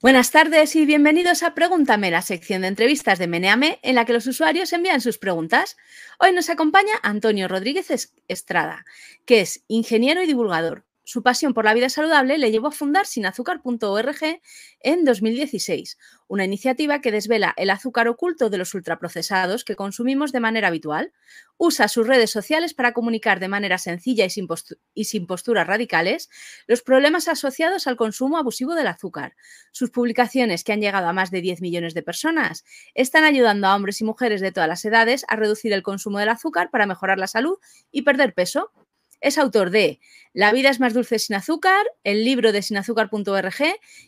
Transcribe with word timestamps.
Buenas 0.00 0.30
tardes 0.30 0.76
y 0.76 0.86
bienvenidos 0.86 1.42
a 1.42 1.56
Pregúntame, 1.56 2.12
la 2.12 2.22
sección 2.22 2.62
de 2.62 2.68
entrevistas 2.68 3.18
de 3.18 3.26
Meneame 3.26 3.80
en 3.82 3.96
la 3.96 4.04
que 4.04 4.12
los 4.12 4.28
usuarios 4.28 4.72
envían 4.72 5.00
sus 5.00 5.18
preguntas. 5.18 5.76
Hoy 6.20 6.30
nos 6.30 6.50
acompaña 6.50 6.92
Antonio 7.02 7.48
Rodríguez 7.48 8.12
Estrada, 8.28 8.84
que 9.24 9.40
es 9.40 9.64
ingeniero 9.66 10.22
y 10.22 10.28
divulgador. 10.28 10.84
Su 11.08 11.22
pasión 11.22 11.54
por 11.54 11.64
la 11.64 11.72
vida 11.72 11.88
saludable 11.88 12.36
le 12.36 12.50
llevó 12.50 12.66
a 12.66 12.70
fundar 12.70 13.06
sinazúcar.org 13.06 14.42
en 14.80 15.04
2016, 15.06 15.96
una 16.26 16.44
iniciativa 16.44 17.00
que 17.00 17.10
desvela 17.10 17.54
el 17.56 17.70
azúcar 17.70 18.08
oculto 18.08 18.50
de 18.50 18.58
los 18.58 18.74
ultraprocesados 18.74 19.64
que 19.64 19.74
consumimos 19.74 20.32
de 20.32 20.40
manera 20.40 20.68
habitual. 20.68 21.14
Usa 21.56 21.88
sus 21.88 22.06
redes 22.06 22.30
sociales 22.30 22.74
para 22.74 22.92
comunicar 22.92 23.40
de 23.40 23.48
manera 23.48 23.78
sencilla 23.78 24.26
y 24.26 24.28
sin, 24.28 24.46
y 24.92 25.04
sin 25.04 25.26
posturas 25.26 25.66
radicales 25.66 26.28
los 26.66 26.82
problemas 26.82 27.26
asociados 27.28 27.86
al 27.86 27.96
consumo 27.96 28.36
abusivo 28.36 28.74
del 28.74 28.88
azúcar. 28.88 29.34
Sus 29.72 29.88
publicaciones, 29.88 30.62
que 30.62 30.74
han 30.74 30.82
llegado 30.82 31.08
a 31.08 31.14
más 31.14 31.30
de 31.30 31.40
10 31.40 31.62
millones 31.62 31.94
de 31.94 32.02
personas, 32.02 32.66
están 32.92 33.24
ayudando 33.24 33.66
a 33.66 33.74
hombres 33.74 34.02
y 34.02 34.04
mujeres 34.04 34.42
de 34.42 34.52
todas 34.52 34.68
las 34.68 34.84
edades 34.84 35.24
a 35.28 35.36
reducir 35.36 35.72
el 35.72 35.82
consumo 35.82 36.18
del 36.18 36.28
azúcar 36.28 36.68
para 36.70 36.84
mejorar 36.84 37.18
la 37.18 37.28
salud 37.28 37.56
y 37.90 38.02
perder 38.02 38.34
peso. 38.34 38.72
Es 39.20 39.36
autor 39.36 39.70
de 39.70 40.00
La 40.32 40.52
vida 40.52 40.70
es 40.70 40.78
más 40.78 40.94
dulce 40.94 41.18
sin 41.18 41.34
azúcar, 41.34 41.84
el 42.04 42.24
libro 42.24 42.52
de 42.52 42.62
sinazúcar.org 42.62 43.64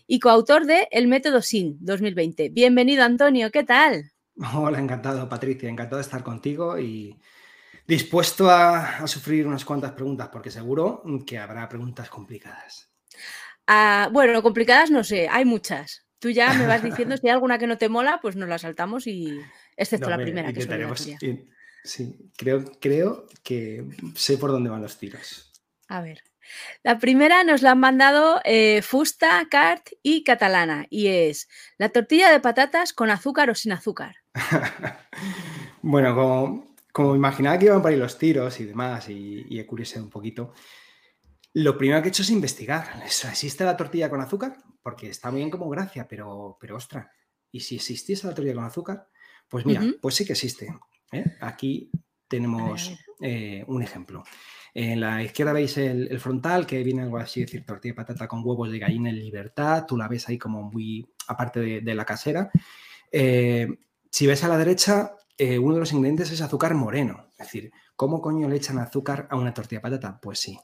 y 0.06 0.20
coautor 0.20 0.66
de 0.66 0.86
El 0.92 1.08
método 1.08 1.42
SIN 1.42 1.78
2020. 1.80 2.50
Bienvenido, 2.50 3.02
Antonio, 3.02 3.50
¿qué 3.50 3.64
tal? 3.64 4.12
Hola, 4.54 4.78
encantado, 4.78 5.28
Patricia, 5.28 5.68
encantado 5.68 5.96
de 5.96 6.02
estar 6.02 6.22
contigo 6.22 6.78
y 6.78 7.18
dispuesto 7.88 8.48
a, 8.48 9.04
sufrir 9.08 9.48
unas 9.48 9.64
cuantas 9.64 9.92
preguntas, 9.92 10.28
porque 10.32 10.52
seguro 10.52 11.02
que 11.26 11.38
habrá 11.38 11.68
preguntas 11.68 12.08
complicadas. 12.08 12.88
Ah, 13.66 14.08
bueno, 14.12 14.40
complicadas 14.42 14.92
no 14.92 15.02
sé, 15.02 15.28
hay 15.28 15.44
muchas. 15.44 16.06
Tú 16.20 16.30
ya 16.30 16.54
me 16.54 16.66
vas 16.66 16.84
diciendo 16.84 17.16
si 17.16 17.26
hay 17.26 17.32
alguna 17.32 17.58
que 17.58 17.66
no 17.66 17.78
te 17.78 17.88
mola, 17.88 18.20
pues 18.22 18.36
nos 18.36 18.48
la 18.48 18.58
saltamos 18.58 19.08
y 19.08 19.40
excepto 19.76 20.08
la 20.08 20.18
primera 20.18 20.52
que 20.52 20.60
es 20.60 20.68
Sí, 21.84 22.30
creo, 22.36 22.64
creo 22.80 23.26
que 23.42 23.84
sé 24.14 24.38
por 24.38 24.50
dónde 24.50 24.70
van 24.70 24.82
los 24.82 24.98
tiros. 24.98 25.52
A 25.88 26.00
ver. 26.00 26.22
La 26.82 26.98
primera 26.98 27.44
nos 27.44 27.62
la 27.62 27.72
han 27.72 27.80
mandado 27.80 28.40
eh, 28.44 28.82
Fusta, 28.82 29.46
Cart 29.50 29.90
y 30.02 30.24
Catalana 30.24 30.86
y 30.90 31.06
es 31.06 31.48
la 31.78 31.90
tortilla 31.90 32.30
de 32.30 32.40
patatas 32.40 32.92
con 32.92 33.10
azúcar 33.10 33.50
o 33.50 33.54
sin 33.54 33.72
azúcar. 33.72 34.16
bueno, 35.82 36.14
como, 36.14 36.74
como, 36.92 37.14
imaginaba 37.14 37.58
que 37.58 37.66
iban 37.66 37.82
para 37.82 37.94
ir 37.94 38.00
los 38.00 38.18
tiros 38.18 38.58
y 38.60 38.64
demás 38.64 39.08
y, 39.08 39.46
y 39.48 39.60
he 39.60 40.00
un 40.00 40.10
poquito, 40.10 40.52
lo 41.52 41.76
primero 41.76 42.00
que 42.00 42.08
he 42.08 42.10
hecho 42.10 42.22
es 42.22 42.30
investigar. 42.30 43.02
¿Existe 43.04 43.64
la 43.64 43.76
tortilla 43.76 44.10
con 44.10 44.20
azúcar? 44.20 44.56
Porque 44.82 45.08
está 45.08 45.30
muy 45.30 45.40
bien 45.40 45.50
como 45.50 45.68
gracia, 45.68 46.06
pero, 46.08 46.56
pero 46.60 46.76
ostra, 46.76 47.10
¿y 47.50 47.60
si 47.60 47.76
existiese 47.76 48.26
la 48.26 48.34
tortilla 48.34 48.54
con 48.54 48.64
azúcar? 48.64 49.08
Pues 49.48 49.66
mira, 49.66 49.82
pues 50.00 50.14
sí 50.14 50.24
que 50.24 50.32
existe. 50.32 50.72
¿Eh? 51.12 51.36
Aquí 51.40 51.90
tenemos 52.28 52.92
eh, 53.20 53.64
un 53.66 53.82
ejemplo. 53.82 54.24
En 54.72 55.00
la 55.00 55.22
izquierda 55.22 55.52
veis 55.52 55.76
el, 55.78 56.20
frontal, 56.20 56.66
que 56.66 56.82
viene 56.84 57.02
algo 57.02 57.18
así, 57.18 57.40
decir, 57.40 57.64
tortilla 57.64 57.92
de 57.92 57.96
patata 57.96 58.28
con 58.28 58.42
huevos 58.44 58.70
de 58.70 58.78
gallina 58.78 59.10
en 59.10 59.18
libertad. 59.18 59.84
Tú 59.86 59.96
la 59.96 60.06
ves 60.06 60.28
ahí 60.28 60.38
como 60.38 60.62
muy 60.62 61.08
aparte 61.26 61.80
de, 61.80 61.94
la 61.94 62.04
casera. 62.04 62.50
Eh, 63.10 63.66
si 64.10 64.26
ves 64.26 64.44
a 64.44 64.48
la 64.48 64.58
derecha, 64.58 65.16
uno 65.60 65.74
de 65.74 65.80
los 65.80 65.92
ingredientes 65.92 66.30
es 66.30 66.40
azúcar 66.40 66.74
moreno. 66.74 67.30
Es 67.32 67.46
decir, 67.46 67.72
¿cómo 67.96 68.20
coño 68.20 68.48
le 68.48 68.56
echan 68.56 68.78
azúcar 68.78 69.26
a 69.30 69.36
una 69.36 69.54
tortilla 69.54 69.78
de 69.78 69.82
patata? 69.82 70.20
Pues 70.20 70.38
sí. 70.38 70.58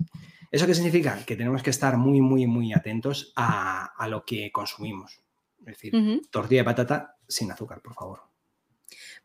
¿Eso 0.50 0.66
qué 0.66 0.74
significa? 0.74 1.18
Que 1.24 1.36
tenemos 1.36 1.62
que 1.62 1.70
estar 1.70 1.96
muy, 1.96 2.20
muy, 2.20 2.46
muy 2.46 2.72
atentos 2.72 3.32
a, 3.34 4.06
lo 4.08 4.24
que 4.24 4.52
consumimos. 4.52 5.20
Es 5.60 5.66
decir, 5.66 6.22
tortilla 6.30 6.60
de 6.60 6.64
patata 6.64 7.16
sin 7.26 7.50
azúcar, 7.50 7.80
por 7.82 7.94
favor. 7.94 8.35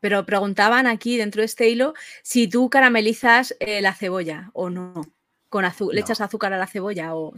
Pero 0.02 0.26
preguntaban 0.26 0.88
aquí 0.88 1.16
dentro 1.16 1.42
de 1.42 1.46
este 1.46 1.70
hilo 1.70 1.94
si 2.24 2.50
tú 2.50 2.70
caramelizas 2.70 3.56
eh, 3.60 3.82
la 3.82 3.94
cebolla 3.94 4.52
o 4.54 4.70
no. 4.70 5.02
Con 5.48 5.64
¿Le 5.92 6.02
echas 6.02 6.22
azúcar 6.22 6.52
a 6.54 6.58
la 6.58 6.68
cebolla 6.68 7.16
o.? 7.16 7.34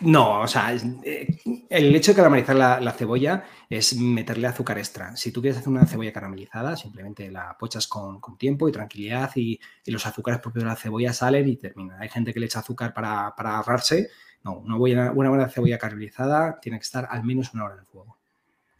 No, 0.00 0.40
o 0.40 0.46
sea, 0.48 0.74
eh, 0.74 1.38
el 1.68 1.94
hecho 1.94 2.12
de 2.12 2.16
caramelizar 2.16 2.56
la, 2.56 2.92
cebolla 2.92 3.44
es 3.68 3.94
meterle 3.96 4.46
azúcar 4.46 4.78
extra. 4.78 5.14
Si 5.14 5.30
tú 5.30 5.42
quieres 5.42 5.58
hacer 5.58 5.68
una 5.68 5.86
cebolla 5.86 6.12
caramelizada, 6.12 6.74
simplemente 6.74 7.30
la 7.30 7.56
pochas 7.58 7.86
con, 7.86 8.18
tiempo 8.38 8.66
y 8.68 8.72
tranquilidad 8.72 9.30
y, 9.36 9.60
los 9.86 10.06
azúcares 10.06 10.40
propios 10.40 10.64
de 10.64 10.70
la 10.70 10.76
cebolla 10.76 11.12
salen 11.12 11.48
y 11.48 11.56
terminan. 11.56 12.00
Hay 12.00 12.08
gente 12.08 12.32
que 12.32 12.40
le 12.40 12.46
echa 12.46 12.60
azúcar 12.60 12.94
para, 12.94 13.34
ahorrarse. 13.36 14.08
No, 14.42 14.54
una 14.54 14.76
buena, 14.76 15.12
una 15.12 15.28
buena 15.28 15.48
cebolla 15.50 15.76
caramelizada 15.76 16.58
tiene 16.60 16.78
que 16.78 16.84
estar 16.84 17.06
al 17.10 17.22
menos 17.22 17.52
una 17.52 17.64
hora 17.64 17.74
en 17.74 17.80
el 17.80 17.86
fuego. 17.86 18.16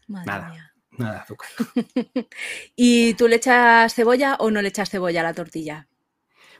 Nada. 0.08 0.69
Nada 0.98 1.14
de 1.14 1.18
azúcar. 1.20 1.48
¿Y 2.76 3.14
tú 3.14 3.28
le 3.28 3.36
echas 3.36 3.94
cebolla 3.94 4.36
o 4.40 4.50
no 4.50 4.60
le 4.62 4.68
echas 4.68 4.90
cebolla 4.90 5.20
a 5.20 5.24
la 5.24 5.34
tortilla? 5.34 5.88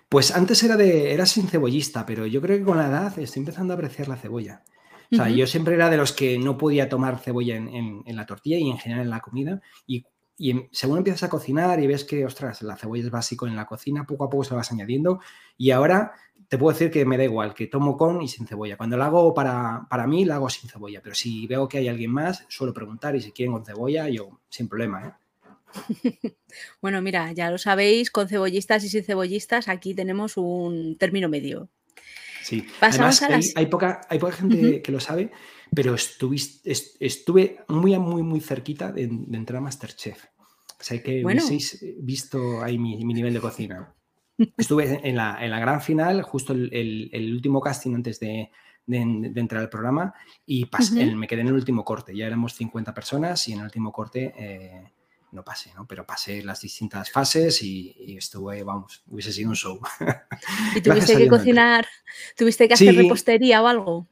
Pues 0.08 0.34
antes 0.34 0.62
era 0.62 0.76
de 0.76 1.14
era 1.14 1.24
sin 1.26 1.48
cebollista, 1.48 2.04
pero 2.04 2.26
yo 2.26 2.40
creo 2.40 2.58
que 2.58 2.64
con 2.64 2.78
la 2.78 2.88
edad 2.88 3.18
estoy 3.18 3.40
empezando 3.40 3.72
a 3.72 3.76
apreciar 3.76 4.08
la 4.08 4.16
cebolla. 4.16 4.64
O 5.12 5.16
sea, 5.16 5.28
yo 5.28 5.46
siempre 5.46 5.74
era 5.74 5.90
de 5.90 5.96
los 5.96 6.12
que 6.12 6.38
no 6.38 6.56
podía 6.56 6.88
tomar 6.88 7.18
cebolla 7.18 7.56
en, 7.56 8.04
la 8.06 8.26
tortilla 8.26 8.58
y 8.58 8.70
en 8.70 8.78
general 8.78 9.04
en 9.04 9.10
la 9.10 9.20
comida. 9.20 9.60
Y, 9.84 10.04
y, 10.38 10.68
según 10.70 10.98
empiezas 10.98 11.24
a 11.24 11.28
cocinar 11.28 11.80
y 11.80 11.88
ves 11.88 12.04
que, 12.04 12.24
ostras, 12.24 12.62
la 12.62 12.76
cebolla 12.76 13.04
es 13.04 13.10
básico 13.10 13.46
en 13.48 13.56
la 13.56 13.66
cocina, 13.66 14.06
poco 14.06 14.24
a 14.24 14.30
poco 14.30 14.44
se 14.44 14.54
vas 14.54 14.70
añadiendo. 14.70 15.20
Y 15.56 15.72
ahora 15.72 16.12
te 16.50 16.58
puedo 16.58 16.72
decir 16.72 16.90
que 16.90 17.04
me 17.04 17.16
da 17.16 17.22
igual, 17.22 17.54
que 17.54 17.68
tomo 17.68 17.96
con 17.96 18.20
y 18.22 18.26
sin 18.26 18.44
cebolla. 18.44 18.76
Cuando 18.76 18.96
lo 18.96 19.04
hago 19.04 19.32
para, 19.32 19.86
para 19.88 20.08
mí, 20.08 20.24
lo 20.24 20.34
hago 20.34 20.50
sin 20.50 20.68
cebolla, 20.68 21.00
pero 21.00 21.14
si 21.14 21.46
veo 21.46 21.68
que 21.68 21.78
hay 21.78 21.86
alguien 21.86 22.10
más, 22.10 22.44
suelo 22.48 22.74
preguntar 22.74 23.14
y 23.14 23.20
si 23.20 23.30
quieren 23.30 23.52
con 23.52 23.64
cebolla, 23.64 24.08
yo 24.08 24.40
sin 24.48 24.68
problema. 24.68 25.16
¿eh? 26.02 26.34
bueno, 26.82 27.00
mira, 27.02 27.30
ya 27.30 27.52
lo 27.52 27.58
sabéis, 27.58 28.10
con 28.10 28.28
cebollistas 28.28 28.82
y 28.82 28.88
sin 28.88 29.04
cebollistas, 29.04 29.68
aquí 29.68 29.94
tenemos 29.94 30.36
un 30.36 30.96
término 30.98 31.28
medio. 31.28 31.68
Sí, 32.42 32.66
además 32.80 33.22
hay, 33.54 33.66
poca, 33.66 34.00
hay 34.08 34.18
poca 34.18 34.32
gente 34.32 34.82
que 34.82 34.90
lo 34.90 34.98
sabe, 34.98 35.30
pero 35.72 35.94
estuve, 35.94 36.36
estuve 36.64 37.58
muy, 37.68 37.96
muy, 38.00 38.24
muy 38.24 38.40
cerquita 38.40 38.90
de, 38.90 39.04
entrar 39.04 39.58
a 39.58 39.60
Masterchef. 39.60 40.24
O 40.80 40.82
sea, 40.82 41.00
que 41.00 41.22
bueno. 41.22 41.44
visto 41.98 42.60
ahí 42.60 42.76
mi 42.76 43.04
nivel 43.04 43.34
de 43.34 43.40
cocina. 43.40 43.94
Estuve 44.56 45.00
en 45.08 45.16
la, 45.16 45.60
gran 45.60 45.80
final, 45.80 46.22
justo 46.22 46.52
el, 46.52 47.32
último 47.32 47.60
casting 47.60 47.94
antes 47.94 48.20
de, 48.20 48.50
entrar 48.86 49.62
al 49.62 49.68
programa 49.68 50.14
y 50.46 50.68
me 51.14 51.26
quedé 51.26 51.42
en 51.42 51.48
el 51.48 51.54
último 51.54 51.84
corte. 51.84 52.16
Ya 52.16 52.26
éramos 52.26 52.54
50 52.54 52.92
personas 52.94 53.46
y 53.48 53.52
en 53.52 53.60
el 53.60 53.64
último 53.66 53.92
corte 53.92 54.34
eh, 54.36 54.92
no 55.32 55.44
pasé, 55.44 55.72
¿no? 55.74 55.86
Pero 55.86 56.04
pasé 56.06 56.42
las 56.42 56.60
distintas 56.60 57.10
fases 57.10 57.62
y, 57.62 58.16
estuve, 58.16 58.62
vamos, 58.62 59.02
hubiese 59.08 59.32
sido 59.32 59.50
un 59.50 59.56
show. 59.56 59.80
¿Y 60.74 60.80
tuviste 60.80 61.16
que 61.16 61.28
cocinar? 61.28 61.86
¿Tuviste 62.36 62.66
que 62.66 62.74
hacer 62.74 62.94
repostería 62.94 63.62
o 63.62 63.66
algo? 63.66 64.08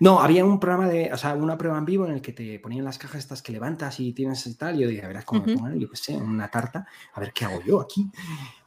No, 0.00 0.20
había 0.20 0.44
un 0.44 0.58
programa 0.58 0.88
de, 0.88 1.12
o 1.12 1.16
sea, 1.16 1.34
una 1.34 1.58
prueba 1.58 1.76
en 1.76 1.84
vivo 1.84 2.06
en 2.06 2.12
el 2.12 2.22
que 2.22 2.32
te 2.32 2.58
ponían 2.58 2.84
las 2.84 2.98
cajas 2.98 3.18
estas 3.18 3.42
que 3.42 3.52
levantas 3.52 4.00
y 4.00 4.12
tienes 4.12 4.46
y 4.46 4.54
tal. 4.56 4.76
Y 4.76 4.82
yo 4.82 4.88
dije, 4.88 5.04
a 5.04 5.08
ver, 5.08 5.24
¿cómo 5.24 5.44
me 5.44 5.54
pongan? 5.54 5.78
Yo 5.78 5.90
qué 5.90 5.96
sé, 5.96 6.16
una 6.16 6.48
tarta, 6.48 6.86
a 7.12 7.20
ver 7.20 7.32
qué 7.32 7.44
hago 7.44 7.62
yo 7.62 7.80
aquí. 7.80 8.10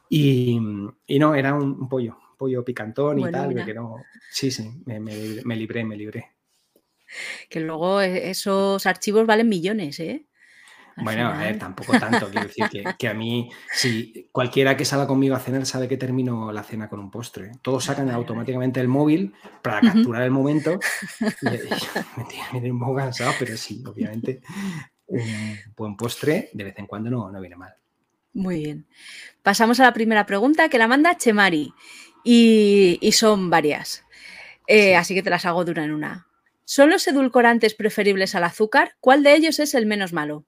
Y, 0.08 0.58
no, 0.60 1.34
era 1.34 1.54
un, 1.54 1.88
pollo, 1.88 2.18
pollo 2.38 2.64
picantón 2.64 3.18
y 3.18 3.30
tal, 3.30 3.64
que 3.64 3.74
no, 3.74 3.96
sí, 4.30 4.50
sí, 4.50 4.70
me, 4.84 5.00
libré, 5.56 5.84
me 5.84 5.96
libré. 5.96 6.32
Que 7.48 7.60
luego 7.60 8.00
e, 8.00 8.30
esos 8.30 8.86
archivos 8.86 9.26
valen 9.26 9.48
millones, 9.48 10.00
¿eh? 10.00 10.26
bueno, 10.96 11.28
a 11.28 11.36
ver, 11.36 11.58
tampoco 11.58 11.98
tanto. 11.98 12.28
Quiero 12.30 12.46
decir 12.46 12.64
que, 12.98 13.08
a 13.08 13.14
mí, 13.14 13.50
si 13.72 14.28
cualquiera 14.32 14.76
que 14.76 14.84
salga 14.84 15.06
conmigo 15.06 15.34
a 15.34 15.40
cenar 15.40 15.66
sabe 15.66 15.88
que 15.88 15.96
termino 15.96 16.50
la 16.52 16.62
cena 16.62 16.88
con 16.88 17.00
un 17.00 17.10
postre. 17.10 17.52
Todos 17.62 17.84
sacan 17.84 18.10
automáticamente 18.10 18.80
el 18.80 18.88
móvil 18.88 19.34
para 19.62 19.80
capturar 19.80 20.22
el 20.22 20.30
momento. 20.30 20.78
Y, 21.42 21.46
me 22.18 22.24
tiene 22.24 22.72
un 22.72 22.78
poco 22.78 22.96
cansado, 22.96 23.32
pero 23.38 23.56
sí, 23.56 23.82
obviamente, 23.86 24.40
un 25.06 25.58
buen 25.76 25.96
postre 25.96 26.50
de 26.52 26.64
vez 26.64 26.78
en 26.78 26.86
cuando 26.86 27.10
no, 27.10 27.30
no 27.30 27.40
viene 27.40 27.56
mal. 27.56 27.74
Muy 28.36 28.58
bien. 28.58 28.86
Pasamos 29.42 29.80
a 29.80 29.84
la 29.84 29.94
primera 29.94 30.26
pregunta 30.26 30.68
que 30.68 30.76
la 30.76 30.86
manda 30.86 31.16
Chemari 31.16 31.72
y, 32.22 33.10
son 33.12 33.48
varias. 33.48 34.04
Eh, 34.66 34.94
así 34.94 35.14
que 35.14 35.22
te 35.22 35.30
las 35.30 35.46
hago 35.46 35.64
dura 35.64 35.84
en 35.84 35.92
una. 35.92 36.26
¿Son 36.66 36.90
los 36.90 37.08
edulcorantes 37.08 37.74
preferibles 37.74 38.34
al 38.34 38.44
azúcar? 38.44 38.96
¿Cuál 39.00 39.22
de 39.22 39.36
ellos 39.36 39.58
es 39.58 39.72
el 39.72 39.86
menos 39.86 40.12
malo? 40.12 40.44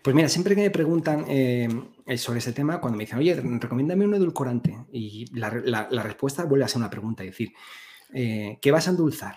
Pues 0.00 0.16
mira, 0.16 0.30
siempre 0.30 0.54
que 0.54 0.62
me 0.62 0.70
preguntan 0.70 1.26
eh, 1.28 1.68
sobre 2.16 2.38
ese 2.38 2.54
tema, 2.54 2.80
cuando 2.80 2.96
me 2.96 3.04
dicen, 3.04 3.18
oye, 3.18 3.34
recomiéndame 3.34 4.06
un 4.06 4.14
edulcorante, 4.14 4.74
y 4.90 5.26
la, 5.38 5.50
respuesta 5.50 6.44
vuelve 6.44 6.64
a 6.64 6.68
ser 6.68 6.78
una 6.78 6.88
pregunta, 6.88 7.24
es 7.24 7.30
decir, 7.30 7.52
eh, 8.14 8.58
¿qué 8.62 8.70
vas 8.70 8.86
a 8.86 8.90
endulzar? 8.90 9.36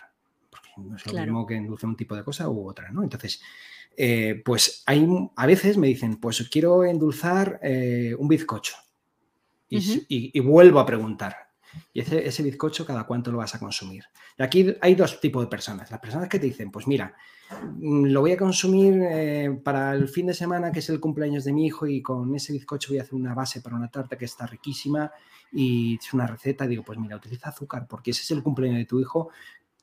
Porque 0.50 0.70
no 0.78 0.96
es 0.96 1.06
lo 1.06 1.20
mismo 1.20 1.46
que 1.46 1.56
endulce 1.56 1.86
un 1.86 1.98
tipo 1.98 2.16
de 2.16 2.24
cosa 2.24 2.48
u 2.48 2.70
otra, 2.70 2.90
¿no? 2.90 3.04
Entonces, 3.04 3.42
eh, 4.02 4.42
pues 4.46 4.82
hay, 4.86 5.06
a 5.36 5.46
veces 5.46 5.78
me 5.78 5.88
dicen, 5.88 6.22
pues 6.22 6.48
quiero 6.50 6.86
endulzar 6.86 7.60
eh, 7.62 8.16
un 8.18 8.30
bizcocho. 8.30 8.76
Y, 9.68 10.40
vuelvo 10.40 10.80
a 10.80 10.86
preguntar. 10.86 11.36
Y 11.94 12.00
ese, 12.00 12.26
ese 12.26 12.42
bizcocho, 12.42 12.86
¿cada 12.86 13.04
cuánto 13.04 13.30
lo 13.30 13.40
vas 13.40 13.54
a 13.56 13.60
consumir? 13.60 14.06
Y 14.38 14.44
aquí 14.44 14.74
hay 14.80 14.96
dos 14.96 15.20
tipos 15.20 15.44
de 15.44 15.50
personas. 15.50 15.92
Las 15.92 16.00
personas 16.00 16.30
que 16.30 16.40
te 16.40 16.46
dicen, 16.46 16.72
pues 16.72 16.88
mira, 16.88 17.14
mm, 17.52 18.06
lo 18.06 18.22
voy 18.22 18.32
a 18.32 18.38
consumir 18.38 19.02
eh, 19.04 19.60
para 19.62 19.92
el 19.92 20.08
fin 20.08 20.28
de 20.28 20.34
semana, 20.34 20.72
que 20.72 20.80
es 20.80 20.90
el 20.90 21.02
cumpleaños 21.02 21.44
de 21.44 21.52
mi 21.52 21.66
hijo, 21.66 21.86
y 21.86 22.02
con 22.02 22.34
ese 22.34 22.54
bizcocho 22.54 22.92
voy 22.92 23.00
a 23.00 23.02
hacer 23.02 23.16
una 23.16 23.34
base 23.34 23.60
para 23.60 23.76
una 23.76 23.92
tarta 23.92 24.18
que 24.18 24.26
está 24.26 24.48
riquísima 24.48 25.12
y 25.52 25.98
es 25.98 26.14
una 26.14 26.26
receta. 26.26 26.66
Digo, 26.68 26.84
pues 26.84 26.98
mira, 26.98 27.18
utiliza 27.18 27.50
azúcar 27.50 27.86
porque 27.86 28.12
ese 28.12 28.22
es 28.22 28.32
el 28.32 28.44
cumpleaños 28.44 28.80
de 28.80 28.86
tu 28.86 28.98
hijo 29.02 29.30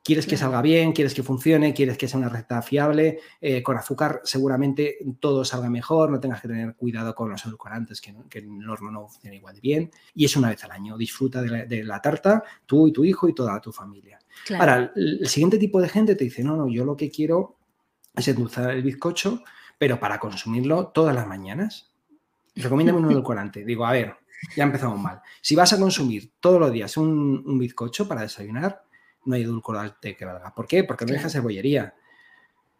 Quieres 0.06 0.24
que 0.28 0.36
salga 0.36 0.62
bien, 0.62 0.92
quieres 0.92 1.14
que 1.14 1.24
funcione, 1.24 1.74
quieres 1.74 1.98
que 1.98 2.06
sea 2.06 2.20
una 2.20 2.28
receta 2.28 2.62
fiable. 2.62 3.18
Eh, 3.40 3.60
con 3.60 3.76
azúcar 3.76 4.20
seguramente 4.22 4.98
todo 5.18 5.44
salga 5.44 5.68
mejor, 5.68 6.10
no 6.10 6.20
tengas 6.20 6.40
que 6.40 6.46
tener 6.46 6.76
cuidado 6.76 7.12
con 7.12 7.28
los 7.28 7.44
edulcorantes, 7.44 8.00
que, 8.00 8.14
el 8.38 8.70
horno 8.70 8.92
no 8.92 9.08
funciona 9.08 9.34
igual 9.34 9.56
de 9.56 9.60
bien. 9.60 9.90
Y 10.14 10.24
es 10.24 10.36
una 10.36 10.50
vez 10.50 10.62
al 10.62 10.70
año. 10.70 10.96
Disfruta 10.96 11.42
de 11.42 11.82
la, 11.82 12.00
tarta, 12.00 12.44
tú 12.66 12.86
y 12.86 12.92
tu 12.92 13.04
hijo 13.04 13.28
y 13.28 13.34
toda 13.34 13.60
tu 13.60 13.72
familia. 13.72 14.20
Ahora, 14.56 14.92
el, 14.94 15.26
siguiente 15.26 15.58
tipo 15.58 15.80
de 15.80 15.88
gente 15.88 16.14
te 16.14 16.22
dice, 16.22 16.44
no, 16.44 16.54
no, 16.56 16.68
yo 16.68 16.84
lo 16.84 16.96
que 16.96 17.10
quiero 17.10 17.56
es 18.14 18.28
endulzar 18.28 18.70
el 18.70 18.84
bizcocho, 18.84 19.42
pero 19.76 19.98
para 19.98 20.20
consumirlo 20.20 20.86
todas 20.86 21.16
las 21.16 21.26
mañanas. 21.26 21.92
Recomiéndame 22.54 23.00
un 23.00 23.10
edulcorante. 23.10 23.64
Digo, 23.64 23.84
a 23.84 23.90
ver, 23.90 24.14
ya 24.54 24.62
empezamos 24.62 25.00
mal. 25.00 25.20
Si 25.42 25.56
vas 25.56 25.72
a 25.72 25.80
consumir 25.80 26.30
todos 26.38 26.60
los 26.60 26.70
días 26.70 26.96
un 26.96 27.58
bizcocho 27.58 28.06
para 28.06 28.22
desayunar, 28.22 28.85
no 29.26 29.34
hay 29.34 29.42
edulcorante 29.42 30.16
que 30.16 30.24
valga. 30.24 30.54
¿Por 30.54 30.66
qué? 30.66 30.84
Porque 30.84 31.04
no 31.04 31.12
deja 31.12 31.28
cebollería. 31.28 31.94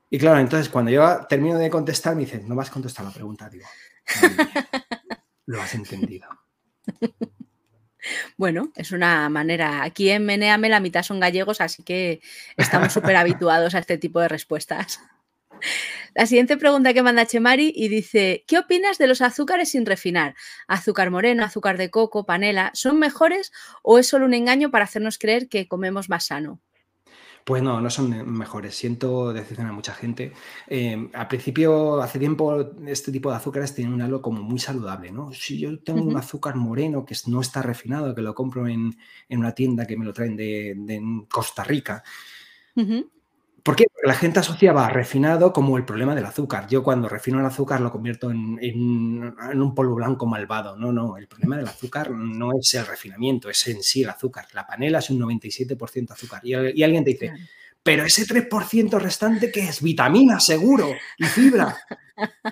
Y 0.09 0.19
claro, 0.19 0.39
entonces 0.39 0.69
cuando 0.69 0.91
yo 0.91 1.27
termino 1.29 1.59
de 1.59 1.69
contestar, 1.69 2.15
me 2.15 2.23
dicen, 2.23 2.49
no 2.49 2.55
vas 2.55 2.71
a 2.71 2.73
contestar 2.73 3.05
la 3.05 3.11
pregunta, 3.11 3.51
digo, 3.51 3.67
lo 5.47 5.61
has 5.61 5.75
entendido. 5.75 6.29
Bueno, 8.37 8.71
es 8.77 8.93
una 8.93 9.29
manera. 9.29 9.83
Aquí 9.83 10.11
en 10.11 10.25
Meneame 10.25 10.69
la 10.69 10.79
mitad 10.79 11.03
son 11.03 11.19
gallegos, 11.19 11.61
así 11.61 11.83
que 11.83 12.21
estamos 12.57 12.93
súper 12.93 13.17
habituados 13.17 13.75
a 13.75 13.81
este 13.81 13.99
tipo 13.99 14.21
de 14.21 14.29
respuestas. 14.29 15.01
La 16.15 16.27
siguiente 16.27 16.57
pregunta 16.57 16.95
que 16.95 17.03
manda 17.03 17.27
Chemari 17.27 17.73
y 17.77 17.89
dice, 17.89 18.45
¿qué 18.47 18.59
opinas 18.59 18.97
de 18.97 19.07
los 19.07 19.21
azúcares 19.21 19.71
sin 19.71 19.85
refinar? 19.85 20.35
Azúcar 20.67 21.11
moreno, 21.11 21.45
azúcar 21.45 21.77
de 21.77 21.91
coco, 21.91 22.25
panela, 22.25 22.71
¿son 22.73 22.99
mejores 22.99 23.53
o 23.83 23.99
es 23.99 24.09
solo 24.09 24.25
un 24.25 24.35
engaño 24.35 24.71
para 24.71 24.85
hacernos 24.85 25.19
creer 25.19 25.49
que 25.49 25.69
comemos 25.69 26.09
más 26.09 26.27
sano? 26.27 26.61
Pues 27.47 27.63
no, 27.63 27.81
no 27.81 27.91
son 27.91 28.29
mejores. 28.29 28.75
Siento 28.75 29.33
decepcionar 29.33 29.71
a 29.71 29.75
mucha 29.75 29.95
gente. 29.95 30.33
Eh, 30.67 31.09
al 31.13 31.29
principio, 31.29 32.03
hace 32.03 32.19
tiempo, 32.19 32.73
este 32.87 33.13
tipo 33.13 33.31
de 33.31 33.37
azúcares 33.37 33.73
tienen 33.73 33.95
un 33.95 34.03
halo 34.03 34.21
como 34.21 34.43
muy 34.43 34.59
saludable, 34.59 35.13
¿no? 35.13 35.31
Si 35.33 35.57
yo 35.61 35.79
tengo 35.79 36.03
un 36.03 36.17
azúcar 36.17 36.57
moreno 36.57 37.05
que 37.05 37.15
no 37.29 37.41
está 37.41 37.63
refinado, 37.63 38.17
que 38.17 38.23
lo 38.23 38.35
compro 38.35 38.67
en, 38.67 38.97
una 39.29 39.53
tienda 39.53 39.87
que 39.87 39.97
me 39.97 40.05
lo 40.05 40.13
traen 40.13 40.35
de, 40.35 41.27
Costa 41.31 41.63
Rica, 41.63 42.03
¿Por 43.67 43.75
qué? 43.75 43.87
Porque 43.93 44.07
la 44.07 44.15
gente 44.15 44.39
asociaba 44.39 44.89
refinado 44.91 45.53
como 45.53 45.77
el 45.77 45.85
problema 45.85 46.15
del 46.15 46.25
azúcar. 46.25 46.69
Yo 46.69 46.85
cuando 46.85 47.09
refino 47.09 47.41
el 47.41 47.47
azúcar 47.47 47.81
lo 47.81 47.91
convierto 47.91 48.31
en, 48.31 48.61
un 48.63 49.75
polvo 49.75 49.97
blanco 49.97 50.25
malvado. 50.25 50.77
No, 50.77 50.93
no, 50.93 51.17
el 51.17 51.27
problema 51.27 51.57
del 51.57 51.67
azúcar 51.67 52.13
no 52.13 52.51
es 52.57 52.73
el 52.75 52.87
refinamiento, 52.87 53.51
es 53.51 53.67
en 53.67 53.83
sí 53.83 54.05
el 54.05 54.11
azúcar. 54.11 54.47
La 54.53 54.69
panela 54.69 55.01
es 55.01 55.11
un 55.11 55.19
97% 55.19 56.13
azúcar. 56.13 56.43
Y, 56.45 56.55
alguien 56.55 57.03
te 57.03 57.11
dice, 57.11 57.33
pero 57.83 58.05
ese 58.05 58.25
3% 58.25 59.01
restante 59.01 59.51
que 59.51 59.65
es 59.65 59.83
vitamina, 59.83 60.39
seguro, 60.39 60.89
y 61.19 61.25
fibra. 61.25 61.77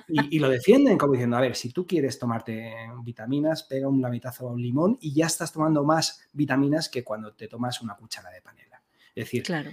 Y, 0.09 0.41
lo 0.41 0.49
defienden 0.49 0.99
como 0.99 1.13
diciendo, 1.13 1.37
a 1.37 1.41
ver, 1.41 1.55
si 1.55 1.71
tú 1.71 1.87
quieres 1.87 2.19
tomarte 2.19 2.75
vitaminas, 3.05 3.63
pega 3.63 3.87
un 3.87 4.03
lamitazo 4.03 4.49
a 4.49 4.53
un 4.53 4.61
limón 4.61 4.99
y 5.01 5.15
ya 5.15 5.27
estás 5.27 5.53
tomando 5.53 5.85
más 5.85 6.29
vitaminas 6.33 6.89
que 6.89 7.05
cuando 7.05 7.35
te 7.35 7.47
tomas 7.47 7.81
una 7.83 7.95
cuchara 7.95 8.31
de 8.31 8.43
panela. 8.43 8.83
Es 9.15 9.27
decir, 9.27 9.45
claro 9.45 9.71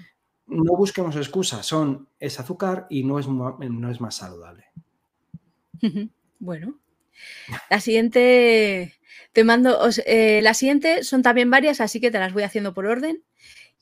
no 0.47 0.75
busquemos 0.75 1.15
excusas, 1.15 1.65
son 1.65 2.09
es 2.19 2.39
azúcar 2.39 2.87
y 2.89 3.03
no 3.03 3.19
es, 3.19 3.27
no 3.27 3.91
es 3.91 4.01
más 4.01 4.15
saludable. 4.15 4.65
Bueno, 6.39 6.79
la 7.69 7.79
siguiente, 7.79 8.93
te 9.33 9.43
mando, 9.43 9.79
eh, 10.05 10.41
la 10.41 10.53
siguiente 10.53 11.03
son 11.03 11.21
también 11.21 11.49
varias, 11.49 11.81
así 11.81 11.99
que 11.99 12.11
te 12.11 12.19
las 12.19 12.33
voy 12.33 12.43
haciendo 12.43 12.73
por 12.73 12.85
orden. 12.85 13.23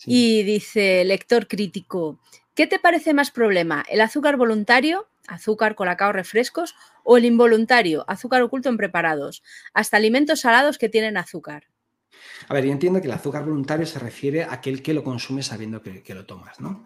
Y 0.06 0.44
dice, 0.44 1.03
lector 1.03 1.47
crítico, 1.47 2.21
¿qué 2.56 2.67
te 2.67 2.79
parece 2.79 3.13
más 3.13 3.31
problema? 3.31 3.83
¿El 3.89 4.00
azúcar 4.00 4.38
voluntario, 4.38 5.09
azúcar, 5.27 5.75
colacao, 5.75 6.13
refrescos, 6.13 6.73
o 7.03 7.17
el 7.17 7.25
involuntario, 7.25 8.06
azúcar 8.07 8.41
oculto 8.41 8.69
en 8.69 8.77
preparados, 8.77 9.44
hasta 9.73 9.97
alimentos 9.97 10.39
salados 10.39 10.77
que 10.77 10.88
tienen 10.88 11.17
azúcar? 11.17 11.65
A 12.47 12.53
ver, 12.53 12.65
yo 12.65 12.71
entiendo 12.71 13.00
que 13.01 13.07
el 13.07 13.13
azúcar 13.13 13.45
voluntario 13.45 13.85
se 13.85 14.00
refiere 14.00 14.44
a 14.44 14.53
aquel 14.53 14.81
que 14.81 14.94
lo 14.94 15.03
consume 15.03 15.44
sabiendo 15.44 15.81
que, 15.81 16.13
lo 16.13 16.25
tomas, 16.25 16.59
¿no? 16.59 16.83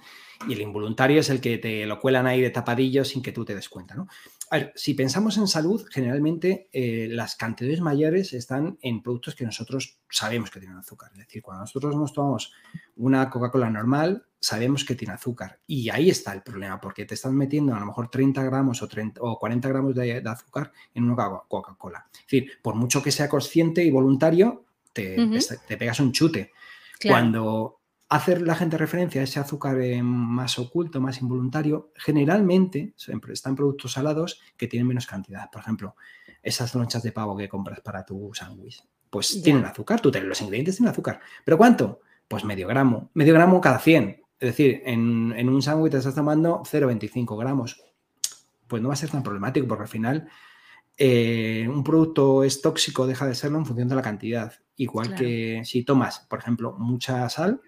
Y 0.48 0.54
el 0.54 0.62
involuntario 0.62 1.22
es 1.22 1.30
el 1.30 1.40
que 1.40 1.58
te 1.58 1.86
lo 1.86 2.00
cuelan 2.00 2.28
ahí 2.28 2.42
de 2.42 2.50
tapadillo 2.50 3.06
sin 3.06 3.22
que 3.22 3.32
tú 3.32 3.46
te 3.46 3.56
des 3.56 3.70
cuenta, 3.70 3.96
¿no? 3.96 4.08
A 4.50 4.58
ver, 4.58 4.74
si 4.76 4.94
pensamos 4.94 5.38
en 5.38 5.48
salud, 5.48 5.86
generalmente 5.90 6.70
eh, 6.74 7.08
las 7.10 7.36
cantidades 7.36 7.82
mayores 7.82 8.34
están 8.34 8.78
en 8.82 9.02
productos 9.02 9.36
que 9.36 9.46
nosotros 9.46 10.00
sabemos 10.10 10.52
que 10.52 10.60
tienen 10.60 10.78
azúcar. 10.78 11.12
Es 11.14 11.20
decir, 11.20 11.42
cuando 11.42 11.62
nosotros 11.62 11.96
nos 11.96 12.14
tomamos 12.14 12.52
una 12.98 13.30
Coca-Cola 13.30 13.70
normal, 13.70 14.26
sabemos 14.40 14.84
que 14.84 14.96
tiene 14.96 15.14
azúcar. 15.14 15.60
Y 15.66 15.90
ahí 15.90 16.10
está 16.10 16.34
el 16.34 16.44
problema, 16.44 16.80
porque 16.82 17.06
te 17.06 17.14
están 17.14 17.36
metiendo 17.36 17.74
a 17.74 17.80
lo 17.80 17.86
mejor 17.86 18.12
30 18.12 18.44
gramos 18.44 18.82
o, 18.82 18.88
30, 18.88 19.22
o 19.24 19.40
40 19.40 19.70
gramos 19.70 19.96
de, 19.96 20.22
de 20.22 20.30
azúcar 20.30 20.72
en 20.94 21.06
una 21.06 21.16
Coca-Cola. 21.48 22.06
Es 22.14 22.22
decir, 22.24 22.52
por 22.62 22.76
mucho 22.76 23.02
que 23.02 23.12
sea 23.12 23.30
consciente 23.30 23.84
y 23.84 23.90
voluntario, 23.90 24.66
te, 24.94 25.78
pegas 25.78 26.00
un 26.00 26.12
chute. 26.12 26.52
Cuando 27.06 27.82
hace 28.10 28.40
la 28.40 28.56
gente 28.56 28.78
referencia 28.78 29.22
a 29.22 29.24
ese 29.24 29.40
azúcar 29.40 29.82
eh, 29.82 30.02
más 30.04 30.60
oculto, 30.60 31.02
más 31.02 31.20
involuntario, 31.20 31.92
generalmente 31.96 32.94
están 33.30 33.56
productos 33.56 33.94
salados 33.94 34.40
que 34.56 34.68
tienen 34.68 34.88
menos 34.88 35.08
cantidad. 35.08 35.50
Por 35.52 35.62
ejemplo, 35.62 35.96
esas 36.42 36.76
lonchas 36.76 37.02
de 37.02 37.12
pavo 37.12 37.36
que 37.36 37.50
compras 37.50 37.82
para 37.82 38.06
tu 38.06 38.32
sándwich, 38.34 38.84
pues 39.10 39.42
tienen 39.44 39.66
azúcar, 39.66 40.00
tú 40.00 40.12
los 40.12 40.42
ingredientes 40.42 40.78
tienen 40.78 40.92
azúcar. 40.92 41.22
¿Pero 41.44 41.58
cuánto? 41.58 42.02
Pues 42.28 42.44
medio 42.44 42.68
gramo, 42.68 43.10
medio 43.14 43.34
gramo 43.34 43.60
cada 43.60 43.80
100. 43.80 44.22
Es 44.40 44.50
decir, 44.50 44.82
en, 44.86 45.50
un 45.50 45.62
sándwich 45.62 45.92
te 45.92 45.98
estás 45.98 46.16
tomando 46.16 46.62
0,25 46.64 47.38
gramos. 47.38 47.82
Pues 48.68 48.82
no 48.82 48.90
va 48.90 48.94
a 48.94 48.98
ser 48.98 49.10
tan 49.10 49.24
problemático 49.24 49.68
porque 49.68 49.84
al 49.84 49.90
final 49.90 50.28
eh, 50.98 51.68
un 51.68 51.84
producto 51.84 52.44
es 52.44 52.62
tóxico, 52.62 53.08
deja 53.08 53.26
de 53.26 53.36
serlo 53.36 53.58
en 53.58 53.66
función 53.66 53.88
de 53.88 53.96
la 53.96 54.02
cantidad. 54.02 54.54
Igual 54.78 55.16
que 55.16 55.62
si 55.66 55.84
tomas, 55.84 56.22
por 56.30 56.40
ejemplo, 56.40 56.76
mucha 56.78 57.30
sal, 57.30 57.62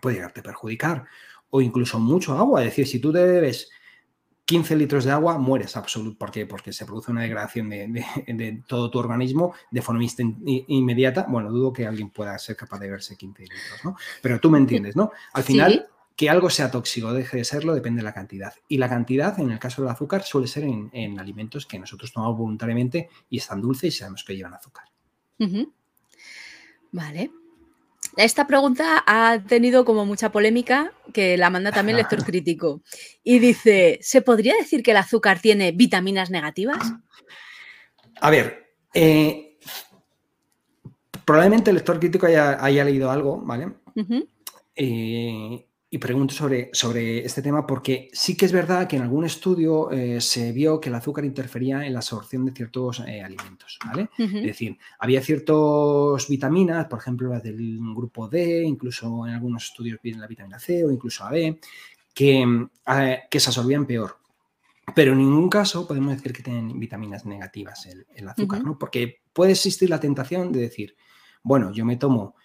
puede 0.00 0.16
llegarte 0.16 0.40
a 0.40 0.44
perjudicar. 0.44 1.04
O 1.50 1.60
incluso 1.60 1.98
mucho 1.98 2.38
agua. 2.38 2.60
Es 2.62 2.70
decir, 2.70 2.86
si 2.86 3.00
tú 3.00 3.12
te 3.12 3.24
bebes 3.24 3.70
15 4.44 4.76
litros 4.76 5.04
de 5.04 5.10
agua, 5.10 5.38
mueres 5.38 5.76
absoluto. 5.76 6.18
¿Por 6.18 6.30
qué? 6.30 6.46
Porque 6.46 6.72
se 6.72 6.86
produce 6.86 7.10
una 7.10 7.22
degradación 7.22 7.70
de, 7.70 8.62
todo 8.66 8.90
tu 8.90 8.98
organismo 8.98 9.54
de 9.70 9.82
forma 9.82 10.04
inmediata. 10.44 11.26
Bueno, 11.28 11.50
dudo 11.50 11.72
que 11.72 11.86
alguien 11.86 12.10
pueda 12.10 12.38
ser 12.38 12.56
capaz 12.56 12.78
de 12.78 12.86
beberse 12.86 13.16
15 13.16 13.42
litros, 13.42 13.84
¿no? 13.84 13.96
Pero 14.22 14.38
tú 14.38 14.50
me 14.50 14.58
entiendes, 14.58 14.94
¿no? 14.94 15.10
Al 15.32 15.42
final, 15.42 15.88
que 16.20 16.28
algo 16.28 16.50
sea 16.50 16.70
tóxico 16.70 17.08
o 17.08 17.12
deje 17.14 17.38
de 17.38 17.44
serlo 17.44 17.74
depende 17.74 18.00
de 18.00 18.04
la 18.04 18.12
cantidad. 18.12 18.52
Y 18.68 18.76
la 18.76 18.88
cantidad, 18.88 19.38
en 19.40 19.52
el 19.52 19.58
caso 19.58 19.82
del 19.82 19.90
azúcar, 19.90 20.22
suele 20.22 20.48
ser 20.48 20.64
en, 20.64 21.18
alimentos 21.18 21.64
que 21.64 21.78
nosotros 21.78 22.12
tomamos 22.12 22.36
voluntariamente 22.36 23.08
y 23.30 23.38
están 23.38 23.60
dulces 23.62 23.94
y 23.94 23.98
sabemos 23.98 24.22
que 24.22 24.36
llevan 24.36 24.52
azúcar. 24.52 24.84
Vale. 26.92 27.30
Esta 28.16 28.46
pregunta 28.46 29.04
ha 29.06 29.38
tenido 29.46 29.84
como 29.84 30.04
mucha 30.04 30.32
polémica, 30.32 30.92
que 31.12 31.36
la 31.36 31.50
manda 31.50 31.70
también 31.70 31.96
lector 31.96 32.24
crítico. 32.24 32.82
Y 33.22 33.38
dice, 33.38 33.98
¿se 34.02 34.20
podría 34.20 34.54
decir 34.56 34.82
que 34.82 34.90
el 34.90 34.96
azúcar 34.96 35.40
tiene 35.40 35.72
vitaminas 35.72 36.30
negativas? 36.30 36.78
A 38.20 38.30
ver, 38.30 38.74
eh, 38.94 39.58
probablemente 41.24 41.70
el 41.70 41.76
lector 41.76 42.00
crítico 42.00 42.26
haya, 42.26 42.84
leído 42.84 43.10
algo, 43.10 43.40
¿vale? 43.40 43.72
Y 45.92 45.98
pregunto 45.98 46.32
sobre, 46.32 46.70
sobre 46.72 47.24
este 47.24 47.42
tema 47.42 47.66
porque 47.66 48.10
sí 48.12 48.36
que 48.36 48.46
es 48.46 48.52
verdad 48.52 48.86
que 48.86 48.94
en 48.94 49.02
algún 49.02 49.24
estudio 49.24 49.90
eh, 49.90 50.20
se 50.20 50.52
vio 50.52 50.80
que 50.80 50.88
el 50.88 50.94
azúcar 50.94 51.24
interfería 51.24 51.84
en 51.84 51.94
la 51.94 51.98
absorción 51.98 52.46
de 52.46 52.52
ciertos 52.52 53.00
eh, 53.00 53.20
alimentos, 53.20 53.76
¿vale? 53.84 54.08
Es 54.16 54.42
decir, 54.44 54.78
había 55.00 55.20
ciertas 55.20 56.28
vitaminas, 56.28 56.86
por 56.86 57.00
ejemplo 57.00 57.30
las 57.30 57.42
del 57.42 57.78
grupo 57.92 58.28
D, 58.28 58.62
incluso 58.62 59.26
en 59.26 59.34
algunos 59.34 59.64
estudios 59.64 59.98
viene 60.00 60.20
la 60.20 60.28
vitamina 60.28 60.60
C 60.60 60.84
o 60.84 60.92
incluso 60.92 61.24
AB, 61.24 61.58
que, 62.14 62.68
eh, 62.86 63.18
que 63.28 63.40
se 63.40 63.50
absorbían 63.50 63.84
peor. 63.84 64.16
Pero 64.94 65.12
en 65.12 65.18
ningún 65.18 65.50
caso 65.50 65.88
podemos 65.88 66.14
decir 66.14 66.32
que 66.32 66.44
tienen 66.44 66.78
vitaminas 66.78 67.26
negativas 67.26 67.86
el, 67.86 68.28
azúcar, 68.28 68.62
¿no? 68.62 68.78
Porque 68.78 69.22
puede 69.32 69.52
existir 69.52 69.90
la 69.90 69.98
tentación 69.98 70.52
de 70.52 70.60
decir, 70.60 70.94
bueno, 71.42 71.72
yo 71.72 71.84
me 71.84 71.96
tomo 71.96 72.36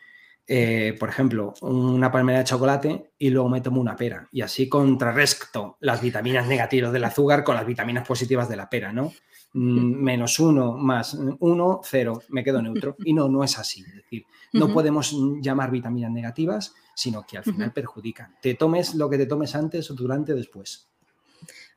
eh, 0.48 0.96
por 1.00 1.10
ejemplo, 1.10 1.54
una 1.62 2.12
palmera 2.12 2.40
de 2.40 2.46
chocolate 2.46 3.12
y 3.18 3.30
luego 3.32 3.50
me 3.50 3.62
tomo 3.62 3.82
una 3.82 3.96
pera. 3.96 4.28
Y 4.32 4.42
así 4.42 4.70
contrarresto 4.70 5.78
las 5.80 6.02
vitaminas 6.02 6.48
negativas 6.48 6.92
del 6.94 7.04
azúcar 7.04 7.44
con 7.44 7.56
las 7.56 7.66
vitaminas 7.66 8.08
positivas 8.08 8.48
de 8.48 8.56
la 8.56 8.70
pera, 8.70 8.94
¿no? 8.94 9.12
mm, 9.54 9.60
menos 10.04 10.40
uno 10.40 10.74
más 10.74 11.18
uno, 11.40 11.82
cero, 11.84 12.22
me 12.30 12.44
quedo 12.44 12.62
neutro. 12.62 12.96
Y 13.04 13.14
no, 13.14 13.28
no 13.28 13.44
es 13.44 13.58
así. 13.58 13.82
Es 13.82 13.96
decir, 13.96 14.26
no 14.54 14.72
podemos 14.72 15.16
llamar 15.42 15.72
vitaminas 15.72 16.12
negativas, 16.12 16.74
sino 16.94 17.26
que 17.26 17.38
al 17.38 17.44
final 17.44 17.74
perjudican. 17.74 18.36
Te 18.42 18.54
tomes 18.54 18.96
lo 18.96 19.10
que 19.10 19.18
te 19.18 19.26
tomes 19.26 19.56
antes 19.56 19.90
o 19.90 19.96
durante 19.96 20.34
o 20.34 20.36
después. 20.36 20.88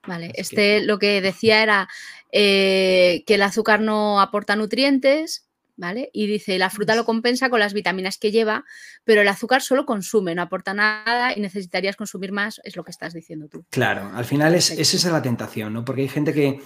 Vale, 0.06 0.32
este 0.34 0.80
lo 0.80 0.98
que 0.98 1.20
decía 1.20 1.62
era 1.62 1.88
eh, 2.30 3.24
que 3.26 3.34
el 3.34 3.42
azúcar 3.42 3.80
no 3.80 4.20
aporta 4.20 4.56
nutrientes, 4.56 5.47
¿vale? 5.78 6.10
Y 6.12 6.26
dice, 6.26 6.58
la 6.58 6.68
fruta 6.68 6.94
lo 6.94 7.06
compensa 7.06 7.48
con 7.48 7.60
las 7.60 7.72
vitaminas 7.72 8.18
que 8.18 8.30
lleva, 8.30 8.64
pero 9.04 9.22
el 9.22 9.28
azúcar 9.28 9.62
solo 9.62 9.86
consume, 9.86 10.34
no 10.34 10.42
aporta 10.42 10.74
nada 10.74 11.32
y 11.34 11.40
necesitarías 11.40 11.96
consumir 11.96 12.32
más, 12.32 12.60
es 12.64 12.76
lo 12.76 12.84
que 12.84 12.90
estás 12.90 13.14
diciendo 13.14 13.48
tú. 13.48 13.64
Claro, 13.70 14.10
al 14.12 14.24
final 14.24 14.54
es, 14.54 14.70
esa 14.72 14.96
es 14.96 15.04
la 15.04 15.22
tentación, 15.22 15.72
¿no? 15.72 15.84
Porque 15.84 16.02
hay 16.02 16.08
gente 16.08 16.34
que, 16.34 16.60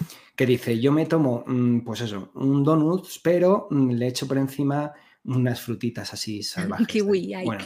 dice, 0.47 0.81
yo 0.81 0.91
me 0.93 1.07
tomo, 1.07 1.45
mm, 1.47 1.81
pues 1.81 2.01
eso, 2.01 2.33
un 2.35 2.65
donut, 2.65 3.07
pero 3.23 3.69
mm, 3.71 3.91
le 3.91 4.09
echo 4.09 4.27
por 4.27 4.39
encima 4.39 4.93
unas 5.25 5.61
frutitas 5.61 6.13
así 6.13 6.43
salvajes. 6.43 6.89
Kiwi, 6.89 7.35
Bueno, 7.45 7.65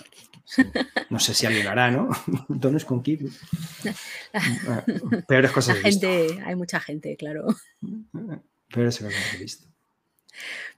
no 1.10 1.20
sé 1.20 1.32
si 1.32 1.46
alguien 1.46 1.68
hará, 1.68 1.90
¿no? 1.92 2.08
Donuts 2.48 2.84
con 2.84 3.02
kiwi. 3.02 3.30
Peores 5.28 5.52
cosas. 5.52 5.76
La 5.76 5.82
gente, 5.82 6.40
hay 6.44 6.56
mucha 6.56 6.80
gente, 6.80 7.16
claro. 7.16 7.46
Peores 8.68 8.98
cosas 8.98 9.14
que 9.30 9.36
he 9.36 9.40
visto. 9.40 9.75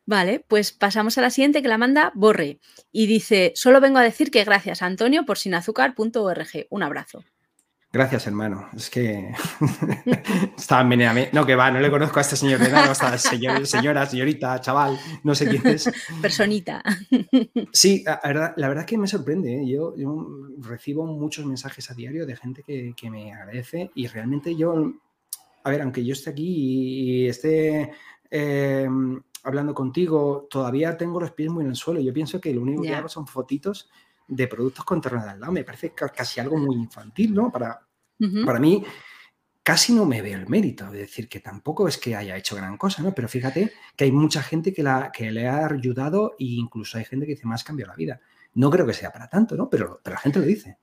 Vale, 0.07 0.45
pues 0.47 0.73
pasamos 0.73 1.19
a 1.19 1.23
la 1.23 1.31
siguiente 1.31 1.61
que 1.63 1.69
la 1.69 1.79
manda 1.79 2.13
Borre 2.15 2.61
y 2.93 3.07
dice, 3.07 3.53
solo 3.55 3.81
vengo 3.81 3.99
a 3.99 4.03
decir 4.03 4.31
que 4.31 4.45
gracias 4.45 4.83
Antonio 4.83 5.27
por 5.27 5.39
sinazúcar.org. 5.39 6.67
Un 6.71 6.83
abrazo. 6.83 7.25
Gracias, 7.91 8.27
hermano. 8.27 8.69
Es 8.77 8.91
que 8.91 9.35
estaba 10.59 10.83
en 10.93 11.29
No, 11.33 11.47
que 11.47 11.57
va, 11.57 11.71
no 11.71 11.81
le 11.81 11.91
conozco 11.91 12.19
a 12.19 12.23
este 12.23 12.37
señor 12.37 12.61
de 12.61 12.71
nada, 12.71 12.91
hasta 12.91 13.17
señora, 13.17 14.05
señorita, 14.05 14.61
chaval, 14.61 14.99
no 15.25 15.35
sé 15.35 15.49
quién 15.49 15.67
es. 15.67 15.91
Personita. 16.21 16.83
Sí, 17.73 18.03
la 18.05 18.21
verdad, 18.23 18.53
la 18.57 18.69
verdad 18.69 18.85
que 18.85 18.99
me 18.99 19.07
sorprende. 19.07 19.63
¿eh? 19.63 19.67
Yo, 19.67 19.95
recibo 20.59 21.07
muchos 21.07 21.47
mensajes 21.47 21.91
a 21.91 21.95
diario 21.95 22.27
de 22.27 22.37
gente 22.37 22.63
que, 22.63 23.11
me 23.11 23.33
agradece 23.33 23.91
y 23.95 24.07
realmente 24.07 24.55
yo, 24.55 24.93
a 25.65 25.71
ver, 25.71 25.81
aunque 25.81 26.05
yo 26.05 26.13
esté 26.13 26.31
aquí 26.31 27.23
y 27.25 27.29
esté 27.29 27.91
eh, 28.31 28.87
hablando 29.43 29.75
contigo, 29.75 30.47
todavía 30.51 30.97
tengo 30.97 31.21
los 31.21 31.33
pies 31.33 31.51
muy 31.51 31.65
en 31.65 31.71
el 31.71 31.77
suelo. 31.77 32.01
Yo 32.01 32.13
pienso 32.13 32.41
que 32.41 32.53
lo 32.53 32.63
único 32.63 32.83
que 32.83 32.95
hago 32.95 33.09
son 33.09 33.27
fotitos 33.27 33.89
de 34.27 34.47
productos 34.47 34.85
con 34.85 35.01
terreno 35.01 35.25
de 35.25 35.31
al 35.31 35.41
lado. 35.41 35.53
Me 35.53 35.65
parece 35.65 35.93
casi 35.93 36.41
algo 36.41 36.57
muy 36.59 36.77
infantil, 36.77 37.35
¿no? 37.35 37.51
Para, 37.51 37.81
para 38.45 38.59
mí, 38.59 38.85
casi 39.63 39.93
no 39.93 40.05
me 40.05 40.23
veo 40.23 40.39
el 40.39 40.49
mérito. 40.49 40.87
Es 40.87 40.93
decir, 40.93 41.29
que 41.29 41.41
tampoco 41.41 41.89
es 41.89 41.99
que 41.99 42.17
haya 42.17 42.37
hecho 42.37 42.57
gran 42.57 42.77
cosa, 42.77 43.03
¿no? 43.03 43.15
Pero 43.15 43.29
fíjate 43.29 43.73
que 43.97 44.05
hay 44.05 44.13
mucha 44.13 44.43
gente 44.43 44.73
que, 44.73 44.83
la, 44.83 45.11
que 45.13 45.31
le 45.31 45.49
ha 45.49 45.67
ayudado 45.67 46.33
e 46.39 46.45
incluso 46.45 46.99
hay 46.99 47.05
gente 47.05 47.27
que 47.27 47.33
dice, 47.33 47.47
más 47.47 47.65
cambió 47.65 47.87
la 47.87 47.95
vida. 47.95 48.21
No 48.55 48.71
creo 48.71 48.87
que 48.87 48.95
sea 48.95 49.13
para 49.13 49.29
tanto, 49.29 49.57
¿no? 49.57 49.69
Pero, 49.69 50.01
pero 50.03 50.15
la 50.15 50.21
gente 50.21 50.39
lo 50.39 50.47
dice. 50.47 50.79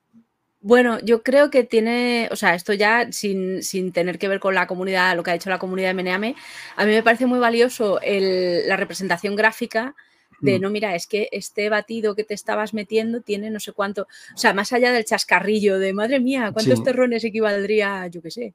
Bueno, 0.67 0.97
yo 1.03 1.21
creo 1.21 1.51
que 1.51 1.63
tiene, 1.63 2.27
o 2.31 2.35
sea, 2.35 2.55
esto 2.55 2.73
ya 2.73 3.11
sin, 3.11 3.61
tener 3.93 4.17
que 4.17 4.27
ver 4.27 4.39
con 4.39 4.55
la 4.55 4.65
comunidad, 4.65 5.15
lo 5.15 5.21
que 5.21 5.29
ha 5.29 5.35
hecho 5.35 5.51
la 5.51 5.59
comunidad 5.59 5.89
de 5.89 5.93
Meneame, 5.93 6.35
a 6.75 6.85
mí 6.85 6.91
me 6.91 7.03
parece 7.03 7.27
muy 7.27 7.37
valioso 7.37 7.99
la 8.01 8.75
representación 8.75 9.35
gráfica 9.35 9.95
de, 10.41 10.57
mm. 10.57 10.61
no, 10.61 10.69
mira, 10.69 10.95
es 10.95 11.07
que 11.07 11.29
este 11.31 11.69
batido 11.69 12.15
que 12.15 12.23
te 12.23 12.33
estabas 12.33 12.73
metiendo 12.73 13.21
tiene 13.21 13.49
no 13.49 13.59
sé 13.59 13.71
cuánto, 13.71 14.03
o 14.03 14.37
sea, 14.37 14.53
más 14.53 14.73
allá 14.73 14.91
del 14.91 15.05
chascarrillo 15.05 15.79
de, 15.79 15.93
madre 15.93 16.19
mía, 16.19 16.51
¿cuántos 16.53 16.83
terrones 16.83 17.23
equivaldría, 17.23 18.07
yo 18.07 18.21
qué 18.21 18.31
sé? 18.31 18.53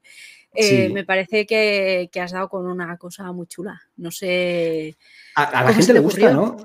Eh, 0.53 0.89
me 0.89 1.05
parece 1.05 1.47
que, 1.47 2.11
has 2.21 2.33
dado 2.33 2.49
con 2.49 2.67
una 2.67 2.97
cosa 2.97 3.31
muy 3.33 3.47
chula. 3.47 3.81
No 3.97 4.11
sé. 4.11 4.97
A, 5.37 5.65
la 5.65 5.73
gente 5.73 5.93
le 5.93 6.01
gusta, 6.01 6.33
¿no? 6.33 6.57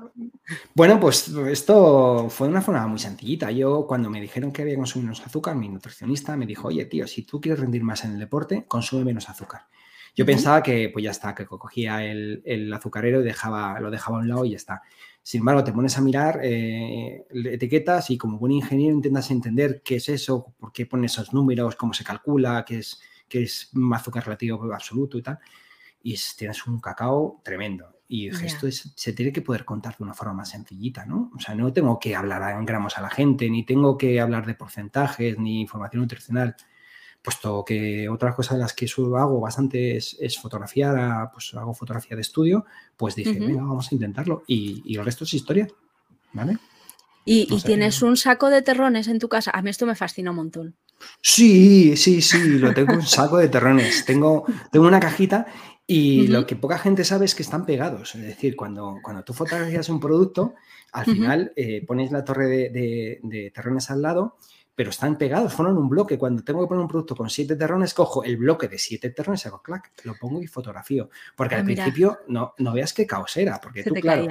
Bueno, 0.74 0.98
pues 0.98 1.28
esto 1.28 2.28
fue 2.28 2.48
de 2.48 2.52
una 2.52 2.62
forma 2.62 2.86
muy 2.86 2.98
sencillita. 2.98 3.50
Yo, 3.50 3.86
cuando 3.86 4.10
me 4.10 4.20
dijeron 4.20 4.52
que 4.52 4.62
había 4.62 4.74
que 4.74 4.78
consumir 4.78 5.04
menos 5.06 5.24
azúcar, 5.24 5.54
mi 5.54 5.68
nutricionista 5.68 6.36
me 6.36 6.46
dijo: 6.46 6.68
Oye, 6.68 6.84
tío, 6.86 7.06
si 7.06 7.22
tú 7.22 7.40
quieres 7.40 7.60
rendir 7.60 7.84
más 7.84 8.04
en 8.04 8.12
el 8.12 8.18
deporte, 8.18 8.64
consume 8.66 9.04
menos 9.04 9.28
azúcar. 9.28 9.66
Yo 10.16 10.24
pensaba 10.24 10.62
que, 10.62 10.88
pues 10.88 11.04
ya 11.04 11.10
está, 11.10 11.34
que 11.34 11.44
cogía 11.44 12.02
el, 12.04 12.72
azucarero 12.72 13.20
y 13.20 13.24
dejaba, 13.24 13.78
lo 13.80 13.90
dejaba 13.90 14.16
a 14.16 14.20
un 14.22 14.28
lado 14.28 14.44
y 14.44 14.50
ya 14.50 14.56
está. 14.56 14.82
Sin 15.22 15.40
embargo, 15.40 15.62
te 15.62 15.72
pones 15.72 15.96
a 15.98 16.00
mirar 16.00 16.40
eh, 16.42 17.24
etiquetas 17.30 18.10
y 18.10 18.16
como 18.16 18.38
buen 18.38 18.52
ingeniero 18.52 18.94
intentas 18.94 19.30
entender 19.30 19.82
qué 19.84 19.96
es 19.96 20.08
eso, 20.08 20.54
por 20.58 20.72
qué 20.72 20.86
pone 20.86 21.06
esos 21.06 21.34
números, 21.34 21.76
cómo 21.76 21.92
se 21.92 22.02
calcula, 22.02 22.64
qué 22.64 22.78
es 22.78 23.00
que 23.28 23.42
es 23.42 23.70
azúcar 23.92 24.24
relativo 24.24 24.72
absoluto 24.72 25.18
y 25.18 25.22
tal, 25.22 25.38
y 26.02 26.16
tienes 26.36 26.66
un 26.66 26.80
cacao 26.80 27.40
tremendo. 27.44 27.92
Y 28.08 28.28
esto 28.28 28.68
se 28.70 29.12
tiene 29.14 29.32
que 29.32 29.42
poder 29.42 29.64
contar 29.64 29.96
de 29.98 30.04
una 30.04 30.14
forma 30.14 30.34
más 30.34 30.50
sencillita, 30.50 31.04
¿no? 31.04 31.32
O 31.34 31.40
sea, 31.40 31.56
no 31.56 31.72
tengo 31.72 31.98
que 31.98 32.14
hablar 32.14 32.56
en 32.56 32.64
gramos 32.64 32.96
a 32.96 33.02
la 33.02 33.10
gente, 33.10 33.50
ni 33.50 33.64
tengo 33.64 33.98
que 33.98 34.20
hablar 34.20 34.46
de 34.46 34.54
porcentajes, 34.54 35.36
ni 35.38 35.62
información 35.62 36.02
nutricional, 36.02 36.54
puesto 37.26 37.64
que 37.64 38.08
otra 38.08 38.32
cosa 38.36 38.54
de 38.54 38.60
las 38.60 38.72
que 38.72 38.86
hago 38.86 39.40
bastante 39.40 39.96
es, 39.96 40.38
fotografiar, 40.40 41.28
pues 41.32 41.52
hago 41.54 41.74
fotografía 41.74 42.14
de 42.14 42.22
estudio, 42.22 42.64
pues 42.96 43.16
dije, 43.16 43.32
venga, 43.32 43.62
vamos 43.62 43.90
a 43.90 43.94
intentarlo. 43.96 44.44
Y, 44.46 44.80
y, 44.84 44.96
el 44.96 45.04
resto 45.04 45.24
es 45.24 45.34
historia, 45.34 45.66
¿vale? 46.32 46.56
Y, 47.24 47.48
tienes 47.62 48.00
un 48.02 48.16
saco 48.16 48.48
de 48.48 48.62
terrones 48.62 49.08
en 49.08 49.18
tu 49.18 49.28
casa. 49.28 49.50
A 49.52 49.60
mí 49.60 49.70
esto 49.70 49.86
me 49.86 49.96
fascina 49.96 50.30
un 50.30 50.36
montón. 50.36 50.76
Sí, 51.20 51.96
sí, 51.96 52.22
sí, 52.22 52.60
lo 52.60 52.72
tengo 52.72 52.94
un 52.94 53.02
saco 53.02 53.38
de 53.38 53.48
terrones. 53.48 54.04
Tengo, 54.04 54.44
tengo 54.70 54.86
una 54.86 55.00
cajita 55.00 55.46
y 55.84 56.28
lo 56.28 56.46
que 56.46 56.54
poca 56.54 56.78
gente 56.78 57.02
sabe 57.02 57.24
es 57.24 57.34
que 57.34 57.42
están 57.42 57.66
pegados. 57.66 58.14
Es 58.14 58.22
decir, 58.22 58.54
cuando, 58.54 59.00
cuando 59.02 59.24
tú 59.24 59.32
fotografías 59.34 59.88
un 59.88 59.98
producto, 59.98 60.54
al 60.92 61.04
final 61.06 61.52
eh, 61.56 61.84
pones 61.84 62.12
la 62.12 62.24
torre 62.24 62.70
de, 62.70 63.50
terrones 63.52 63.90
al 63.90 64.02
lado, 64.02 64.36
pero 64.76 64.90
están 64.90 65.16
pegados, 65.16 65.54
forman 65.54 65.78
un 65.78 65.88
bloque. 65.88 66.18
Cuando 66.18 66.44
tengo 66.44 66.60
que 66.60 66.68
poner 66.68 66.82
un 66.82 66.88
producto 66.88 67.16
con 67.16 67.30
siete 67.30 67.56
terrones, 67.56 67.94
cojo 67.94 68.22
el 68.22 68.36
bloque 68.36 68.68
de 68.68 68.78
siete 68.78 69.08
terrones, 69.08 69.46
hago 69.46 69.62
clac, 69.62 69.90
lo 70.04 70.14
pongo 70.14 70.42
y 70.42 70.46
fotografío. 70.46 71.08
Porque 71.34 71.54
ah, 71.54 71.58
al 71.58 71.64
principio 71.64 72.18
no, 72.28 72.52
no 72.58 72.74
veas 72.74 72.92
qué 72.92 73.06
caos 73.06 73.34
era, 73.38 73.58
porque 73.58 73.82
tú, 73.82 73.94
claro, 73.94 74.26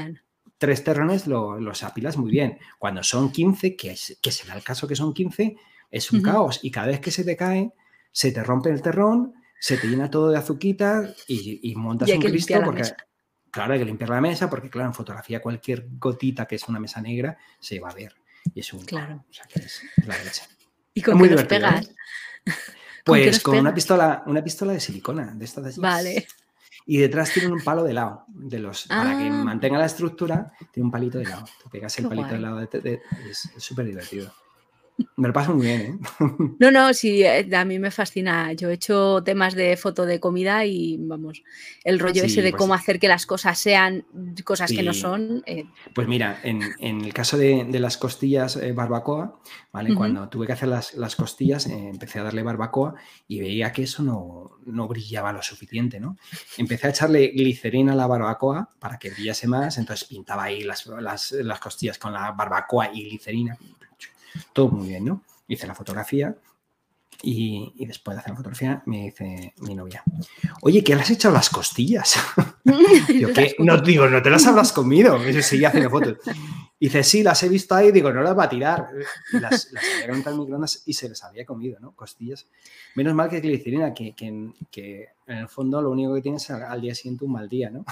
tres 0.59 0.83
terrones 0.83 1.25
los 1.25 1.83
apilas 1.83 2.15
muy 2.17 2.29
bien. 2.29 2.59
Cuando 2.77 3.01
son 3.01 3.31
15, 3.31 3.75
que, 3.75 3.91
es, 3.91 4.19
que 4.21 4.31
será 4.31 4.55
el 4.55 4.63
caso 4.63 4.87
que 4.87 4.95
son 4.95 5.15
15, 5.15 5.57
es 5.89 6.11
un 6.11 6.21
caos. 6.21 6.59
Y 6.61 6.69
cada 6.69 6.87
vez 6.87 6.99
que 6.99 7.09
se 7.09 7.23
te 7.23 7.35
cae, 7.35 7.73
se 8.11 8.31
te 8.31 8.43
rompe 8.43 8.69
el 8.69 8.83
terrón, 8.83 9.33
se 9.59 9.77
te 9.77 9.87
llena 9.87 10.11
todo 10.11 10.29
de 10.29 10.37
azuquita 10.37 11.11
y, 11.27 11.73
montas 11.75 12.07
un 12.09 12.21
Cristo 12.21 12.61
porque... 12.63 12.83
Claro, 13.49 13.71
hay 13.71 13.79
que 13.79 13.85
limpiar 13.85 14.09
la 14.09 14.19
mesa 14.19 14.49
porque, 14.49 14.69
claro, 14.69 14.89
en 14.89 14.93
fotografía 14.93 15.41
cualquier 15.41 15.87
gotita 15.97 16.45
que 16.45 16.55
es 16.55 16.67
una 16.67 16.77
mesa 16.77 17.01
negra 17.01 17.37
se 17.57 17.79
va 17.79 17.89
a 17.89 17.93
ver. 17.93 18.13
Y 18.53 18.59
es 18.59 18.73
un... 18.73 18.85
Claro. 18.85 19.25
O 19.29 19.33
sea, 19.33 19.45
que 19.45 19.59
es 19.59 19.81
la 20.05 20.17
derecha. 20.17 20.47
¿Y 20.93 21.01
con 21.03 21.21
qué 21.21 21.29
los 21.29 21.43
pegas? 21.45 21.87
¿eh? 21.87 21.95
Pues 23.03 23.41
con, 23.41 23.57
una 23.57 23.73
pistola, 23.73 24.23
una 24.25 24.43
pistola 24.43 24.73
de 24.73 24.79
silicona, 24.79 25.33
de 25.35 25.45
estas 25.45 25.75
de 25.75 25.81
Vale 25.81 26.27
y 26.85 26.97
detrás 26.97 27.31
tiene 27.31 27.51
un 27.51 27.63
palo 27.63 27.83
de 27.83 27.93
lado, 27.93 28.25
de 28.27 28.59
los, 28.59 28.87
para 28.87 29.17
que 29.17 29.27
ah. 29.27 29.31
mantenga 29.31 29.79
la 29.79 29.87
estructura, 29.87 30.53
tiene 30.71 30.85
un 30.85 30.91
palito 30.91 31.17
de 31.17 31.25
lado. 31.25 31.45
Te 31.63 31.69
pegas 31.69 31.97
el 31.97 32.07
palito 32.07 32.29
de 32.29 32.39
lado, 32.39 32.61
es 32.61 33.49
súper 33.57 33.87
divertido. 33.87 34.31
Me 35.17 35.27
lo 35.27 35.33
paso 35.33 35.53
muy 35.53 35.67
bien, 35.67 35.81
¿eh? 35.81 35.99
No, 36.59 36.71
no, 36.71 36.93
sí, 36.93 37.23
eh, 37.23 37.47
a 37.55 37.65
mí 37.65 37.79
me 37.79 37.91
fascina. 37.91 38.53
Yo 38.53 38.69
he 38.69 38.73
hecho 38.73 39.21
temas 39.23 39.53
de 39.53 39.75
foto 39.75 40.05
de 40.05 40.19
comida 40.19 40.65
y 40.65 40.97
vamos, 40.99 41.43
el 41.83 41.99
rollo 41.99 42.23
ese 42.23 42.41
de 42.41 42.51
pues 42.51 42.59
cómo 42.59 42.73
hacer 42.73 42.99
que 42.99 43.07
las 43.07 43.25
cosas 43.25 43.59
sean 43.59 44.05
cosas 44.43 44.71
que 44.71 44.83
no 44.83 44.93
son. 44.93 45.43
Eh. 45.45 45.65
Pues 45.93 46.07
mira, 46.07 46.39
en, 46.43 46.61
el 46.79 47.13
caso 47.13 47.37
de, 47.37 47.67
las 47.79 47.97
costillas 47.97 48.55
eh, 48.55 48.71
barbacoa, 48.71 49.39
¿vale? 49.71 49.93
Cuando 49.93 50.29
tuve 50.29 50.47
que 50.47 50.53
hacer 50.53 50.69
las, 50.69 51.15
costillas, 51.15 51.67
empecé 51.67 52.19
a 52.19 52.23
darle 52.23 52.43
barbacoa 52.43 52.95
y 53.27 53.39
veía 53.39 53.71
que 53.71 53.83
eso 53.83 54.01
no, 54.01 54.59
no, 54.65 54.87
brillaba 54.87 55.33
lo 55.33 55.41
suficiente, 55.41 55.99
¿no? 55.99 56.17
Empecé 56.57 56.87
a 56.87 56.89
echarle 56.91 57.27
glicerina 57.27 57.93
a 57.93 57.95
la 57.95 58.07
barbacoa 58.07 58.69
para 58.79 58.97
que 58.97 59.11
brillase 59.11 59.47
más, 59.47 59.77
entonces 59.77 60.07
pintaba 60.07 60.43
ahí 60.43 60.63
las, 60.63 60.85
las 60.85 61.59
costillas 61.59 61.97
con 61.97 62.13
la 62.13 62.31
barbacoa 62.31 62.91
y 62.93 63.09
glicerina 63.09 63.57
todo 64.53 64.69
muy 64.69 64.87
bien, 64.87 65.05
¿no? 65.05 65.21
Hice 65.47 65.67
la 65.67 65.75
fotografía 65.75 66.35
y, 67.25 67.85
después 67.85 68.15
de 68.15 68.19
hacer 68.19 68.31
la 68.31 68.37
fotografía 68.37 68.83
me 68.85 69.05
dice 69.05 69.53
mi 69.61 69.73
novia, 69.73 70.03
oye, 70.61 70.83
¿qué 70.83 70.95
le 70.95 71.01
has 71.01 71.09
echado 71.09 71.33
las 71.33 71.49
costillas? 71.49 72.15
Yo, 73.19 73.33
¿qué? 73.33 73.55
No, 73.59 73.81
digo, 73.81 74.07
no 74.07 74.21
te 74.21 74.29
las 74.29 74.45
habrás 74.45 74.71
comido. 74.71 75.17
Y 75.27 75.41
seguía 75.41 75.69
haciendo 75.69 75.89
fotos. 75.89 76.17
Y 76.77 76.87
dice, 76.87 77.03
sí, 77.03 77.23
las 77.23 77.41
he 77.41 77.49
visto 77.49 77.73
ahí, 77.73 77.91
digo, 77.91 78.11
no 78.11 78.21
las 78.21 78.37
va 78.37 78.43
a 78.43 78.49
tirar. 78.49 78.89
Las, 79.31 79.71
las 79.71 79.83
en 80.27 80.37
microondas 80.37 80.83
y 80.85 80.93
se 80.93 81.09
les 81.09 81.23
había 81.23 81.45
comido, 81.45 81.79
¿no? 81.79 81.93
Costillas. 81.93 82.47
Menos 82.95 83.15
mal 83.15 83.29
que 83.29 83.39
glicerina, 83.39 83.93
que, 83.93 84.13
que, 84.13 84.51
que 84.69 85.07
en 85.27 85.37
el 85.37 85.47
fondo 85.47 85.81
lo 85.81 85.91
único 85.91 86.13
que 86.13 86.21
tienes 86.21 86.49
al 86.51 86.81
día 86.81 86.93
siguiente 86.93 87.25
un 87.25 87.31
mal 87.31 87.49
día, 87.49 87.69
¿no? 87.69 87.85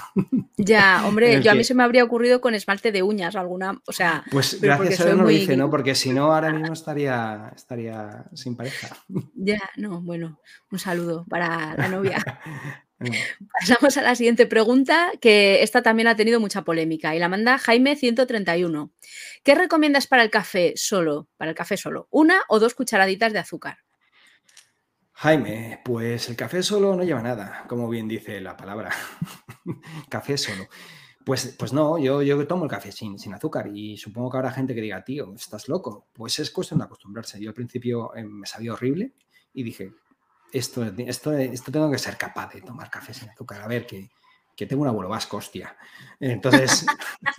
Ya, 0.56 1.04
hombre, 1.08 1.42
yo 1.42 1.50
a 1.50 1.54
mí 1.54 1.64
se 1.64 1.74
me 1.74 1.82
habría 1.82 2.04
ocurrido 2.04 2.40
con 2.40 2.54
esmalte 2.54 2.92
de 2.92 3.02
uñas, 3.02 3.34
alguna, 3.36 3.80
o 3.86 3.92
sea... 3.92 4.24
Pues 4.30 4.60
gracias 4.60 5.00
a 5.00 5.04
Dios 5.06 5.16
no 5.16 5.24
lo 5.24 5.30
hice, 5.30 5.56
¿no? 5.56 5.70
Porque 5.70 5.94
si 5.94 6.12
no, 6.12 6.32
ahora 6.32 6.52
mismo 6.52 6.72
estaría, 6.72 7.52
estaría 7.56 8.26
sin 8.34 8.54
pareja. 8.54 8.96
Ya, 9.34 9.70
no, 9.76 10.00
bueno, 10.00 10.40
un 10.70 10.78
saludo 10.78 11.24
para 11.28 11.74
la 11.76 11.88
novia. 11.88 12.24
Pasamos 13.60 13.96
a 13.96 14.02
la 14.02 14.14
siguiente 14.14 14.46
pregunta, 14.46 15.12
que 15.20 15.62
esta 15.62 15.82
también 15.82 16.08
ha 16.08 16.16
tenido 16.16 16.40
mucha 16.40 16.62
polémica 16.62 17.14
y 17.14 17.18
la 17.18 17.28
manda 17.28 17.58
Jaime 17.58 17.96
131. 17.96 18.92
¿Qué 19.42 19.54
recomiendas 19.54 20.06
para 20.06 20.22
el 20.22 20.30
café 20.30 20.74
solo? 20.76 21.28
Para 21.36 21.50
el 21.50 21.56
café 21.56 21.76
solo, 21.76 22.08
una 22.10 22.42
o 22.48 22.58
dos 22.58 22.74
cucharaditas 22.74 23.32
de 23.32 23.38
azúcar. 23.38 23.78
Jaime, 25.12 25.80
pues 25.84 26.28
el 26.28 26.36
café 26.36 26.62
solo 26.62 26.96
no 26.96 27.04
lleva 27.04 27.22
nada, 27.22 27.64
como 27.68 27.88
bien 27.88 28.08
dice 28.08 28.40
la 28.40 28.56
palabra. 28.56 28.90
café 30.08 30.36
solo. 30.36 30.68
Pues, 31.24 31.56
pues 31.58 31.72
no, 31.72 31.98
yo, 31.98 32.22
yo 32.22 32.46
tomo 32.46 32.64
el 32.64 32.70
café 32.70 32.92
sin, 32.92 33.18
sin 33.18 33.32
azúcar 33.32 33.70
y 33.74 33.96
supongo 33.96 34.30
que 34.30 34.36
habrá 34.36 34.50
gente 34.50 34.74
que 34.74 34.82
diga, 34.82 35.02
tío, 35.04 35.32
estás 35.34 35.68
loco. 35.68 36.08
Pues 36.12 36.38
es 36.38 36.50
cuestión 36.50 36.78
de 36.78 36.84
acostumbrarse. 36.84 37.40
Yo 37.40 37.50
al 37.50 37.54
principio 37.54 38.14
eh, 38.14 38.24
me 38.24 38.46
sabía 38.46 38.74
horrible 38.74 39.14
y 39.52 39.62
dije, 39.62 39.92
esto, 40.52 40.84
esto, 40.84 41.32
esto 41.32 41.72
tengo 41.72 41.90
que 41.90 41.98
ser 41.98 42.16
capaz 42.16 42.52
de 42.52 42.60
tomar 42.60 42.90
café 42.90 43.14
sin 43.14 43.30
azúcar. 43.30 43.62
A 43.62 43.68
ver, 43.68 43.86
que, 43.86 44.10
que 44.56 44.66
tengo 44.66 44.82
un 44.82 44.88
abuelo 44.88 45.08
vasco, 45.08 45.38
hostia. 45.38 45.76
Entonces, 46.20 46.86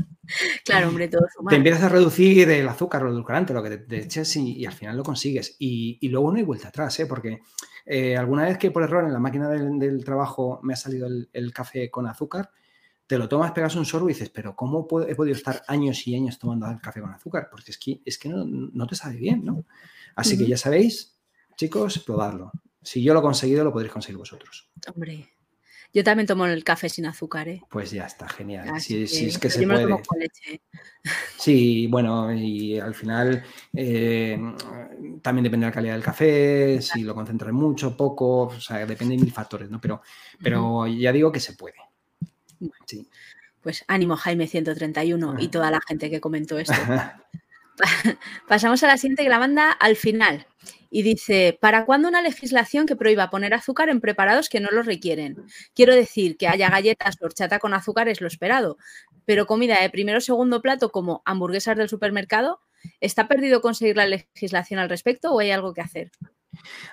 claro, 0.65 0.89
hombre, 0.89 1.07
todo 1.07 1.25
te 1.47 1.55
empiezas 1.55 1.83
a 1.83 1.89
reducir 1.89 2.49
el 2.49 2.67
azúcar 2.67 3.03
o 3.03 3.07
el 3.07 3.13
edulcorante, 3.13 3.53
lo 3.53 3.63
que 3.63 3.77
te, 3.77 3.99
eches 3.99 4.35
y, 4.35 4.65
al 4.65 4.73
final 4.73 4.97
lo 4.97 5.03
consigues. 5.03 5.55
Y, 5.59 5.97
y, 6.01 6.09
luego 6.09 6.31
no 6.31 6.37
hay 6.37 6.43
vuelta 6.43 6.69
atrás, 6.69 6.99
¿eh? 6.99 7.05
porque 7.05 7.41
eh, 7.85 8.17
alguna 8.17 8.45
vez 8.45 8.57
que 8.57 8.71
por 8.71 8.83
error 8.83 9.05
en 9.05 9.13
la 9.13 9.19
máquina 9.19 9.49
del, 9.49 10.03
trabajo 10.03 10.59
me 10.63 10.73
ha 10.73 10.77
salido 10.77 11.07
el, 11.07 11.53
café 11.53 11.89
con 11.89 12.07
azúcar, 12.07 12.51
te 13.07 13.17
lo 13.17 13.29
tomas, 13.29 13.51
pegas 13.51 13.75
un 13.75 13.85
sorbo 13.85 14.09
y 14.09 14.13
dices, 14.13 14.29
pero 14.29 14.55
¿cómo 14.55 14.87
he 15.07 15.15
podido 15.15 15.35
estar 15.35 15.63
años 15.67 16.05
y 16.07 16.15
años 16.15 16.39
tomando 16.39 16.67
el 16.69 16.81
café 16.81 17.01
con 17.01 17.13
azúcar? 17.13 17.47
Porque 17.51 17.71
es 17.71 17.77
que, 17.77 18.01
es 18.03 18.17
que 18.17 18.29
no, 18.29 18.87
te 18.87 18.95
sabe 18.95 19.17
bien, 19.17 19.45
¿no? 19.45 19.65
Así 20.15 20.37
que 20.37 20.47
ya 20.47 20.57
sabéis, 20.57 21.19
chicos, 21.55 21.99
probadlo. 21.99 22.51
Si 22.81 23.03
yo 23.03 23.13
lo 23.13 23.19
he 23.19 23.23
conseguido, 23.23 23.63
lo 23.63 23.71
podréis 23.71 23.91
conseguir 23.91 24.17
vosotros. 24.17 24.69
Hombre, 24.93 25.35
yo 25.93 26.03
también 26.03 26.27
tomo 26.27 26.45
el 26.45 26.63
café 26.63 26.89
sin 26.89 27.05
azúcar, 27.05 27.47
¿eh? 27.47 27.61
Pues 27.69 27.91
ya 27.91 28.05
está, 28.05 28.27
genial. 28.27 28.81
Si, 28.81 29.03
es 29.03 29.37
que 29.37 29.49
se 29.49 29.65
puede. 29.65 29.87
Sí, 31.37 31.87
bueno, 31.87 32.33
y 32.33 32.79
al 32.79 32.95
final 32.95 33.43
eh, 33.73 34.37
también 35.21 35.43
depende 35.43 35.65
de 35.65 35.69
la 35.69 35.73
calidad 35.73 35.93
del 35.93 36.03
café, 36.03 36.81
si 36.81 37.03
lo 37.03 37.13
concentras 37.13 37.53
mucho, 37.53 37.95
poco, 37.95 38.41
o 38.41 38.59
sea, 38.59 38.85
depende 38.85 39.15
de 39.15 39.21
mil 39.21 39.31
factores, 39.31 39.69
¿no? 39.69 39.79
Pero, 39.79 40.01
pero 40.41 40.87
ya 40.87 41.11
digo 41.11 41.31
que 41.31 41.39
se 41.39 41.53
puede. 41.53 41.75
Sí. 42.85 43.07
Pues 43.61 43.83
ánimo, 43.87 44.15
Jaime 44.15 44.47
131 44.47 45.37
y 45.39 45.47
toda 45.47 45.71
la 45.71 45.79
gente 45.87 46.09
que 46.09 46.21
comentó 46.21 46.59
esto. 46.59 46.75
Pasamos 48.47 48.83
a 48.83 48.87
la 48.87 48.97
siguiente 48.97 49.23
que 49.23 49.29
la 49.29 49.39
manda 49.39 49.71
al 49.71 49.95
final. 49.95 50.45
Y 50.89 51.01
dice, 51.01 51.57
¿para 51.59 51.85
cuándo 51.85 52.07
una 52.07 52.21
legislación 52.21 52.85
que 52.85 52.95
prohíba 52.95 53.29
poner 53.29 53.53
azúcar 53.53 53.89
en 53.89 53.99
preparados 53.99 54.49
que 54.49 54.59
no 54.59 54.69
lo 54.71 54.81
requieren? 54.81 55.43
Quiero 55.73 55.93
decir 55.93 56.37
que 56.37 56.47
haya 56.47 56.69
galletas 56.69 57.17
o 57.19 57.25
horchata 57.25 57.59
con 57.59 57.73
azúcar 57.73 58.07
es 58.07 58.21
lo 58.21 58.27
esperado, 58.27 58.77
pero 59.25 59.45
comida 59.45 59.81
de 59.81 59.89
primero 59.89 60.19
o 60.19 60.21
segundo 60.21 60.61
plato 60.61 60.91
como 60.91 61.21
hamburguesas 61.25 61.75
del 61.75 61.89
supermercado, 61.89 62.61
¿está 63.01 63.27
perdido 63.27 63.61
conseguir 63.61 63.97
la 63.97 64.05
legislación 64.05 64.79
al 64.79 64.89
respecto 64.89 65.33
o 65.33 65.39
hay 65.39 65.51
algo 65.51 65.73
que 65.73 65.81
hacer? 65.81 66.11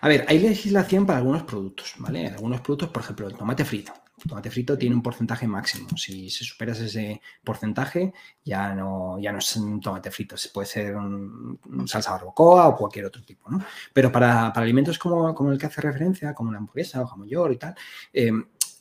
A 0.00 0.08
ver, 0.08 0.24
hay 0.26 0.38
legislación 0.38 1.06
para 1.06 1.18
algunos 1.18 1.44
productos, 1.44 1.94
¿vale? 1.98 2.26
Algunos 2.26 2.60
productos, 2.60 2.88
por 2.88 3.02
ejemplo, 3.02 3.28
el 3.28 3.36
tomate 3.36 3.64
frito. 3.64 3.92
Tomate 4.26 4.50
frito 4.50 4.78
tiene 4.78 4.94
un 4.94 5.02
porcentaje 5.02 5.46
máximo. 5.46 5.88
Si 5.96 6.30
se 6.30 6.44
superas 6.44 6.78
ese 6.80 7.20
porcentaje, 7.42 8.12
ya 8.44 8.74
no, 8.74 9.18
ya 9.18 9.32
no 9.32 9.38
es 9.38 9.56
un 9.56 9.80
tomate 9.80 10.10
frito. 10.10 10.36
Puede 10.52 10.66
ser 10.66 10.96
un, 10.96 11.58
salsa 11.86 12.12
barbacoa 12.12 12.68
o 12.68 12.76
cualquier 12.76 13.06
otro 13.06 13.22
tipo, 13.22 13.50
¿no? 13.50 13.64
Pero 13.92 14.12
para, 14.12 14.48
alimentos 14.48 14.98
como, 14.98 15.34
como, 15.34 15.52
el 15.52 15.58
que 15.58 15.66
hace 15.66 15.80
referencia, 15.80 16.34
como 16.34 16.52
la 16.52 16.58
hamburguesa 16.58 17.02
o 17.02 17.06
jamón 17.06 17.28
y 17.28 17.56
tal, 17.56 17.74
eh, 18.12 18.32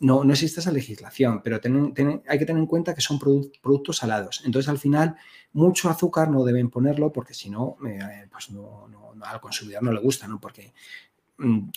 no, 0.01 0.23
no, 0.23 0.33
existe 0.33 0.59
esa 0.59 0.71
legislación, 0.71 1.41
pero 1.43 1.57
hay 1.57 2.39
que 2.39 2.45
tener 2.45 2.59
en 2.59 2.65
cuenta 2.65 2.95
que 2.95 3.01
son 3.01 3.19
productos 3.19 3.97
salados. 3.97 4.41
Entonces, 4.45 4.67
al 4.67 4.79
final, 4.79 5.15
mucho 5.53 5.89
azúcar 5.89 6.29
no 6.29 6.43
deben 6.43 6.69
ponerlo 6.69 7.11
porque 7.11 7.35
si 7.35 7.49
no, 7.51 7.77
eh, 7.87 8.27
pues 8.31 8.49
no, 8.49 8.87
al 9.21 9.39
consumidor 9.39 9.83
no 9.83 9.91
le 9.91 9.99
gusta, 9.99 10.27
¿no? 10.27 10.39
Porque 10.39 10.73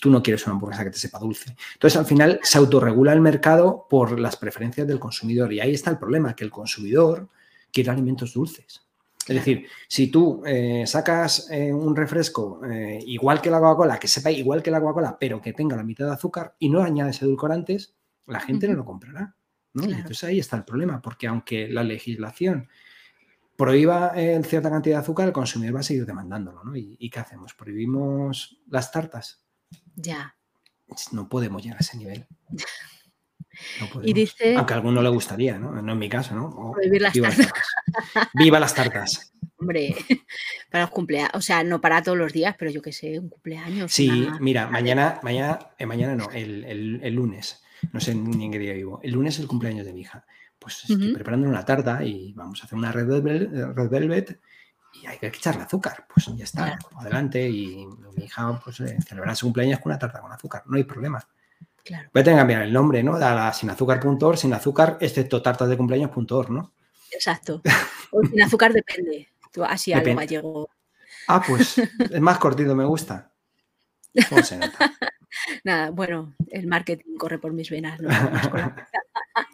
tú 0.00 0.10
no 0.10 0.22
quieres 0.22 0.44
una 0.46 0.54
hamburguesa 0.54 0.84
que 0.84 0.90
te 0.90 0.98
sepa 0.98 1.18
dulce. 1.18 1.56
Entonces, 1.74 1.98
al 1.98 2.06
final, 2.06 2.40
se 2.42 2.58
autorregula 2.58 3.12
el 3.12 3.20
mercado 3.20 3.86
por 3.88 4.18
las 4.18 4.36
preferencias 4.36 4.86
del 4.86 4.98
consumidor. 4.98 5.52
Y 5.52 5.60
ahí 5.60 5.74
está 5.74 5.90
el 5.90 5.98
problema, 5.98 6.34
que 6.34 6.44
el 6.44 6.50
consumidor 6.50 7.28
quiere 7.72 7.90
alimentos 7.90 8.34
dulces. 8.34 8.82
Es 9.26 9.36
decir, 9.36 9.66
si 9.88 10.08
tú 10.08 10.42
eh, 10.44 10.84
sacas 10.86 11.48
eh, 11.50 11.72
un 11.72 11.96
refresco 11.96 12.60
igual 13.06 13.40
que 13.40 13.50
la 13.50 13.58
Coca-Cola, 13.58 13.98
que 13.98 14.06
sepa 14.06 14.30
igual 14.30 14.62
que 14.62 14.70
la 14.70 14.80
Coca-Cola, 14.80 15.16
pero 15.18 15.40
que 15.40 15.54
tenga 15.54 15.76
la 15.76 15.82
mitad 15.82 16.04
de 16.04 16.12
azúcar 16.12 16.54
y 16.58 16.68
no 16.68 16.82
añades 16.82 17.22
edulcorantes, 17.22 17.94
la 18.26 18.40
gente 18.40 18.68
no 18.68 18.74
lo 18.74 18.84
comprará. 18.84 19.34
entonces 19.74 20.24
ahí 20.24 20.38
está 20.38 20.56
el 20.56 20.64
problema, 20.64 21.00
porque 21.00 21.26
aunque 21.26 21.68
la 21.68 21.82
legislación 21.82 22.68
prohíba 23.56 24.12
eh, 24.16 24.40
cierta 24.44 24.70
cantidad 24.70 24.96
de 24.96 25.02
azúcar, 25.02 25.28
el 25.28 25.32
consumidor 25.32 25.76
va 25.76 25.80
a 25.80 25.84
seguir 25.84 26.06
demandándolo, 26.06 26.64
¿no? 26.64 26.76
¿Y, 26.76 27.08
qué 27.10 27.20
hacemos? 27.20 27.54
¿Prohibimos 27.54 28.60
las 28.68 28.90
tartas? 28.90 29.43
Ya. 29.96 30.36
No 31.12 31.28
podemos 31.28 31.62
llegar 31.62 31.78
a 31.78 31.80
ese 31.80 31.96
nivel. 31.96 32.26
y 34.02 34.12
dice... 34.12 34.56
Aunque 34.56 34.74
a 34.74 34.76
alguno 34.76 35.02
le 35.02 35.08
gustaría, 35.08 35.58
¿no? 35.58 35.80
No 35.80 35.92
en 35.92 35.98
mi 35.98 36.08
caso, 36.08 36.34
¿no? 36.34 36.72
prohibir 36.72 37.02
las 37.02 37.14
tartas. 37.14 37.64
¡Viva 38.34 38.60
las 38.60 38.74
tartas! 38.74 39.32
Hombre, 39.56 39.94
para 40.70 40.84
los 40.84 40.90
cumpleaños, 40.90 41.32
o 41.34 41.40
sea, 41.40 41.62
no 41.64 41.80
para 41.80 42.02
todos 42.02 42.18
los 42.18 42.32
días, 42.32 42.54
pero 42.58 42.70
yo 42.70 42.82
qué 42.82 42.92
sé, 42.92 43.18
un 43.18 43.28
cumpleaños. 43.28 43.92
Sí, 43.92 44.28
mira, 44.40 44.66
mañana, 44.66 45.20
mañana, 45.22 45.70
eh, 45.78 45.86
mañana 45.86 46.16
no, 46.16 46.30
el, 46.30 46.64
el 47.02 47.14
lunes 47.14 47.64
no 47.92 48.00
sé 48.00 48.14
ni 48.14 48.44
en 48.44 48.52
qué 48.52 48.58
día 48.58 48.72
vivo. 48.72 49.00
El 49.02 49.12
lunes 49.12 49.34
es 49.34 49.40
el 49.40 49.46
cumpleaños 49.46 49.86
de 49.86 49.92
mi 49.92 50.00
hija. 50.00 50.24
Pues 50.58 50.84
estoy 50.88 51.12
preparando 51.12 51.48
una 51.48 51.64
tarta 51.64 52.04
y 52.04 52.32
vamos 52.32 52.62
a 52.62 52.66
hacer 52.66 52.78
una 52.78 52.90
red, 52.90 53.06
velvet 53.06 54.40
y 55.02 55.06
hay 55.06 55.18
que 55.18 55.26
echarle 55.26 55.62
azúcar. 55.62 56.06
Pues 56.12 56.26
ya 56.34 56.44
está, 56.44 56.78
adelante. 56.98 57.48
Y 57.48 57.86
mi 58.16 58.24
hija 58.24 58.60
pues, 58.62 58.80
eh, 58.80 58.96
celebrará 59.06 59.34
su 59.34 59.46
cumpleaños 59.46 59.80
con 59.80 59.92
una 59.92 59.98
tarta 59.98 60.20
con 60.20 60.32
azúcar, 60.32 60.62
no 60.66 60.76
hay 60.76 60.84
problema. 60.84 61.24
Claro. 61.84 62.08
Voy 62.14 62.20
a 62.20 62.24
tener 62.24 62.36
que 62.36 62.40
cambiar 62.40 62.62
el 62.62 62.72
nombre, 62.72 63.02
¿no? 63.02 63.16
A 63.16 63.52
sinazúcar.org, 63.52 64.38
sin 64.38 64.54
azúcar, 64.54 64.96
excepto 65.00 65.42
tartas 65.42 65.68
de 65.68 65.76
cumpleaños.org, 65.76 66.50
¿no? 66.50 66.72
Exacto. 67.12 67.62
O 68.10 68.22
sin 68.22 68.42
azúcar 68.42 68.72
depende. 68.72 69.28
así 69.66 69.92
algo 69.92 70.14
gallego. 70.14 70.70
Ah, 71.28 71.42
pues 71.46 71.78
es 71.78 72.20
más 72.20 72.38
cortito, 72.38 72.74
me 72.74 72.84
gusta. 72.84 73.30
¿Cómo 74.28 74.42
se 74.42 74.56
nota? 74.56 74.78
Nada, 75.64 75.90
bueno, 75.90 76.34
el 76.50 76.66
marketing 76.66 77.16
corre 77.16 77.38
por 77.38 77.52
mis 77.52 77.70
venas. 77.70 78.00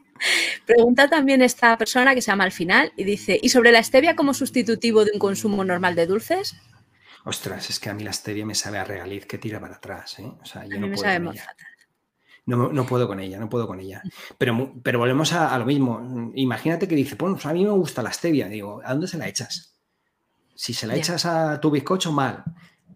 Pregunta 0.67 1.09
también 1.09 1.43
esta 1.43 1.77
persona 1.77 2.15
que 2.15 2.23
se 2.23 2.31
llama 2.31 2.45
al 2.45 2.53
final 2.53 2.93
y 2.97 3.05
dice, 3.05 3.39
¿y 3.41 3.49
sobre 3.49 3.73
la 3.73 3.83
stevia 3.83 4.17
como 4.17 4.35
sustitutivo 4.35 5.05
de 5.05 5.13
un 5.13 5.19
consumo 5.19 5.65
normal 5.65 5.95
de 5.95 6.07
dulces? 6.07 6.57
Ostras, 7.25 7.71
es 7.71 7.79
que 7.79 7.91
a 7.91 7.95
mí 7.95 8.03
la 8.03 8.13
stevia 8.13 8.47
me 8.47 8.55
sabe 8.55 8.79
a 8.79 8.85
regaliz 8.85 9.27
que 9.27 9.39
tira 9.39 9.61
para 9.61 9.77
atrás. 9.77 10.19
¿eh? 10.19 10.33
O 10.41 10.45
sea, 10.45 10.65
yo 10.67 10.79
no 10.79 10.91
puedo 10.91 11.03
con 11.03 11.29
ella. 11.29 11.47
No, 12.47 12.87
puedo 12.87 13.07
con 13.07 13.21
ella, 13.21 13.39
no 13.39 13.49
puedo 13.49 13.67
con 13.67 13.81
ella. 13.81 14.03
Pero, 14.39 14.73
pero 14.83 14.99
volvemos 14.99 15.33
a, 15.33 15.57
lo 15.59 15.67
mismo. 15.67 16.33
Imagínate 16.35 16.89
que 16.89 16.95
dice, 16.95 17.17
pues 17.17 17.47
a 17.47 17.53
mí 17.53 17.65
me 17.65 17.71
gusta 17.71 18.03
la 18.03 18.13
stevia. 18.13 18.49
Digo, 18.49 18.81
¿a 18.85 18.93
dónde 18.93 19.07
se 19.07 19.19
la 19.19 19.29
echas? 19.29 19.75
Si 20.55 20.75
se 20.75 20.87
la 20.87 20.97
echas 20.97 21.25
a 21.27 21.61
tu 21.61 21.71
bizcocho, 21.71 22.13
mal 22.13 22.45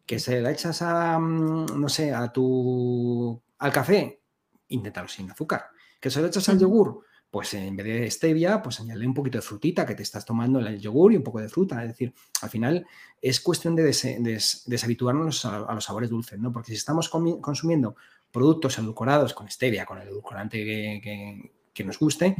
que 0.07 0.19
se 0.19 0.41
la 0.41 0.51
echas 0.51 0.83
a, 0.83 1.19
mm, 1.19 1.81
no 1.81 1.89
sé, 1.89 2.13
a 2.13 2.33
tu, 2.33 3.41
al 3.59 3.73
café, 3.73 4.21
inténtalo 4.69 5.09
sin 5.09 5.31
azúcar. 5.31 5.67
Que 6.01 6.11
se 6.11 6.21
lo 6.21 6.27
echas 6.27 6.49
al 6.49 6.59
yogur, 6.59 7.05
pues 7.35 7.53
en 7.55 7.75
vez 7.75 7.85
de 7.85 8.09
stevia, 8.13 8.63
pues 8.63 8.79
añade 8.79 9.05
un 9.05 9.13
poquito 9.13 9.39
de 9.39 9.43
frutita 9.43 9.85
que 9.85 9.97
te 9.97 10.05
estás 10.05 10.25
tomando 10.25 10.61
el 10.61 10.79
yogur 10.79 11.13
y 11.13 11.17
un 11.17 11.25
poco 11.25 11.41
de 11.41 11.49
fruta. 11.49 11.83
Es 11.83 11.89
decir, 11.89 12.15
al 12.43 12.49
final 12.49 12.87
es 13.21 13.41
cuestión 13.41 13.75
de 13.75 13.83
deshabituarnos 13.83 15.45
a, 15.45 15.75
los 15.75 15.83
sabores 15.83 16.11
dulces, 16.11 16.39
¿no? 16.39 16.53
Porque 16.53 16.69
si 16.69 16.77
estamos 16.77 17.09
consumiendo 17.09 17.97
productos 18.31 18.79
edulcorados 18.79 19.35
con 19.35 19.51
stevia, 19.51 19.85
con 19.85 20.01
el 20.01 20.07
edulcorante 20.07 20.59
que, 20.65 21.51
que 21.75 21.85
nos 21.85 21.99
guste, 21.99 22.37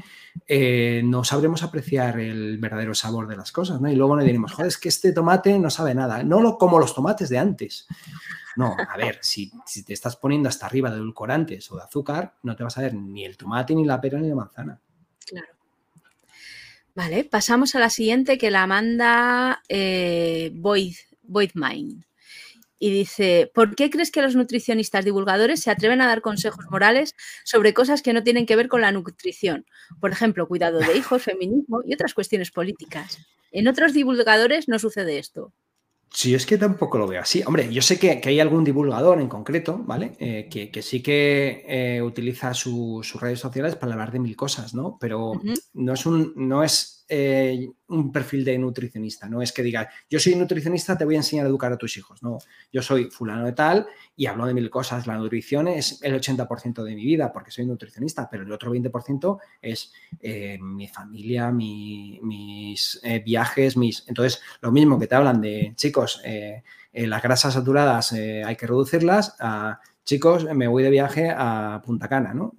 eh, 0.47 1.03
no 1.05 1.25
sabremos 1.25 1.65
apreciar 1.65 2.21
el 2.21 2.57
verdadero 2.59 2.95
sabor 2.95 3.27
de 3.27 3.37
las 3.37 3.51
cosas, 3.51 3.81
¿no? 3.81 3.91
Y 3.91 3.97
luego 3.97 4.17
le 4.17 4.25
diremos, 4.25 4.53
joder, 4.53 4.69
es 4.69 4.79
que 4.79 4.89
este 4.89 5.13
tomate 5.13 5.59
no 5.59 5.71
sabe 5.71 5.93
nada, 5.95 6.23
no 6.23 6.41
lo, 6.41 6.57
como 6.57 6.79
los 6.79 6.95
tomates 6.95 7.29
de 7.29 7.39
antes. 7.39 7.89
No, 8.57 8.77
a 8.89 8.97
ver, 8.97 9.19
si, 9.21 9.51
te 9.85 9.93
estás 9.93 10.17
poniendo 10.17 10.49
hasta 10.49 10.67
arriba 10.67 10.89
de 10.91 10.97
edulcorantes 10.97 11.71
o 11.73 11.77
de 11.77 11.83
azúcar, 11.83 12.37
no 12.45 12.55
te 12.55 12.63
vas 12.63 12.79
a 12.79 12.83
ver 12.83 12.95
ni 12.95 13.25
el 13.25 13.37
tomate, 13.37 13.75
ni 13.75 13.85
la 13.85 14.01
pera, 14.01 14.21
ni 14.21 14.29
la 14.29 14.37
manzana. 14.37 14.81
Claro. 15.27 15.49
Vale, 16.95 17.25
pasamos 17.25 17.75
a 17.75 17.81
la 17.81 17.91
siguiente 17.91 18.39
que 18.39 18.51
la 18.51 18.67
manda 18.67 19.63
eh, 19.69 20.51
Void, 20.55 20.95
y 22.79 22.91
dice, 22.91 23.51
¿por 23.55 23.75
qué 23.77 23.89
crees 23.89 24.11
que 24.11 24.21
los 24.21 24.37
nutricionistas 24.37 25.05
divulgadores 25.05 25.61
se 25.61 25.71
atreven 25.71 26.03
a 26.03 26.07
dar 26.07 26.21
consejos 26.21 26.67
morales 26.71 27.15
sobre 27.43 27.73
cosas 27.73 28.03
que 28.03 28.13
no 28.13 28.23
tienen 28.23 28.45
que 28.45 28.57
ver 28.57 28.69
con 28.69 28.83
la 28.83 28.93
nutrición? 28.93 29.65
Por 30.01 30.13
ejemplo, 30.13 30.47
cuidado 30.47 30.81
de 30.81 30.97
hijos, 30.97 31.23
feminismo 31.23 31.81
y 31.87 31.95
otras 31.95 32.15
cuestiones 32.15 32.51
políticas. 32.51 33.19
En 33.53 33.69
otros 33.69 33.95
divulgadores 33.95 34.69
no 34.69 34.79
sucede 34.79 35.19
esto. 35.19 35.53
Sí, 36.15 36.33
es 36.33 36.47
que 36.47 36.57
tampoco 36.57 36.97
lo 36.97 37.09
veo 37.09 37.21
así. 37.21 37.43
Hombre, 37.45 37.73
yo 37.73 37.83
sé 37.83 37.99
que, 37.99 38.21
hay 38.25 38.39
algún 38.39 38.63
divulgador 38.63 39.21
en 39.21 39.29
concreto, 39.29 39.83
¿vale? 39.85 40.13
Eh, 40.21 40.49
que, 40.49 40.81
sí 40.81 41.03
que 41.03 41.65
eh, 41.67 42.03
utiliza 42.03 42.55
sus 42.55 43.21
redes 43.21 43.41
sociales 43.41 43.75
para 43.75 43.95
hablar 43.95 44.13
de 44.13 44.21
mil 44.21 44.37
cosas, 44.37 44.75
¿no? 44.75 44.97
Pero 45.01 45.33
no 45.73 45.93
es 45.93 46.07
un, 46.07 46.33
no 46.37 46.63
es 46.63 47.04
eh, 47.09 47.69
un 47.89 48.11
perfil 48.11 48.45
de 48.45 48.59
nutricionista, 48.59 49.29
no 49.29 49.43
es 49.43 49.53
que 49.53 49.63
diga, 49.63 49.89
yo 50.09 50.19
soy 50.19 50.35
nutricionista, 50.35 50.97
te 50.97 51.05
voy 51.05 51.15
a 51.15 51.19
enseñar 51.19 51.47
a 51.47 51.49
educar 51.49 51.73
a 51.73 51.77
tus 51.77 51.97
hijos, 51.97 52.23
no. 52.23 52.39
Yo 52.73 52.83
soy 52.83 53.05
fulano 53.11 53.45
de 53.45 53.53
tal 53.53 53.87
y 54.17 54.27
hablo 54.27 54.47
de 54.47 54.55
mil 54.55 54.71
cosas. 54.71 55.07
La 55.07 55.17
nutrición 55.17 55.69
es 55.69 56.01
el 56.03 56.15
80% 56.15 56.83
de 56.83 56.95
mi 56.95 57.05
vida 57.05 57.33
porque 57.33 57.51
soy 57.51 57.67
nutricionista, 57.67 58.29
pero 58.31 58.43
el 58.43 58.53
otro 58.53 58.75
20% 58.75 59.39
es 59.61 59.93
mi 60.61 60.89
familia, 60.89 61.51
mis 61.51 63.01
viajes, 63.25 63.77
mis... 63.77 64.05
Entonces, 64.09 64.41
lo 64.61 64.73
mismo 64.73 64.99
que 64.99 65.07
te 65.07 65.15
hablan 65.15 65.41
de, 65.41 65.73
chicos, 65.77 66.21
eh, 66.25 66.63
eh, 66.93 67.07
las 67.07 67.23
grasas 67.23 67.55
saturadas 67.55 68.13
eh, 68.13 68.43
hay 68.45 68.57
que 68.57 68.67
reducirlas, 68.67 69.37
chicos, 70.05 70.45
me 70.55 70.69
voy 70.69 70.83
de 70.83 70.91
viaje 70.91 71.31
a 71.31 71.83
Punta 71.85 72.09
Cana, 72.09 72.35
¿no? 72.35 72.55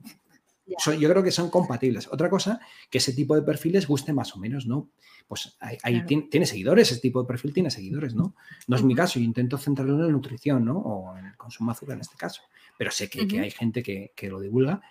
Yo 0.65 1.09
creo 1.09 1.23
que 1.23 1.31
son 1.31 1.49
compatibles. 1.49 2.07
Otra 2.11 2.29
cosa, 2.29 2.59
que 2.89 2.97
ese 2.97 3.13
tipo 3.13 3.35
de 3.35 3.43
perfiles 3.43 3.87
guste 3.87 4.13
más 4.13 4.35
o 4.35 4.39
menos, 4.39 4.65
¿no? 4.65 4.89
Pues 5.27 5.57
ahí, 5.59 6.05
tiene, 6.05 6.45
seguidores, 6.45 6.91
ese 6.91 7.01
tipo 7.01 7.21
de 7.21 7.27
perfil 7.27 7.53
tiene 7.53 7.71
seguidores, 7.71 8.13
¿no? 8.13 8.35
No 8.67 8.75
es 8.75 8.83
mi 8.83 8.93
caso, 8.95 9.19
yo 9.19 9.25
intento 9.25 9.57
centrarlo 9.57 9.95
en 9.95 10.01
la 10.01 10.07
nutrición, 10.07 10.65
¿no? 10.65 10.77
O 10.77 11.17
en 11.17 11.25
el 11.25 11.37
consumo 11.37 11.71
de 11.71 11.75
azúcar 11.75 11.95
en 11.95 12.01
este 12.01 12.15
caso. 12.15 12.41
Pero 12.77 12.91
sé 12.91 13.09
que, 13.09 13.21
hay 13.39 13.51
gente 13.51 13.81
que, 13.83 14.29
lo 14.29 14.39
divulga 14.39 14.81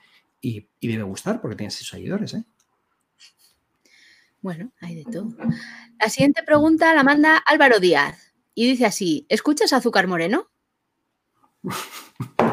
y, 0.40 0.66
y, 0.80 0.88
debe 0.88 1.02
gustar 1.04 1.40
porque 1.40 1.56
tiene 1.56 1.70
sus 1.70 1.88
seguidores, 1.88 2.34
¿eh? 2.34 2.44
Bueno, 4.40 4.72
hay 4.80 4.96
de 4.96 5.04
todo. 5.04 5.34
La 5.98 6.08
siguiente 6.08 6.42
pregunta 6.42 6.94
la 6.94 7.02
manda 7.02 7.38
Álvaro 7.38 7.80
Díaz 7.80 8.34
y 8.54 8.68
dice 8.68 8.86
así, 8.86 9.26
¿escuchas 9.28 9.72
Azúcar 9.72 10.06
Moreno? 10.06 10.50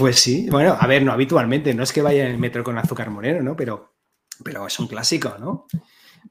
Pues 0.00 0.18
sí, 0.18 0.48
bueno, 0.48 0.78
a 0.80 0.86
ver, 0.86 1.02
no 1.02 1.12
habitualmente, 1.12 1.74
no 1.74 1.82
es 1.82 1.92
que 1.92 2.00
vaya 2.00 2.24
en 2.24 2.30
el 2.30 2.38
metro 2.38 2.64
con 2.64 2.78
Azúcar 2.78 3.10
Moreno, 3.10 3.42
¿no? 3.42 3.54
Pero, 3.54 3.96
pero 4.42 4.66
es 4.66 4.78
un 4.78 4.88
clásico, 4.88 5.36
¿no? 5.38 5.66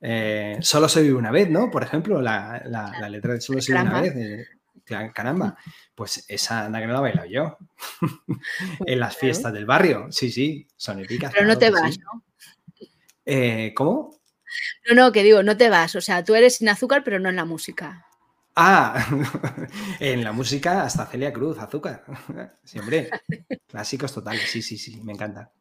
Eh, 0.02 0.58
solo 0.60 0.90
se 0.90 1.04
vive 1.04 1.14
una 1.14 1.30
vez, 1.30 1.52
¿no? 1.52 1.70
Por 1.70 1.84
ejemplo, 1.84 2.20
la, 2.20 2.64
letra 3.12 3.36
de 3.36 3.42
Solo 3.42 3.62
se 3.62 3.74
vive 3.74 3.84
una 3.84 4.02
vez, 4.02 4.50
caramba, 5.14 5.56
pues 5.94 6.26
esa 6.28 6.66
anda 6.66 6.80
que 6.80 6.88
no 6.88 6.94
la 6.94 6.98
he 6.98 7.02
bailado 7.04 7.30
yo. 7.30 7.58
en 8.88 9.00
las 9.00 9.16
fiestas 9.16 9.54
del 9.54 9.68
barrio, 9.68 10.08
sí, 10.10 10.32
sí, 10.32 10.68
son 10.76 11.02
épicas. 11.02 11.32
Pero 11.32 11.46
no 11.46 11.56
te 11.56 11.70
vas, 11.70 12.00
¿no? 12.00 12.24
Eh, 13.24 13.72
¿Cómo? 13.76 14.20
No, 14.88 14.96
no, 14.96 15.12
que 15.12 15.22
digo, 15.22 15.44
no 15.44 15.58
te 15.58 15.70
vas. 15.70 15.96
O 15.96 16.02
sea, 16.02 16.24
tú 16.24 16.34
eres 16.34 16.56
sin 16.56 16.70
azúcar, 16.70 17.04
pero 17.04 17.20
no 17.20 17.30
en 17.30 17.36
la 17.36 17.46
música. 17.46 18.09
Ah, 18.62 19.08
en 20.02 20.22
la 20.22 20.34
música 20.34 20.84
hasta 20.84 21.06
Celia 21.06 21.32
Cruz, 21.32 21.58
azúcar. 21.60 22.04
Siempre. 22.66 23.10
Clásicos 23.68 24.14
totales, 24.14 24.50
sí, 24.50 24.62
sí, 24.62 24.78
sí, 24.78 25.00
me 25.02 25.14
encanta. 25.14 25.54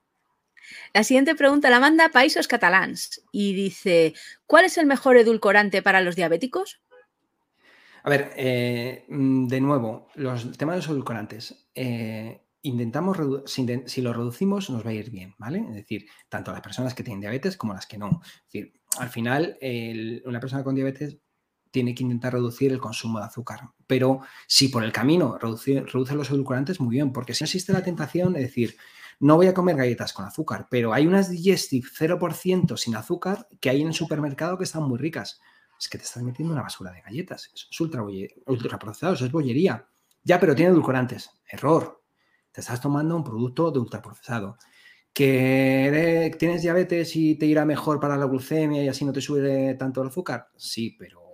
La 0.93 1.05
siguiente 1.05 1.37
pregunta 1.37 1.71
la 1.71 1.79
manda 1.79 2.09
Paísos 2.09 2.49
Catalans 2.49 3.23
y 3.31 3.55
dice: 3.55 4.15
¿Cuál 4.47 4.65
es 4.65 4.79
el 4.79 4.87
mejor 4.87 5.17
edulcorante 5.17 5.81
para 5.81 6.01
los 6.01 6.17
diabéticos? 6.17 6.81
A 8.03 8.11
ver, 8.11 8.33
eh, 8.37 9.05
mm, 9.09 9.47
de 9.47 9.61
nuevo, 9.61 10.09
los 10.17 10.59
temas 10.59 10.75
de 10.75 10.79
los 10.79 10.89
edulcorantes. 10.89 11.69
Eh, 11.77 12.43
intentamos, 12.63 13.17
si, 13.47 14.03
lo 14.03 14.13
reducimos, 14.13 14.71
nos 14.71 14.85
va 14.85 14.91
a 14.91 14.95
ir 14.95 15.11
bien, 15.11 15.37
¿vale? 15.39 15.61
Es 15.69 15.75
decir, 15.77 16.07
tanto 16.29 16.51
las 16.51 16.63
personas 16.63 16.95
que 16.95 17.05
tienen 17.05 17.21
diabetes 17.21 17.57
como 17.57 17.75
las 17.75 17.87
que 17.87 17.97
no. 17.97 18.21
Es 18.25 18.53
decir, 18.53 18.73
al 18.99 19.09
final, 19.09 19.57
una 20.25 20.41
persona 20.41 20.65
con 20.65 20.75
diabetes 20.75 21.19
tiene 21.79 21.95
que 21.95 22.03
intentar 22.03 22.33
reducir 22.33 22.73
el 22.73 22.81
consumo 22.81 23.21
de 23.21 23.27
azúcar. 23.27 23.61
Pero 23.87 24.23
si 24.49 24.67
por 24.67 24.83
el 24.83 24.91
camino 24.91 25.39
reduce, 25.39 25.85
los 25.93 26.31
edulcorantes, 26.31 26.81
muy 26.81 26.97
bien, 26.97 27.13
porque 27.13 27.35
si 27.35 27.45
no 27.45 27.47
existe 27.47 27.73
la 27.73 27.85
tentación 27.85 28.33
de 28.33 28.41
decir, 28.41 28.77
no 29.21 29.37
voy 29.37 29.47
a 29.47 29.55
comer 29.55 29.77
galletas 29.77 30.13
con 30.13 30.25
azúcar, 30.25 30.67
pero 30.69 30.93
hay 30.93 31.07
unas 31.07 31.31
digestive 31.31 31.87
0% 31.89 32.77
sin 32.77 32.97
azúcar 32.97 33.47
que 33.61 33.71
hay 33.71 33.83
en 33.83 33.87
el 33.87 33.95
supermercado 33.95 34.59
que 34.59 34.65
están 34.65 34.83
muy 34.83 34.99
ricas. 34.99 35.41
Es 35.79 35.89
que 35.89 35.99
te 35.99 36.05
estás 36.05 36.25
metiendo 36.25 36.53
una 36.53 36.63
basura 36.63 36.91
de 36.91 37.01
galletas. 37.01 37.49
Es 37.55 37.81
ultra, 37.81 38.03
ultra 38.47 38.77
procesados, 38.77 39.23
es 39.23 39.31
bollería. 39.31 39.87
Ya, 40.25 40.41
pero 40.41 40.57
tiene 40.57 40.73
edulcorantes. 40.73 41.31
Error 41.49 42.03
te 42.51 42.61
estás 42.61 42.81
tomando 42.81 43.15
un 43.15 43.23
producto 43.23 43.71
de 43.71 43.79
ultraprocesado. 43.79 44.59
¿Que 45.13 46.35
tienes 46.41 46.63
diabetes 46.63 47.15
y 47.15 47.37
te 47.37 47.47
irá 47.47 47.65
mejor 47.65 48.01
para 48.01 48.17
la 48.17 48.27
glucemia 48.27 48.83
y 48.83 48.89
así 48.89 49.05
no 49.05 49.13
te 49.13 49.21
sube 49.21 49.75
tanto 49.75 50.03
el 50.03 50.09
azúcar? 50.09 50.49
Sí, 50.57 50.97
pero 50.99 51.28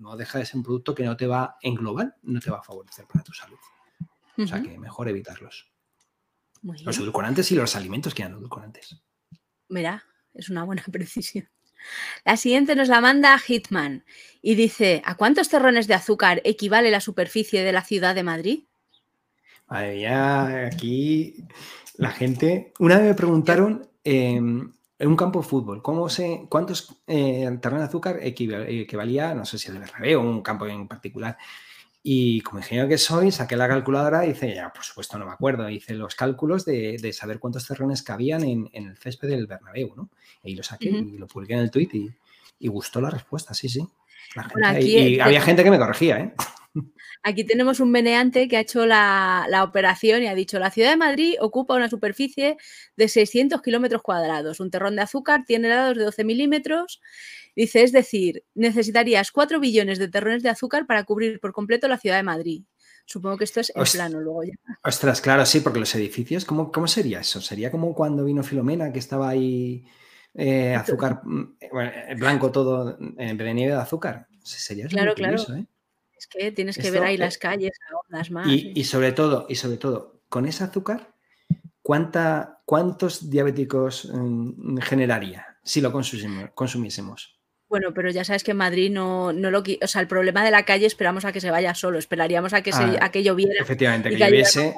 no 0.00 0.16
deja 0.16 0.38
de 0.38 0.46
ser 0.46 0.56
un 0.56 0.62
producto 0.62 0.94
que 0.94 1.04
no 1.04 1.16
te 1.16 1.26
va, 1.26 1.56
en 1.62 1.74
global, 1.74 2.14
no 2.22 2.40
te 2.40 2.50
va 2.50 2.58
a 2.58 2.62
favorecer 2.62 3.06
para 3.06 3.22
tu 3.22 3.32
salud. 3.32 3.58
O 4.38 4.46
sea 4.46 4.62
que 4.62 4.78
mejor 4.78 5.08
evitarlos. 5.08 5.70
Los 6.62 6.98
edulcorantes 6.98 7.50
y 7.52 7.54
los 7.54 7.76
alimentos 7.76 8.14
que 8.14 8.22
eran 8.22 8.36
edulcorantes. 8.36 9.02
Mira, 9.68 10.04
es 10.34 10.50
una 10.50 10.64
buena 10.64 10.82
precisión. 10.92 11.48
La 12.24 12.36
siguiente 12.36 12.76
nos 12.76 12.88
la 12.88 13.00
manda 13.00 13.38
Hitman 13.38 14.04
y 14.42 14.54
dice: 14.54 15.02
¿A 15.04 15.16
cuántos 15.16 15.48
terrones 15.48 15.86
de 15.86 15.94
azúcar 15.94 16.42
equivale 16.44 16.90
la 16.90 17.00
superficie 17.00 17.62
de 17.62 17.72
la 17.72 17.84
ciudad 17.84 18.14
de 18.14 18.22
Madrid? 18.22 18.64
ya 19.70 20.66
aquí 20.66 21.44
la 21.96 22.10
gente. 22.10 22.72
Una 22.78 22.98
vez 22.98 23.06
me 23.06 23.14
preguntaron 23.14 23.88
em, 24.04 24.72
en 25.00 25.08
un 25.08 25.16
campo 25.16 25.40
de 25.40 25.48
fútbol, 25.48 25.80
¿cómo 25.80 26.10
se, 26.10 26.44
¿cuántos 26.50 26.94
eh, 27.06 27.58
terrenos 27.62 27.84
de 27.84 27.88
azúcar 27.88 28.18
equivalía, 28.20 29.34
no 29.34 29.46
sé 29.46 29.56
si 29.56 29.70
el 29.70 29.78
Bernabéu 29.78 30.20
o 30.20 30.22
un 30.22 30.42
campo 30.42 30.66
en 30.66 30.86
particular? 30.86 31.38
Y 32.02 32.42
como 32.42 32.58
ingeniero 32.58 32.86
que 32.86 32.98
soy, 32.98 33.30
saqué 33.30 33.56
la 33.56 33.66
calculadora 33.66 34.26
y 34.26 34.28
dice, 34.28 34.54
ya, 34.54 34.70
por 34.70 34.84
supuesto, 34.84 35.18
no 35.18 35.24
me 35.24 35.32
acuerdo. 35.32 35.68
Hice 35.70 35.94
los 35.94 36.14
cálculos 36.14 36.66
de, 36.66 37.12
saber 37.14 37.38
cuántos 37.38 37.66
terrenos 37.66 38.02
cabían 38.02 38.44
en, 38.44 38.68
en, 38.74 38.88
el 38.88 38.98
césped 38.98 39.28
del 39.28 39.46
Bernabéu, 39.46 39.94
¿no? 39.96 40.10
Y 40.44 40.54
lo 40.54 40.62
saqué 40.62 40.90
y 40.90 41.16
lo 41.16 41.26
publiqué 41.26 41.54
en 41.54 41.60
el 41.60 41.70
tweet 41.70 41.88
y, 41.94 42.10
y, 42.58 42.68
gustó 42.68 43.00
la 43.00 43.08
respuesta, 43.08 43.54
sí, 43.54 43.70
sí. 43.70 43.86
y, 44.80 45.18
había 45.18 45.40
gente 45.40 45.64
que 45.64 45.70
me 45.70 45.78
corregía, 45.78 46.18
¿eh? 46.18 46.34
Aquí 47.22 47.44
tenemos 47.44 47.80
un 47.80 47.90
meneante 47.90 48.48
que 48.48 48.56
ha 48.56 48.60
hecho 48.60 48.86
la, 48.86 49.46
operación 49.62 50.22
y 50.22 50.28
ha 50.28 50.34
dicho, 50.34 50.58
la 50.58 50.70
ciudad 50.70 50.90
de 50.90 50.96
Madrid 50.96 51.34
ocupa 51.40 51.74
una 51.74 51.88
superficie 51.88 52.56
de 52.96 53.08
600 53.08 53.62
kilómetros 53.62 54.02
cuadrados. 54.02 54.60
Un 54.60 54.70
terrón 54.70 54.96
de 54.96 55.02
azúcar 55.02 55.44
tiene 55.46 55.68
lados 55.68 55.96
de 55.96 56.04
12 56.04 56.24
milímetros. 56.24 57.00
Dice, 57.56 57.82
es 57.82 57.92
decir, 57.92 58.44
necesitarías 58.54 59.32
4 59.32 59.58
billones 59.60 59.98
de 59.98 60.08
terrones 60.08 60.42
de 60.42 60.50
azúcar 60.50 60.86
para 60.86 61.04
cubrir 61.04 61.40
por 61.40 61.52
completo 61.52 61.88
la 61.88 61.98
ciudad 61.98 62.16
de 62.16 62.22
Madrid. 62.22 62.62
Supongo 63.04 63.38
que 63.38 63.44
esto 63.44 63.58
es 63.60 63.72
en 63.74 63.82
plano 63.82 64.20
luego 64.20 64.44
ya. 64.44 64.52
Ostras, 64.84 65.20
claro, 65.20 65.44
sí, 65.44 65.60
porque 65.60 65.80
los 65.80 65.92
edificios, 65.96 66.44
¿cómo, 66.44 66.70
cómo 66.70 66.86
sería 66.86 67.20
eso? 67.20 67.40
¿Sería 67.40 67.70
como 67.70 67.92
cuando 67.92 68.24
vino 68.24 68.44
Filomena, 68.44 68.92
que 68.92 69.00
estaba 69.00 69.28
ahí 69.30 69.84
eh, 70.32 70.76
azúcar 70.76 71.20
mm, 71.24 71.56
eh, 71.60 72.14
blanco 72.16 72.52
todo 72.52 72.96
en 73.18 73.36
de 73.36 73.54
nieve 73.54 73.72
de 73.72 73.80
azúcar? 73.80 74.28
Sería 74.44 74.86
claro, 74.86 75.14
claro. 75.14 75.42
¿eh? 75.56 75.66
Es 76.20 76.26
que 76.26 76.52
tienes 76.52 76.76
que 76.76 76.90
ver 76.90 77.02
ahí 77.02 77.16
las 77.16 77.38
calles, 77.38 77.72
las 78.10 78.30
más. 78.30 78.46
Y, 78.46 78.84
sobre 78.84 79.12
todo, 79.12 79.46
y 79.48 79.54
sobre 79.54 79.78
todo, 79.78 80.20
con 80.28 80.44
ese 80.44 80.64
azúcar, 80.64 81.14
¿cuánta, 81.80 82.60
¿cuántos 82.66 83.30
diabéticos 83.30 84.10
mm, 84.12 84.76
generaría 84.80 85.46
si 85.64 85.80
lo 85.80 85.90
consumiésemos? 85.90 87.40
Bueno, 87.70 87.94
pero 87.94 88.10
ya 88.10 88.22
sabes 88.22 88.44
que 88.44 88.50
en 88.50 88.58
Madrid 88.58 88.90
no, 88.90 89.32
no 89.32 89.50
lo... 89.50 89.60
O 89.60 89.86
sea, 89.86 90.02
el 90.02 90.08
problema 90.08 90.44
de 90.44 90.50
la 90.50 90.66
calle 90.66 90.84
esperamos 90.84 91.24
a 91.24 91.32
que 91.32 91.40
se 91.40 91.50
vaya 91.50 91.74
solo, 91.74 91.98
esperaríamos 91.98 92.52
a 92.52 92.62
que, 92.62 92.72
se, 92.72 92.82
ah, 93.00 93.10
que 93.10 93.22
lloviera. 93.22 93.62
Efectivamente, 93.62 94.10
que, 94.10 94.18
lloviese 94.18 94.74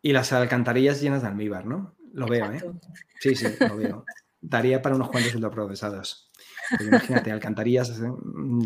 y 0.00 0.14
las 0.14 0.32
alcantarillas 0.32 1.02
llenas 1.02 1.20
de 1.20 1.28
almíbar, 1.28 1.66
¿no? 1.66 1.96
Lo 2.14 2.26
veo, 2.26 2.50
¿eh? 2.50 2.62
Sí, 3.20 3.34
sí, 3.34 3.46
lo 3.60 3.76
veo. 3.76 4.06
Daría 4.40 4.80
para 4.80 4.94
unos 4.94 5.10
cuantos 5.10 5.34
ultraprocesados 5.34 6.30
imagínate, 6.80 7.30
alcantarillas, 7.30 7.92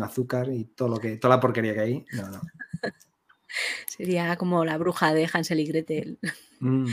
azúcar 0.01 0.49
y 0.49 0.65
todo 0.65 0.89
lo 0.89 0.97
que, 0.97 1.17
toda 1.17 1.35
la 1.35 1.41
porquería 1.41 1.73
que 1.73 1.81
hay. 1.81 2.05
No, 2.13 2.29
no. 2.29 2.41
Sería 3.87 4.35
como 4.35 4.65
la 4.65 4.77
bruja 4.77 5.13
de 5.13 5.29
Hansel 5.31 5.59
y 5.59 5.65
Gretel. 5.65 6.19
Mm, 6.59 6.87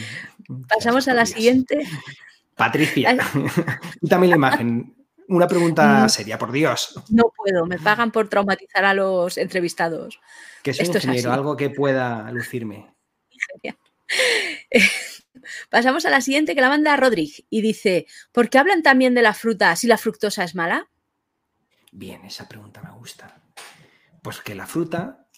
Pasamos 0.68 1.08
a 1.08 1.14
la 1.14 1.26
siguiente. 1.26 1.86
Patricia, 2.56 3.16
y 4.00 4.08
también 4.08 4.30
la 4.30 4.36
imagen. 4.36 4.94
Una 5.26 5.48
pregunta 5.48 6.04
mm. 6.04 6.08
seria, 6.08 6.38
por 6.38 6.52
Dios. 6.52 6.94
No 7.08 7.32
puedo, 7.34 7.66
me 7.66 7.78
pagan 7.78 8.12
por 8.12 8.28
traumatizar 8.28 8.84
a 8.84 8.94
los 8.94 9.38
entrevistados. 9.38 10.20
Que 10.62 10.70
es 10.70 10.80
un 10.80 10.94
ingeniero, 10.94 11.32
algo 11.32 11.56
que 11.56 11.70
pueda 11.70 12.30
lucirme. 12.30 12.94
Pasamos 15.68 16.04
a 16.04 16.10
la 16.10 16.20
siguiente 16.20 16.54
que 16.54 16.60
la 16.60 16.68
manda 16.68 16.94
Rodríguez 16.96 17.42
y 17.50 17.60
dice: 17.60 18.06
¿Por 18.30 18.50
qué 18.50 18.58
hablan 18.58 18.82
también 18.82 19.14
de 19.14 19.22
la 19.22 19.34
fruta 19.34 19.74
si 19.74 19.88
la 19.88 19.98
fructosa 19.98 20.44
es 20.44 20.54
mala? 20.54 20.88
Bien, 21.96 22.24
esa 22.24 22.48
pregunta 22.48 22.82
me 22.82 22.90
gusta. 22.90 23.40
Pues 24.20 24.40
que 24.40 24.56
la 24.56 24.66
fruta 24.66 25.28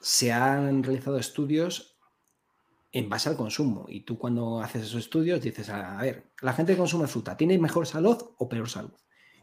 se 0.00 0.30
han 0.32 0.84
realizado 0.84 1.18
estudios 1.18 1.98
en 2.92 3.08
base 3.08 3.28
al 3.28 3.36
consumo. 3.36 3.86
Y 3.88 4.02
tú 4.02 4.16
cuando 4.16 4.60
haces 4.60 4.84
esos 4.84 5.00
estudios 5.00 5.40
dices, 5.40 5.70
a 5.70 6.00
ver, 6.00 6.30
la 6.40 6.52
gente 6.52 6.72
que 6.72 6.78
consume 6.78 7.08
fruta, 7.08 7.36
¿tiene 7.36 7.58
mejor 7.58 7.88
salud 7.88 8.16
o 8.38 8.48
peor 8.48 8.68
salud? 8.68 8.94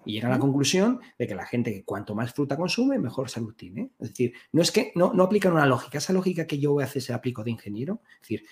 Y 0.05 0.13
llega 0.13 0.29
a 0.29 0.31
la 0.31 0.39
conclusión 0.39 1.01
de 1.19 1.27
que 1.27 1.35
la 1.35 1.45
gente 1.45 1.73
que 1.73 1.83
cuanto 1.83 2.15
más 2.15 2.33
fruta 2.33 2.55
consume, 2.55 2.97
mejor 2.97 3.29
salud 3.29 3.53
tiene. 3.53 3.91
Es 3.99 4.11
decir, 4.11 4.31
no 4.53 4.61
es 4.61 4.71
que 4.71 4.93
no, 4.95 5.13
no 5.13 5.23
aplican 5.23 5.51
una 5.51 5.65
lógica. 5.65 5.97
Esa 5.97 6.13
lógica 6.13 6.47
que 6.47 6.57
yo 6.57 6.71
voy 6.71 6.83
a 6.83 6.85
hacer 6.85 7.01
se 7.01 7.11
aplico 7.11 7.43
de 7.43 7.51
ingeniero. 7.51 8.01
Es 8.13 8.21
decir, 8.21 8.45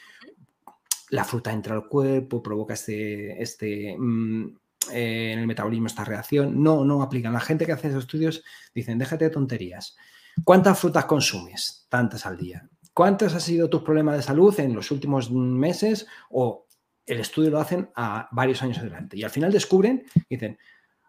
la 1.09 1.23
fruta 1.23 1.53
entra 1.53 1.73
al 1.73 1.87
cuerpo, 1.87 2.43
provoca 2.43 2.73
este, 2.73 3.41
este 3.41 3.95
mm, 3.97 4.57
eh, 4.91 5.31
en 5.33 5.39
el 5.39 5.47
metabolismo 5.47 5.87
esta 5.87 6.03
reacción. 6.03 6.61
No, 6.61 6.83
no 6.83 7.01
aplican. 7.01 7.33
La 7.33 7.39
gente 7.39 7.65
que 7.65 7.71
hace 7.71 7.89
esos 7.89 8.03
estudios 8.03 8.43
dicen, 8.73 8.97
déjate 8.97 9.25
de 9.25 9.31
tonterías. 9.31 9.95
¿Cuántas 10.43 10.79
frutas 10.79 11.05
consumes? 11.05 11.85
Tantas 11.89 12.25
al 12.25 12.37
día. 12.37 12.67
¿Cuántos 12.93 13.33
han 13.33 13.41
sido 13.41 13.69
tus 13.69 13.83
problemas 13.83 14.17
de 14.17 14.23
salud 14.23 14.57
en 14.59 14.73
los 14.73 14.91
últimos 14.91 15.31
meses? 15.31 16.07
O 16.29 16.67
el 17.05 17.19
estudio 17.19 17.49
lo 17.49 17.59
hacen 17.59 17.89
a 17.95 18.29
varios 18.31 18.61
años 18.61 18.77
adelante. 18.77 19.17
Y 19.17 19.23
al 19.23 19.29
final 19.29 19.51
descubren, 19.51 20.05
dicen, 20.29 20.57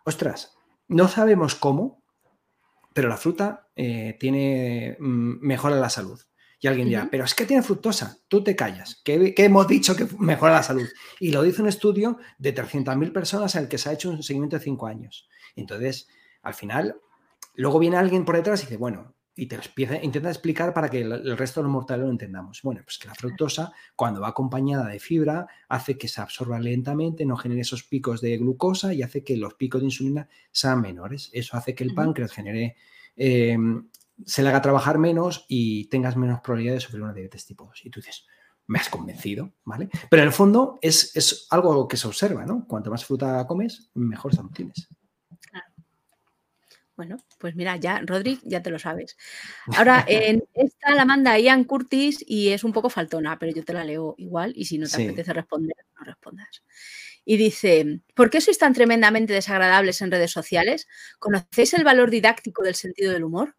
ostras, 0.04 0.56
no 0.88 1.08
sabemos 1.08 1.54
cómo, 1.54 2.02
pero 2.92 3.08
la 3.08 3.16
fruta 3.16 3.68
eh, 3.76 4.16
tiene, 4.18 4.96
mm, 4.98 5.38
mejora 5.40 5.76
la 5.76 5.90
salud. 5.90 6.20
Y 6.64 6.66
alguien 6.66 6.88
dirá, 6.88 7.08
pero 7.10 7.24
es 7.24 7.34
que 7.34 7.44
tiene 7.44 7.62
fructosa, 7.62 8.16
tú 8.26 8.42
te 8.42 8.56
callas, 8.56 9.02
que, 9.04 9.34
hemos 9.36 9.68
dicho 9.68 9.94
que 9.94 10.06
mejora 10.18 10.54
la 10.54 10.62
salud. 10.62 10.88
Y 11.20 11.30
lo 11.30 11.42
dice 11.42 11.60
un 11.60 11.68
estudio 11.68 12.16
de 12.38 12.54
300.000 12.54 13.12
personas 13.12 13.54
en 13.54 13.64
el 13.64 13.68
que 13.68 13.76
se 13.76 13.90
ha 13.90 13.92
hecho 13.92 14.08
un 14.08 14.22
seguimiento 14.22 14.56
de 14.56 14.64
5 14.64 14.86
años. 14.86 15.28
Entonces, 15.56 16.08
al 16.40 16.54
final, 16.54 16.96
luego 17.56 17.78
viene 17.78 17.98
alguien 17.98 18.24
por 18.24 18.36
detrás 18.36 18.62
y 18.62 18.64
dice, 18.64 18.78
bueno, 18.78 19.14
y 19.36 19.44
te 19.44 19.56
empieza, 19.56 20.02
intenta 20.02 20.30
explicar 20.30 20.72
para 20.72 20.88
que 20.88 21.02
el, 21.02 21.36
resto 21.36 21.60
de 21.60 21.64
los 21.64 21.72
mortales 21.72 22.06
lo 22.06 22.10
entendamos. 22.10 22.62
Bueno, 22.62 22.80
pues 22.82 22.96
que 22.96 23.08
la 23.08 23.14
fructosa, 23.14 23.70
cuando 23.94 24.22
va 24.22 24.28
acompañada 24.28 24.88
de 24.88 25.00
fibra, 25.00 25.46
hace 25.68 25.98
que 25.98 26.08
se 26.08 26.22
absorba 26.22 26.58
lentamente, 26.58 27.26
no 27.26 27.36
genere 27.36 27.60
esos 27.60 27.84
picos 27.84 28.22
de 28.22 28.38
glucosa 28.38 28.94
y 28.94 29.02
hace 29.02 29.22
que 29.22 29.36
los 29.36 29.52
picos 29.52 29.82
de 29.82 29.88
insulina 29.88 30.30
sean 30.50 30.80
menores. 30.80 31.28
Eso 31.34 31.58
hace 31.58 31.74
que 31.74 31.84
el 31.84 31.92
páncreas 31.92 32.32
genere 32.32 32.74
em, 33.16 33.86
se 34.24 34.42
le 34.42 34.48
haga 34.48 34.62
trabajar 34.62 34.98
menos 34.98 35.44
y 35.48 35.88
tengas 35.88 36.16
menos 36.16 36.40
probabilidad 36.40 36.74
de 36.74 36.80
sufrir 36.80 37.02
una 37.02 37.12
diabetes 37.12 37.46
tipo 37.46 37.64
2. 37.64 37.86
Y 37.86 37.90
tú 37.90 38.00
dices, 38.00 38.26
me 38.66 38.78
has 38.78 38.88
convencido, 38.88 39.52
¿vale? 39.64 39.88
Pero 40.08 40.22
en 40.22 40.28
el 40.28 40.34
fondo 40.34 40.78
es, 40.80 41.14
es 41.16 41.46
algo 41.50 41.86
que 41.88 41.96
se 41.96 42.06
observa, 42.06 42.46
¿no? 42.46 42.66
Cuanto 42.66 42.90
más 42.90 43.04
fruta 43.04 43.46
comes, 43.46 43.90
mejor 43.94 44.34
salud 44.34 44.50
tienes. 44.52 44.88
Bueno, 46.96 47.16
pues 47.38 47.56
mira, 47.56 47.76
ya, 47.76 48.00
Rodri, 48.04 48.38
ya 48.44 48.62
te 48.62 48.70
lo 48.70 48.78
sabes. 48.78 49.16
Ahora, 49.76 50.04
en 50.06 50.44
esta 50.54 50.94
la 50.94 51.04
manda 51.04 51.36
Ian 51.36 51.64
Curtis 51.64 52.24
y 52.24 52.50
es 52.50 52.62
un 52.62 52.72
poco 52.72 52.88
faltona, 52.88 53.36
pero 53.36 53.52
yo 53.52 53.64
te 53.64 53.72
la 53.72 53.82
leo 53.82 54.14
igual 54.16 54.52
y 54.54 54.64
si 54.66 54.78
no 54.78 54.86
te 54.86 55.02
apetece 55.02 55.32
responder, 55.32 55.76
no 55.98 56.04
respondas. 56.04 56.62
Y 57.24 57.36
dice, 57.36 58.00
¿por 58.14 58.30
qué 58.30 58.40
sois 58.40 58.58
tan 58.58 58.74
tremendamente 58.74 59.32
desagradables 59.32 60.02
en 60.02 60.12
redes 60.12 60.30
sociales? 60.30 60.86
¿Conocéis 61.18 61.74
el 61.74 61.82
valor 61.82 62.10
didáctico 62.10 62.62
del 62.62 62.76
sentido 62.76 63.12
del 63.12 63.24
humor? 63.24 63.56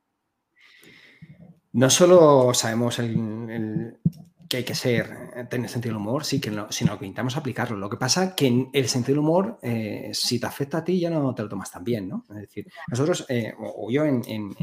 No 1.75 1.89
solo 1.89 2.53
sabemos 2.53 2.95
que 2.95 4.57
hay 4.57 4.63
que 4.63 4.75
ser, 4.75 5.47
tener 5.49 5.69
sentido 5.69 5.93
del 5.93 6.01
humor, 6.01 6.23
sí, 6.23 6.39
que 6.39 6.49
sino 6.69 6.97
que 6.97 7.05
intentamos 7.05 7.35
aplicarlo. 7.35 7.75
Lo 7.75 7.89
que 7.89 7.97
pasa 7.97 8.33
que 8.33 8.47
en 8.47 8.69
el 8.71 8.87
sentido 8.87 9.15
del 9.15 9.19
humor, 9.19 9.59
eh, 9.61 10.09
si 10.13 10.39
te 10.39 10.45
afecta 10.45 10.77
a 10.77 10.83
ti, 10.85 11.01
ya 11.01 11.09
no 11.09 11.35
te 11.35 11.43
lo 11.43 11.49
tomas 11.49 11.69
tan 11.69 11.83
bien, 11.83 12.07
¿no? 12.07 12.23
Es 12.29 12.37
decir, 12.37 12.71
nosotros, 12.87 13.25
eh, 13.27 13.53
o 13.59 13.91
yo 13.91 14.05
en, 14.05 14.53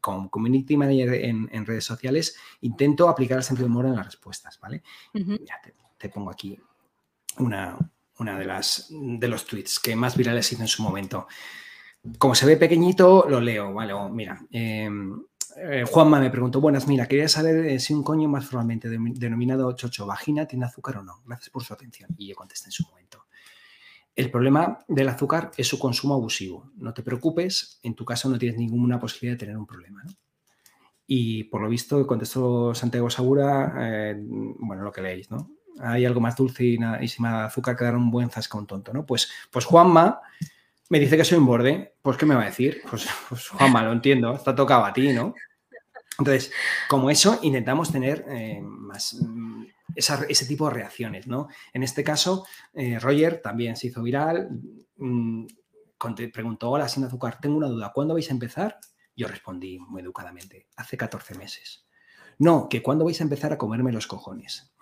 como 0.00 0.30
community 0.30 0.78
manager 0.78 1.12
en, 1.12 1.66
redes 1.66 1.84
sociales, 1.84 2.34
intento 2.62 3.10
aplicar 3.10 3.36
el 3.36 3.44
sentido 3.44 3.66
del 3.66 3.72
humor 3.72 3.84
en 3.84 3.96
las 3.96 4.06
respuestas, 4.06 4.58
¿vale? 4.60 4.82
te, 5.98 6.08
pongo 6.08 6.30
aquí 6.30 6.58
una, 7.36 7.76
una 8.18 8.38
de, 8.38 8.46
las, 8.46 8.86
de 8.88 9.28
los 9.28 9.44
tweets 9.44 9.78
que 9.78 9.94
más 9.94 10.16
virales 10.16 10.50
hice 10.50 10.62
en 10.62 10.68
su 10.68 10.82
momento. 10.82 11.28
Como 12.16 12.34
se 12.34 12.46
ve 12.46 12.56
pequeñito, 12.56 13.26
lo 13.28 13.42
leo, 13.42 13.74
¿vale? 13.74 13.92
mira, 14.10 14.40
em, 14.50 15.20
eh, 15.56 15.84
Juanma 15.88 16.20
me 16.20 16.30
preguntó, 16.30 16.60
buenas, 16.60 16.86
mira, 16.86 17.06
quería 17.06 17.28
saber 17.28 17.66
eh, 17.66 17.80
si 17.80 17.94
un 17.94 18.02
coño 18.02 18.28
más 18.28 18.44
formalmente 18.44 18.88
denominado 18.88 19.72
chocho 19.72 20.06
vagina 20.06 20.46
tiene 20.46 20.66
azúcar 20.66 20.98
o 20.98 21.02
no. 21.02 21.22
Gracias 21.26 21.50
por 21.50 21.64
su 21.64 21.72
atención. 21.72 22.10
Y 22.16 22.28
yo 22.28 22.34
contesté 22.34 22.68
en 22.68 22.72
su 22.72 22.84
momento. 22.84 23.26
El 24.14 24.30
problema 24.30 24.84
del 24.88 25.08
azúcar 25.08 25.50
es 25.56 25.68
su 25.68 25.78
consumo 25.78 26.14
abusivo. 26.14 26.70
No 26.76 26.92
te 26.92 27.02
preocupes, 27.02 27.78
en 27.82 27.94
tu 27.94 28.04
caso 28.04 28.28
no 28.28 28.38
tienes 28.38 28.58
ninguna 28.58 28.98
posibilidad 28.98 29.34
de 29.34 29.46
tener 29.46 29.56
un 29.56 29.66
problema. 29.66 30.02
Y 31.06 31.44
por 31.44 31.62
lo 31.62 31.68
visto 31.68 32.06
contestó 32.06 32.74
Santiago 32.74 33.10
Segura, 33.10 33.74
eh, 33.78 34.16
bueno, 34.18 34.82
lo 34.82 34.92
que 34.92 35.02
leéis, 35.02 35.30
¿no? 35.30 35.50
Hay 35.80 36.04
algo 36.04 36.20
más 36.20 36.36
dulce 36.36 36.64
y, 36.64 36.78
y 37.00 37.08
sin 37.08 37.26
azúcar 37.26 37.76
que 37.76 37.84
dar 37.84 37.96
un 37.96 38.10
buen 38.10 38.30
zasca 38.30 38.58
tonto, 38.66 38.92
¿no? 38.92 39.06
Pues, 39.06 39.30
pues 39.50 39.64
Juanma 39.64 40.20
me 40.90 40.98
dice 40.98 41.16
que 41.16 41.24
soy 41.24 41.38
un 41.38 41.46
borde, 41.46 41.94
pues 42.02 42.16
¿qué 42.16 42.26
me 42.26 42.34
va 42.34 42.42
a 42.42 42.46
decir? 42.46 42.82
Pues, 42.90 43.08
pues 43.28 43.48
Juanma, 43.48 43.82
lo 43.84 43.92
entiendo, 43.92 44.34
está 44.34 44.54
tocado 44.54 44.84
a 44.84 44.92
ti, 44.92 45.12
¿no? 45.12 45.34
Entonces, 46.18 46.52
como 46.88 47.08
eso, 47.08 47.38
intentamos 47.42 47.90
tener 47.92 48.26
eh, 48.28 48.60
más 48.60 49.14
mm, 49.14 49.64
ese 49.94 50.46
tipo 50.46 50.68
de 50.68 50.74
reacciones, 50.74 51.28
¿no? 51.28 51.48
En 51.72 51.84
este 51.84 52.02
caso, 52.02 52.44
eh, 52.74 52.98
Roger 52.98 53.40
también 53.40 53.76
se 53.76 53.86
hizo 53.86 54.02
viral, 54.02 54.48
mm, 54.96 55.46
preguntó, 56.32 56.70
hola, 56.70 56.88
sin 56.88 57.04
azúcar, 57.04 57.38
tengo 57.40 57.56
una 57.56 57.68
duda, 57.68 57.92
¿cuándo 57.94 58.14
vais 58.14 58.28
a 58.28 58.32
empezar? 58.34 58.78
Yo 59.16 59.28
respondí 59.28 59.78
muy 59.78 60.02
educadamente, 60.02 60.66
hace 60.76 60.96
14 60.96 61.36
meses. 61.36 61.86
No, 62.38 62.68
que 62.68 62.82
cuándo 62.82 63.04
vais 63.04 63.20
a 63.20 63.24
empezar 63.24 63.52
a 63.52 63.58
comerme 63.58 63.92
los 63.92 64.06
cojones. 64.06 64.72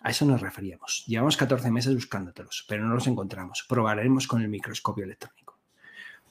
A 0.00 0.10
eso 0.10 0.24
nos 0.26 0.40
referíamos. 0.40 1.04
Llevamos 1.06 1.36
14 1.36 1.70
meses 1.70 1.94
buscándotelos, 1.94 2.64
pero 2.68 2.84
no 2.84 2.94
los 2.94 3.06
encontramos. 3.06 3.64
Probaremos 3.68 4.26
con 4.26 4.42
el 4.42 4.48
microscopio 4.48 5.04
electrónico 5.04 5.51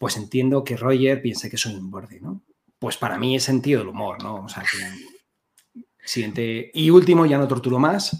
pues 0.02 0.18
entiendo 0.18 0.64
que 0.64 0.78
Roger 0.78 1.22
piense 1.22 1.48
que 1.48 1.58
soy 1.58 1.76
un 1.76 1.92
borde, 1.92 2.20
¿no? 2.20 2.42
Pues 2.80 2.98
para 2.98 3.20
mí 3.20 3.36
es 3.36 3.44
sentido 3.44 3.82
del 3.82 3.90
humor, 3.90 4.24
¿no? 4.24 4.46
O 4.46 4.50
sea, 4.50 4.64
que, 4.64 5.84
siguiente. 6.04 6.72
Y 6.74 6.90
último, 6.90 7.28
ya 7.28 7.38
no 7.38 7.48
torturo 7.48 7.78
más. 7.78 8.20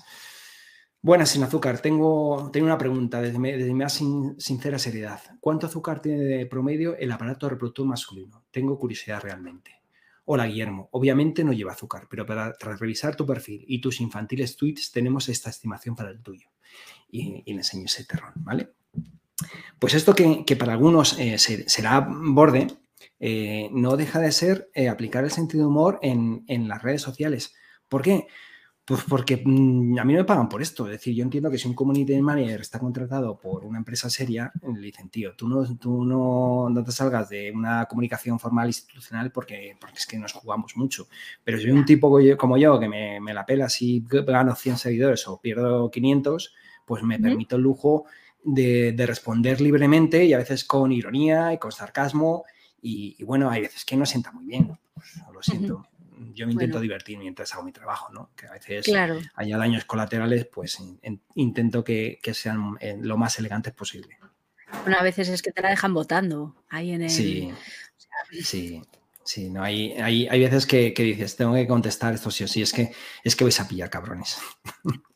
Buenas, 1.02 1.30
sin 1.30 1.42
azúcar. 1.42 1.80
Tengo, 1.80 2.52
tengo 2.54 2.68
una 2.68 2.78
pregunta 2.78 3.20
desde 3.20 3.40
desde 3.58 3.74
más 3.74 3.94
sincera 3.94 4.78
seriedad. 4.78 5.22
¿Cuánto 5.40 5.66
azúcar 5.66 6.04
tiene 6.04 6.20
de 6.20 6.46
promedio 6.46 6.96
el 6.98 7.12
aparato 7.12 7.50
reproductor 7.50 7.88
masculino? 7.88 8.46
Tengo 8.52 8.78
curiosidad 8.78 9.20
realmente. 9.20 9.82
Hola, 10.26 10.46
Guillermo. 10.46 10.88
Obviamente 10.92 11.44
no 11.44 11.52
lleva 11.52 11.72
azúcar, 11.72 12.06
pero 12.08 12.28
para, 12.28 12.54
tras 12.54 12.80
revisar 12.80 13.16
tu 13.16 13.26
perfil 13.26 13.66
y 13.68 13.82
tus 13.82 14.02
infantiles 14.02 14.56
tweets 14.56 14.92
tenemos 14.92 15.30
esta 15.30 15.50
estimación 15.50 15.96
para 15.96 16.12
el 16.12 16.22
tuyo. 16.22 16.48
Y, 17.10 17.42
y 17.44 17.54
le 17.54 17.62
enseño 17.62 17.86
ese 17.86 18.06
terrón, 18.06 18.34
¿vale? 18.36 18.70
Pues 19.80 19.96
esto 19.96 20.14
que, 20.14 20.56
para 20.58 20.74
algunos 20.74 21.18
eh, 21.20 21.38
será 21.40 22.08
borde, 22.08 22.68
eh, 23.20 23.70
no 23.72 23.98
deja 23.98 24.20
de 24.20 24.32
ser 24.32 24.70
eh, 24.74 24.90
aplicar 24.90 25.24
el 25.24 25.32
sentido 25.32 25.64
de 25.64 25.70
humor 25.70 26.00
en, 26.02 26.68
las 26.68 26.82
redes 26.82 27.02
sociales. 27.02 27.54
¿Por 27.90 28.02
qué? 28.02 28.28
Pues 28.86 29.02
porque 29.08 29.42
mm, 29.44 29.98
a 30.00 30.04
mí 30.04 30.14
no 30.14 30.20
me 30.20 30.26
pagan 30.26 30.50
por 30.50 30.62
esto. 30.62 30.86
Es 30.86 30.92
decir, 30.92 31.16
yo 31.16 31.24
entiendo 31.24 31.50
que 31.50 31.58
si 31.58 31.68
un 31.68 31.74
community 31.74 32.20
manager 32.22 32.62
está 32.62 32.78
contratado 32.80 33.40
por 33.40 33.64
una 33.64 33.78
empresa 33.78 34.10
seria, 34.10 34.52
le 34.62 34.82
dicen, 34.82 35.10
tío, 35.10 35.36
tú 35.36 35.48
no, 35.48 35.64
tú 35.78 36.04
no, 36.04 36.84
te 36.84 36.92
salgas 36.92 37.30
de 37.30 37.52
una 37.52 37.86
comunicación 37.86 38.40
formal 38.40 38.68
institucional 38.68 39.32
porque, 39.32 39.78
porque 39.80 39.98
es 39.98 40.08
que 40.08 40.18
nos 40.18 40.34
jugamos 40.34 40.76
mucho. 40.76 41.08
Pero 41.44 41.58
si 41.60 41.70
un 41.70 41.86
tipo 41.86 42.20
como 42.38 42.58
yo, 42.58 42.80
que 42.80 42.88
me, 42.88 43.34
la 43.34 43.46
pela 43.46 43.70
si 43.70 44.04
gano 44.08 44.56
100 44.56 44.78
seguidores 44.78 45.28
o 45.28 45.40
pierdo 45.40 45.90
500, 45.90 46.54
pues 46.86 47.04
me 47.04 47.20
permito 47.20 47.56
el 47.56 47.62
lujo 47.62 48.06
de, 48.44 49.06
responder 49.06 49.62
libremente 49.62 50.26
y 50.26 50.34
a 50.34 50.38
veces 50.38 50.64
con 50.64 50.92
ironía 50.92 51.54
y 51.54 51.58
con 51.58 51.72
sarcasmo. 51.72 52.46
Y, 52.82 53.24
bueno, 53.24 53.50
hay 53.50 53.62
veces 53.62 53.86
que 53.86 53.96
no 53.96 54.06
sienta 54.06 54.32
muy 54.32 54.46
bien. 54.46 54.78
Pues, 54.94 55.08
lo 55.34 55.44
siento. 55.44 55.88
Yo 56.34 56.46
me 56.46 56.54
intento 56.54 56.80
divertir 56.80 57.18
mientras 57.18 57.54
hago 57.54 57.64
mi 57.64 57.72
trabajo, 57.72 58.12
¿no? 58.14 58.32
Que 58.36 58.48
a 58.48 58.52
veces 58.52 58.86
haya 59.36 59.58
daños 59.58 59.86
colaterales, 59.86 60.46
pues 60.46 60.80
intento 61.36 61.84
que, 61.84 62.20
sean 62.34 62.78
eh, 62.80 62.98
lo 63.00 63.18
más 63.18 63.38
elegantes 63.40 63.74
posible. 63.74 64.18
Bueno, 64.84 64.98
a 65.00 65.04
veces 65.04 65.30
es 65.30 65.42
que 65.42 65.52
te 65.52 65.62
la 65.62 65.70
dejan 65.70 65.94
votando 65.94 66.56
ahí 66.70 66.92
en 66.92 67.04
el... 67.04 67.10
Sí, 67.10 67.52
sí. 68.44 68.82
Sí, 69.24 69.50
no, 69.50 69.62
hay, 69.64 69.92
hay, 69.94 70.28
hay 70.28 70.40
veces 70.40 70.66
que, 70.66 70.94
que, 70.94 71.04
dices, 71.04 71.36
tengo 71.36 71.54
que 71.54 71.68
contestar 71.68 72.14
esto 72.14 72.32
sí 72.32 72.44
o 72.44 72.48
sí, 72.48 72.64
es 72.64 72.74
que, 72.74 72.92
es 73.24 73.36
que 73.36 73.44
vais 73.44 73.60
a 73.60 73.68
pillar 73.68 73.90
cabrones. 73.90 74.40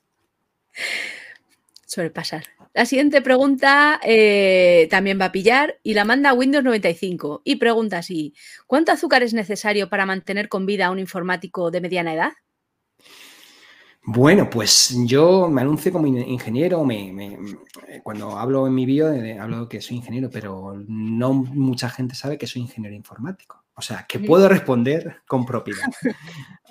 Suele 1.86 2.12
pasar. 2.12 2.44
La 2.76 2.86
siguiente 2.86 3.22
pregunta 3.22 4.02
eh, 4.04 4.90
también 4.92 5.18
va 5.18 5.26
a 5.26 5.32
pillar 5.32 5.80
y 5.82 5.94
la 5.94 6.04
manda 6.04 6.34
Windows 6.34 6.62
95 6.62 7.42
y 7.46 7.56
pregunta 7.56 8.00
así, 8.00 8.34
¿cuánto 8.68 8.92
azúcar 8.92 9.24
es 9.24 9.34
necesario 9.34 9.88
para 9.88 10.06
mantener 10.06 10.50
con 10.50 10.66
vida 10.66 10.88
a 10.88 10.92
un 10.92 11.00
informático 11.00 11.72
de 11.72 11.80
mediana 11.80 12.14
edad? 12.14 12.34
Bueno, 14.04 14.50
pues 14.50 14.94
yo 15.06 15.48
me 15.48 15.62
anuncio 15.62 15.94
como 15.94 16.06
ingeniero, 16.06 16.86
cuando 18.04 18.38
hablo 18.38 18.68
en 18.68 18.76
mi 18.76 18.86
bio 18.86 19.08
hablo 19.40 19.70
que 19.70 19.80
soy 19.80 19.96
ingeniero, 19.96 20.30
pero 20.30 20.74
no 20.86 21.34
mucha 21.34 21.90
gente 21.90 22.14
sabe 22.14 22.38
que 22.38 22.46
soy 22.46 22.64
ingeniero 22.64 22.94
informático. 22.94 23.65
O 23.76 23.82
sea, 23.82 24.06
que 24.08 24.20
puedo 24.20 24.48
responder 24.48 25.18
con 25.28 25.46
propiedad. 25.46 25.88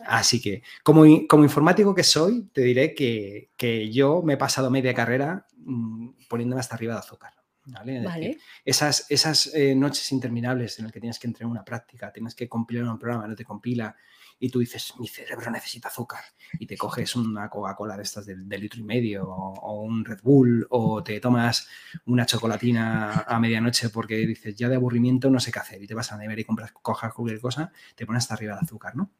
Así 0.07 0.40
que, 0.40 0.62
como, 0.83 1.05
como 1.29 1.45
informático 1.45 1.95
que 1.95 2.03
soy, 2.03 2.49
te 2.53 2.62
diré 2.62 2.95
que, 2.95 3.90
yo 3.93 4.23
me 4.23 4.35
he 4.35 4.37
pasado 4.37 4.71
media 4.71 4.95
carrera 4.95 5.47
mm, 5.59 6.11
poniéndome 6.29 6.61
hasta 6.61 6.75
arriba 6.75 6.95
de 6.95 7.01
azúcar. 7.01 7.33
¿vale? 7.67 8.38
Esas, 8.64 9.07
esas 9.11 9.55
eh, 9.55 9.75
noches 9.75 10.12
interminables 10.12 10.79
en 10.79 10.85
las 10.85 10.93
que 10.93 11.01
tienes 11.01 11.19
que 11.19 11.27
entrenar 11.27 11.51
una 11.51 11.64
práctica, 11.64 12.12
tienes 12.12 12.35
que 12.35 12.49
compilar 12.49 12.85
un 12.85 12.99
programa, 12.99 13.27
no 13.27 13.35
te 13.35 13.45
compila, 13.45 13.95
y 14.38 14.51
tú 14.51 14.59
dices, 14.59 14.94
mi 14.99 15.09
cerebro 15.09 15.51
necesita 15.51 15.88
azúcar, 15.88 16.23
y 16.59 16.66
te 16.66 16.77
coges 16.77 17.16
una 17.16 17.49
Coca-Cola 17.49 17.97
de 17.97 18.03
estas 18.03 18.27
de, 18.27 18.59
litro 18.59 18.81
y 18.81 18.85
medio, 18.85 19.29
o, 19.29 19.83
un 19.83 20.05
Red 20.05 20.20
Bull, 20.23 20.66
o 20.70 21.03
te 21.03 21.20
tomas 21.20 21.68
una 22.07 22.27
chocolatina 22.27 23.25
a 23.27 23.38
medianoche 23.40 23.88
porque 23.90 24.16
dices, 24.16 24.55
ya 24.57 24.68
de 24.68 24.77
aburrimiento 24.77 25.31
no 25.31 25.40
sé 25.40 25.53
qué 25.53 25.61
hacer, 25.61 25.83
y 25.83 25.87
te 25.87 25.94
vas 25.94 26.12
a 26.12 26.16
la 26.16 26.23
nevera 26.23 26.40
y 26.40 26.44
compras, 26.44 26.73
cojas 26.73 27.12
cualquier 27.14 27.40
cosa, 27.40 27.73
te 27.94 28.07
pones 28.07 28.25
hasta 28.25 28.35
arriba 28.35 28.55
de 28.55 28.61
azúcar, 28.61 28.97
¿no? 28.97 29.11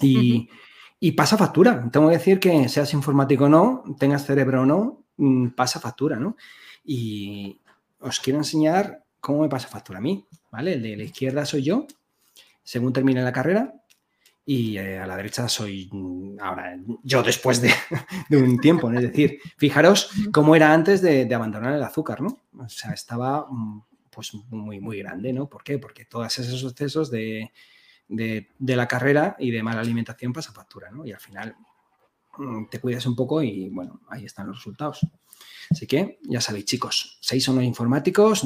Y, 0.00 0.48
y 1.04 1.12
pasa 1.12 1.36
factura. 1.36 1.88
Tengo 1.90 2.08
que 2.08 2.16
decir 2.16 2.38
que 2.38 2.68
seas 2.68 2.94
informático 2.94 3.46
o 3.46 3.48
no, 3.48 3.82
tengas 3.98 4.24
cerebro 4.24 4.62
o 4.62 4.66
no, 4.66 5.04
mm, 5.16 5.48
pasa 5.48 5.80
factura, 5.80 6.16
¿no? 6.16 6.36
Y 6.84 7.60
os 7.98 8.20
quiero 8.20 8.38
enseñar 8.38 9.02
cómo 9.18 9.42
me 9.42 9.48
pasa 9.48 9.66
factura 9.66 9.98
a 9.98 10.02
mí, 10.02 10.24
¿vale? 10.52 10.74
El 10.74 10.82
de 10.82 10.96
la 10.96 11.02
izquierda 11.02 11.44
soy 11.44 11.64
yo, 11.64 11.86
según 12.62 12.92
termine 12.92 13.20
la 13.20 13.32
carrera, 13.32 13.74
y 14.44 14.76
eh, 14.76 14.98
a 14.98 15.06
la 15.06 15.16
derecha 15.16 15.48
soy 15.48 15.88
mm, 15.92 16.40
ahora 16.40 16.76
yo 17.02 17.22
después 17.22 17.60
de, 17.60 17.72
un 18.30 18.58
tiempo. 18.58 18.90
Es 18.92 19.02
decir, 19.02 19.40
fijaros 19.56 20.10
cómo 20.32 20.56
era 20.56 20.72
antes 20.72 21.00
de, 21.00 21.32
abandonar 21.32 21.74
el 21.74 21.82
azúcar, 21.82 22.20
¿no? 22.20 22.38
O 22.58 22.68
sea, 22.68 22.92
estaba 22.92 23.46
mm, 23.48 23.82
pues 24.10 24.34
muy, 24.50 24.80
muy 24.80 24.98
grande, 24.98 25.32
¿no? 25.32 25.48
¿Por 25.48 25.62
qué? 25.62 25.78
Porque 25.78 26.04
todos 26.04 26.38
esos 26.38 26.70
excesos 26.70 27.10
de, 27.10 27.50
la 28.58 28.88
carrera 28.88 29.36
y 29.38 29.50
de 29.50 29.62
mala 29.62 29.80
alimentación 29.80 30.32
pasa 30.32 30.52
factura, 30.52 30.90
¿no? 30.90 31.06
Y 31.06 31.12
al 31.12 31.20
final 31.20 31.56
mm, 32.36 32.66
te 32.66 32.80
cuidas 32.80 33.06
un 33.06 33.14
poco 33.14 33.42
y 33.42 33.68
bueno, 33.70 34.00
ahí 34.08 34.24
están 34.24 34.48
los 34.48 34.56
resultados. 34.56 35.06
Así 35.70 35.86
que 35.86 36.18
ya 36.22 36.40
sabéis, 36.40 36.66
chicos, 36.66 37.18
seis 37.20 37.48
o 37.48 37.52
no 37.52 37.62
informáticos, 37.62 38.44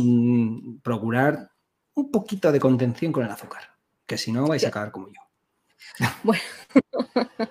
procurar 0.82 1.50
un 1.94 2.10
poquito 2.10 2.52
de 2.52 2.60
contención 2.60 3.10
con 3.10 3.24
el 3.24 3.30
azúcar, 3.30 3.62
que 4.06 4.18
si 4.18 4.30
no 4.30 4.46
vais 4.46 4.64
a 4.64 4.68
acabar 4.68 4.92
como 4.92 5.08
yo. 5.08 5.25
Bueno, 6.22 6.42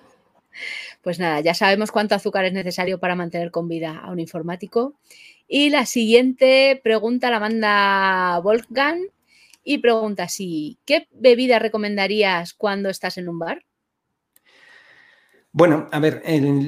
pues 1.01 1.19
nada, 1.19 1.41
ya 1.41 1.53
sabemos 1.53 1.91
cuánto 1.91 2.15
azúcar 2.15 2.45
es 2.45 2.53
necesario 2.53 2.99
para 2.99 3.15
mantener 3.15 3.51
con 3.51 3.67
vida 3.67 3.99
a 3.99 4.11
un 4.11 4.19
informático. 4.19 4.95
Y 5.47 5.69
la 5.69 5.85
siguiente 5.85 6.79
pregunta 6.83 7.29
la 7.29 7.39
manda 7.39 8.39
Wolfgang 8.39 8.99
y 9.63 9.79
pregunta 9.79 10.23
así, 10.23 10.77
¿qué 10.85 11.07
bebida 11.11 11.59
recomendarías 11.59 12.53
cuando 12.53 12.89
estás 12.89 13.17
en 13.17 13.29
un 13.29 13.39
bar? 13.39 13.63
Bueno, 15.57 15.87
a 15.89 15.99
ver, 15.99 16.21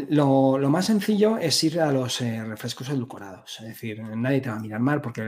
lo, 0.07 0.57
más 0.69 0.85
sencillo 0.85 1.37
es 1.37 1.61
ir 1.61 1.81
a 1.81 1.91
los 1.91 2.21
eh, 2.21 2.41
refrescos 2.45 2.87
edulcorados. 2.87 3.59
Es 3.59 3.67
decir, 3.67 4.01
nadie 4.01 4.39
te 4.39 4.49
va 4.49 4.55
a 4.55 4.59
mirar 4.59 4.79
mal 4.79 5.01
porque 5.01 5.23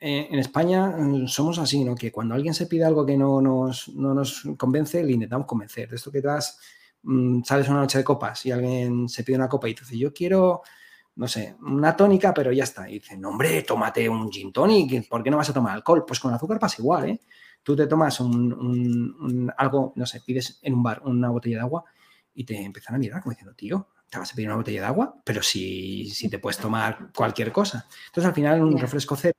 eh, 0.00 0.28
en 0.30 0.38
España 0.38 0.86
mm, 0.96 1.26
somos 1.26 1.58
así, 1.58 1.84
¿no? 1.84 1.94
Que 1.94 2.10
cuando 2.10 2.34
alguien 2.34 2.54
se 2.54 2.66
pide 2.66 2.86
algo 2.86 3.04
que 3.04 3.18
no 3.18 3.42
nos, 3.42 4.48
convence, 4.56 5.04
le 5.04 5.12
intentamos 5.12 5.46
convencer. 5.46 5.90
De 5.90 5.96
esto 5.96 6.10
que 6.10 6.22
das, 6.22 6.58
mm, 7.02 7.42
sales 7.42 7.68
una 7.68 7.80
noche 7.80 7.98
de 7.98 8.04
copas 8.04 8.46
y 8.46 8.52
alguien 8.52 9.06
se 9.06 9.22
pide 9.22 9.36
una 9.36 9.50
copa 9.50 9.68
y 9.68 9.74
te 9.74 9.82
dice, 9.82 9.98
yo 9.98 10.14
quiero, 10.14 10.62
no 11.16 11.28
sé, 11.28 11.56
una 11.60 11.94
tónica, 11.94 12.32
pero 12.32 12.52
ya 12.52 12.64
está. 12.64 12.88
Y 12.88 12.94
dice, 13.00 13.18
no, 13.18 13.28
hombre, 13.28 13.64
tómate 13.64 14.08
un 14.08 14.32
gin 14.32 14.50
tonic, 14.50 15.06
¿por 15.10 15.22
qué 15.22 15.30
no 15.30 15.36
vas 15.36 15.50
a 15.50 15.52
tomar 15.52 15.74
alcohol? 15.74 16.06
Pues 16.06 16.20
con 16.20 16.32
azúcar 16.32 16.58
pasa 16.58 16.76
igual, 16.78 17.10
¿eh? 17.10 17.20
Tú 17.62 17.76
te 17.76 17.86
tomas 17.86 18.18
un, 18.20 19.52
algo, 19.58 19.92
no 19.94 20.06
sé, 20.06 20.22
pides 20.22 20.58
en 20.62 20.72
un 20.72 20.82
bar 20.82 21.02
una 21.04 21.28
botella 21.28 21.56
de 21.56 21.62
agua 21.64 21.84
y 22.38 22.44
te 22.44 22.56
empiezan 22.62 22.94
a 22.94 22.98
mirar 22.98 23.20
como 23.20 23.32
diciendo, 23.32 23.52
tío, 23.56 23.88
te 24.08 24.16
vas 24.16 24.30
a 24.30 24.34
pedir 24.36 24.46
una 24.46 24.56
botella 24.56 24.82
de 24.82 24.86
agua, 24.86 25.20
pero 25.24 25.42
si, 25.42 26.08
si 26.08 26.28
te 26.28 26.38
puedes 26.38 26.56
tomar 26.56 27.10
cualquier 27.12 27.50
cosa. 27.50 27.88
Entonces, 28.06 28.28
al 28.28 28.34
final, 28.34 28.62
un 28.62 28.78
refresco 28.78 29.16
cero, 29.16 29.34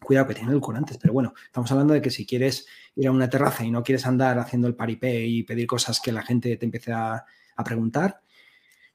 cuidado 0.00 0.28
que 0.28 0.34
tiene 0.34 0.50
edulcorantes, 0.50 0.98
pero 0.98 1.12
bueno, 1.12 1.34
estamos 1.44 1.68
hablando 1.72 1.94
de 1.94 2.00
que 2.00 2.10
si 2.10 2.24
quieres 2.24 2.64
ir 2.94 3.08
a 3.08 3.10
una 3.10 3.28
terraza 3.28 3.64
y 3.64 3.72
no 3.72 3.82
quieres 3.82 4.06
andar 4.06 4.38
haciendo 4.38 4.68
el 4.68 4.76
paripé 4.76 5.26
y 5.26 5.42
pedir 5.42 5.66
cosas 5.66 6.00
que 6.00 6.12
la 6.12 6.22
gente 6.22 6.56
te 6.56 6.64
empiece 6.64 6.92
a, 6.92 7.24
preguntar, 7.64 8.20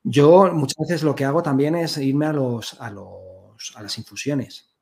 yo 0.03 0.51
muchas 0.53 0.87
veces 0.87 1.03
lo 1.03 1.15
que 1.15 1.25
hago 1.25 1.43
también 1.43 1.75
es 1.75 1.97
irme 1.97 2.27
a 2.27 2.33
los, 2.33 2.79
a 2.81 2.89
los 2.89 3.75
a 3.75 3.83
las 3.83 3.97
infusiones. 3.97 4.73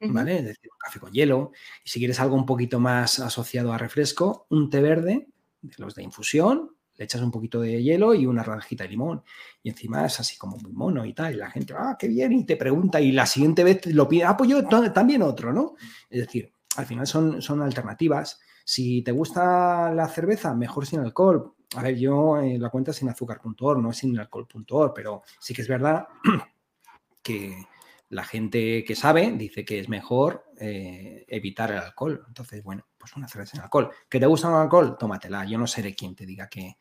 ¿Vale? 0.00 0.38
Es 0.38 0.44
decir, 0.44 0.70
un 0.70 0.78
café 0.78 1.00
con 1.00 1.12
hielo. 1.12 1.52
Y 1.84 1.88
si 1.88 1.98
quieres 1.98 2.20
algo 2.20 2.36
un 2.36 2.44
poquito 2.44 2.78
más 2.78 3.20
asociado 3.20 3.72
a 3.72 3.78
refresco, 3.78 4.46
un 4.50 4.68
té 4.68 4.82
verde, 4.82 5.28
de 5.62 5.74
los 5.78 5.94
de 5.94 6.02
infusión, 6.02 6.73
le 6.96 7.04
echas 7.04 7.22
un 7.22 7.30
poquito 7.30 7.60
de 7.60 7.82
hielo 7.82 8.14
y 8.14 8.26
una 8.26 8.42
ranjita 8.42 8.84
de 8.84 8.90
limón. 8.90 9.22
Y 9.62 9.70
encima 9.70 10.04
es 10.06 10.20
así 10.20 10.36
como 10.36 10.56
muy 10.58 10.72
mono 10.72 11.04
y 11.04 11.12
tal. 11.12 11.34
Y 11.34 11.36
la 11.36 11.50
gente, 11.50 11.74
ah, 11.76 11.96
qué 11.98 12.08
bien, 12.08 12.32
y 12.32 12.44
te 12.44 12.56
pregunta. 12.56 13.00
Y 13.00 13.12
la 13.12 13.26
siguiente 13.26 13.64
vez 13.64 13.86
lo 13.86 14.08
pide, 14.08 14.24
ah, 14.24 14.36
pues 14.36 14.50
yo 14.50 14.64
también 14.64 15.22
otro, 15.22 15.52
¿no? 15.52 15.74
Es 16.10 16.20
decir, 16.20 16.52
al 16.76 16.86
final 16.86 17.06
son, 17.06 17.42
son 17.42 17.62
alternativas. 17.62 18.40
Si 18.64 19.02
te 19.02 19.12
gusta 19.12 19.92
la 19.92 20.08
cerveza, 20.08 20.54
mejor 20.54 20.86
sin 20.86 21.00
alcohol. 21.00 21.54
A 21.76 21.82
ver, 21.82 21.96
yo 21.96 22.38
eh, 22.38 22.58
la 22.58 22.70
cuenta 22.70 22.92
sin 22.92 23.08
azúcar.org, 23.08 23.82
no 23.82 23.92
sin 23.92 24.18
alcohol.org, 24.18 24.92
pero 24.94 25.22
sí 25.40 25.52
que 25.52 25.62
es 25.62 25.68
verdad 25.68 26.06
que 27.22 27.66
la 28.08 28.24
gente 28.24 28.84
que 28.84 28.94
sabe 28.94 29.32
dice 29.32 29.64
que 29.64 29.80
es 29.80 29.88
mejor 29.88 30.44
eh, 30.58 31.24
evitar 31.28 31.70
el 31.72 31.78
alcohol. 31.78 32.24
Entonces, 32.28 32.62
bueno, 32.62 32.86
pues 32.98 33.14
una 33.16 33.28
cerveza 33.28 33.52
sin 33.52 33.60
alcohol. 33.60 33.90
¿Que 34.08 34.20
te 34.20 34.26
gusta 34.26 34.48
el 34.48 34.54
alcohol? 34.54 34.96
Tómatela. 34.98 35.44
Yo 35.44 35.58
no 35.58 35.66
seré 35.66 35.94
quien 35.94 36.14
te 36.14 36.26
diga 36.26 36.48
que, 36.48 36.76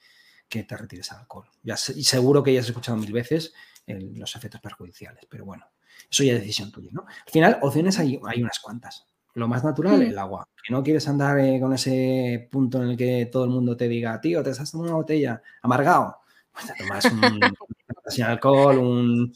te 0.47 0.77
retires 0.77 1.09
el 1.11 1.17
alcohol. 1.17 1.49
Ya, 1.63 1.75
y 1.95 2.03
seguro 2.03 2.43
que 2.43 2.53
ya 2.53 2.59
has 2.59 2.67
escuchado 2.67 2.97
mil 2.97 3.11
veces 3.11 3.53
los 3.87 4.35
efectos 4.35 4.61
perjudiciales, 4.61 5.25
pero 5.27 5.45
bueno, 5.45 5.65
eso 6.09 6.23
ya 6.23 6.33
es 6.33 6.39
decisión 6.39 6.71
tuya, 6.71 6.89
¿no? 6.93 7.05
Al 7.07 7.31
final, 7.31 7.59
opciones 7.61 7.97
hay, 7.99 8.19
hay 8.25 8.41
unas 8.41 8.59
cuantas. 8.59 9.07
Lo 9.33 9.47
más 9.47 9.63
natural, 9.63 9.99
mm. 9.99 10.01
el 10.03 10.17
agua. 10.19 10.47
Que 10.63 10.71
no 10.71 10.83
quieres 10.83 11.07
andar 11.07 11.39
eh, 11.39 11.59
con 11.59 11.73
ese 11.73 12.47
punto 12.51 12.83
en 12.83 12.91
el 12.91 12.97
que 12.97 13.27
todo 13.31 13.45
el 13.45 13.49
mundo 13.49 13.75
te 13.75 13.87
diga, 13.87 14.21
tío, 14.21 14.43
te 14.43 14.51
estás 14.51 14.71
tomando 14.71 14.91
una 14.91 15.01
botella 15.01 15.41
amargado. 15.61 16.17
Pues 16.51 16.67
te 16.67 16.73
tomas 16.75 17.05
un 17.05 17.39
sin 18.07 18.25
alcohol, 18.25 18.77
un, 18.77 19.33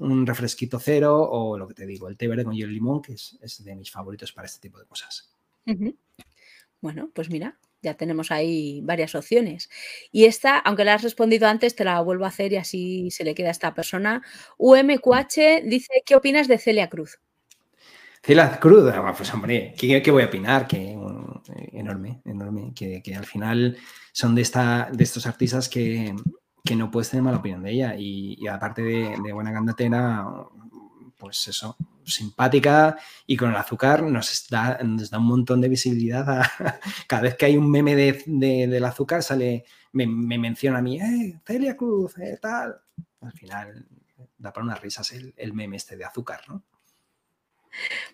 un 0.00 0.26
refresquito 0.26 0.78
cero 0.78 1.16
o 1.30 1.58
lo 1.58 1.68
que 1.68 1.74
te 1.74 1.86
digo, 1.86 2.08
el 2.08 2.16
té 2.16 2.26
verde 2.26 2.44
con 2.44 2.54
hielo 2.54 2.70
y 2.70 2.74
limón, 2.74 3.02
que 3.02 3.12
es, 3.12 3.64
de 3.64 3.76
mis 3.76 3.90
favoritos 3.90 4.32
para 4.32 4.46
este 4.46 4.60
tipo 4.60 4.78
de 4.78 4.86
cosas. 4.86 5.32
Bueno, 6.80 7.10
pues 7.14 7.28
mira, 7.28 7.58
ya 7.82 7.94
tenemos 7.94 8.30
ahí 8.30 8.80
varias 8.82 9.14
opciones. 9.14 9.68
Y 10.10 10.24
esta, 10.24 10.58
aunque 10.58 10.84
la 10.84 10.94
has 10.94 11.02
respondido 11.02 11.46
antes, 11.46 11.76
te 11.76 11.84
la 11.84 12.00
vuelvo 12.00 12.24
a 12.24 12.28
hacer 12.28 12.52
y 12.52 12.56
así 12.56 13.10
se 13.10 13.24
le 13.24 13.34
queda 13.34 13.48
a 13.48 13.52
esta 13.52 13.74
persona. 13.74 14.22
UMQH 14.58 15.62
dice, 15.64 16.02
¿qué 16.04 16.16
opinas 16.16 16.48
de 16.48 16.58
Celia 16.58 16.88
Cruz? 16.88 17.18
Celia 18.22 18.58
Cruz, 18.58 18.90
ah, 18.92 19.14
pues 19.16 19.32
hombre, 19.32 19.74
¿qué, 19.78 20.10
voy 20.10 20.22
a 20.22 20.26
opinar? 20.26 20.66
Que 20.66 20.96
enorme, 21.72 22.20
enorme, 22.24 22.72
que, 22.74 23.02
al 23.14 23.26
final 23.26 23.76
son 24.12 24.34
de, 24.34 24.42
esta, 24.42 24.90
de 24.92 25.04
estos 25.04 25.26
artistas 25.26 25.68
que, 25.68 26.14
que 26.64 26.76
no 26.76 26.90
puedes 26.90 27.10
tener 27.10 27.22
mala 27.22 27.38
opinión 27.38 27.62
de 27.62 27.72
ella. 27.72 27.94
Y, 27.96 28.46
aparte 28.46 28.82
de, 28.82 29.32
buena 29.32 29.52
candatera, 29.52 30.26
pues 31.16 31.48
eso, 31.48 31.76
simpática 32.04 32.96
y 33.26 33.36
con 33.36 33.50
el 33.50 33.56
azúcar 33.56 34.02
nos 34.02 34.48
da, 34.48 34.78
un 34.82 35.24
montón 35.24 35.60
de 35.60 35.68
visibilidad. 35.68 36.42
cada 37.06 37.22
vez 37.22 37.36
que 37.36 37.46
hay 37.46 37.56
un 37.56 37.70
meme 37.70 37.94
de, 37.94 38.22
del 38.26 38.84
azúcar 38.84 39.22
sale, 39.22 39.64
me, 39.92 40.06
menciona 40.06 40.78
a 40.78 40.82
mí, 40.82 41.00
eh, 41.00 41.40
Celia 41.44 41.76
Cruz, 41.76 42.18
eh, 42.18 42.38
tal. 42.40 42.80
Al 43.20 43.32
final 43.32 43.86
da 44.38 44.52
para 44.52 44.64
unas 44.64 44.80
risas 44.80 45.12
el, 45.12 45.34
el 45.36 45.52
meme 45.52 45.76
este 45.76 45.96
de 45.96 46.04
azúcar, 46.04 46.42
¿no? 46.48 46.62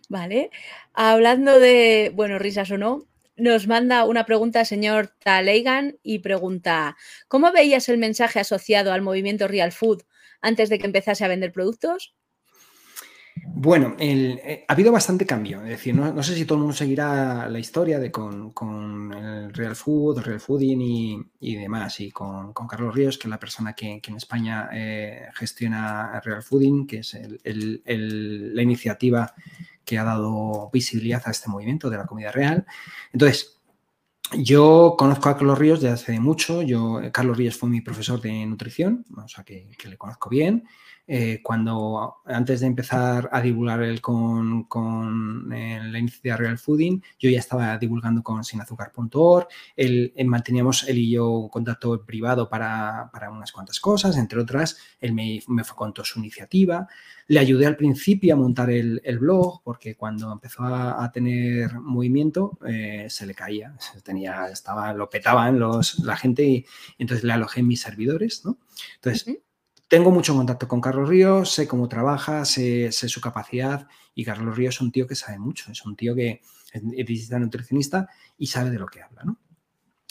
Vale. 0.09 0.50
Hablando 0.92 1.59
de, 1.59 2.12
bueno, 2.14 2.38
risas 2.38 2.70
o 2.70 2.78
no, 2.78 3.06
nos 3.37 3.66
manda 3.66 4.05
una 4.05 4.25
pregunta 4.25 4.61
el 4.61 4.66
señor 4.66 5.12
Taleigan 5.22 5.99
y 6.03 6.20
pregunta, 6.20 6.96
¿cómo 7.29 7.53
veías 7.53 7.88
el 7.88 7.99
mensaje 7.99 8.40
asociado 8.40 8.92
al 8.92 9.03
movimiento 9.03 9.49
Real 9.49 9.72
Food 9.72 10.03
antes 10.40 10.68
de 10.68 10.79
que 10.79 10.87
empezase 10.87 11.25
a 11.25 11.29
vender 11.29 11.53
productos? 11.53 12.14
Bueno, 13.44 13.96
eh, 13.99 14.64
ha 14.66 14.72
habido 14.72 14.92
bastante 14.92 15.27
cambio. 15.27 15.62
Es 15.62 15.68
decir, 15.68 15.94
no, 15.94 16.22
sé 16.22 16.35
si 16.35 16.44
todo 16.44 16.57
el 16.57 16.62
mundo 16.62 16.77
seguirá 16.77 17.49
la 17.49 17.59
historia 17.59 17.99
de 17.99 18.11
con, 18.11 19.12
el 19.12 19.53
Real 19.53 19.77
Food, 19.77 20.20
Real 20.20 20.40
Fooding 20.40 21.31
y, 21.40 21.57
demás, 21.57 22.01
y 22.01 22.11
con, 22.11 22.53
Carlos 22.53 22.94
Ríos, 22.94 23.18
que 23.18 23.29
es 23.29 23.31
la 23.31 23.38
persona 23.38 23.75
que, 23.75 24.01
en 24.07 24.16
España 24.16 24.70
eh, 24.72 25.29
gestiona 25.35 26.20
Real 26.20 26.42
Fooding, 26.42 26.87
que 26.87 26.99
es 26.99 27.16
la 27.44 28.62
iniciativa 28.62 29.35
que 29.87 29.99
ha 29.99 30.05
dado 30.05 30.68
visibilidad 30.72 31.22
a 31.24 31.30
este 31.30 31.49
movimiento 31.49 31.89
de 31.89 31.97
la 31.97 32.07
comida 32.07 32.30
real. 32.32 32.66
Entonces, 33.12 33.57
yo 34.34 34.97
conozco 34.99 35.28
a 35.28 35.37
Carlos 35.37 35.59
Ríos 35.59 35.80
desde 35.80 35.95
hace 35.95 36.20
mucho. 36.20 36.61
Yo, 36.62 37.01
Carlos 37.12 37.37
Ríos 37.37 37.57
fue 37.57 37.68
mi 37.68 37.80
profesor 37.80 38.20
de 38.20 38.45
nutrición, 38.45 39.07
o 39.16 39.28
sea 39.28 39.45
que, 39.45 39.68
le 39.84 39.97
conozco 39.97 40.28
bien. 40.28 40.64
Eh, 41.09 41.40
cuando 41.42 42.16
antes 42.24 42.61
de 42.61 42.66
empezar 42.66 43.28
a 43.30 43.40
divulgar 43.40 43.82
el 43.82 44.00
con, 44.00 44.64
con 44.64 45.52
eh, 45.52 45.80
la 45.84 45.98
iniciativa 45.98 46.36
Real 46.36 46.59
Fooding, 46.59 47.02
yo 47.18 47.30
ya 47.30 47.38
estaba 47.38 47.78
divulgando 47.78 48.22
con 48.22 48.42
sinazúcar.org, 48.44 49.46
él, 49.76 50.12
manteníamos 50.26 50.88
él 50.88 50.98
y 50.98 51.11
yo 51.12 51.48
contacto 51.50 52.04
privado 52.04 52.48
para, 52.48 53.09
para, 53.12 53.30
unas 53.30 53.52
cuantas 53.52 53.78
cosas, 53.80 54.16
entre 54.16 54.40
otras, 54.40 54.76
él 55.00 55.12
me, 55.12 55.40
me 55.48 55.62
contó 55.76 56.04
su 56.04 56.18
iniciativa, 56.18 56.88
le 57.28 57.40
ayudé 57.40 57.66
al 57.66 57.76
principio 57.76 58.34
a 58.34 58.36
montar 58.36 58.70
el, 58.70 59.00
blog, 59.18 59.62
porque 59.62 59.96
cuando 59.96 60.32
empezó 60.32 60.64
a, 60.64 61.11
tener 61.12 61.74
movimiento 61.80 62.59
eh, 62.66 63.07
se 63.09 63.26
le 63.26 63.34
caía, 63.34 63.74
tenía, 64.04 64.48
estaba, 64.48 64.92
lo 64.92 65.09
petaban 65.09 65.59
los, 65.59 65.98
la 66.00 66.16
gente 66.16 66.44
y 66.44 66.66
entonces 66.98 67.24
le 67.24 67.32
alojé 67.32 67.61
en 67.61 67.68
mis 67.68 67.80
servidores, 67.80 68.44
¿no? 68.44 68.59
Entonces, 68.96 69.38
tengo 69.89 70.11
mucho 70.11 70.34
contacto 70.34 70.66
con 70.66 70.80
Carlos 70.80 71.09
Ríos, 71.09 71.53
sé 71.53 71.68
cómo 71.68 71.89
trabaja, 71.89 72.45
sé, 72.45 72.91
su 72.91 73.20
capacidad 73.20 73.87
y 74.14 74.24
Carlos 74.24 74.57
Ríos 74.57 74.76
es 74.76 74.80
un 74.80 74.91
tío 74.91 75.07
que 75.07 75.14
sabe 75.14 75.39
mucho, 75.39 75.70
es 75.70 75.84
un 75.84 75.97
tío 75.97 76.14
que 76.14 76.41
es 76.72 76.82
dietista 76.91 77.39
nutricionista 77.39 78.09
y 78.37 78.49
sabe 78.49 78.70
de 78.70 78.78
lo 78.78 78.87
que 78.87 79.03
habla, 79.03 79.22
¿no? 79.24 79.39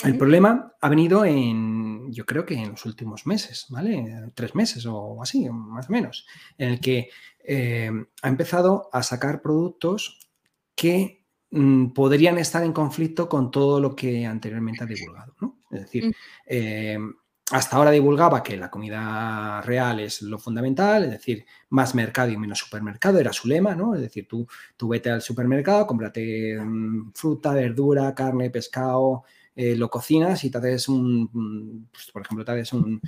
El 0.04 0.18
problema 0.18 0.74
ha 0.82 0.90
venido 0.90 1.24
en, 1.24 2.12
yo 2.12 2.26
creo 2.26 2.46
que 2.46 2.56
en 2.56 2.72
los 2.72 2.86
últimos 2.86 3.26
meses, 3.26 3.68
¿vale? 3.70 4.30
Tres 4.36 4.54
meses 4.54 4.86
o 4.86 5.22
así, 5.22 5.50
más 5.50 5.90
o 5.90 5.94
menos, 5.94 6.28
en 6.58 6.72
el 6.72 6.80
que 6.82 7.10
eh, 7.44 7.90
ha 8.22 8.28
empezado 8.28 8.90
a 8.92 9.02
sacar 9.04 9.42
productos 9.42 10.30
que 10.76 11.26
mm, 11.50 11.88
podrían 11.88 12.38
estar 12.38 12.64
en 12.64 12.74
conflicto 12.74 13.30
con 13.30 13.52
todo 13.52 13.80
lo 13.80 13.96
que 13.96 14.26
anteriormente 14.26 14.84
ha 14.84 14.88
divulgado, 14.88 15.34
¿no? 15.40 15.60
Es 15.72 15.82
decir, 15.82 16.08
mm 16.08 17.25
hasta 17.52 17.78
ahora 17.78 17.92
divulgaba 17.92 18.42
que 18.42 18.58
la 18.58 18.72
comida 18.72 19.62
real 19.62 20.00
es 20.00 20.24
lo 20.24 20.40
fundamental, 20.40 21.04
es 21.04 21.12
decir, 21.12 21.46
más 21.70 21.94
mercado 21.94 22.32
y 22.32 22.38
menos 22.38 22.60
supermercado, 22.60 23.20
era 23.20 23.32
su 23.32 23.48
lema, 23.48 23.76
¿no? 23.76 23.94
Es 23.94 24.02
decir, 24.02 24.28
tú, 24.28 24.48
tú 24.76 24.88
vete 24.88 25.12
al 25.12 25.22
supermercado, 25.22 25.86
cómprate 25.86 26.60
mm, 26.60 27.12
fruta, 27.14 27.54
verdura, 27.54 28.16
carne, 28.16 28.50
pescado, 28.50 29.26
eh, 29.56 29.76
lo 29.76 29.90
cocinas 29.90 30.44
y 30.44 30.50
te 30.50 30.58
haces 30.58 30.90
un, 30.90 31.88
pues, 31.92 32.12
por 32.12 32.24
ejemplo, 32.24 32.44
te 32.44 32.52
haces 32.52 32.74
un, 32.74 33.00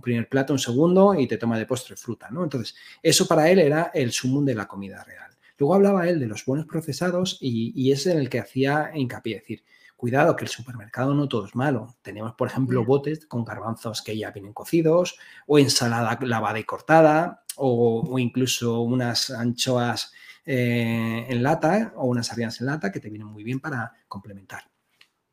primer 0.00 0.28
plato, 0.28 0.52
un 0.52 0.58
segundo 0.58 1.14
y 1.14 1.26
te 1.26 1.36
toma 1.36 1.58
de 1.58 1.66
postre 1.66 1.96
fruta, 1.96 2.30
¿no? 2.30 2.44
Entonces, 2.44 2.76
eso 3.02 3.26
para 3.26 3.50
él 3.50 3.58
era 3.58 3.90
el 3.92 4.12
sumum 4.12 4.44
de 4.44 4.54
la 4.54 4.68
comida 4.68 5.02
real. 5.04 5.30
Luego 5.58 5.74
hablaba 5.74 6.08
él 6.08 6.20
de 6.20 6.26
los 6.26 6.44
buenos 6.46 6.66
procesados 6.66 7.38
y, 7.40 7.72
y 7.74 7.92
es 7.92 8.06
en 8.06 8.18
el 8.18 8.30
que 8.30 8.38
hacía 8.38 8.92
hincapié, 8.94 9.36
es 9.36 9.42
decir, 9.42 9.64
cuidado 10.02 10.34
que 10.34 10.44
el 10.44 10.50
supermercado 10.50 11.14
no 11.14 11.28
todo 11.28 11.46
es 11.46 11.54
malo. 11.54 11.94
Tenemos, 12.02 12.34
por 12.34 12.48
ejemplo, 12.48 12.84
botes 12.84 13.24
con 13.26 13.44
garbanzos 13.44 14.02
que 14.02 14.18
ya 14.18 14.32
vienen 14.32 14.52
cocidos, 14.52 15.16
o 15.46 15.60
ensalada 15.60 16.18
lavada 16.22 16.58
y 16.58 16.64
cortada, 16.64 17.44
o, 17.54 18.18
incluso 18.18 18.80
unas 18.80 19.30
anchoas 19.30 20.12
eh, 20.44 21.24
en 21.28 21.40
lata 21.44 21.92
o 21.94 22.06
unas 22.06 22.26
sardinas 22.26 22.60
en 22.60 22.66
lata 22.66 22.90
que 22.90 22.98
te 22.98 23.10
vienen 23.10 23.28
muy 23.28 23.44
bien 23.44 23.60
para 23.60 23.92
complementar. 24.08 24.64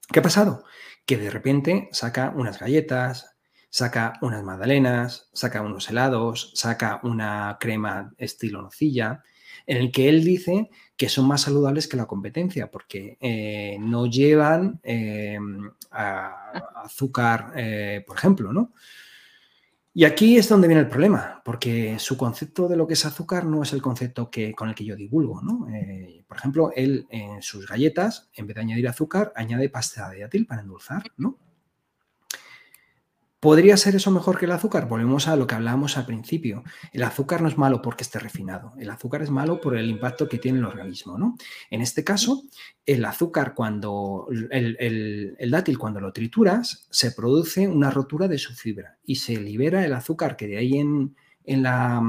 ¿Qué 0.07 0.19
ha 0.19 0.21
pasado? 0.21 0.63
Que 1.03 1.17
de 1.17 1.31
repente 1.31 1.89
saca 1.91 2.31
unas 2.35 2.59
galletas, 2.59 3.37
saca 3.71 4.19
unas 4.21 4.43
magdalenas, 4.43 5.31
saca 5.33 5.63
unos 5.63 5.89
helados, 5.89 6.51
saca 6.53 6.99
una 7.01 7.57
crema 7.59 8.13
estilo 8.19 8.61
nocilla, 8.61 9.23
en 9.65 9.77
el 9.77 9.91
que 9.91 10.09
él 10.09 10.23
dice 10.23 10.69
que 10.99 11.07
son 11.07 11.25
más 11.25 11.43
saludables 11.43 11.87
que 11.87 11.95
la 11.95 12.07
competencia, 12.07 12.69
porque 12.69 13.17
eh, 13.21 13.77
no 13.79 14.05
llevan 14.05 14.81
eh, 14.83 15.39
azúcar, 15.91 17.53
eh, 17.55 18.03
por 18.05 18.17
ejemplo, 18.17 18.51
¿no? 18.51 18.73
Y 19.93 20.03
aquí 20.03 20.37
es 20.37 20.49
donde 20.49 20.67
viene 20.67 20.81
el 20.81 20.89
problema, 20.89 21.41
porque 21.45 21.97
su 21.99 22.17
concepto 22.17 22.67
de 22.67 22.75
lo 22.75 22.85
que 22.85 22.95
es 22.95 23.05
azúcar 23.05 23.45
no 23.45 23.63
es 23.63 23.71
el 23.71 23.81
concepto 23.81 24.29
que, 24.29 24.53
con 24.53 24.67
el 24.67 24.75
que 24.75 24.83
yo 24.83 24.97
divulgo, 24.97 25.41
¿no? 25.41 25.67
por 26.27 26.37
ejemplo, 26.37 26.71
él 26.75 27.07
en 27.09 27.41
sus 27.41 27.65
galletas, 27.65 28.29
en 28.33 28.45
vez 28.45 28.55
de 28.55 28.61
añadir 28.61 28.87
azúcar, 28.87 29.31
añade 29.35 29.69
pasta 29.69 30.09
de 30.09 30.19
dátil 30.19 30.45
para 30.45 30.61
endulzar, 30.61 31.03
¿no? 31.17 31.37
¿Podría 33.39 33.77
ser 33.77 33.95
eso 33.95 34.11
mejor 34.11 34.37
que 34.37 34.43
el 34.43 34.51
azúcar? 34.51 34.89
Volvemos 34.89 35.29
a 35.29 35.37
lo 35.37 35.47
que 35.47 35.55
hablábamos 35.55 35.97
al 35.97 36.05
principio. 36.05 36.63
El 36.91 37.03
azúcar 37.03 37.41
no 37.41 37.47
es 37.47 37.57
malo 37.57 37.81
porque 37.81 38.03
esté 38.03 38.19
refinado. 38.19 38.73
El 38.77 38.89
azúcar 38.89 39.21
es 39.21 39.29
malo 39.29 39.61
por 39.61 39.77
el 39.77 39.89
impacto 39.89 40.27
que 40.27 40.39
tiene 40.39 40.57
en 40.57 40.65
el 40.65 40.69
organismo. 40.69 41.17
¿no? 41.17 41.37
En 41.69 41.81
este 41.81 42.03
caso, 42.03 42.43
el 42.85 43.05
azúcar, 43.05 43.53
cuando 43.53 44.27
el, 44.51 45.49
dátil, 45.49 45.77
cuando 45.77 46.01
lo 46.01 46.11
trituras, 46.11 46.85
se 46.89 47.13
produce 47.13 47.65
una 47.65 47.89
rotura 47.89 48.27
de 48.27 48.37
su 48.37 48.53
fibra 48.53 48.97
y 49.05 49.15
se 49.15 49.37
libera 49.37 49.85
el 49.85 49.93
azúcar 49.93 50.35
que 50.35 50.47
de 50.47 50.57
ahí 50.57 50.77
en, 50.77 51.15
la, 51.45 52.01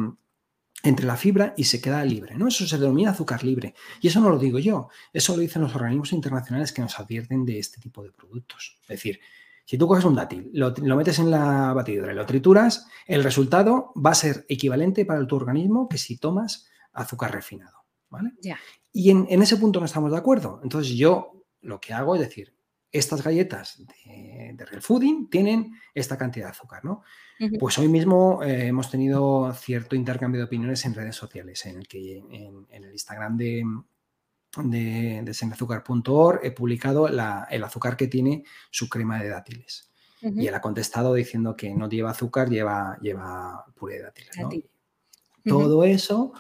entre 0.83 1.07
la 1.07 1.17
fibra 1.17 1.55
y 1.57 1.63
se 1.63 1.81
queda 1.81 2.05
libre. 2.05 2.35
¿no? 2.35 2.49
Eso 2.49 2.67
se 2.67 2.77
denomina 2.77 3.13
azúcar 3.13 3.45
libre. 3.45 3.75
Y 4.01 4.09
eso 4.09 4.19
no 4.19 4.31
lo 4.31 4.39
digo 4.41 4.59
yo, 4.59 4.89
eso 5.13 5.37
lo 5.37 5.43
dicen 5.43 5.63
los 5.63 5.77
organismos 5.77 6.13
internacionales 6.13 6.73
que 6.73 6.83
nos 6.83 6.99
advierten 6.99 7.45
de 7.45 7.61
este 7.61 7.81
tipo 7.81 8.03
de 8.03 8.11
productos. 8.11 8.81
Es 8.83 8.89
decir, 8.89 9.21
si 9.71 9.79
tú 9.79 9.87
coges 9.87 10.05
un 10.05 10.17
dátil, 10.17 10.51
lo, 10.53 10.97
metes 10.97 11.21
en 11.21 11.31
la 11.31 11.73
batidora 11.73 12.11
y 12.11 12.17
lo 12.17 12.27
trituras, 12.27 12.89
el 13.07 13.23
resultado 13.23 13.93
va 13.95 14.11
a 14.11 14.17
ser 14.17 14.45
equivalente 14.49 15.05
para 15.05 15.25
tu 15.29 15.37
organismo 15.37 15.89
que 15.89 15.97
si 15.97 16.19
tomas 16.19 16.67
azúcar 16.93 17.31
refinado. 17.31 17.85
¿vale? 18.09 18.33
Y 18.93 19.11
en, 19.11 19.29
ese 19.31 19.59
punto 19.59 19.79
no 19.79 19.87
estamos 19.87 20.11
de 20.11 20.19
acuerdo. 20.19 20.59
Entonces 20.65 20.97
yo 20.97 21.45
lo 21.61 21.81
que 21.81 21.93
hago 21.93 22.17
es 22.17 22.21
decir, 22.21 22.53
estas 22.91 23.23
galletas 23.23 23.81
de, 23.87 24.57
Real 24.59 24.83
Fooding 24.83 25.31
tienen 25.31 25.73
esta 25.95 26.19
cantidad 26.19 26.47
de 26.47 26.51
azúcar, 26.51 26.85
¿no? 26.85 27.05
Pues 27.61 27.79
hoy 27.79 27.87
mismo 27.87 28.43
eh, 28.43 28.67
hemos 28.67 28.91
tenido 28.91 29.55
cierto 29.55 29.95
intercambio 29.95 30.41
de 30.41 30.47
opiniones 30.47 30.85
en 30.85 30.95
redes 30.95 31.15
sociales, 31.15 31.65
en 31.67 31.79
el 31.79 31.87
que 31.87 32.17
en 32.19 32.67
el 32.85 32.91
Instagram 32.91 33.37
de, 33.37 33.63
de, 34.57 35.23
de 35.23 36.39
he 36.43 36.51
publicado 36.51 37.09
el 37.09 37.65
azúcar 37.65 37.97
que 37.97 38.09
tiene 38.09 38.45
su 38.71 38.89
crema 38.89 39.23
de 39.23 39.29
dátiles. 39.29 39.91
Y 40.23 40.47
él 40.47 40.55
ha 40.55 40.61
contestado 40.61 41.15
diciendo 41.15 41.57
que 41.57 41.75
no 41.75 41.89
lleva 41.89 42.11
azúcar, 42.11 42.51
lleva, 42.51 42.99
lleva 43.01 43.65
puré 43.75 43.97
de 43.97 44.03
dátiles. 44.03 44.31
Todo 45.45 45.85
eso, 45.85 46.33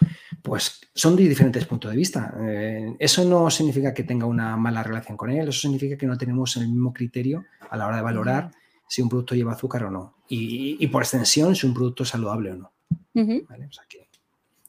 pues 0.42 0.80
son 0.94 1.16
de 1.16 1.28
diferentes 1.28 1.64
puntos 1.64 1.90
de 1.90 1.96
vista. 1.96 2.34
Eh, 2.42 2.94
eso 2.98 3.24
no 3.24 3.50
significa 3.50 3.94
que 3.94 4.04
tenga 4.04 4.26
una 4.26 4.56
mala 4.56 4.82
relación 4.82 5.16
con 5.16 5.30
él, 5.30 5.48
eso 5.48 5.60
significa 5.60 5.96
que 5.96 6.06
no 6.06 6.18
tenemos 6.18 6.56
el 6.56 6.68
mismo 6.68 6.92
criterio 6.92 7.44
a 7.70 7.76
la 7.76 7.86
hora 7.86 7.96
de 7.96 8.02
valorar 8.02 8.50
si 8.86 9.00
un 9.00 9.08
producto 9.08 9.34
lleva 9.34 9.52
azúcar 9.52 9.84
o 9.84 9.90
no. 9.90 10.16
Y, 10.28 10.86
por 10.88 11.02
extensión, 11.02 11.56
si 11.56 11.66
un 11.66 11.74
producto 11.74 12.02
es 12.02 12.10
saludable 12.10 12.52
o 12.52 12.56
no. 12.56 12.72
O 12.94 13.72
sea 13.72 13.84
que, 13.88 13.99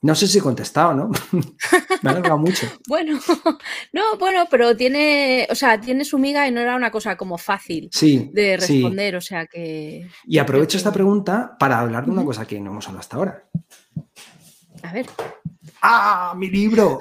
no 0.03 0.15
sé 0.15 0.27
si 0.27 0.39
he 0.39 0.41
contestado, 0.41 0.93
¿no? 0.95 1.11
Me 2.01 2.09
ha 2.09 2.13
alargado 2.13 2.37
mucho. 2.39 2.67
bueno, 2.87 3.19
no, 3.93 4.17
bueno, 4.17 4.47
pero 4.49 4.75
tiene, 4.75 5.47
o 5.49 5.55
sea, 5.55 5.79
tiene 5.79 6.03
su 6.05 6.17
miga 6.17 6.47
y 6.47 6.51
no 6.51 6.59
era 6.59 6.75
una 6.75 6.91
cosa 6.91 7.15
como 7.15 7.37
fácil 7.37 7.89
de 8.31 8.57
responder, 8.57 9.15
o 9.15 9.21
sea 9.21 9.45
que... 9.45 10.07
Y 10.25 10.37
aprovecho 10.39 10.77
esta 10.77 10.91
pregunta 10.91 11.55
para 11.59 11.79
hablar 11.79 12.05
de 12.05 12.11
una 12.11 12.25
cosa 12.25 12.45
que 12.45 12.59
no 12.59 12.71
hemos 12.71 12.87
hablado 12.87 13.01
hasta 13.01 13.17
ahora. 13.17 13.43
A 14.83 14.93
ver. 14.93 15.05
¡Ah, 15.83 16.33
mi 16.35 16.49
libro! 16.49 16.99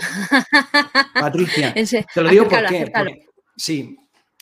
Patricia, 1.14 1.74
te 1.74 2.22
lo 2.22 2.28
digo 2.28 2.48
porque, 2.48 2.90
porque, 2.94 3.26
sí, 3.56 3.96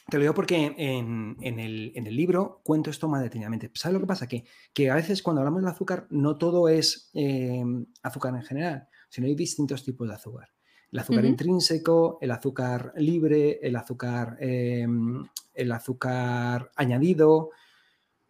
te 0.08 0.16
lo 0.16 0.22
digo 0.22 0.34
porque 0.34 0.74
en, 0.78 1.36
el, 1.40 2.16
libro 2.16 2.60
cuento 2.64 2.90
esto 2.90 3.08
más 3.08 3.22
detenidamente. 3.22 3.70
¿Sabes 3.74 3.94
lo 3.94 4.00
que 4.00 4.06
pasa? 4.06 4.26
Que, 4.26 4.44
que 4.72 4.90
a 4.90 4.94
veces 4.94 5.22
cuando 5.22 5.40
hablamos 5.40 5.60
del 5.60 5.70
azúcar 5.70 6.06
no 6.10 6.38
todo 6.38 6.68
es 6.68 7.10
eh, 7.12 7.62
azúcar 8.02 8.34
en 8.34 8.42
general, 8.42 8.88
sino 9.10 9.26
hay 9.26 9.34
distintos 9.34 9.84
tipos 9.84 10.08
de 10.08 10.14
azúcar. 10.14 10.50
El 10.90 11.00
azúcar 11.00 11.26
intrínseco, 11.26 12.18
el 12.22 12.30
azúcar 12.30 12.94
libre, 12.96 13.58
el 13.62 13.76
azúcar, 13.76 14.38
em, 14.40 15.26
el 15.52 15.72
azúcar 15.72 16.70
añadido. 16.76 17.50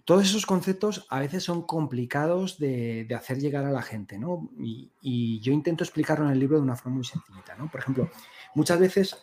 Todos 0.04 0.24
esos 0.24 0.46
conceptos 0.46 1.06
a 1.10 1.20
veces 1.20 1.44
son 1.44 1.62
complicados 1.62 2.58
de, 2.58 3.06
hacer 3.16 3.38
llegar 3.38 3.64
a 3.64 3.70
la 3.70 3.82
gente, 3.82 4.18
¿no? 4.18 4.50
Y, 4.58 5.38
yo 5.40 5.52
intento 5.52 5.84
explicarlo 5.84 6.24
en 6.24 6.32
el 6.32 6.40
libro 6.40 6.56
de 6.56 6.64
una 6.64 6.74
forma 6.74 6.96
muy 6.96 7.04
sencilla, 7.04 7.54
¿no? 7.56 7.70
Por 7.70 7.80
ejemplo, 7.80 8.10
muchas 8.56 8.80
veces 8.80 9.16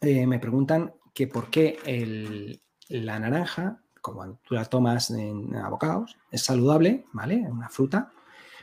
eh, 0.00 0.26
me 0.26 0.40
preguntan 0.40 0.92
que 1.16 1.26
por 1.26 1.48
qué 1.48 2.60
la 2.88 3.18
naranja, 3.18 3.82
como 4.02 4.38
tú 4.44 4.54
la 4.54 4.66
tomas 4.66 5.10
en 5.10 5.56
abocados, 5.56 6.16
es 6.30 6.42
saludable, 6.42 7.06
¿vale? 7.14 7.38
Una 7.48 7.70
fruta, 7.70 8.12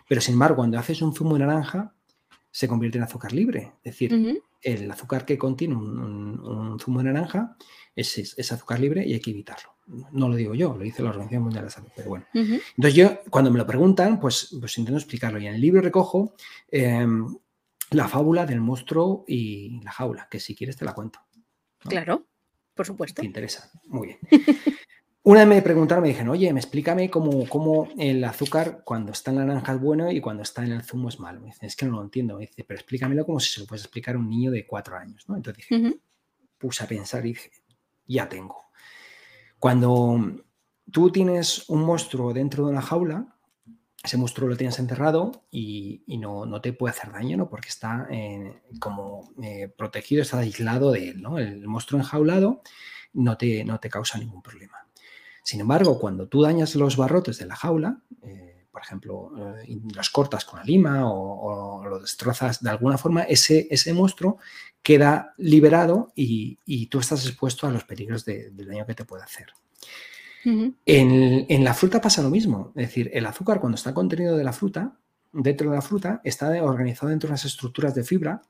pero 0.07 0.21
sin 0.21 0.33
embargo, 0.33 0.57
cuando 0.57 0.77
haces 0.77 1.01
un 1.01 1.15
zumo 1.15 1.33
de 1.33 1.39
naranja, 1.39 1.95
se 2.51 2.67
convierte 2.67 2.99
en 2.99 3.05
azúcar 3.05 3.33
libre. 3.33 3.73
Es 3.83 3.93
decir, 3.93 4.39
el 4.61 4.91
azúcar 4.91 5.25
que 5.25 5.35
contiene 5.35 5.75
un, 5.75 6.77
zumo 6.79 6.99
de 6.99 7.05
naranja 7.05 7.57
es, 7.95 8.51
azúcar 8.51 8.79
libre 8.79 9.03
y 9.03 9.13
hay 9.13 9.19
que 9.19 9.31
evitarlo. 9.31 9.71
No 10.11 10.29
lo 10.29 10.35
digo 10.35 10.53
yo, 10.53 10.77
lo 10.77 10.83
dice 10.83 11.01
la 11.01 11.09
Organización 11.09 11.41
Mundial 11.41 11.63
de 11.63 11.69
la 11.69 11.71
Salud, 11.71 11.89
pero 11.95 12.09
bueno. 12.09 12.25
Entonces 12.33 12.93
yo, 12.93 13.19
cuando 13.31 13.49
me 13.49 13.57
lo 13.57 13.65
preguntan, 13.65 14.19
pues, 14.19 14.55
pues 14.59 14.77
intento 14.77 14.99
explicarlo. 14.99 15.39
Y 15.39 15.47
en 15.47 15.55
el 15.55 15.61
libro 15.61 15.81
recojo 15.81 16.35
em, 16.69 17.35
la 17.89 18.07
fábula 18.07 18.45
del 18.45 18.61
monstruo 18.61 19.25
y 19.27 19.81
la 19.81 19.91
jaula, 19.91 20.27
que 20.29 20.39
si 20.39 20.55
quieres 20.55 20.77
te 20.77 20.85
la 20.85 20.93
cuento. 20.93 21.19
Claro. 21.79 22.27
Por 22.73 22.85
supuesto. 22.85 23.21
Te 23.21 23.25
interesa. 23.25 23.71
Muy 23.85 24.07
bien. 24.07 24.19
una 25.23 25.41
vez 25.41 25.47
me 25.47 25.61
preguntaron, 25.61 26.01
me 26.01 26.09
dijeron, 26.09 26.29
oye, 26.29 26.51
me 26.53 26.59
explícame 26.59 27.09
cómo, 27.09 27.47
cómo, 27.47 27.89
el 27.97 28.23
azúcar 28.23 28.81
cuando 28.83 29.11
está 29.11 29.31
en 29.31 29.37
la 29.37 29.45
naranja 29.45 29.73
es 29.73 29.81
bueno 29.81 30.11
y 30.11 30.21
cuando 30.21 30.43
está 30.43 30.63
en 30.63 30.71
el 30.71 30.83
zumo 30.83 31.09
es 31.09 31.19
malo. 31.19 31.39
Me 31.41 31.47
dice, 31.47 31.65
es 31.65 31.75
que 31.75 31.85
no 31.85 31.93
lo 31.93 32.01
entiendo. 32.01 32.35
Me 32.35 32.41
dice, 32.41 32.63
pero 32.63 32.79
explícamelo 32.79 33.25
como 33.25 33.39
si 33.39 33.53
se 33.53 33.61
lo 33.61 33.67
puedes 33.67 33.83
explicar 33.83 34.15
a 34.15 34.19
un 34.19 34.29
niño 34.29 34.51
de 34.51 34.65
cuatro 34.65 34.97
años. 34.97 35.27
¿no? 35.27 35.35
Entonces 35.35 35.65
dije, 35.67 35.99
puse 36.57 36.83
a 36.83 36.87
pensar 36.87 37.25
y 37.25 37.29
dije, 37.29 37.51
ya 38.07 38.27
tengo. 38.27 38.57
Cuando 39.59 40.43
tú 40.91 41.11
tienes 41.11 41.69
un 41.69 41.83
monstruo 41.83 42.33
dentro 42.33 42.65
de 42.65 42.71
una 42.71 42.81
jaula, 42.81 43.32
ese 44.03 44.17
monstruo 44.17 44.49
lo 44.49 44.57
tienes 44.57 44.77
encerrado 44.79 45.31
y, 45.49 46.03
no, 46.07 46.61
te 46.61 46.73
puede 46.73 46.93
hacer 46.93 47.11
daño, 47.13 47.37
¿no? 47.37 47.49
Porque 47.49 47.69
está 47.69 48.05
eh, 48.11 48.61
como 48.79 49.31
eh, 49.41 49.73
protegido, 49.75 50.21
está 50.21 50.39
aislado 50.39 50.91
de 50.91 51.09
él. 51.09 51.23
El 51.37 51.67
monstruo 51.67 52.01
enjaulado 52.01 52.61
no 53.13 53.37
te, 53.37 53.63
no 53.63 53.79
te 53.79 53.89
causa 53.89 54.17
ningún 54.17 54.41
problema. 54.41 54.77
Sin 55.41 55.61
embargo, 55.61 55.99
cuando 55.99 56.27
tú 56.27 56.41
dañas 56.41 56.75
los 56.75 56.97
barrotes 56.97 57.37
de 57.37 57.45
la 57.45 57.55
jaula, 57.55 58.01
eh, 58.21 58.65
por 58.69 58.81
ejemplo, 58.81 59.31
los 59.95 60.09
cortas 60.09 60.43
con 60.45 60.59
la 60.59 60.65
lima 60.65 61.09
o, 61.09 61.85
lo 61.85 61.99
destrozas 61.99 62.61
de 62.61 62.71
alguna 62.71 62.97
forma, 62.97 63.21
ese, 63.23 63.67
ese 63.69 63.93
monstruo 63.93 64.37
queda 64.81 65.33
liberado 65.37 66.11
y, 66.15 66.87
tú 66.87 66.99
estás 66.99 67.25
expuesto 67.25 67.67
a 67.67 67.71
los 67.71 67.85
peligros 67.85 68.25
del 68.25 68.67
daño 68.67 68.85
que 68.85 68.95
te 68.95 69.05
puede 69.05 69.23
hacer. 69.23 69.53
En, 70.45 70.75
en, 70.85 71.63
la 71.63 71.73
fruta 71.73 72.01
pasa 72.01 72.21
lo 72.21 72.29
mismo, 72.29 72.71
es 72.75 72.87
decir, 72.87 73.09
el 73.13 73.25
azúcar 73.25 73.59
cuando 73.59 73.75
está 73.75 73.93
contenido 73.93 74.35
de 74.35 74.43
la 74.43 74.53
fruta, 74.53 74.97
dentro 75.31 75.69
de 75.69 75.75
la 75.75 75.81
fruta, 75.81 76.21
está 76.23 76.49
organizado 76.63 77.09
dentro 77.09 77.27
de 77.27 77.31
unas 77.31 77.45
estructuras 77.45 77.95
de 77.95 78.03
fibra 78.03 78.41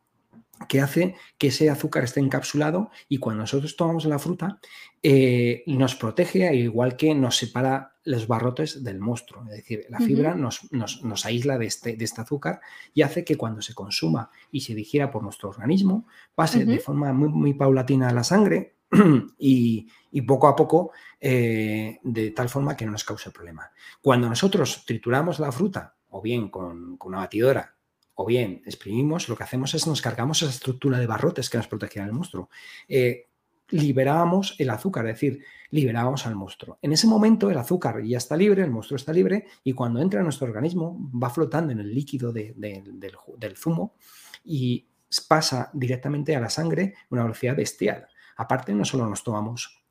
que 0.68 0.82
hace 0.82 1.16
que 1.38 1.48
ese 1.48 1.70
azúcar 1.70 2.04
esté 2.04 2.20
encapsulado 2.20 2.90
y 3.10 3.18
cuando 3.18 3.42
nosotros 3.42 3.76
tomamos 3.76 4.06
la 4.06 4.20
fruta 4.20 4.60
eh, 5.02 5.64
nos 5.68 5.96
protege 5.96 6.56
igual 6.56 6.96
que 6.96 7.14
nos 7.16 7.38
separa 7.38 7.96
los 8.06 8.28
barrotes 8.28 8.84
del 8.84 9.00
monstruo. 9.00 9.44
Es 9.46 9.58
decir, 9.58 9.86
la 9.90 10.00
fibra 10.00 10.36
nos, 10.36 10.72
nos, 10.72 11.26
aísla 11.26 11.58
de 11.58 11.66
este, 11.66 11.96
de 11.96 12.06
este, 12.06 12.22
azúcar 12.22 12.60
y 12.94 13.02
hace 13.02 13.24
que 13.24 13.38
cuando 13.38 13.62
se 13.62 13.74
consuma 13.74 14.30
y 14.52 14.62
se 14.62 14.76
digiera 14.76 15.10
por 15.10 15.24
nuestro 15.24 15.50
organismo 15.50 16.06
pase 16.36 16.66
de 16.66 16.80
forma 16.80 17.14
muy, 17.14 17.30
muy, 17.30 17.54
paulatina 17.54 18.10
a 18.10 18.14
la 18.14 18.24
sangre 18.24 18.76
y, 19.38 19.88
poco 20.28 20.48
a 20.48 20.56
poco 20.56 20.92
eh, 21.20 22.00
de 22.04 22.32
tal 22.32 22.50
forma 22.50 22.78
que 22.78 22.86
no 22.86 22.92
nos 22.92 23.04
cause 23.04 23.32
problema. 23.32 23.72
Cuando 24.02 24.30
nosotros 24.30 24.84
trituramos 24.86 25.40
la 25.40 25.52
fruta 25.52 25.96
o 26.10 26.22
bien 26.22 26.50
con, 26.50 26.98
una 27.04 27.18
batidora 27.18 27.76
o 28.16 28.26
bien 28.26 28.62
exprimimos, 28.66 29.28
lo 29.28 29.36
que 29.36 29.44
hacemos 29.44 29.74
es 29.74 29.88
nos 29.88 30.02
cargamos 30.02 30.42
esa 30.42 30.52
estructura 30.52 31.00
de 31.00 31.08
barrotes 31.08 31.50
que 31.50 31.58
nos 31.58 31.68
protegían 31.68 32.08
el 32.08 32.14
monstruo. 32.14 32.50
Eh, 32.88 33.28
liberábamos 33.70 34.56
el 34.60 34.70
azúcar, 34.70 35.08
es 35.08 35.16
decir, 35.16 35.44
liberábamos 35.72 36.28
al 36.28 36.36
monstruo. 36.36 36.78
En 36.82 36.94
ese 36.94 37.08
momento 37.08 37.50
el 37.50 37.58
azúcar 37.58 38.04
ya 38.04 38.18
está 38.18 38.38
libre, 38.38 38.62
el 38.62 38.70
monstruo 38.70 38.98
está 38.98 39.12
libre 39.12 39.48
y 39.64 39.74
cuando 39.74 40.00
entra 40.00 40.20
en 40.20 40.26
nuestro 40.26 40.46
organismo 40.46 41.10
va 41.12 41.32
flotando 41.32 41.72
en 41.72 41.80
el 41.80 41.94
líquido 41.94 42.32
del, 42.32 43.56
zumo 43.56 43.96
y 44.44 44.88
pasa 45.28 45.72
directamente 45.74 46.36
a 46.36 46.40
la 46.40 46.50
sangre 46.50 46.94
a 46.96 47.08
una 47.10 47.24
velocidad 47.24 47.56
bestial. 47.56 48.08
Aparte, 48.36 48.74
no 48.74 48.86
solo 48.86 49.08
nos 49.08 49.24
tomamos 49.24 49.84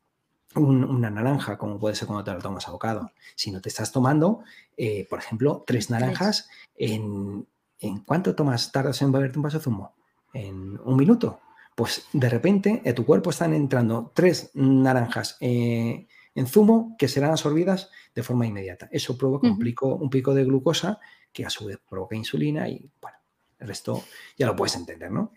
una 0.55 1.09
naranja, 1.09 1.57
como 1.57 1.79
puede 1.79 1.95
ser 1.95 2.07
cuando 2.07 2.23
te 2.23 2.31
lo 2.31 2.39
tomas 2.39 2.67
abocado, 2.67 3.11
sino 3.35 3.59
te 3.59 3.69
estás 3.69 3.91
tomando, 3.91 4.43
eh, 4.77 5.07
por 5.09 5.17
ejemplo, 5.17 5.63
tres 5.65 5.89
naranjas 5.89 6.47
en, 6.75 7.47
¿En 7.83 7.99
cuánto 7.99 8.33
tomas, 8.33 8.71
tardas 8.71 9.01
en 9.01 9.11
beberte 9.11 9.37
un 9.37 9.43
vaso 9.43 9.57
de 9.57 9.63
zumo? 9.65 9.93
En 10.33 10.79
un 10.85 10.95
minuto. 10.95 11.41
Pues 11.75 12.07
de 12.13 12.29
repente 12.29 12.81
en 12.85 12.95
tu 12.95 13.05
cuerpo 13.05 13.29
están 13.31 13.53
entrando 13.53 14.09
tres 14.15 14.51
naranjas 14.53 15.35
eh, 15.41 16.07
en 16.33 16.47
zumo 16.47 16.95
que 16.97 17.09
serán 17.09 17.31
absorbidas 17.31 17.89
de 18.15 18.23
forma 18.23 18.47
inmediata. 18.47 18.87
Eso 18.89 19.17
provoca 19.17 19.47
un, 19.47 19.59
pico, 19.59 19.95
un 19.95 20.09
pico 20.09 20.33
de 20.33 20.45
glucosa 20.45 21.01
que 21.33 21.45
a 21.45 21.49
su 21.49 21.65
vez 21.65 21.77
provoca 21.89 22.15
insulina 22.15 22.69
y 22.69 22.89
bueno, 23.01 23.17
el 23.59 23.67
resto 23.67 24.01
ya 24.37 24.45
lo 24.45 24.55
puedes 24.55 24.77
entender, 24.77 25.11
¿no? 25.11 25.33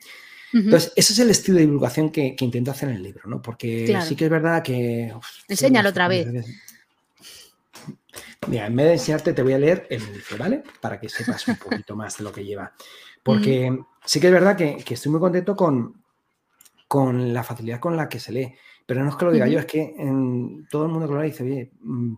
Entonces, 0.53 0.92
ese 0.97 1.12
es 1.12 1.18
el 1.18 1.30
estilo 1.30 1.59
de 1.59 1.66
divulgación 1.66 2.11
que, 2.11 2.36
intento 2.40 2.70
hacer 2.70 2.88
en 2.88 2.97
el 2.97 3.03
libro, 3.03 3.22
¿no? 3.26 3.42
Porque 3.42 3.99
sí 4.07 4.16
que 4.16 4.26
es 4.26 4.30
verdad 4.30 4.62
que... 4.62 5.12
Enséñalo 5.49 5.90
otra 5.90 6.09
vez. 6.09 6.26
Mira, 8.49 8.66
en 8.66 8.76
vez 8.76 8.86
de 8.86 8.92
enseñarte, 8.92 9.32
te 9.32 9.42
voy 9.42 9.55
a 9.55 9.59
leer 9.59 9.86
el 9.90 10.01
libro, 10.01 10.38
¿vale? 10.38 10.62
Para 10.80 11.01
que 11.01 11.09
sepas 11.09 11.47
un 11.49 11.57
poquito 11.57 11.97
más 11.97 12.16
de 12.18 12.24
lo 12.24 12.32
que 12.32 12.44
lleva. 12.44 12.72
Porque 13.22 13.76
sí 14.05 14.20
que 14.20 14.28
es 14.28 14.32
verdad 14.32 14.57
que, 14.57 14.82
estoy 14.88 15.11
muy 15.11 15.20
contento 15.20 15.57
con, 15.57 16.03
con 16.86 17.34
la 17.34 17.42
facilidad 17.42 17.80
con 17.80 17.97
la 17.97 18.09
que 18.09 18.20
se 18.20 18.32
lee. 18.32 18.55
Pero 18.86 19.03
no 19.03 19.11
es 19.11 19.16
que 19.16 19.24
lo 19.24 19.32
diga 19.32 19.49
yo, 19.49 19.59
es 19.59 19.66
que 19.66 19.94
en, 19.99 20.66
todo 20.70 20.86
el 20.86 20.92
mundo 20.92 21.09
que 21.09 21.14
lo 21.14 21.22
dice, 21.22 21.42
oye, 21.42 21.72
mm, 21.80 22.14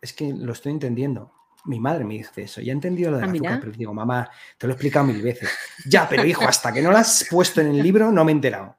es 0.00 0.12
que 0.12 0.32
lo 0.32 0.52
estoy 0.52 0.72
entendiendo. 0.72 1.32
Mi 1.64 1.78
madre 1.78 2.04
me 2.04 2.14
dice 2.14 2.42
eso, 2.42 2.60
ya 2.60 2.72
he 2.72 2.74
entendido 2.74 3.10
lo 3.10 3.18
de 3.18 3.22
la 3.22 3.28
ah, 3.28 3.32
azúcar, 3.32 3.60
pero 3.60 3.72
digo, 3.72 3.92
mamá, 3.92 4.30
te 4.56 4.66
lo 4.66 4.72
he 4.72 4.74
explicado 4.74 5.06
mil 5.06 5.20
veces. 5.20 5.50
ya, 5.86 6.08
pero 6.08 6.24
hijo, 6.24 6.44
hasta 6.46 6.72
que 6.72 6.80
no 6.82 6.90
lo 6.90 6.96
has 6.96 7.26
puesto 7.30 7.60
en 7.60 7.68
el 7.68 7.82
libro 7.82 8.10
no 8.10 8.24
me 8.24 8.32
he 8.32 8.34
enterado. 8.34 8.76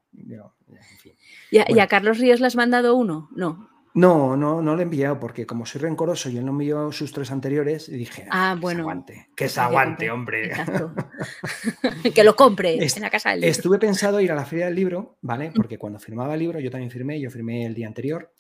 ¿Y, 1.52 1.80
a, 1.80 1.88
Carlos 1.88 2.18
Ríos 2.18 2.40
le 2.40 2.48
has 2.48 2.56
mandado 2.56 2.96
uno? 2.96 3.30
No. 3.36 3.70
No, 3.94 4.38
no, 4.38 4.62
no 4.62 4.74
lo 4.74 4.80
he 4.80 4.84
enviado 4.84 5.20
porque 5.20 5.46
como 5.46 5.66
soy 5.66 5.82
rencoroso 5.82 6.30
y 6.30 6.38
él 6.38 6.46
no 6.46 6.52
envió 6.52 6.94
sus 6.94 7.12
tres 7.12 7.30
anteriores, 7.30 7.92
dije, 7.92 8.26
ah, 8.32 8.56
bueno, 8.58 8.78
que 8.78 8.80
se 8.80 8.82
aguante, 8.82 9.30
que 9.36 9.50
se 9.50 9.60
aguante, 9.60 10.12
hombre. 10.12 10.52
que 12.16 12.24
lo 12.24 12.38
compre 12.38 12.76
en 12.82 13.02
la 13.02 13.10
casa 13.10 13.32
del 13.32 13.42
libro. 13.42 13.52
Estuve 13.52 13.80
pensado 13.80 14.22
ir 14.22 14.32
a 14.32 14.36
la 14.36 14.46
feria 14.46 14.68
del 14.68 14.76
libro, 14.76 15.18
¿vale? 15.22 15.50
Mm. 15.50 15.54
Porque 15.54 15.78
cuando 15.78 16.00
firmaba 16.00 16.36
el 16.36 16.40
libro, 16.40 16.60
yo 16.62 16.72
también 16.72 16.90
firmé, 16.90 17.20
yo 17.20 17.30
firmé 17.30 17.66
el 17.66 17.74
día 17.74 17.88
anterior, 17.88 18.32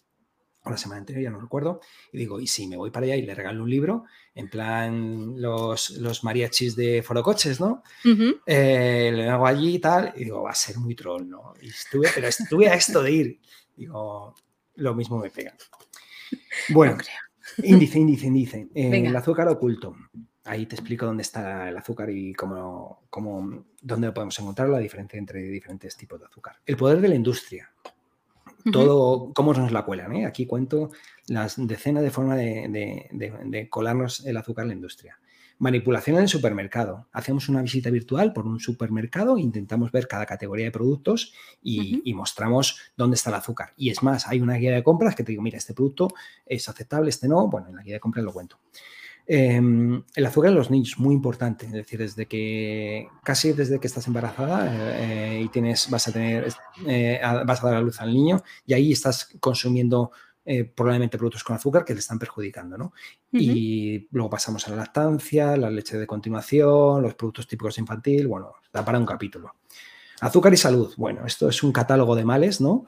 o 0.63 0.69
la 0.69 0.77
semana 0.77 0.99
anterior, 0.99 1.23
ya 1.23 1.31
no 1.31 1.39
recuerdo, 1.39 1.81
y 2.11 2.19
digo, 2.19 2.39
y 2.39 2.47
si 2.47 2.67
me 2.67 2.77
voy 2.77 2.91
para 2.91 3.05
allá 3.05 3.15
y 3.15 3.23
le 3.23 3.33
regalo 3.33 3.63
un 3.63 3.69
libro, 3.69 4.05
en 4.35 4.49
plan 4.49 5.41
los, 5.41 5.91
los 5.91 6.23
mariachis 6.23 6.75
de 6.75 7.01
Forocoches, 7.01 7.59
¿no? 7.59 7.83
Eh, 8.45 9.11
le 9.13 9.27
hago 9.27 9.47
allí 9.47 9.75
y 9.75 9.79
tal, 9.79 10.13
y 10.15 10.25
digo, 10.25 10.43
va 10.43 10.51
a 10.51 10.55
ser 10.55 10.77
muy 10.77 10.95
troll, 10.95 11.27
¿no? 11.27 11.53
Y 11.61 11.69
estuve, 11.69 12.09
pero 12.13 12.27
estuve 12.27 12.69
a 12.69 12.75
esto 12.75 13.01
de 13.01 13.11
ir. 13.11 13.39
Digo, 13.75 14.35
lo 14.75 14.95
mismo 14.95 15.17
me 15.17 15.29
pega. 15.29 15.55
Bueno, 16.69 16.97
índice, 17.63 17.99
índice, 17.99 18.27
índice. 18.27 18.67
Eh, 18.73 19.03
el 19.05 19.15
azúcar 19.15 19.47
oculto. 19.47 19.95
Ahí 20.43 20.65
te 20.65 20.75
explico 20.75 21.05
dónde 21.05 21.21
está 21.21 21.69
el 21.69 21.77
azúcar 21.77 22.09
y 22.09 22.33
cómo, 22.33 23.03
cómo, 23.09 23.65
dónde 23.81 24.11
podemos 24.11 24.37
encontrar 24.39 24.69
la 24.69 24.79
diferencia 24.79 25.17
entre 25.17 25.41
diferentes 25.41 25.95
tipos 25.97 26.19
de 26.19 26.25
azúcar. 26.25 26.57
El 26.65 26.77
poder 26.77 26.99
de 26.99 27.09
la 27.09 27.15
industria. 27.15 27.71
Todo, 28.71 29.31
cómo 29.33 29.53
nos 29.53 29.71
la 29.71 29.83
cuelan. 29.83 30.15
Eh? 30.15 30.25
Aquí 30.25 30.45
cuento 30.45 30.91
las 31.27 31.55
decenas 31.55 32.03
de 32.03 32.11
formas 32.11 32.37
de 32.37 33.67
colarnos 33.69 34.25
el 34.25 34.37
azúcar 34.37 34.63
en 34.63 34.69
la 34.69 34.75
industria. 34.75 35.17
Manipulación 35.61 36.15
en 36.15 36.23
el 36.23 36.27
supermercado. 36.27 37.05
Hacemos 37.11 37.47
una 37.47 37.61
visita 37.61 37.91
virtual 37.91 38.33
por 38.33 38.47
un 38.47 38.59
supermercado, 38.59 39.37
intentamos 39.37 39.91
ver 39.91 40.07
cada 40.07 40.25
categoría 40.25 40.65
de 40.65 40.71
productos 40.71 41.35
y, 41.61 42.11
mostramos 42.15 42.79
dónde 42.97 43.13
está 43.13 43.29
el 43.29 43.35
azúcar. 43.35 43.71
Y 43.77 43.91
es 43.91 44.01
más, 44.01 44.27
hay 44.27 44.39
una 44.39 44.55
guía 44.55 44.71
de 44.71 44.83
compras 44.83 45.13
que 45.13 45.23
te 45.23 45.33
digo, 45.33 45.43
mira, 45.43 45.59
este 45.59 45.75
producto 45.75 46.07
es 46.47 46.67
aceptable, 46.67 47.11
este 47.11 47.27
no. 47.27 47.47
Bueno, 47.47 47.69
en 47.69 47.75
la 47.75 47.83
guía 47.83 47.93
de 47.93 47.99
compras 47.99 48.25
lo 48.25 48.33
cuento. 48.33 48.57
Em, 49.33 50.03
el 50.13 50.25
azúcar 50.25 50.49
en 50.49 50.57
los 50.57 50.69
niños, 50.69 50.95
muy 50.97 51.15
importante. 51.15 51.65
Es 51.65 51.71
decir, 51.71 51.97
desde 51.99 52.25
que 52.25 53.07
casi 53.23 53.53
desde 53.53 53.79
que 53.79 53.87
estás 53.87 54.05
embarazada 54.07 54.69
eh, 54.99 55.43
y 55.45 55.47
tienes, 55.47 55.89
vas 55.89 56.05
a 56.09 56.11
tener, 56.11 56.53
eh, 56.85 57.21
vas 57.45 57.63
a 57.63 57.67
dar 57.67 57.77
a 57.77 57.81
luz 57.81 58.01
al 58.01 58.13
niño 58.13 58.43
y 58.65 58.73
ahí 58.73 58.91
estás 58.91 59.29
consumiendo 59.39 60.11
eh, 60.43 60.65
probablemente 60.65 61.17
productos 61.17 61.45
con 61.45 61.55
azúcar 61.55 61.85
que 61.85 61.93
le 61.93 62.01
están 62.01 62.19
perjudicando, 62.19 62.77
¿no? 62.77 62.91
Y 63.31 64.05
luego 64.11 64.29
pasamos 64.29 64.67
a 64.67 64.71
la 64.71 64.75
lactancia, 64.75 65.55
la 65.55 65.69
leche 65.69 65.97
de 65.97 66.05
continuación, 66.05 67.01
los 67.01 67.15
productos 67.15 67.47
típicos 67.47 67.77
infantil, 67.77 68.27
bueno, 68.27 68.55
da 68.73 68.83
para 68.83 68.99
un 68.99 69.05
capítulo. 69.05 69.55
Azúcar 70.19 70.53
y 70.53 70.57
salud, 70.57 70.93
bueno, 70.97 71.25
esto 71.25 71.47
es 71.47 71.63
un 71.63 71.71
catálogo 71.71 72.17
de 72.17 72.25
males, 72.25 72.59
¿no? 72.59 72.85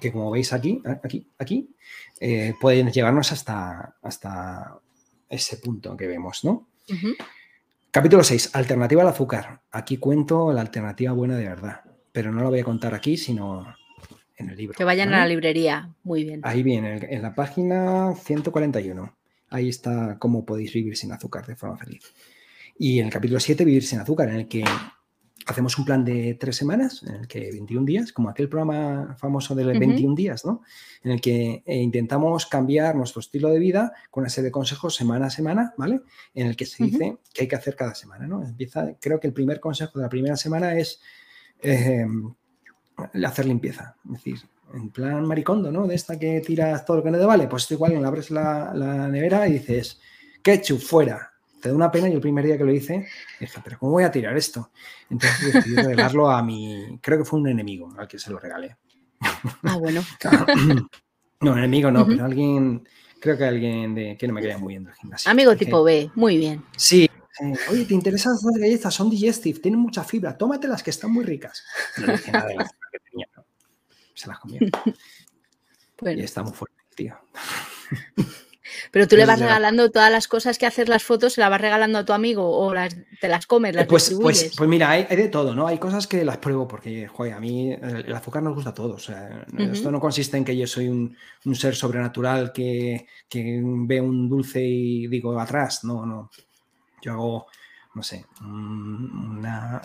Que 0.00 0.12
como 0.12 0.30
veis 0.30 0.52
aquí, 0.52 0.82
aquí, 1.02 1.26
aquí, 1.38 1.74
eh, 2.20 2.52
pueden 2.60 2.92
llevarnos 2.92 3.32
hasta, 3.32 3.96
hasta 4.02 4.80
ese 5.28 5.56
punto 5.58 5.96
que 5.96 6.06
vemos, 6.06 6.44
¿no? 6.44 6.68
Capítulo 7.90 8.22
6, 8.22 8.50
alternativa 8.54 9.02
al 9.02 9.08
azúcar. 9.08 9.62
Aquí 9.70 9.96
cuento 9.96 10.52
la 10.52 10.60
alternativa 10.60 11.12
buena 11.12 11.36
de 11.36 11.48
verdad, 11.48 11.80
pero 12.12 12.32
no 12.32 12.42
la 12.42 12.50
voy 12.50 12.60
a 12.60 12.64
contar 12.64 12.94
aquí, 12.94 13.16
sino 13.16 13.74
en 14.36 14.50
el 14.50 14.56
libro. 14.56 14.76
Que 14.76 14.84
vayan 14.84 15.12
a 15.14 15.18
la 15.18 15.26
librería, 15.26 15.94
muy 16.04 16.24
bien. 16.24 16.40
Ahí 16.44 16.62
viene, 16.62 17.06
en 17.10 17.22
la 17.22 17.34
página 17.34 18.14
141. 18.14 19.16
Ahí 19.48 19.68
está 19.68 20.18
cómo 20.18 20.44
podéis 20.44 20.72
vivir 20.72 20.96
sin 20.96 21.12
azúcar 21.12 21.46
de 21.46 21.56
forma 21.56 21.76
feliz. 21.76 22.12
Y 22.78 22.98
en 22.98 23.06
el 23.06 23.12
capítulo 23.12 23.40
7, 23.40 23.64
vivir 23.64 23.84
sin 23.84 24.00
azúcar, 24.00 24.28
en 24.28 24.36
el 24.36 24.48
que 24.48 24.64
hacemos 25.46 25.78
un 25.78 25.84
plan 25.84 26.04
de 26.04 26.36
tres 26.38 26.56
semanas, 26.56 27.02
en 27.04 27.14
el 27.14 27.28
que 27.28 27.50
21 27.52 27.86
días, 27.86 28.12
como 28.12 28.28
aquel 28.28 28.48
programa 28.48 29.16
famoso 29.18 29.54
de 29.54 29.64
21 29.64 30.14
días, 30.14 30.44
¿no? 30.44 30.62
En 31.02 31.12
el 31.12 31.20
que 31.20 31.62
eh, 31.64 31.76
intentamos 31.76 32.46
cambiar 32.46 32.96
nuestro 32.96 33.20
estilo 33.20 33.48
de 33.50 33.58
vida 33.58 33.92
con 34.10 34.22
una 34.22 34.28
serie 34.28 34.46
de 34.46 34.52
consejos 34.52 34.94
semana 34.94 35.26
a 35.26 35.30
semana, 35.30 35.72
¿vale? 35.76 36.00
En 36.34 36.48
el 36.48 36.56
que 36.56 36.66
se 36.66 36.84
dice 36.84 37.18
que 37.32 37.42
hay 37.42 37.48
que 37.48 37.56
hacer 37.56 37.76
cada 37.76 37.94
semana, 37.94 38.26
¿no? 38.26 38.44
Empieza, 38.44 38.94
creo 39.00 39.20
que 39.20 39.28
el 39.28 39.32
primer 39.32 39.60
consejo 39.60 39.98
de 39.98 40.04
la 40.04 40.08
primera 40.08 40.36
semana 40.36 40.76
es... 40.76 41.00
Eh, 41.62 42.06
hacer 43.24 43.46
limpieza. 43.46 43.96
Es 44.06 44.12
decir, 44.12 44.38
en 44.74 44.90
plan 44.90 45.24
maricondo, 45.26 45.70
¿no? 45.70 45.86
De 45.86 45.94
esta 45.94 46.18
que 46.18 46.40
tiras 46.40 46.84
todo 46.84 46.98
lo 46.98 47.02
que 47.02 47.10
no 47.10 47.18
te 47.18 47.24
vale. 47.24 47.46
Pues 47.46 47.70
igual, 47.70 48.04
abres 48.04 48.30
la, 48.30 48.72
la 48.74 49.08
nevera 49.08 49.46
y 49.48 49.54
dices, 49.54 50.00
ketchup, 50.42 50.80
fuera. 50.80 51.35
Te 51.66 51.70
da 51.70 51.76
una 51.76 51.90
pena 51.90 52.08
y 52.08 52.12
el 52.12 52.20
primer 52.20 52.44
día 52.44 52.56
que 52.56 52.62
lo 52.62 52.72
hice 52.72 53.08
dije, 53.40 53.60
pero 53.64 53.76
¿cómo 53.80 53.90
voy 53.90 54.04
a 54.04 54.10
tirar 54.12 54.36
esto? 54.36 54.70
Entonces 55.10 55.52
decidí 55.52 55.74
regalarlo 55.74 56.30
a 56.30 56.40
mi, 56.40 57.00
creo 57.02 57.18
que 57.18 57.24
fue 57.24 57.40
un 57.40 57.48
enemigo 57.48 57.92
al 57.98 58.06
que 58.06 58.20
se 58.20 58.30
lo 58.30 58.38
regalé. 58.38 58.76
Ah, 59.64 59.76
bueno. 59.76 60.00
no, 61.40 61.58
enemigo 61.58 61.90
no, 61.90 62.06
pero 62.06 62.24
alguien, 62.24 62.88
creo 63.18 63.36
que 63.36 63.44
alguien 63.46 63.96
de, 63.96 64.16
que 64.16 64.28
no 64.28 64.34
me 64.34 64.42
caía 64.42 64.58
muy 64.58 64.74
bien 64.74 64.84
del 64.84 64.94
gimnasio. 64.94 65.28
Amigo 65.28 65.56
tipo 65.56 65.82
B, 65.82 66.08
muy 66.14 66.38
bien. 66.38 66.62
Sí, 66.76 67.10
oye, 67.68 67.84
¿te 67.84 67.94
interesan 67.94 68.36
estas 68.36 68.56
galletas? 68.56 68.94
Son 68.94 69.10
digestive, 69.10 69.58
tienen 69.58 69.80
mucha 69.80 70.04
fibra, 70.04 70.38
tómatelas 70.38 70.84
que 70.84 70.90
están 70.90 71.10
muy 71.10 71.24
ricas. 71.24 71.64
No 71.98 72.12
dije 72.12 72.30
nada 72.30 72.46
de 72.46 72.54
la 72.54 72.64
que 72.92 72.98
tenía, 73.10 73.26
Se 74.14 74.28
las 74.28 74.38
comió. 74.38 74.60
Y 76.14 76.20
está 76.20 76.44
muy 76.44 76.52
fuerte, 76.52 76.76
tío. 76.94 77.16
Pero 78.90 79.06
tú 79.08 79.16
le 79.16 79.26
vas 79.26 79.38
regalando 79.38 79.90
todas 79.90 80.10
las 80.10 80.28
cosas 80.28 80.58
que 80.58 80.66
haces 80.66 80.88
las 80.88 81.02
fotos, 81.02 81.34
se 81.34 81.40
las 81.40 81.50
vas 81.50 81.60
regalando 81.60 81.98
a 81.98 82.04
tu 82.04 82.12
amigo 82.12 82.48
o 82.48 82.74
las, 82.74 82.96
te 83.20 83.28
las 83.28 83.46
comes, 83.46 83.74
las 83.74 83.86
pues, 83.86 84.14
pues, 84.20 84.52
pues, 84.56 84.68
mira, 84.68 84.90
hay, 84.90 85.04
de 85.04 85.28
todo, 85.28 85.54
¿no? 85.54 85.66
Hay 85.66 85.78
cosas 85.78 86.06
que 86.06 86.24
las 86.24 86.38
pruebo 86.38 86.66
porque, 86.68 87.08
joder, 87.08 87.34
a 87.34 87.40
mí 87.40 87.72
el, 87.72 88.12
azúcar 88.14 88.42
nos 88.42 88.54
gusta 88.54 88.70
a 88.70 88.74
todos. 88.74 89.10
Esto 89.58 89.90
no 89.90 90.00
consiste 90.00 90.36
en 90.36 90.44
que 90.44 90.56
yo 90.56 90.66
soy 90.66 90.88
un, 90.88 91.16
ser 91.54 91.74
sobrenatural 91.74 92.52
que, 92.52 93.06
ve 93.32 94.00
un 94.00 94.28
dulce 94.28 94.62
y 94.62 95.06
digo 95.06 95.38
atrás. 95.38 95.84
No, 95.84 96.06
no. 96.06 96.30
Yo 97.02 97.12
hago, 97.12 97.46
no 97.94 98.02
sé, 98.02 98.26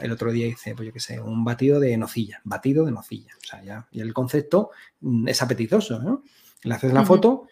el 0.02 0.12
otro 0.12 0.32
día 0.32 0.48
hice, 0.48 0.76
pues 0.76 0.88
yo 0.88 0.94
qué 0.94 1.00
sé, 1.00 1.20
un 1.20 1.46
batido 1.46 1.80
de 1.80 1.96
nocilla, 1.98 2.42
batido 2.44 2.86
de 2.86 2.92
nocilla. 2.92 3.34
O 3.38 3.48
sea, 3.48 3.64
ya, 3.64 3.88
y 3.92 4.02
el 4.02 4.14
concepto 4.14 4.72
mm, 5.02 5.28
es 5.28 5.42
apetitoso, 5.42 6.00
¿no? 6.02 6.24
Le 6.64 6.74
haces 6.74 6.94
la 6.94 7.06
foto 7.06 7.48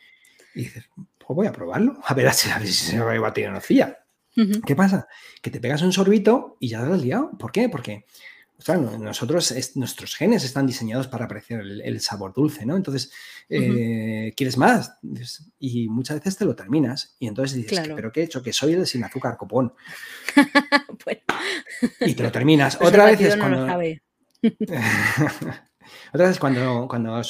y 0.54 0.64
dices, 0.64 0.90
pues 1.30 1.36
voy 1.36 1.46
a 1.46 1.52
probarlo, 1.52 1.96
a 2.04 2.16
ver, 2.16 2.34
si 2.34 2.50
se 2.74 2.98
me 2.98 3.04
va 3.04 3.14
a 3.14 3.20
batir 3.20 3.52
nocilla. 3.52 4.00
¿Qué 4.66 4.76
pasa? 4.76 5.08
Que 5.44 5.52
te 5.52 5.60
pegas 5.60 5.84
un 5.84 5.94
sorbito 5.94 6.58
y 6.60 6.70
ya 6.70 6.84
te 6.84 6.92
has 6.92 7.02
liado. 7.04 7.38
¿Por 7.38 7.52
qué? 7.52 7.70
Porque 7.70 8.08
nosotros, 9.00 9.54
nuestros 9.76 10.16
genes 10.16 10.44
están 10.44 10.66
diseñados 10.66 11.08
para 11.08 11.26
apreciar 11.26 11.62
el, 11.62 12.02
sabor 12.02 12.34
dulce, 12.34 12.66
¿no? 12.66 12.76
Entonces, 12.76 13.12
eh, 13.48 14.34
¿quieres 14.36 14.58
más? 14.58 14.98
Y 15.60 15.88
muchas 15.90 16.18
veces 16.18 16.36
te 16.36 16.46
lo 16.46 16.56
terminas. 16.56 17.16
Y 17.20 17.28
entonces 17.28 17.58
dices, 17.58 17.80
¿pero 17.96 18.12
qué 18.12 18.22
he 18.22 18.24
hecho? 18.24 18.42
Que 18.42 18.52
soy 18.52 18.74
el 18.74 18.88
sin 18.88 19.04
azúcar 19.04 19.38
copón. 19.38 19.72
Y 22.02 22.16
te 22.16 22.24
lo 22.24 22.32
terminas. 22.32 22.76
Pues 22.76 22.90
Otra 22.90 23.06
vez 23.06 23.22
es 23.22 23.36
cuando... 23.36 23.68
Otra 26.14 26.28
vez 26.28 26.40
cuando, 26.40 26.88
cuando 26.88 27.22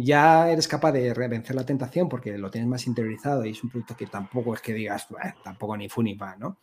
ya 0.00 0.50
eres 0.50 0.68
capaz 0.68 0.92
de 0.92 1.12
vencer 1.28 1.56
la 1.56 1.64
tentación 1.64 2.08
porque 2.08 2.36
lo 2.36 2.50
tienes 2.50 2.68
más 2.68 2.86
interiorizado 2.86 3.44
y 3.44 3.50
es 3.50 3.64
un 3.64 3.70
producto 3.70 3.96
que 3.96 4.06
tampoco 4.06 4.54
es 4.54 4.60
que 4.60 4.74
digas, 4.74 5.08
tampoco 5.42 5.76
ni 5.76 5.88
fu 5.88 6.02
ni 6.02 6.14
pa, 6.14 6.36
¿no? 6.36 6.58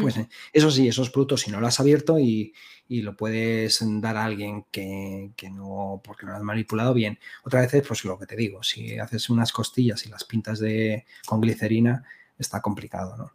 Pues 0.00 0.16
eh, 0.16 0.28
eso 0.52 0.68
sí, 0.70 0.88
esos 0.88 1.10
productos, 1.10 1.42
si 1.42 1.50
no 1.52 1.60
lo 1.60 1.68
has 1.68 1.78
abierto 1.78 2.18
y, 2.18 2.52
lo 2.88 3.16
puedes 3.16 3.80
dar 4.00 4.16
a 4.16 4.24
alguien 4.24 4.64
que, 4.72 5.30
no, 5.52 6.00
porque 6.02 6.26
no 6.26 6.32
lo 6.32 6.38
has 6.38 6.42
manipulado 6.42 6.92
bien. 6.92 7.18
Otra 7.44 7.60
vez, 7.60 7.84
pues 7.86 8.04
lo 8.04 8.18
que 8.18 8.26
te 8.26 8.34
digo, 8.34 8.64
si 8.64 8.98
haces 8.98 9.30
unas 9.30 9.52
costillas 9.52 10.04
y 10.04 10.08
las 10.08 10.24
pintas 10.24 10.58
de, 10.58 11.04
con 11.24 11.40
glicerina, 11.40 12.04
está 12.36 12.60
complicado, 12.60 13.16
¿no? 13.16 13.30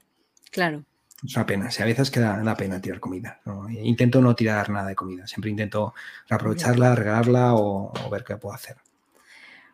Claro. 0.52 0.84
Es 1.24 1.36
una 1.36 1.46
pena. 1.46 1.70
Si 1.70 1.84
a 1.84 1.86
veces 1.86 2.10
queda 2.10 2.38
la 2.38 2.58
pena 2.58 2.82
tirar 2.82 3.00
comida. 3.00 3.40
Intento 3.70 4.22
no 4.22 4.36
tirar 4.36 4.70
nada 4.70 4.88
de 4.88 4.96
comida. 4.96 5.28
Siempre 5.28 5.52
intento 5.52 5.94
reaprovecharla, 6.28 6.96
regalarla 6.96 7.54
o, 7.54 7.94
ver 8.10 8.24
qué 8.24 8.38
puedo 8.38 8.56
hacer. 8.56 8.78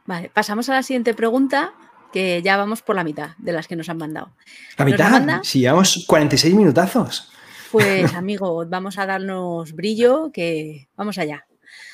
Vale, 0.05 0.29
pasamos 0.33 0.67
a 0.69 0.73
la 0.73 0.83
siguiente 0.83 1.13
pregunta, 1.13 1.73
que 2.11 2.41
ya 2.41 2.57
vamos 2.57 2.81
por 2.81 2.95
la 2.95 3.03
mitad 3.03 3.31
de 3.37 3.53
las 3.53 3.67
que 3.67 3.75
nos 3.75 3.89
han 3.89 3.97
mandado. 3.97 4.33
¿La 4.77 4.85
mitad? 4.85 5.41
Si 5.43 5.59
llevamos 5.59 6.03
46 6.07 6.53
minutazos. 6.53 7.31
Pues, 7.71 8.13
amigo, 8.15 8.65
vamos 8.67 8.97
a 8.97 9.05
darnos 9.05 9.73
brillo, 9.73 10.31
que 10.33 10.89
vamos 10.95 11.17
allá. 11.17 11.45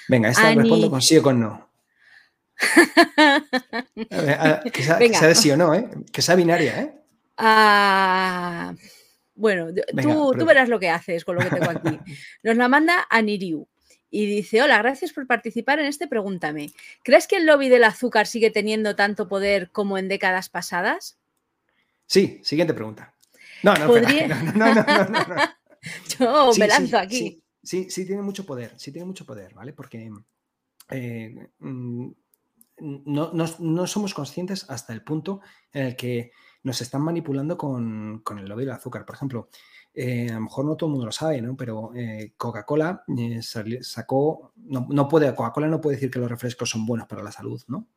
Venga, 0.08 0.30
esta 0.30 0.54
respondo 0.54 0.90
con 0.90 1.02
sí 1.02 1.18
o 1.18 1.24
con 1.24 1.40
no. 1.40 1.70
que, 4.72 4.84
sea, 4.84 5.28
de 5.28 5.36
sí 5.36 5.52
o 5.52 5.58
no, 5.58 5.74
¿eh? 5.74 5.90
Que 6.12 6.22
sea 6.22 6.36
binaria, 6.36 6.82
¿eh? 6.82 6.94
Ah, 7.38 8.74
bueno, 9.36 9.68
tú, 9.74 10.46
verás 10.46 10.70
lo 10.70 10.80
que 10.80 10.90
haces 10.90 11.26
con 11.26 11.36
lo 11.36 11.42
que 11.42 11.50
tengo 11.50 11.72
aquí. 11.72 12.00
Nos 12.44 12.58
la 12.58 12.68
manda 12.68 13.08
Aniriu 13.10 13.68
y 14.10 14.28
dice, 14.28 14.62
hola, 14.62 14.78
gracias 14.78 15.12
por 15.12 15.26
participar 15.26 15.80
en 15.80 15.88
este 15.88 16.08
Pregúntame. 16.08 16.72
¿Crees 17.04 17.28
que 17.28 17.38
el 17.38 17.46
lobby 17.46 17.68
del 17.70 17.84
azúcar 17.84 18.28
sigue 18.28 18.52
teniendo 18.52 18.96
tanto 18.96 19.28
poder 19.28 19.72
como 19.72 19.98
en 19.98 20.08
décadas 20.08 20.50
pasadas? 20.50 21.18
Sí, 22.06 22.40
siguiente 22.44 22.74
pregunta. 22.74 23.16
No, 23.64 23.74
no, 23.76 23.88
no, 23.88 24.02
no, 24.54 24.76
no, 24.76 25.36
Yo 26.20 26.52
me 26.60 26.68
lanzo 26.68 26.98
aquí. 26.98 27.44
Sí, 27.64 27.90
sí, 27.90 28.06
tiene 28.06 28.22
mucho 28.22 28.46
poder, 28.46 28.74
sí 28.78 28.92
tiene 28.92 29.06
mucho 29.06 29.26
poder, 29.26 29.54
¿vale? 29.54 29.74
Porque 29.74 30.12
eh, 30.90 31.50
mm, 31.60 32.12
no, 32.80 33.32
no, 33.34 33.88
somos 33.88 34.14
conscientes 34.14 34.70
hasta 34.70 34.94
el 34.94 35.04
punto 35.04 35.42
en 35.72 35.88
el 35.88 35.96
que 35.96 36.32
nos 36.64 36.82
están 36.82 37.02
manipulando 37.02 37.58
con, 37.58 38.24
el 38.38 38.46
lobby 38.46 38.64
del 38.64 38.74
azúcar. 38.74 39.06
Por 39.06 39.16
ejemplo, 39.16 39.50
eh, 39.94 40.30
a 40.30 40.36
lo 40.36 40.42
mejor 40.42 40.66
no 40.66 40.76
todo 40.76 40.88
el 40.88 40.92
mundo 40.92 41.06
lo 41.06 41.12
sabe, 41.12 41.42
¿no? 41.42 41.56
Pero 41.56 41.92
eh, 41.96 42.34
Coca-Cola 42.38 43.04
eh, 43.18 43.42
sacó, 43.42 44.54
no, 44.56 45.08
puede, 45.08 45.36
Coca-Cola 45.36 45.68
no 45.68 45.82
puede 45.82 45.98
decir 45.98 46.10
que 46.10 46.20
los 46.20 46.32
refrescos 46.32 46.70
son 46.70 46.86
buenos 46.86 47.08
para 47.08 47.24
la 47.24 47.32
salud, 47.32 47.62
¿no? 47.68 47.88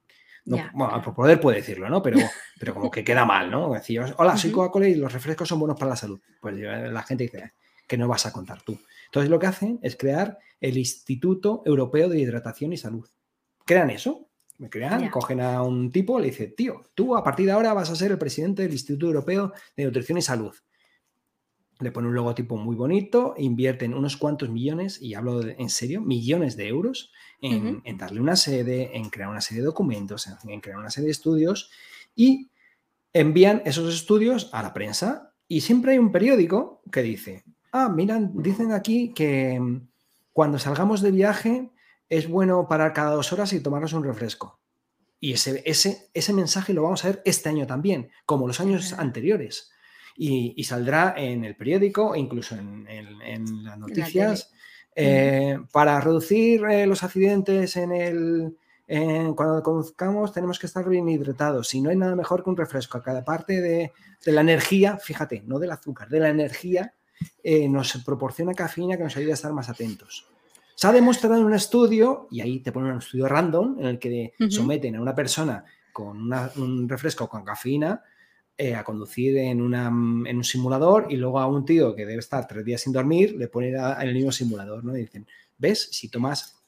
bueno, 0.45 1.03
por 1.03 1.13
poder 1.13 1.41
puede 1.41 1.57
decirlo, 1.57 1.89
¿no? 1.89 2.01
Pero, 2.01 2.19
pero 2.61 2.73
como 2.73 2.89
que 2.89 3.03
queda 3.03 3.25
mal, 3.25 3.51
¿no? 3.51 3.73
Decir, 3.73 4.01
hola, 4.17 4.37
soy 4.37 4.53
Coca-Cola 4.53 4.89
y 4.89 4.95
los 4.95 5.13
refrescos 5.13 5.49
son 5.49 5.59
buenos 5.59 5.79
para 5.79 5.91
la 5.91 5.97
salud. 5.97 6.21
Pues 6.41 6.57
la 6.57 7.03
gente 7.03 7.25
dice 7.25 7.53
que 7.87 7.97
no 7.97 8.07
vas 8.07 8.27
a 8.27 8.33
contar 8.33 8.63
tú. 8.63 8.79
Entonces 9.07 9.31
lo 9.31 9.39
que 9.39 9.47
hacen 9.47 9.79
es 9.83 9.97
crear 9.97 10.39
el 10.61 10.79
Instituto 10.79 11.63
Europeo 11.65 12.09
de 12.09 12.19
Hidratación 12.19 12.73
y 12.73 12.77
Salud. 12.77 13.09
Crean 13.65 13.91
eso 13.91 14.29
me 14.59 14.71
crean, 14.71 15.09
cogen 15.11 15.41
a 15.41 15.63
un 15.63 15.91
tipo, 15.91 16.19
le 16.19 16.27
dice, 16.27 16.49
tío, 16.49 16.83
tú 16.95 17.17
a 17.17 17.23
partir 17.23 17.47
de 17.47 17.53
ahora 17.53 17.75
vas 17.75 17.91
a 17.91 17.97
ser 17.97 18.11
el 18.11 18.19
presidente 18.19 18.63
del 18.63 18.73
Instituto 18.73 19.07
Europeo 19.07 19.53
de 19.77 19.85
Nutrición 19.85 20.19
y 20.19 20.23
Salud. 20.23 20.55
Le 21.79 21.93
pone 21.93 22.09
un 22.09 22.15
logotipo 22.15 22.57
muy 22.57 22.75
bonito, 22.75 23.35
invierten 23.37 23.93
unos 23.93 24.17
cuantos 24.17 24.49
millones, 24.49 25.01
y 25.03 25.15
hablo 25.15 25.43
en 25.43 25.69
serio, 25.69 26.01
millones 26.01 26.57
de 26.57 26.69
euros 26.69 27.13
en, 27.43 27.83
darle 27.99 28.21
una 28.21 28.37
sede, 28.37 28.97
en 28.97 29.11
crear 29.11 29.29
una 29.29 29.43
serie 29.43 29.61
de 29.61 29.67
documentos, 29.67 30.27
en, 30.49 30.61
crear 30.61 30.79
una 30.79 30.91
serie 30.91 31.07
de 31.07 31.13
estudios, 31.13 31.71
y 32.15 32.51
envían 33.13 33.61
esos 33.67 33.95
estudios 33.95 34.49
a 34.53 34.63
la 34.63 34.73
prensa. 34.73 35.35
Y 35.49 35.61
siempre 35.61 35.93
hay 35.93 35.99
un 35.99 36.13
periódico 36.13 36.83
que 36.91 37.03
dice, 37.03 37.45
ah, 37.73 37.91
miran, 37.91 38.33
dicen 38.43 38.73
aquí 38.73 39.13
que 39.13 39.61
mm, 39.61 39.89
cuando 40.33 40.59
salgamos 40.59 41.03
de 41.03 41.11
viaje 41.11 41.71
es 42.09 42.29
bueno 42.29 42.67
parar 42.69 42.93
cada 42.93 43.13
dos 43.13 43.33
horas 43.33 43.53
y 43.53 43.61
tomarnos 43.61 43.93
un 43.93 44.05
refresco. 44.05 44.61
Y 45.19 45.33
ese, 45.33 45.63
ese, 45.65 46.09
ese 46.13 46.33
mensaje 46.33 46.73
lo 46.73 46.83
vamos 46.83 47.05
a 47.05 47.09
ver 47.09 47.23
este 47.25 47.49
año 47.49 47.67
también, 47.67 48.11
como 48.27 48.47
los 48.47 48.61
años 48.61 48.93
anteriores. 48.93 49.71
Y, 50.19 50.63
saldrá 50.65 51.15
en 51.17 51.45
el 51.45 51.57
periódico, 51.57 52.17
incluso 52.17 52.55
en, 52.55 53.65
las 53.65 53.79
noticias, 53.79 54.51
eh, 54.95 55.59
para 55.73 56.01
reducir 56.01 56.65
eh, 56.65 56.87
los 56.87 57.03
accidentes 57.03 57.77
en 57.77 57.93
el, 57.93 58.57
cuando 59.35 59.63
conduzcamos 59.63 60.33
tenemos 60.33 60.59
que 60.59 60.67
estar 60.67 60.89
bien 60.89 61.09
hidratados. 61.09 61.69
Si 61.69 61.81
no 61.81 61.91
hay 61.91 61.97
nada 61.97 62.15
mejor 62.15 62.45
que 62.45 62.51
un 62.51 62.57
refresco, 62.57 63.03
cada 63.03 63.25
parte 63.25 63.61
de, 63.61 63.93
la 64.25 64.41
energía, 64.41 64.99
fíjate, 64.99 65.43
no 65.47 65.59
del 65.59 65.73
azúcar, 65.73 66.09
de 66.09 66.21
la 66.21 66.29
energía, 66.29 66.95
eh, 67.43 67.69
nos 67.69 67.93
proporciona 68.05 68.55
cafeína 68.55 68.97
que 68.97 69.05
nos 69.05 69.17
ayuda 69.17 69.33
a 69.33 69.35
estar 69.35 69.53
más 69.53 69.69
atentos. 69.69 70.27
Se 70.77 70.87
ha 70.87 70.93
demostrado 70.93 71.39
en 71.39 71.45
un 71.45 71.55
estudio, 71.55 72.29
y 72.31 72.43
ahí 72.43 72.61
te 72.61 72.71
ponen 72.71 72.93
un 72.93 72.99
estudio 72.99 73.27
random, 73.27 73.79
en 73.79 73.87
el 73.87 73.99
que 73.99 74.35
someten 74.51 74.95
a 74.97 75.01
una 75.01 75.15
persona 75.15 75.65
con 75.91 76.31
un 76.57 76.87
refresco 76.87 77.27
con 77.31 77.43
cafeína 77.43 78.03
eh, 78.59 78.75
a 78.75 78.85
conducir 78.85 79.39
en, 79.39 79.63
un 79.63 80.45
simulador 80.45 81.07
y 81.09 81.17
luego 81.17 81.41
a 81.41 81.47
un 81.47 81.65
tío 81.65 81.95
que 81.95 82.05
debe 82.05 82.19
estar 82.19 82.47
tres 82.47 82.63
días 82.63 82.83
sin 82.83 82.93
dormir 82.93 83.35
le 83.39 83.49
ponen 83.49 83.77
en 83.77 84.09
el 84.09 84.15
mismo 84.15 84.31
simulador, 84.33 84.85
¿no? 84.85 84.95
Y 84.95 85.01
dicen, 85.01 85.27
¿ves? 85.57 85.89
Si 85.93 86.11
tomas 86.11 86.63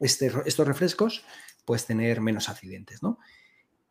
este, 0.00 0.32
estos 0.46 0.66
refrescos, 0.66 1.22
puedes 1.66 1.84
tener 1.84 2.22
menos 2.22 2.48
accidentes, 2.48 3.02
¿no? 3.02 3.18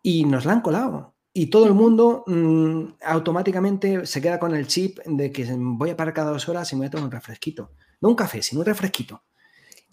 Y 0.02 0.26
nos 0.26 0.46
la 0.46 0.54
han 0.54 0.62
colado. 0.62 1.14
Y 1.34 1.52
todo 1.52 1.68
el 1.68 1.76
mundo 1.76 2.24
mm, 2.26 2.96
automáticamente 3.04 4.08
se 4.08 4.22
queda 4.22 4.40
con 4.40 4.56
el 4.56 4.66
chip 4.66 4.98
de 5.06 5.32
que 5.32 5.48
voy 5.56 5.92
a 5.92 5.98
parar 5.98 6.16
cada 6.16 6.32
dos 6.32 6.50
horas 6.50 6.72
y 6.72 6.76
me 6.76 6.80
voy 6.80 6.88
a 6.88 6.90
tomar 6.90 7.06
un 7.06 7.12
refresquito. 7.12 7.72
No 8.02 8.10
un 8.10 8.16
café, 8.16 8.42
sino 8.42 8.62
un 8.62 8.66
refresquito. 8.66 9.22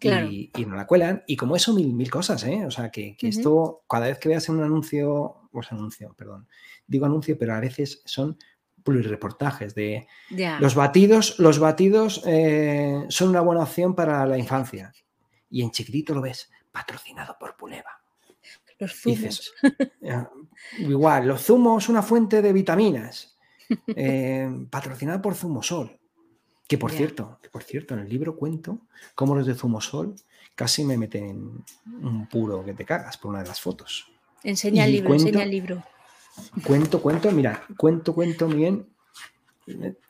Y, 0.01 0.51
no 0.67 0.77
la 0.77 0.87
cuelan. 0.87 1.25
Y 1.27 1.37
como 1.37 1.57
eso, 1.57 1.75
mil, 1.75 1.93
mil 1.93 2.11
cosas, 2.11 2.45
¿eh? 2.45 2.65
O 2.67 2.71
sea, 2.71 2.91
que, 2.91 3.17
esto, 3.21 3.83
cada 3.89 4.07
vez 4.07 4.19
que 4.19 4.29
veas 4.29 4.49
un 4.49 4.63
anuncio, 4.63 5.49
pues 5.51 5.73
anuncio, 5.73 6.15
perdón, 6.17 6.49
digo 6.87 7.07
anuncio, 7.07 7.37
pero 7.39 7.55
a 7.55 7.61
veces 7.61 8.03
son 8.05 8.39
plurireportajes 8.83 9.75
de 9.75 10.07
los 10.61 10.75
batidos, 10.75 11.39
los 11.39 11.59
batidos 11.59 12.23
eh, 12.27 13.05
son 13.09 13.31
una 13.31 13.41
buena 13.41 13.63
opción 13.63 13.95
para 13.95 14.25
la 14.25 14.39
infancia. 14.39 14.93
y 15.51 15.63
en 15.63 15.71
chiquitito 15.71 16.15
lo 16.15 16.23
ves, 16.23 16.51
patrocinado 16.71 17.37
por 17.39 17.57
Puleva. 17.57 18.01
Los 18.79 18.95
zumos. 18.95 19.53
igual, 20.79 21.27
los 21.27 21.43
zumos, 21.43 21.89
una 21.89 22.03
fuente 22.03 22.43
de 22.43 22.53
vitaminas. 22.53 23.35
Eh, 23.95 24.49
patrocinado 24.71 25.21
por 25.21 25.35
Zumosol. 25.35 26.01
Que 26.69 26.79
por 26.79 26.93
cierto, 26.93 27.39
que 27.43 27.49
por 27.49 27.63
cierto, 27.63 27.95
en 27.95 28.01
el 28.01 28.09
libro 28.09 28.37
cuento 28.37 28.79
cómo 29.15 29.35
los 29.35 29.47
de 29.47 29.55
Zumosol 29.55 30.15
casi 30.55 30.85
me 30.85 30.99
meten 30.99 31.65
un 31.87 32.29
puro 32.29 32.65
que 32.65 32.75
te 32.75 32.85
cagas 32.85 33.17
por 33.17 33.31
una 33.31 33.43
de 33.43 33.49
las 33.49 33.61
fotos. 33.61 34.13
Enseña 34.45 34.85
el 34.85 34.93
libro, 34.93 35.15
enseña 35.15 35.43
el 35.43 35.51
libro. 35.51 35.83
Cuento, 36.65 37.01
cuento, 37.01 37.33
mira, 37.33 37.65
cuento, 37.77 38.15
cuento 38.15 38.47
muy 38.49 38.59
bien. 38.59 38.87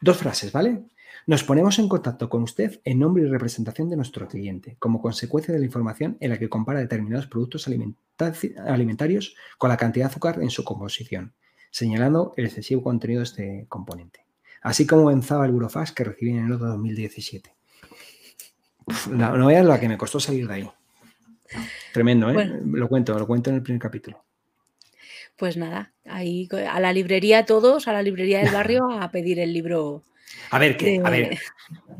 Dos 0.00 0.16
frases, 0.16 0.52
¿vale? 0.52 0.82
Nos 1.26 1.44
ponemos 1.44 1.78
en 1.78 1.88
contacto 1.88 2.28
con 2.28 2.42
usted 2.42 2.80
en 2.84 2.98
nombre 2.98 3.22
y 3.22 3.26
representación 3.26 3.88
de 3.88 3.96
nuestro 3.96 4.26
cliente, 4.26 4.76
como 4.78 5.00
consecuencia 5.00 5.52
de 5.52 5.60
la 5.60 5.66
información 5.66 6.16
en 6.20 6.30
la 6.30 6.38
que 6.38 6.48
compara 6.48 6.80
determinados 6.80 7.26
productos 7.26 7.68
alimentarios 7.68 9.36
con 9.58 9.68
la 9.68 9.76
cantidad 9.76 10.06
de 10.06 10.10
azúcar 10.10 10.42
en 10.42 10.50
su 10.50 10.64
composición, 10.64 11.34
señalando 11.70 12.32
el 12.36 12.46
excesivo 12.46 12.82
contenido 12.82 13.20
de 13.20 13.24
este 13.24 13.66
componente. 13.68 14.27
Así 14.62 14.86
como 14.86 15.10
enzaba 15.10 15.46
el 15.46 15.52
Burofax 15.52 15.92
que 15.92 16.04
recibí 16.04 16.32
en 16.32 16.38
enero 16.38 16.58
de 16.58 16.66
2017. 16.68 17.54
no, 19.10 19.36
no 19.36 19.46
veas 19.46 19.64
lo 19.64 19.78
que 19.78 19.88
me 19.88 19.98
costó 19.98 20.20
salir 20.20 20.46
de 20.48 20.54
ahí. 20.54 20.70
Tremendo, 21.92 22.30
¿eh? 22.30 22.60
Lo 22.64 22.88
cuento, 22.88 23.18
lo 23.18 23.26
cuento 23.26 23.50
en 23.50 23.56
el 23.56 23.62
primer 23.62 23.80
capítulo. 23.80 24.22
Pues 25.36 25.56
nada, 25.56 25.92
ahí 26.04 26.48
a 26.68 26.80
la 26.80 26.92
librería 26.92 27.46
todos, 27.46 27.86
a 27.86 27.92
la 27.92 28.02
librería 28.02 28.40
del 28.40 28.52
barrio 28.52 28.90
a 29.00 29.10
pedir 29.10 29.38
el 29.38 29.52
libro 29.52 30.02
a 30.50 30.58
ver, 30.58 30.76
que, 30.76 31.00
a 31.04 31.10
ver, 31.10 31.38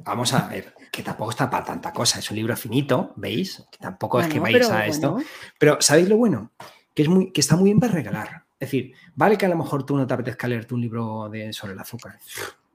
vamos 0.05 0.33
a 0.33 0.49
ver, 0.49 0.75
que 0.91 1.03
tampoco 1.03 1.31
está 1.31 1.51
para 1.51 1.65
tanta 1.65 1.93
cosa, 1.93 2.19
es 2.19 2.31
un 2.31 2.37
libro 2.37 2.57
finito, 2.57 3.13
¿veis? 3.17 3.65
Que 3.71 3.79
tampoco 3.79 4.21
es 4.21 4.27
que 4.29 4.41
vais 4.41 4.71
a 4.71 4.87
esto. 4.87 5.19
Pero, 5.59 5.79
¿sabéis 5.81 6.09
lo 6.09 6.17
bueno? 6.17 6.53
Que, 6.95 7.03
es 7.03 7.09
muy, 7.09 7.31
que 7.33 7.41
está 7.41 7.57
muy 7.57 7.67
bien 7.67 7.81
para 7.81 7.93
regalar. 7.93 8.45
Es 8.61 8.71
decir, 8.71 8.93
vale 9.15 9.39
que 9.39 9.47
a 9.47 9.49
lo 9.49 9.57
mejor 9.57 9.87
tú 9.87 9.97
no 9.97 10.05
te 10.05 10.15
apetezca 10.15 10.49
leerte 10.49 10.75
un 10.75 10.81
libro 10.81 11.29
de, 11.29 11.53
sobre 11.53 11.75
el 11.75 11.79
azúcar, 11.79 12.19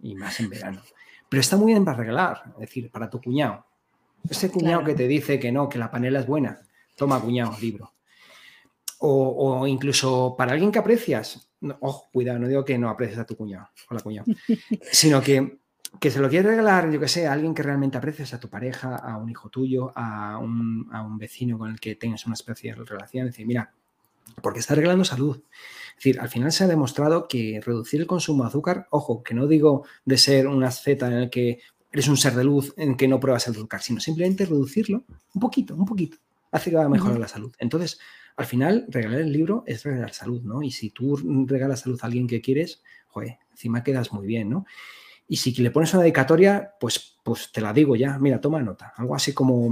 y 0.01 0.15
más 0.15 0.39
en 0.39 0.49
verano, 0.49 0.81
pero 1.27 1.41
está 1.41 1.57
muy 1.57 1.73
bien 1.73 1.83
para 1.83 1.97
regalar, 1.97 2.43
es 2.53 2.59
decir, 2.59 2.89
para 2.89 3.09
tu 3.09 3.21
cuñado. 3.21 3.65
Ese 4.29 4.49
cuñado 4.49 4.83
que 4.85 4.93
te 4.93 5.07
dice 5.07 5.39
que 5.39 5.51
no, 5.51 5.67
que 5.67 5.77
la 5.77 5.91
panela 5.91 6.21
es 6.21 6.27
buena, 6.27 6.61
toma 6.95 7.19
cuñado, 7.19 7.57
libro. 7.59 7.93
O, 8.99 9.59
o, 9.59 9.67
incluso 9.67 10.35
para 10.37 10.53
alguien 10.53 10.71
que 10.71 10.79
aprecias, 10.79 11.51
ojo, 11.81 12.09
cuidado, 12.13 12.39
no 12.39 12.47
digo 12.47 12.63
que 12.63 12.77
no 12.77 12.89
aprecies 12.89 13.19
a 13.19 13.25
tu 13.25 13.35
cuñado 13.35 13.67
o 13.89 13.93
la 13.93 13.99
cuñada, 13.99 14.25
sino 14.91 15.21
que, 15.21 15.59
que 15.99 16.09
se 16.09 16.21
lo 16.21 16.29
quieres 16.29 16.51
regalar, 16.51 16.89
yo 16.89 17.01
que 17.01 17.09
sé, 17.09 17.27
a 17.27 17.33
alguien 17.33 17.53
que 17.53 17.63
realmente 17.63 17.97
aprecies, 17.97 18.33
a 18.33 18.39
tu 18.39 18.49
pareja, 18.49 18.95
a 18.95 19.17
un 19.17 19.29
hijo 19.29 19.49
tuyo, 19.49 19.91
a 19.93 20.37
un, 20.37 20.87
a 20.93 21.01
un 21.01 21.17
vecino 21.17 21.57
con 21.57 21.69
el 21.71 21.81
que 21.81 21.95
tengas 21.95 22.25
una 22.25 22.35
especie 22.35 22.73
de 22.73 22.85
relación, 22.85 23.25
decir, 23.25 23.45
mira, 23.45 23.73
porque 24.41 24.59
está 24.59 24.75
regalando 24.75 25.05
salud. 25.05 25.43
Es 25.89 25.95
decir, 25.97 26.19
al 26.19 26.29
final 26.29 26.51
se 26.51 26.63
ha 26.63 26.67
demostrado 26.67 27.27
que 27.27 27.61
reducir 27.63 28.01
el 28.01 28.07
consumo 28.07 28.43
de 28.43 28.49
azúcar, 28.49 28.87
ojo, 28.89 29.23
que 29.23 29.33
no 29.33 29.47
digo 29.47 29.85
de 30.05 30.17
ser 30.17 30.47
una 30.47 30.71
zeta 30.71 31.07
en 31.07 31.13
el 31.13 31.29
que 31.29 31.59
eres 31.91 32.07
un 32.07 32.17
ser 32.17 32.33
de 32.33 32.43
luz 32.43 32.73
en 32.77 32.97
que 32.97 33.07
no 33.07 33.19
pruebas 33.19 33.47
el 33.47 33.53
azúcar, 33.53 33.81
sino 33.81 33.99
simplemente 33.99 34.45
reducirlo 34.45 35.03
un 35.33 35.39
poquito, 35.39 35.75
un 35.75 35.85
poquito, 35.85 36.17
hace 36.51 36.71
que 36.71 36.75
va 36.75 36.85
a 36.85 36.89
mejorar 36.89 37.19
la 37.19 37.27
salud. 37.27 37.53
Entonces, 37.59 37.99
al 38.35 38.47
final, 38.47 38.85
regalar 38.89 39.21
el 39.21 39.31
libro 39.31 39.63
es 39.67 39.83
regalar 39.83 40.13
salud, 40.13 40.41
¿no? 40.41 40.63
Y 40.63 40.71
si 40.71 40.89
tú 40.89 41.45
regalas 41.47 41.81
salud 41.81 41.99
a 42.01 42.07
alguien 42.07 42.27
que 42.27 42.41
quieres, 42.41 42.81
joder, 43.07 43.37
encima 43.51 43.83
quedas 43.83 44.11
muy 44.11 44.25
bien, 44.25 44.49
¿no? 44.49 44.65
Y 45.27 45.37
si 45.37 45.53
le 45.61 45.71
pones 45.71 45.93
una 45.93 46.03
dedicatoria, 46.03 46.73
pues, 46.79 47.17
pues 47.23 47.51
te 47.51 47.61
la 47.61 47.71
digo 47.73 47.95
ya, 47.95 48.17
mira, 48.17 48.41
toma 48.41 48.61
nota. 48.61 48.93
Algo 48.97 49.15
así 49.15 49.33
como 49.33 49.71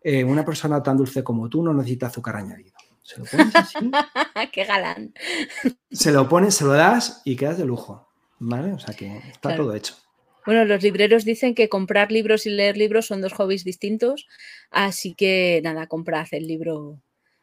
eh, 0.00 0.24
una 0.24 0.44
persona 0.44 0.82
tan 0.82 0.96
dulce 0.96 1.24
como 1.24 1.48
tú 1.48 1.62
no 1.62 1.74
necesita 1.74 2.06
azúcar 2.06 2.36
añadido. 2.36 2.77
Se 3.08 3.18
lo 3.18 3.24
pones 3.24 3.56
así. 3.56 3.78
¡Qué 4.52 4.64
galán! 4.64 5.14
Se 5.90 6.12
lo 6.12 6.28
pones, 6.28 6.54
se 6.54 6.64
lo 6.64 6.72
das 6.72 7.22
y 7.24 7.36
quedas 7.36 7.56
de 7.56 7.64
lujo. 7.64 8.06
¿Vale? 8.38 8.74
O 8.74 8.78
sea 8.78 8.94
que 8.94 9.16
está 9.30 9.56
todo 9.56 9.74
hecho. 9.74 9.94
Bueno, 10.44 10.66
los 10.66 10.82
libreros 10.82 11.24
dicen 11.24 11.54
que 11.54 11.70
comprar 11.70 12.12
libros 12.12 12.44
y 12.44 12.50
leer 12.50 12.76
libros 12.76 13.06
son 13.06 13.22
dos 13.22 13.32
hobbies 13.32 13.64
distintos, 13.64 14.26
así 14.70 15.14
que 15.14 15.60
nada, 15.64 15.86
comprad 15.86 16.26
el 16.32 16.46
libro 16.46 17.00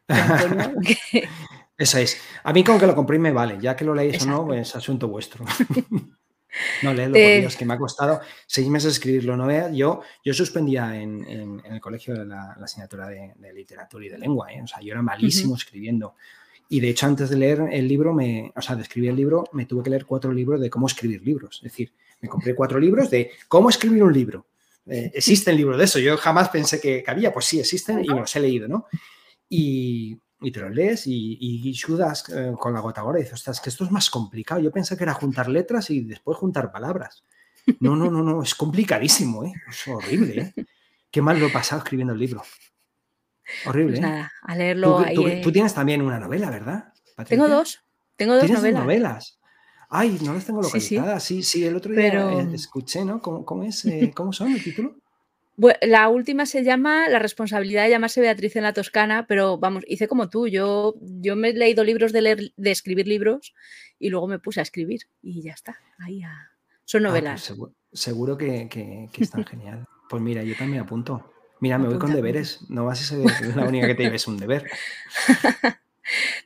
Eso 1.78 1.98
es. 1.98 2.16
A 2.44 2.52
mí 2.52 2.62
con 2.62 2.78
que 2.78 2.86
lo 2.86 2.94
compréis 2.94 3.20
me 3.20 3.32
vale, 3.32 3.58
ya 3.60 3.74
que 3.74 3.84
lo 3.84 3.94
leéis 3.94 4.22
o 4.22 4.26
no, 4.26 4.54
es 4.54 4.76
asunto 4.76 5.08
vuestro. 5.08 5.44
no, 6.82 6.94
leedlo, 6.94 7.14
por 7.14 7.40
Dios, 7.40 7.56
que 7.56 7.64
me 7.64 7.74
ha 7.74 7.78
costado 7.78 8.20
seis 8.46 8.68
meses 8.68 8.92
escribirlo. 8.92 9.36
No 9.36 9.72
yo, 9.72 10.02
yo 10.24 10.34
suspendía 10.34 11.00
en, 11.00 11.62
el 11.64 11.80
colegio 11.80 12.14
la, 12.24 12.52
asignatura 12.62 13.08
de, 13.08 13.34
literatura 13.54 14.04
y 14.06 14.08
de 14.08 14.18
lengua, 14.18 14.52
¿eh? 14.52 14.62
o 14.62 14.66
sea, 14.66 14.80
yo 14.80 14.92
era 14.92 15.02
malísimo 15.02 15.56
escribiendo. 15.56 16.14
Y 16.68 16.80
de 16.80 16.88
hecho, 16.90 17.06
antes 17.06 17.30
de 17.30 17.36
leer 17.36 17.68
el 17.70 17.86
libro, 17.86 18.12
me, 18.12 18.52
o 18.56 18.60
sea, 18.60 18.74
de 18.74 18.82
escribir 18.82 19.10
el 19.10 19.16
libro, 19.16 19.44
me 19.52 19.66
tuve 19.66 19.84
que 19.84 19.90
leer 19.90 20.04
cuatro 20.04 20.32
libros 20.32 20.60
de 20.60 20.68
cómo 20.68 20.86
escribir 20.86 21.22
libros. 21.22 21.56
Es 21.56 21.70
decir, 21.70 21.92
me 22.20 22.28
compré 22.28 22.54
cuatro 22.54 22.80
libros 22.80 23.08
de 23.10 23.30
cómo 23.48 23.70
escribir 23.70 24.02
un 24.02 24.12
libro. 24.12 24.46
Eh, 24.86 25.10
existen 25.14 25.56
libros 25.56 25.78
de 25.78 25.84
eso. 25.84 25.98
Yo 26.00 26.16
jamás 26.16 26.48
pensé 26.48 26.80
que, 26.80 27.02
que 27.04 27.10
había, 27.10 27.32
pues 27.32 27.44
sí, 27.44 27.60
existen 27.60 28.04
y 28.04 28.08
me 28.08 28.20
los 28.20 28.34
he 28.34 28.40
leído, 28.40 28.66
¿no? 28.66 28.86
y, 29.48 30.18
te 30.38 30.60
lo 30.60 30.68
lees 30.68 31.06
y, 31.06 31.38
y 31.40 31.74
sudas 31.74 32.28
eh, 32.28 32.52
con 32.58 32.74
la 32.74 32.80
gota 32.80 33.02
y 33.14 33.18
dices, 33.18 33.34
ostras, 33.34 33.60
que 33.60 33.70
esto 33.70 33.84
es 33.84 33.90
más 33.90 34.10
complicado. 34.10 34.60
Yo 34.60 34.70
pensé 34.70 34.96
que 34.96 35.04
era 35.04 35.14
juntar 35.14 35.48
letras 35.48 35.90
y 35.90 36.02
después 36.02 36.36
juntar 36.36 36.70
palabras. 36.70 37.24
No, 37.80 37.96
no, 37.96 38.10
no, 38.10 38.22
no, 38.22 38.42
es 38.42 38.54
complicadísimo, 38.54 39.44
¿eh? 39.44 39.52
es 39.68 39.88
horrible. 39.88 40.52
¿eh? 40.56 40.64
Qué 41.10 41.20
mal 41.22 41.40
lo 41.40 41.46
he 41.46 41.50
pasado 41.50 41.80
escribiendo 41.80 42.12
el 42.12 42.20
libro. 42.20 42.42
Horrible. 43.64 44.00
Pues 44.00 44.10
¿eh? 44.10 44.28
a 44.42 44.56
leerlo. 44.56 45.04
Tú, 45.42 45.52
tienes 45.52 45.74
también 45.74 46.02
una 46.02 46.18
novela, 46.18 46.50
¿verdad? 46.50 46.92
Tengo 47.26 47.48
dos. 47.48 47.82
Tengo 48.16 48.34
dos 48.34 48.48
novelas. 48.48 48.82
novelas. 48.82 49.40
Ay, 49.88 50.18
no 50.22 50.34
las 50.34 50.44
tengo 50.44 50.62
localizadas. 50.62 51.22
Sí, 51.22 51.42
sí, 51.42 51.64
el 51.64 51.76
otro 51.76 51.92
día 51.92 52.40
escuché, 52.52 53.04
¿no? 53.04 53.20
¿Cómo, 53.20 53.44
cómo 53.44 53.62
es, 53.64 53.84
¿Cómo 54.14 54.32
son 54.32 54.52
el 54.52 54.62
título? 54.62 54.96
La 55.82 56.08
última 56.08 56.46
se 56.46 56.64
llama 56.64 57.08
La 57.08 57.18
responsabilidad 57.18 57.84
de 57.84 57.90
llamarse 57.90 58.20
Beatriz 58.20 58.56
en 58.56 58.62
la 58.62 58.72
Toscana, 58.72 59.26
pero 59.26 59.58
vamos, 59.58 59.84
hice 59.86 60.08
como 60.08 60.28
tú. 60.28 60.48
Yo, 60.48 60.94
yo 61.00 61.36
me 61.36 61.50
he 61.50 61.54
leído 61.54 61.84
libros 61.84 62.12
de, 62.12 62.22
leer, 62.22 62.52
de 62.56 62.70
escribir 62.70 63.06
libros 63.06 63.54
y 63.98 64.10
luego 64.10 64.26
me 64.26 64.38
puse 64.38 64.60
a 64.60 64.62
escribir 64.62 65.00
y 65.22 65.42
ya 65.42 65.52
está. 65.52 65.78
Ahí 65.98 66.20
Son 66.84 67.04
ah, 67.06 67.10
pues 67.10 67.22
novelas. 67.22 67.54
seguro, 67.92 68.36
que, 68.36 68.68
que, 68.68 69.08
están 69.18 69.44
genial. 69.46 69.86
Pues 70.08 70.22
mira, 70.22 70.42
yo 70.42 70.54
también 70.56 70.82
apunto. 70.82 71.32
Mira, 71.60 71.78
me 71.78 71.88
voy 71.88 71.98
con 71.98 72.12
deberes. 72.12 72.60
No 72.68 72.84
vas 72.84 73.00
a 73.00 73.04
ser 73.04 73.56
la 73.56 73.64
única 73.64 73.86
que 73.86 73.94
te 73.94 74.02
lleves 74.04 74.26
un 74.26 74.36
deber. 74.36 74.70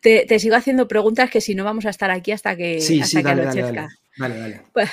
te, 0.00 0.38
sigo 0.38 0.56
haciendo 0.56 0.88
preguntas 0.88 1.30
que 1.30 1.40
si 1.40 1.54
no 1.54 1.64
vamos 1.64 1.86
a 1.86 1.90
estar 1.90 2.10
aquí 2.10 2.32
hasta 2.32 2.56
que, 2.56 2.80
sí, 2.80 3.02
sí, 3.02 3.22
dale, 3.22 3.44
dale, 3.44 3.88
dale, 4.16 4.62
pues, 4.72 4.88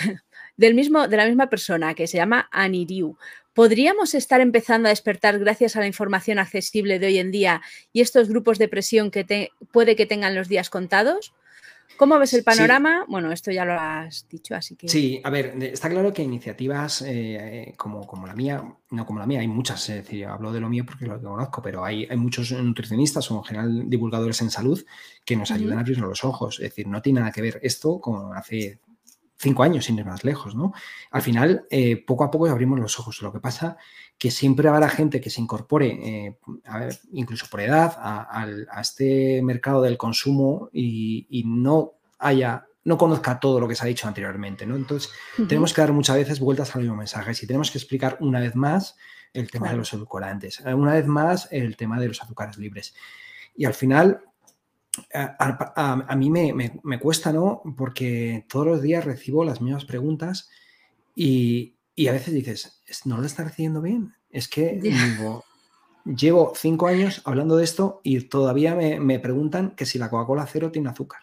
Del 0.58 0.74
mismo, 0.74 1.08
de 1.08 1.18
la 1.18 1.28
misma 1.28 1.50
persona 1.50 1.94
que 1.94 2.08
se 2.08 2.18
llama 2.18 2.50
Aniriu. 2.52 3.18
¿Podríamos 3.58 4.14
estar 4.14 4.40
empezando 4.40 4.88
a 4.88 4.92
despertar 4.92 5.40
gracias 5.40 5.76
a 5.76 5.80
la 5.80 5.88
información 5.88 6.38
accesible 6.38 7.00
de 7.00 7.08
hoy 7.08 7.18
en 7.18 7.32
día 7.32 7.64
y 7.92 8.02
estos 8.02 8.30
grupos 8.30 8.60
de 8.60 8.68
presión 8.68 9.10
que 9.10 9.50
puede 9.72 9.96
que 9.96 10.06
tengan 10.06 10.36
los 10.36 10.48
días 10.48 10.70
contados? 10.70 11.34
¿Cómo 11.98 12.20
ves 12.20 12.36
el 12.36 12.44
panorama? 12.44 13.04
Bueno, 13.08 13.32
esto 13.32 13.50
ya 13.50 13.66
lo 13.66 13.74
has 13.74 14.28
dicho, 14.30 14.54
así 14.54 14.76
que... 14.76 14.88
Sí, 14.88 15.20
a 15.24 15.32
ver, 15.32 15.56
está 15.60 15.90
claro 15.90 16.14
que 16.14 16.22
iniciativas 16.22 17.02
eh, 17.02 17.74
como, 17.78 18.06
como, 18.06 18.28
la 18.28 18.36
mía, 18.36 18.64
no 18.92 19.08
como 19.08 19.18
la 19.18 19.26
mía, 19.26 19.40
hay 19.40 19.48
muchas, 19.48 19.90
es 19.90 20.04
decir, 20.04 20.28
hablo 20.28 20.52
de 20.52 20.60
lo 20.60 20.70
mío 20.70 20.86
porque 20.86 21.08
lo 21.08 21.20
conozco, 21.20 21.60
pero 21.64 21.84
hay, 21.84 22.06
hay 22.08 22.18
muchos 22.18 22.52
nutricionistas 22.52 23.32
o 23.32 23.38
en 23.38 23.44
general 23.44 23.90
divulgadores 23.90 24.40
en 24.42 24.52
salud 24.52 24.86
que 25.26 25.36
nos 25.36 25.50
ayudan 25.50 25.80
a 25.80 25.82
abrir 25.82 25.98
los 25.98 26.24
ojos. 26.24 26.60
Es 26.60 26.70
decir, 26.70 26.88
no 26.88 27.02
tiene 27.02 27.22
nada 27.22 27.32
que 27.32 27.42
ver 27.42 27.60
esto 27.64 28.00
con 28.00 28.38
hace 28.38 28.82
cinco 29.38 29.64
años, 29.64 29.86
sin 29.86 29.98
ir 29.98 30.06
más 30.06 30.24
lejos, 30.24 30.56
¿no? 30.56 30.74
Al 31.12 31.22
final, 31.22 31.66
eh, 31.70 32.04
poco 32.06 32.24
a 32.24 32.32
poco 32.32 32.48
abrimos 32.48 32.80
los 32.80 33.00
ojos. 33.00 33.22
Lo 33.22 33.32
que 33.32 33.40
pasa 33.40 33.78
que 34.18 34.32
siempre 34.32 34.68
habrá 34.68 34.90
gente 34.90 35.22
que 35.22 35.30
se 35.30 35.42
incorpore, 35.42 35.90
eh, 36.28 36.38
incluso 37.12 37.46
por 37.50 37.62
edad, 37.62 37.96
a, 37.98 38.82
este 38.82 39.42
mercado 39.44 39.82
del 39.82 39.98
consumo 39.98 40.70
y, 40.74 41.44
no 41.46 41.94
haya 42.20 42.66
no 42.84 42.98
conozca 42.98 43.38
todo 43.40 43.60
lo 43.60 43.68
que 43.68 43.76
se 43.76 43.84
ha 43.84 43.88
dicho 43.88 44.08
anteriormente, 44.08 44.66
¿no? 44.66 44.78
Entonces, 44.78 45.12
tenemos 45.50 45.74
que 45.74 45.82
dar 45.82 45.92
muchas 45.92 46.16
veces 46.16 46.40
vueltas 46.40 46.74
al 46.74 46.84
mismo 46.84 46.96
mensaje 46.96 47.34
y 47.34 47.46
tenemos 47.46 47.70
que 47.70 47.78
explicar 47.80 48.18
una 48.22 48.40
vez 48.40 48.56
más 48.56 48.96
el 49.34 49.52
tema 49.52 49.70
de 49.70 49.76
los 49.76 49.92
edulcorantes, 49.92 50.62
una 50.62 50.94
vez 50.94 51.06
más 51.06 51.50
el 51.52 51.76
tema 51.76 52.00
de 52.00 52.08
los 52.08 52.24
azúcares 52.24 52.58
libres. 52.58 52.96
Y 53.58 53.66
al 53.66 53.74
final, 53.74 54.22
a, 55.14 56.16
mí 56.16 56.30
me, 56.30 57.00
cuesta, 57.00 57.32
¿no? 57.32 57.62
Porque 57.78 58.46
todos 58.50 58.66
los 58.66 58.82
días 58.82 59.06
recibo 59.06 59.44
las 59.44 59.62
mismas 59.62 59.86
preguntas 59.86 60.50
y, 61.16 61.76
a 62.08 62.12
veces 62.12 62.34
dices, 62.34 62.82
¿no 63.06 63.18
lo 63.18 63.26
está 63.26 63.44
recibiendo 63.44 63.82
bien? 63.82 64.14
Es 64.30 64.48
que 64.48 64.80
llevo 66.06 66.54
cinco 66.56 66.88
años 66.88 67.22
hablando 67.26 67.58
de 67.58 67.64
esto 67.64 68.02
y 68.04 68.22
todavía 68.22 68.76
me, 68.76 69.20
preguntan 69.20 69.72
que 69.72 69.86
si 69.86 70.00
la 70.00 70.10
Coca-Cola 70.10 70.48
cero 70.52 70.72
tiene 70.72 70.90
azúcar. 70.90 71.22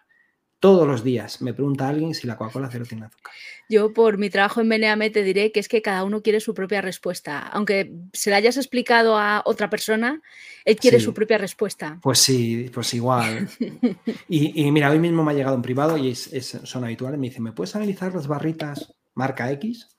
Todos 0.65 0.89
los 0.89 1.05
días 1.05 1.43
me 1.43 1.53
pregunta 1.53 1.87
alguien 1.87 2.15
si 2.15 2.27
la 2.27 2.39
Coca-Cola 2.39 2.71
cero 2.73 2.87
tiene 2.89 3.05
azúcar. 3.05 3.35
Yo 3.69 3.93
por 3.93 4.17
mi 4.17 4.31
trabajo 4.31 4.63
en 4.63 4.71
Beneame 4.71 5.11
te 5.11 5.23
diré 5.23 5.53
que 5.53 5.61
es 5.61 5.69
que 5.69 5.83
cada 5.83 6.05
uno 6.05 6.23
quiere 6.23 6.41
su 6.41 6.55
propia 6.55 6.81
respuesta. 6.81 7.39
Aunque 7.49 7.93
se 8.15 8.31
la 8.31 8.37
hayas 8.37 8.57
explicado 8.57 9.19
a 9.19 9.43
otra 9.45 9.69
persona, 9.69 10.23
él 10.65 10.77
quiere 10.77 11.01
su 11.01 11.13
propia 11.13 11.37
respuesta. 11.37 11.99
Pues 12.03 12.21
sí, 12.21 12.71
pues 12.73 12.95
igual. 12.95 13.47
y, 14.31 14.71
mira, 14.71 14.91
hoy 14.91 14.99
mismo 14.99 15.23
me 15.23 15.33
ha 15.33 15.35
llegado 15.35 15.55
en 15.55 15.61
privado 15.61 15.99
y 15.99 16.15
son 16.15 16.83
habituales. 16.83 17.21
Me 17.21 17.29
dice, 17.29 17.43
¿me 17.43 17.53
puedes 17.53 17.77
analizar 17.77 18.15
las 18.15 18.27
barritas 18.27 18.95
marca 19.13 19.53
X? 19.53 19.91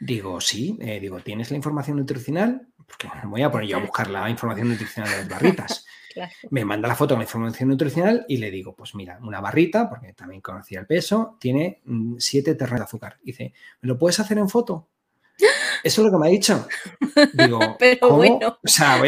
Digo, 0.00 0.38
sí, 0.42 0.76
eh, 0.82 1.00
digo, 1.00 1.20
¿tienes 1.20 1.50
la 1.50 1.56
información 1.56 1.96
nutricional? 1.96 2.68
Porque 2.86 3.08
me 3.22 3.30
voy 3.30 3.40
a 3.40 3.50
poner 3.50 3.68
yo 3.68 3.78
a 3.78 3.80
buscar 3.80 4.10
la 4.10 4.28
información 4.28 4.68
nutricional 4.68 5.10
de 5.10 5.16
las 5.16 5.28
barritas. 5.30 5.86
Me 6.50 6.64
manda 6.64 6.88
la 6.88 6.94
foto 6.94 7.14
con 7.14 7.20
la 7.20 7.24
información 7.24 7.68
nutricional 7.68 8.24
y 8.28 8.36
le 8.36 8.50
digo, 8.50 8.74
pues 8.74 8.94
mira, 8.94 9.18
una 9.22 9.40
barrita, 9.40 9.88
porque 9.88 10.12
también 10.12 10.40
conocía 10.40 10.80
el 10.80 10.86
peso, 10.86 11.36
tiene 11.40 11.82
7 12.18 12.52
mm, 12.52 12.56
terrenos 12.56 12.80
de 12.80 12.84
azúcar. 12.84 13.18
Dice, 13.22 13.52
¿me 13.80 13.88
lo 13.88 13.98
puedes 13.98 14.20
hacer 14.20 14.38
en 14.38 14.48
foto? 14.48 14.88
Eso 15.84 16.00
es 16.00 16.04
lo 16.06 16.10
que 16.10 16.18
me 16.18 16.28
ha 16.28 16.30
dicho. 16.30 16.66
Digo, 17.32 17.58
¿cómo? 18.00 18.38
O 18.38 18.58
sea, 18.64 18.98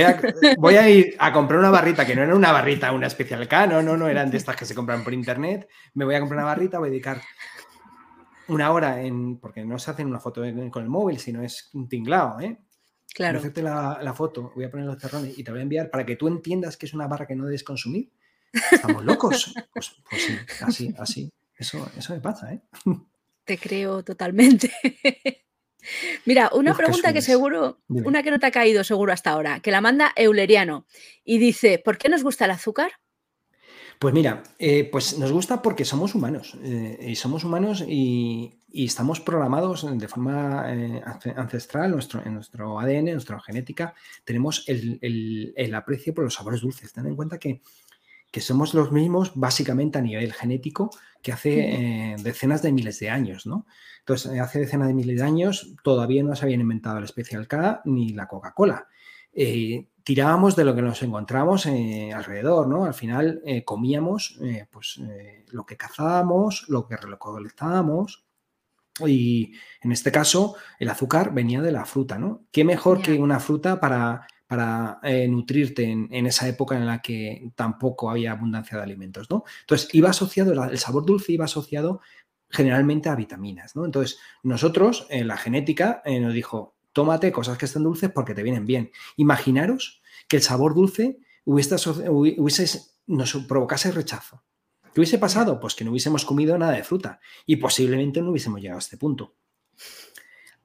voy 0.59 0.75
a, 0.77 0.91
ir 0.91 1.17
a 1.19 1.33
comprar 1.33 1.59
una 1.59 1.71
barrita 1.71 2.05
que 2.07 2.15
no 2.15 2.23
era 2.23 2.35
una 2.35 2.53
barrita, 2.53 2.93
una 2.93 3.07
especial 3.07 3.47
K, 3.49 3.67
no, 3.67 3.83
no, 3.83 3.97
no 3.97 4.09
eran 4.09 4.31
de 4.31 4.37
estas 4.37 4.57
que 4.57 4.65
se 4.65 4.75
compran 4.75 5.05
por 5.05 5.15
internet. 5.15 5.69
Me 5.95 6.05
voy 6.05 6.15
a 6.15 6.21
comprar 6.21 6.39
una 6.39 6.47
barrita, 6.47 6.79
voy 6.79 6.89
a 6.89 6.91
dedicar 6.91 7.23
una 8.49 8.71
hora 8.71 9.01
en, 9.01 9.39
porque 9.39 9.65
no 9.65 9.79
se 9.79 9.91
hacen 9.91 10.07
una 10.07 10.21
foto 10.21 10.43
con 10.71 10.83
el 10.83 10.89
móvil, 10.89 11.19
sino 11.19 11.43
es 11.43 11.71
un 11.73 11.89
tinglado, 11.89 12.41
¿eh? 12.41 12.59
Claro. 13.17 13.39
Voy 13.39 13.47
a 13.47 13.49
hacerte 13.49 13.63
la, 13.63 14.13
foto, 14.15 14.53
voy 14.55 14.67
a 14.67 14.71
poner 14.71 14.85
los 14.85 14.99
terrones 14.99 15.39
y 15.39 15.43
te 15.43 15.51
voy 15.51 15.61
a 15.61 15.63
enviar 15.63 15.89
para 15.89 16.05
que 16.05 16.17
tú 16.17 16.29
entiendas 16.29 16.77
que 16.77 16.85
es 16.85 16.93
una 16.93 17.07
barra 17.07 17.27
que 17.27 17.35
no 17.35 17.47
debes 17.47 17.65
consumir. 17.65 18.11
Estamos 18.53 19.03
locos. 19.07 19.55
Pues, 19.73 19.97
pues, 20.11 20.23
sí, 20.23 20.39
así, 20.61 20.95
así. 20.99 21.33
Eso, 21.57 21.91
eso 21.97 22.13
me 22.13 22.21
pasa, 22.21 22.53
¿eh? 22.53 22.61
Te 23.45 23.57
creo 23.57 24.05
totalmente. 24.05 24.71
Mira, 26.27 26.51
una 26.53 26.77
pregunta 26.77 27.15
que 27.15 27.23
seguro, 27.23 27.79
una 27.89 28.23
que 28.23 28.31
no 28.31 28.39
te 28.39 28.45
ha 28.45 28.51
caído 28.51 28.85
seguro 28.85 29.15
hasta 29.15 29.31
ahora, 29.31 29.61
que 29.61 29.71
la 29.71 29.81
manda 29.81 30.13
Euleriano 30.15 30.85
y 31.25 31.39
dice, 31.39 31.79
¿por 31.83 31.97
qué 31.97 32.11
nos 32.11 32.23
gusta 32.23 32.45
el 32.45 32.51
azúcar? 32.51 32.93
Pues 33.99 34.13
mira, 34.13 34.43
eh, 34.59 34.85
pues 34.93 35.19
nos 35.19 35.33
gusta 35.33 35.63
porque 35.63 35.87
somos 35.87 36.15
humanos 36.15 36.55
eh, 36.63 36.99
y 37.01 37.17
somos 37.17 37.45
humanos 37.45 37.83
y, 37.87 38.59
estamos 38.85 39.21
programados 39.21 39.87
de 39.99 40.09
forma 40.09 40.65
eh, 40.69 41.03
ancestral 41.37 41.93
nuestro, 41.93 42.23
en 42.25 42.35
nuestro 42.35 42.79
ADN, 42.79 43.09
en 43.09 43.13
nuestra 43.15 43.41
genética, 43.41 43.95
tenemos 44.25 44.65
el, 44.67 45.73
aprecio 45.75 46.15
por 46.15 46.25
los 46.25 46.35
sabores 46.35 46.61
dulces. 46.61 46.93
Ten 46.93 47.07
en 47.07 47.17
cuenta 47.17 47.39
que, 47.39 47.63
somos 48.39 48.75
los 48.75 48.93
mismos 48.93 49.33
básicamente 49.35 49.97
a 49.97 50.03
nivel 50.03 50.31
genético 50.35 50.91
que 51.23 51.33
hace 51.33 52.17
decenas 52.23 52.61
de 52.61 52.71
miles 52.71 52.99
de 52.99 53.09
años, 53.09 53.47
¿no? 53.47 53.67
Entonces, 54.01 54.39
hace 54.39 54.59
decenas 54.59 54.89
de 54.89 54.95
miles 54.95 55.21
de 55.21 55.25
años 55.25 55.73
todavía 55.83 56.23
no 56.23 56.37
se 56.37 56.45
habían 56.45 56.61
inventado 56.61 56.99
el 56.99 57.09
Special 57.09 57.49
K 57.49 57.81
ni 57.87 58.11
la 58.11 58.29
Coca-Cola 58.29 58.89
tirábamos 60.07 60.55
de 60.55 60.65
lo 60.65 60.73
que 60.73 60.83
nos 60.83 61.03
encontramos 61.03 61.67
eh, 61.67 62.13
alrededor, 62.15 62.69
¿no? 62.69 62.85
Al 62.85 62.95
final 62.95 63.43
eh, 63.45 63.65
comíamos 63.65 64.39
eh, 64.41 64.69
pues, 64.71 65.01
lo 65.51 65.67
que 65.67 65.77
cazábamos, 65.77 66.65
lo 66.69 66.87
que 66.87 66.97
recolectábamos. 66.97 68.25
Y 69.07 69.53
en 69.83 69.93
este 69.93 70.11
caso, 70.11 70.57
el 70.79 70.89
azúcar 70.89 71.35
venía 71.35 71.61
de 71.61 71.73
la 71.73 71.85
fruta, 71.85 72.19
¿no? 72.19 72.45
¿Qué 72.51 72.65
mejor 72.65 73.03
que 73.03 73.15
una 73.15 73.41
fruta 73.41 73.79
para, 73.79 74.27
para 74.47 75.01
nutrirte 75.29 75.85
en, 75.85 76.27
esa 76.27 76.49
época 76.49 76.77
en 76.77 76.87
la 76.87 77.03
que 77.03 77.51
tampoco 77.55 78.11
había 78.11 78.33
abundancia 78.33 78.77
de 78.79 78.85
alimentos, 78.85 79.29
¿no? 79.29 79.45
Entonces, 79.61 79.89
iba 79.93 80.11
asociado, 80.11 80.53
el 80.65 80.79
sabor 80.79 81.05
dulce 81.05 81.33
iba 81.33 81.45
asociado 81.45 82.01
generalmente 82.49 83.09
a 83.09 83.17
vitaminas, 83.17 83.77
¿no? 83.77 83.85
Entonces, 83.85 84.19
nosotros, 84.43 85.07
en 85.11 85.29
la 85.29 85.37
genética, 85.37 86.03
nos 86.07 86.33
dijo, 86.33 86.77
tómate 86.93 87.33
cosas 87.33 87.59
que 87.59 87.67
estén 87.67 87.83
dulces 87.83 88.11
porque 88.11 88.35
te 88.35 88.43
vienen 88.43 88.65
bien. 88.65 88.91
Imaginaros 89.17 90.01
que 90.29 90.37
el 90.37 90.43
sabor 90.43 90.75
dulce 90.75 91.19
hubiese, 91.45 92.81
nos 93.07 93.35
provocase 93.47 93.93
rechazo. 93.93 94.43
¿Qué 94.97 95.01
hubiese 95.01 95.19
pasado? 95.19 95.61
Pues 95.61 95.75
que 95.75 95.85
no 95.85 95.91
hubiésemos 95.91 96.25
comido 96.25 96.57
nada 96.57 96.73
de 96.73 96.83
fruta 96.83 97.21
y 97.45 97.57
posiblemente 97.57 98.23
no 98.23 98.31
hubiésemos 98.31 98.63
llegado 98.63 98.79
a 98.79 98.81
este 98.81 98.97
punto. 98.97 99.35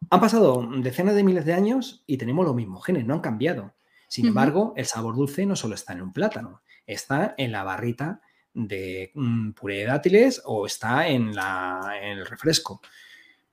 Han 0.10 0.22
pasado 0.22 0.66
decenas 0.78 1.16
de 1.16 1.24
miles 1.26 1.44
de 1.44 1.52
años 1.52 2.06
y 2.08 2.16
tenemos 2.16 2.46
los 2.46 2.56
mismos 2.56 2.86
genes, 2.86 3.06
no 3.06 3.14
han 3.14 3.20
cambiado. 3.20 3.74
Sin 4.08 4.28
embargo, 4.28 4.72
el 4.78 4.86
sabor 4.86 5.18
dulce 5.18 5.46
no 5.46 5.58
solo 5.58 5.76
está 5.76 5.92
en 5.92 6.04
un 6.04 6.14
plátano, 6.14 6.62
está 6.88 7.36
en 7.38 7.52
la 7.52 7.66
barrita 7.66 8.22
de 8.54 9.12
mm, 9.16 9.52
puré 9.52 9.80
de 9.80 9.86
dátiles 9.88 10.42
o 10.46 10.66
está 10.66 11.10
en, 11.10 11.34
en 11.34 12.18
el 12.18 12.26
refresco. 12.26 12.80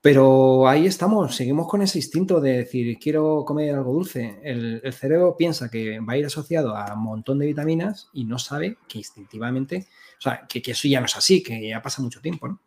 Pero 0.01 0.69
ahí 0.69 0.87
estamos, 0.87 1.35
seguimos 1.35 1.67
con 1.67 1.83
ese 1.83 1.99
instinto 1.99 2.41
de 2.41 2.59
decir, 2.59 2.99
quiero 3.01 3.45
comer 3.45 3.75
algo 3.75 3.93
dulce. 3.93 4.39
El, 4.45 4.81
cerebro 4.93 5.37
piensa 5.37 5.69
que 5.69 5.99
va 5.99 6.13
a 6.13 6.17
ir 6.17 6.25
asociado 6.25 6.77
a 6.77 6.95
un 6.95 7.03
montón 7.03 7.41
de 7.41 7.47
vitaminas 7.47 8.09
y 8.13 8.25
no 8.25 8.39
sabe 8.39 8.79
que 8.89 8.99
instintivamente, 8.99 9.89
o 10.19 10.21
sea, 10.21 10.47
que, 10.49 10.63
eso 10.65 10.89
ya 10.89 11.01
no 11.01 11.07
es 11.07 11.17
así, 11.17 11.43
que 11.43 11.69
ya 11.69 11.83
pasa 11.83 12.03
mucho 12.03 12.21
tiempo, 12.21 12.49
¿no? 12.49 12.61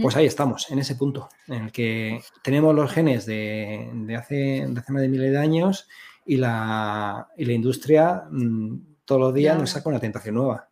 Pues 0.00 0.14
ahí 0.14 0.26
estamos, 0.26 0.70
en 0.70 0.78
ese 0.78 0.94
punto, 0.94 1.28
en 1.48 1.64
el 1.64 1.72
que 1.72 2.22
tenemos 2.44 2.72
los 2.72 2.92
genes 2.92 3.26
de, 3.26 3.90
hace 4.16 4.64
decenas 4.68 5.02
de 5.02 5.08
miles 5.08 5.32
de 5.32 5.38
años 5.38 5.88
y 6.24 6.36
la, 6.36 7.28
y 7.36 7.44
la 7.44 7.52
industria 7.52 8.22
mm, 8.30 8.92
todos 9.04 9.20
los 9.20 9.34
días 9.34 9.58
nos 9.58 9.70
saca 9.70 9.88
una 9.88 9.98
tentación 9.98 10.36
nueva. 10.36 10.68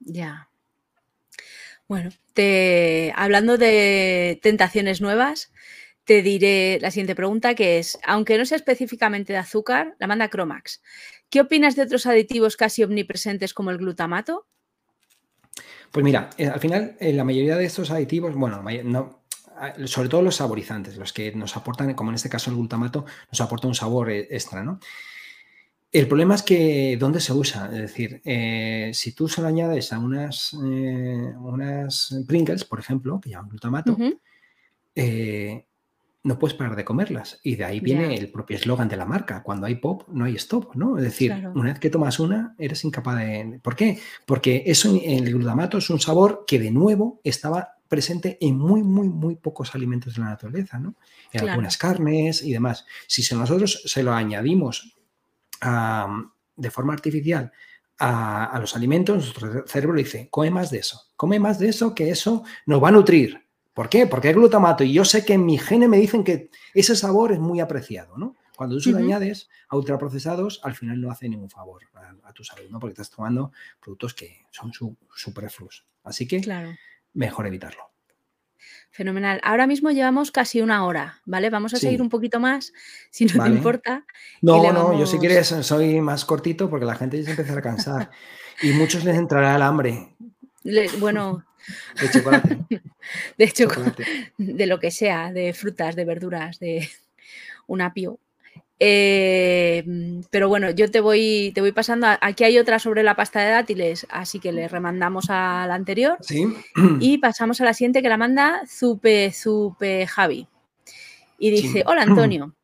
Ya. 0.00 0.48
Bueno, 1.86 2.10
te, 2.32 3.12
hablando 3.14 3.58
de 3.58 4.40
tentaciones 4.42 5.02
nuevas, 5.02 5.52
te 6.04 6.22
diré 6.22 6.78
la 6.80 6.90
siguiente 6.90 7.14
pregunta, 7.14 7.54
que 7.54 7.78
es, 7.78 7.98
aunque 8.04 8.38
no 8.38 8.46
sea 8.46 8.56
específicamente 8.56 9.32
de 9.34 9.38
azúcar, 9.38 9.96
la 9.98 10.06
manda 10.06 10.28
Cromax. 10.28 10.82
¿Qué 11.28 11.40
opinas 11.40 11.76
de 11.76 11.82
otros 11.82 12.06
aditivos 12.06 12.56
casi 12.56 12.82
omnipresentes 12.84 13.52
como 13.52 13.70
el 13.70 13.78
glutamato? 13.78 14.46
Pues 15.96 16.04
mira, 16.04 16.28
eh, 16.36 16.46
al 16.46 16.60
final 16.60 16.94
eh, 17.00 17.10
la 17.14 17.24
mayoría 17.24 17.56
de 17.56 17.64
estos 17.64 17.90
aditivos, 17.90 18.34
bueno, 18.34 18.62
no, 18.84 19.22
sobre 19.86 20.10
todo 20.10 20.20
los 20.20 20.36
saborizantes, 20.36 20.98
los 20.98 21.14
que 21.14 21.32
nos 21.32 21.56
aportan, 21.56 21.94
como 21.94 22.10
en 22.10 22.16
este 22.16 22.28
caso 22.28 22.50
el 22.50 22.56
glutamato, 22.58 23.06
nos 23.32 23.40
aporta 23.40 23.66
un 23.66 23.74
sabor 23.74 24.10
eh, 24.10 24.28
extra, 24.30 24.62
¿no? 24.62 24.78
El 25.90 26.06
problema 26.06 26.34
es 26.34 26.42
que 26.42 26.98
dónde 27.00 27.18
se 27.18 27.32
usa, 27.32 27.70
es 27.72 27.80
decir, 27.80 28.20
eh, 28.26 28.90
si 28.92 29.12
tú 29.12 29.26
se 29.26 29.40
lo 29.40 29.46
añades 29.46 29.90
a 29.94 29.98
unas, 29.98 30.54
eh, 30.62 31.32
unas 31.38 32.14
Pringles, 32.28 32.66
por 32.66 32.78
ejemplo, 32.78 33.18
que 33.18 33.30
llevan 33.30 33.48
glutamato, 33.48 33.96
eh, 34.94 35.64
no 36.26 36.40
puedes 36.40 36.56
parar 36.56 36.74
de 36.74 36.84
comerlas. 36.84 37.38
Y 37.44 37.54
de 37.54 37.64
ahí 37.64 37.78
viene 37.78 38.16
el 38.16 38.30
propio 38.30 38.56
eslogan 38.56 38.88
de 38.88 38.96
la 38.96 39.04
marca, 39.04 39.44
cuando 39.44 39.66
hay 39.66 39.76
pop, 39.76 40.02
no 40.08 40.24
hay 40.24 40.34
stop, 40.34 40.74
¿no? 40.74 40.98
Es 40.98 41.04
decir, 41.04 41.32
una 41.54 41.70
vez 41.70 41.78
que 41.78 41.88
tomas 41.88 42.18
una, 42.18 42.54
eres 42.58 42.84
incapaz 42.84 43.16
de... 43.18 43.60
¿Por 43.62 43.76
qué? 43.76 44.00
Porque 44.26 44.64
eso, 44.66 44.98
el 45.02 45.32
glutamato 45.32 45.78
es 45.78 45.88
un 45.88 46.00
sabor 46.00 46.44
que 46.44 46.58
de 46.58 46.72
nuevo 46.72 47.20
estaba 47.22 47.76
presente 47.88 48.38
en 48.40 48.58
muy, 48.58 48.82
muy, 48.82 49.08
muy 49.08 49.36
pocos 49.36 49.72
alimentos 49.76 50.14
de 50.14 50.20
la 50.22 50.30
naturaleza, 50.30 50.80
¿no? 50.80 50.96
En 51.30 51.48
algunas 51.48 51.78
carnes 51.78 52.42
y 52.42 52.52
demás. 52.52 52.84
Si 53.06 53.22
nosotros 53.34 53.82
se 53.86 54.02
lo 54.02 54.12
añadimos 54.12 54.96
de 55.60 56.70
forma 56.72 56.92
artificial 56.92 57.52
a, 58.00 58.58
los 58.60 58.74
alimentos, 58.74 59.16
nuestro 59.16 59.66
cerebro 59.68 59.94
le 59.94 60.02
dice, 60.02 60.28
come 60.28 60.50
más 60.50 60.72
de 60.72 60.78
eso, 60.78 61.06
come 61.14 61.38
más 61.38 61.60
de 61.60 61.68
eso, 61.68 61.94
que 61.94 62.10
eso 62.10 62.42
nos 62.66 62.82
va 62.82 62.88
a 62.88 62.92
nutrir. 62.92 63.45
¿Por 63.76 63.90
qué? 63.90 64.06
Porque 64.06 64.28
hay 64.28 64.34
glutamato 64.34 64.84
y 64.84 64.92
yo 64.94 65.04
sé 65.04 65.22
que 65.26 65.34
en 65.34 65.44
mi 65.44 65.58
gene 65.58 65.86
me 65.86 65.98
dicen 65.98 66.24
que 66.24 66.48
ese 66.72 66.96
sabor 66.96 67.32
es 67.32 67.38
muy 67.38 67.60
apreciado, 67.60 68.16
¿no? 68.16 68.34
Cuando 68.56 68.74
tú 68.76 68.80
se 68.80 68.90
lo 68.90 68.96
añades 68.96 69.50
a 69.68 69.76
ultraprocesados, 69.76 70.62
al 70.64 70.74
final 70.74 70.98
no 70.98 71.10
hace 71.10 71.28
ningún 71.28 71.50
favor 71.50 71.82
a, 72.24 72.32
tu 72.32 72.42
salud, 72.42 72.70
¿no? 72.70 72.80
Porque 72.80 72.92
estás 72.92 73.10
tomando 73.10 73.52
productos 73.78 74.14
que 74.14 74.46
son 74.50 74.72
superfluos. 75.14 75.84
Así 76.04 76.26
que 76.26 76.40
mejor 77.12 77.46
evitarlo. 77.46 77.90
Fenomenal. 78.92 79.42
Ahora 79.44 79.66
mismo 79.66 79.90
llevamos 79.90 80.30
casi 80.30 80.62
una 80.62 80.86
hora, 80.86 81.20
¿vale? 81.26 81.50
Vamos 81.50 81.74
a 81.74 81.76
seguir 81.76 82.00
un 82.00 82.08
poquito 82.08 82.40
más, 82.40 82.72
si 83.10 83.26
no 83.26 83.44
te 83.44 83.50
importa. 83.50 84.06
No, 84.40 84.72
no, 84.72 84.98
yo 84.98 85.04
si 85.04 85.18
quieres 85.18 85.48
soy 85.48 86.00
más 86.00 86.24
cortito 86.24 86.70
porque 86.70 86.86
la 86.86 86.94
gente 86.94 87.18
ya 87.18 87.24
se 87.24 87.30
empezará 87.32 87.58
a 87.58 87.62
cansar 87.62 88.10
y 88.62 88.70
muchos 88.70 89.04
les 89.04 89.16
entrará 89.16 89.54
el 89.54 89.60
hambre. 89.60 90.16
Bueno. 90.98 91.44
De 92.00 92.10
chocolate. 92.10 92.58
De 93.38 93.50
chocolate. 93.50 94.04
De 94.38 94.66
lo 94.66 94.78
que 94.78 94.90
sea, 94.90 95.32
de 95.32 95.52
frutas, 95.52 95.96
de 95.96 96.04
verduras, 96.04 96.58
de 96.58 96.88
un 97.66 97.80
apio. 97.80 98.18
Eh, 98.78 99.82
pero 100.30 100.48
bueno, 100.48 100.70
yo 100.70 100.90
te 100.90 101.00
voy, 101.00 101.50
te 101.54 101.60
voy 101.62 101.72
pasando. 101.72 102.06
Aquí 102.20 102.44
hay 102.44 102.58
otra 102.58 102.78
sobre 102.78 103.02
la 103.02 103.16
pasta 103.16 103.40
de 103.40 103.50
dátiles, 103.50 104.06
así 104.10 104.38
que 104.38 104.52
le 104.52 104.68
remandamos 104.68 105.30
a 105.30 105.66
la 105.66 105.74
anterior. 105.74 106.18
Sí. 106.20 106.46
Y 107.00 107.18
pasamos 107.18 107.60
a 107.60 107.64
la 107.64 107.72
siguiente 107.72 108.02
que 108.02 108.08
la 108.08 108.18
manda 108.18 108.62
Zupe, 108.68 109.32
Zupe 109.32 110.06
Javi. 110.06 110.46
Y 111.38 111.50
dice: 111.50 111.84
Hola 111.86 112.02
Antonio, 112.02 112.54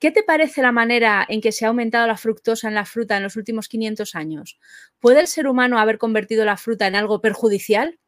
¿qué 0.00 0.10
te 0.10 0.24
parece 0.24 0.62
la 0.62 0.72
manera 0.72 1.24
en 1.28 1.40
que 1.40 1.52
se 1.52 1.64
ha 1.64 1.68
aumentado 1.68 2.08
la 2.08 2.16
fructosa 2.16 2.66
en 2.66 2.74
la 2.74 2.84
fruta 2.84 3.16
en 3.16 3.22
los 3.22 3.36
últimos 3.36 3.68
500 3.68 4.16
años? 4.16 4.58
¿Puede 4.98 5.20
el 5.20 5.28
ser 5.28 5.46
humano 5.46 5.78
haber 5.78 5.98
convertido 5.98 6.44
la 6.44 6.56
fruta 6.56 6.88
en 6.88 6.96
algo 6.96 7.20
perjudicial? 7.20 8.00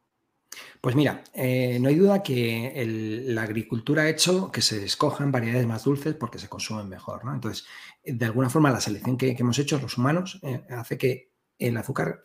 Pues 0.81 0.97
mira, 0.97 1.23
eh, 1.33 1.79
no 1.81 1.89
hay 1.89 1.95
duda 1.95 2.23
que 2.23 3.23
la 3.27 3.43
agricultura 3.43 4.03
ha 4.03 4.09
hecho 4.09 4.51
que 4.51 4.61
se 4.61 4.85
escojan 4.85 5.33
variedades 5.33 5.67
más 5.67 5.85
dulces 5.85 6.15
porque 6.15 6.39
se 6.39 6.49
consumen 6.49 6.89
mejor. 6.89 7.25
¿no? 7.25 7.33
Entonces, 7.35 7.67
de 8.05 8.25
alguna 8.25 8.51
forma, 8.51 8.71
la 8.71 8.81
selección 8.81 9.17
que, 9.17 9.37
hemos 9.39 9.59
hecho 9.59 9.79
los 9.79 9.97
humanos 9.97 10.41
eh, 10.43 10.63
hace 10.71 10.99
que 10.99 11.31
el 11.59 11.77
azúcar, 11.77 12.23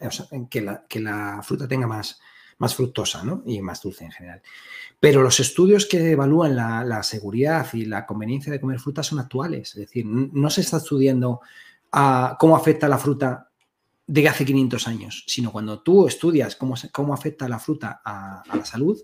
que, 0.50 0.62
la, 1.00 1.42
fruta 1.44 1.68
tenga 1.68 1.88
más, 1.88 2.20
más 2.60 2.76
fructosa 2.76 3.24
y 3.46 3.62
más 3.62 3.82
dulce 3.82 4.06
en 4.06 4.12
general. 4.12 4.42
Pero 5.00 5.22
los 5.22 5.40
estudios 5.40 5.86
que 5.86 6.12
evalúan 6.12 6.56
la, 6.56 7.04
seguridad 7.04 7.68
y 7.74 7.86
la 7.86 8.06
conveniencia 8.06 8.52
de 8.52 8.60
comer 8.60 8.80
fruta 8.80 9.04
son 9.04 9.20
actuales. 9.20 9.70
Es 9.70 9.76
decir, 9.76 10.06
no 10.06 10.50
se 10.50 10.62
está 10.62 10.78
estudiando 10.78 11.42
a 11.92 12.36
cómo 12.40 12.56
afecta 12.56 12.88
la 12.88 12.98
fruta 12.98 13.50
de 14.08 14.28
hace 14.28 14.46
500 14.46 14.88
años, 14.88 15.24
sino 15.28 15.52
cuando 15.52 15.82
tú 15.82 16.08
estudias 16.08 16.56
cómo, 16.56 16.76
cómo 16.92 17.14
afecta 17.14 17.48
la 17.48 17.60
fruta 17.60 18.02
a, 18.04 18.42
la 18.54 18.66
salud, 18.66 18.98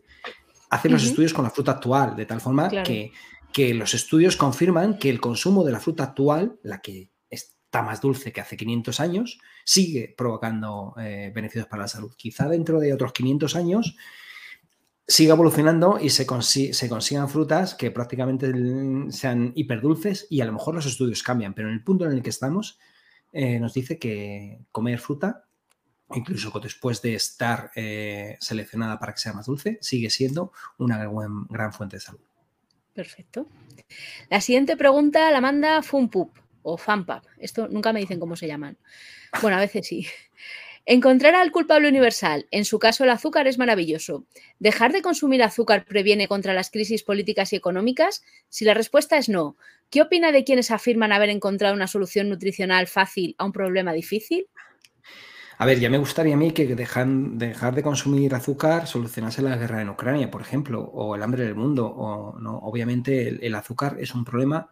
haces 0.70 0.91
los 0.91 1.04
estudios 1.04 1.34
con 1.34 1.43
la 1.43 1.51
fruta 1.51 1.74
actual, 1.74 2.16
de 2.16 2.26
tal 2.26 2.41
forma 2.41 2.70
que, 2.70 3.12
que 3.51 3.74
los 3.74 3.93
estudios 3.93 4.36
confirman 4.38 4.97
que 4.97 5.10
el 5.10 5.20
consumo 5.20 5.64
de 5.64 5.74
la 5.74 5.80
fruta 5.80 6.04
actual, 6.04 6.58
la 6.64 6.82
que 6.82 7.10
está 7.74 7.82
más 7.82 8.01
dulce 8.01 8.32
que 8.32 8.39
hace 8.39 8.55
500 8.55 8.99
años, 8.99 9.39
sigue 9.65 10.13
provocando 10.15 10.93
eh, 10.99 11.32
beneficios 11.34 11.65
para 11.65 11.82
la 11.82 11.88
salud. 11.88 12.13
Quizá 12.15 12.47
dentro 12.47 12.80
de 12.80 12.93
otros 12.93 13.13
500 13.13 13.55
años 13.55 13.97
siga 15.07 15.34
evolucionando 15.34 15.97
y 15.99 16.11
se, 16.11 16.28
consigan 16.28 17.30
frutas 17.30 17.74
que 17.74 17.89
prácticamente 17.89 18.53
sean 19.09 19.53
hiperdulces 19.55 20.28
y 20.30 20.41
a 20.41 20.45
lo 20.45 20.53
mejor 20.53 20.76
los 20.76 20.86
estudios 20.86 21.24
cambian, 21.24 21.55
pero 21.55 21.67
en 21.67 21.74
el 21.74 21.84
punto 21.84 22.05
en 22.05 22.11
el 22.11 22.21
que 22.21 22.30
estamos 22.30 22.78
eh, 23.32 23.59
nos 23.59 23.74
dice 23.74 23.97
que 23.97 24.59
comer 24.71 24.99
fruta, 24.99 25.45
incluso 26.13 26.51
después 26.59 27.01
de 27.01 27.15
estar 27.15 27.71
eh, 27.76 28.38
seleccionada 28.39 28.99
para 28.99 29.13
que 29.13 29.19
sea 29.19 29.34
más 29.34 29.47
dulce, 29.47 29.80
sigue 29.82 30.11
siendo 30.11 30.51
una 30.78 31.09
gran, 31.49 31.74
fuente 31.74 31.95
de 31.95 32.01
salud. 32.01 32.21
Perfecto. 32.93 33.47
La 34.30 34.41
siguiente 34.41 34.78
pregunta 34.78 35.32
la 35.32 35.41
manda 35.41 35.82
Funpup 35.82 36.43
o 36.64 36.78
Fanpap. 36.78 37.26
Esto 37.38 37.68
nunca 37.68 37.93
me 37.93 37.99
dicen 37.99 38.20
cómo 38.20 38.36
se 38.36 38.47
llaman. 38.47 38.78
Bueno, 39.41 39.57
a 39.57 39.59
veces 39.59 39.86
sí. 39.86 40.07
Encontrar 40.86 41.34
al 41.36 41.51
culpable 41.51 41.88
universal, 41.88 42.45
en 42.51 42.66
su 42.66 42.78
caso 42.78 43.05
el 43.05 43.09
azúcar, 43.09 43.47
es 43.47 43.57
maravilloso. 43.57 44.26
¿Dejar 44.59 44.91
de 44.91 45.01
consumir 45.01 45.41
azúcar 45.41 45.86
previene 45.86 46.28
contra 46.28 46.53
las 46.53 46.72
crisis 46.72 47.03
políticas 47.03 47.53
y 47.53 47.55
económicas? 47.55 48.22
Si 48.49 48.66
la 48.66 48.74
respuesta 48.74 49.18
es 49.18 49.30
no, 49.30 49.55
¿qué 49.89 50.01
opina 50.01 50.34
de 50.34 50.43
quienes 50.43 50.72
afirman 50.72 51.14
haber 51.14 51.30
encontrado 51.30 51.74
una 51.74 51.88
solución 51.88 52.28
nutricional 52.28 52.88
fácil 52.88 53.34
a 53.38 53.45
un 53.45 53.53
problema 53.53 53.93
difícil? 53.93 54.47
A 55.57 55.66
ver, 55.66 55.80
ya 55.80 55.89
me 55.89 55.99
gustaría 55.99 56.34
a 56.34 56.38
mí 56.38 56.51
que 56.51 56.76
dejar 56.76 57.05
de 57.07 57.84
consumir 57.84 58.36
azúcar 58.36 58.86
solucionase 58.86 59.41
la 59.41 59.55
guerra 59.55 59.82
en 59.82 59.89
Ucrania, 59.89 60.30
por 60.30 60.41
ejemplo, 60.41 60.82
o 60.82 61.16
el 61.16 61.24
hambre 61.24 61.45
del 61.45 61.55
mundo. 61.55 61.88
O, 61.88 62.38
¿no? 62.39 62.57
Obviamente 62.57 63.45
el 63.45 63.55
azúcar 63.55 63.95
es 63.99 64.14
un 64.14 64.26
problema 64.26 64.70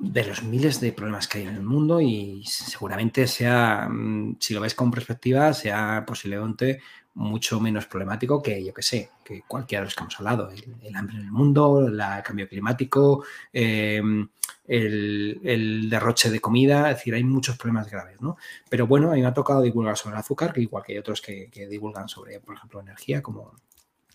de 0.00 0.24
los 0.24 0.42
miles 0.42 0.80
de 0.80 0.92
problemas 0.92 1.28
que 1.28 1.38
hay 1.38 1.44
en 1.44 1.56
el 1.56 1.62
mundo 1.62 2.00
y 2.00 2.42
seguramente 2.46 3.26
sea, 3.26 3.86
mm, 3.88 4.36
si 4.40 4.54
lo 4.54 4.60
ves 4.62 4.74
con 4.74 4.90
perspectiva, 4.90 5.52
sea 5.52 6.04
posiblemente 6.06 6.80
mucho 7.14 7.60
menos 7.60 7.86
problemático 7.86 8.42
que, 8.42 8.64
yo 8.64 8.72
que 8.72 8.82
sé, 8.82 9.10
que 9.22 9.42
cualquiera 9.42 9.82
de 9.82 9.86
los 9.86 9.94
que 9.94 10.02
hemos 10.02 10.18
hablado. 10.18 10.50
El, 10.50 10.96
hambre 10.96 11.16
en 11.16 11.22
el 11.24 11.32
mundo, 11.32 11.86
el 11.86 12.00
cambio 12.24 12.48
climático, 12.48 13.24
em, 13.52 14.26
el, 14.66 15.88
derroche 15.90 16.30
de 16.30 16.40
comida, 16.40 16.90
es 16.90 16.96
decir, 16.98 17.14
hay 17.14 17.24
muchos 17.24 17.58
problemas 17.58 17.90
graves, 17.90 18.20
¿no? 18.22 18.36
Pero 18.70 18.86
bueno, 18.86 19.10
a 19.10 19.14
mí 19.14 19.20
me 19.20 19.26
ha 19.26 19.34
tocado 19.34 19.60
divulgar 19.60 19.98
sobre 19.98 20.14
el 20.14 20.20
azúcar, 20.20 20.52
que 20.52 20.62
igual 20.62 20.82
que 20.84 20.92
hay 20.92 20.98
otros 20.98 21.20
que, 21.20 21.50
divulgan 21.68 22.08
sobre, 22.08 22.40
por 22.40 22.54
ejemplo, 22.54 22.80
energía, 22.80 23.22
como, 23.22 23.54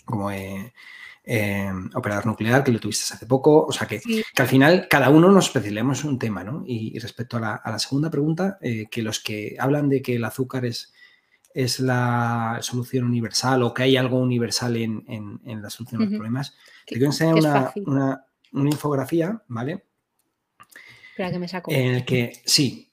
como 0.06 0.32
eh, 0.32 0.74
operador 1.94 2.26
nuclear, 2.26 2.64
que 2.64 2.72
lo 2.72 2.80
tuviste 2.80 3.14
hace 3.14 3.26
poco. 3.26 3.66
O 3.66 3.72
sea, 3.72 3.88
que, 3.88 4.00
que 4.00 4.42
al 4.42 4.48
final 4.48 4.88
cada 4.90 5.10
uno 5.10 5.32
nos 5.32 5.48
especializamos 5.48 6.04
en 6.04 6.10
un 6.12 6.20
tema, 6.20 6.44
¿no? 6.44 6.64
Y, 6.66 6.98
respecto 7.00 7.38
a 7.38 7.62
la, 7.66 7.80
segunda 7.80 8.10
pregunta, 8.10 8.58
eh, 8.62 8.86
que 8.90 9.02
los 9.02 9.20
que 9.20 9.56
hablan 9.60 9.90
de 9.90 10.02
que 10.02 10.16
el 10.16 10.24
azúcar 10.24 10.66
es, 10.66 10.94
es 11.54 11.80
la 11.80 12.60
solución 12.62 13.06
universal 13.06 13.64
o 13.64 13.74
que 13.74 13.84
hay 13.84 13.98
algo 13.98 14.20
universal 14.20 14.76
en, 14.78 15.04
en, 15.08 15.62
la 15.62 15.70
solución 15.70 16.02
de 16.02 16.06
los 16.08 16.16
problemas, 16.16 16.56
te 16.86 16.96
quiero 16.96 17.08
enseñar 17.08 17.36
una, 17.36 17.74
una, 17.86 18.26
una, 18.52 18.70
infografía, 18.70 19.42
¿vale? 19.48 19.86
Espera 21.10 21.32
que 21.32 21.40
me 21.40 21.48
saco. 21.48 21.72
En 21.72 21.96
el 21.96 22.06
que, 22.06 22.42
sí, 22.46 22.92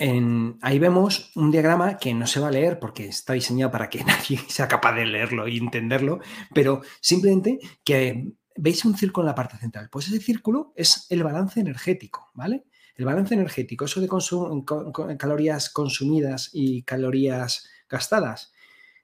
ahí 0.00 0.78
vemos 0.78 1.32
un 1.34 1.50
diagrama 1.50 1.98
que 1.98 2.14
no 2.14 2.26
se 2.26 2.40
va 2.40 2.48
a 2.48 2.52
leer 2.52 2.78
porque 2.78 3.06
está 3.06 3.32
diseñado 3.32 3.70
para 3.70 3.88
que 3.88 4.04
nadie 4.04 4.38
sea 4.48 4.68
capaz 4.68 4.94
de 4.94 5.06
leerlo 5.06 5.46
e 5.46 5.56
entenderlo, 5.56 6.20
pero 6.54 6.82
simplemente 7.00 7.58
que 7.84 8.32
veis 8.56 8.84
un 8.84 8.96
círculo 8.96 9.24
en 9.24 9.30
la 9.30 9.34
parte 9.34 9.56
central. 9.56 9.88
Pues 9.90 10.08
ese 10.08 10.20
círculo 10.20 10.72
es 10.76 11.06
el 11.10 11.22
balance 11.22 11.60
energético, 11.60 12.30
¿vale? 12.34 12.64
El 12.94 13.04
balance 13.04 13.34
energético, 13.34 13.84
eso 13.84 14.00
de 14.00 15.16
calorías 15.16 15.70
consumidas 15.70 16.50
y 16.52 16.82
calorías 16.82 17.68
gastadas. 17.88 18.52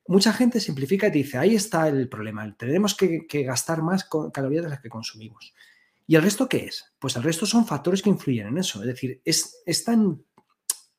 Mucha 0.07 0.33
gente 0.33 0.61
simplifica 0.61 1.07
y 1.07 1.13
dice, 1.13 1.39
ahí 1.39 1.55
está 1.55 1.89
el 1.89 2.09
problema, 2.09 2.55
tenemos 2.57 2.95
que, 2.95 3.27
gastar 3.45 3.83
más 3.83 4.09
calorías 4.33 4.65
de 4.65 4.71
las 4.71 4.81
que 4.81 4.89
consumimos. 4.89 5.55
¿Y 6.07 6.17
el 6.17 6.23
resto 6.23 6.49
qué 6.49 6.67
es? 6.67 6.93
Pues 6.99 7.17
el 7.17 7.23
resto 7.23 7.47
son 7.47 7.67
factores 7.67 8.03
que 8.03 8.11
influyen 8.11 8.49
en 8.49 8.59
eso. 8.59 8.81
Es 8.83 8.89
decir, 8.89 9.23
es, 9.25 9.63
es 9.65 9.85
tan 9.85 10.23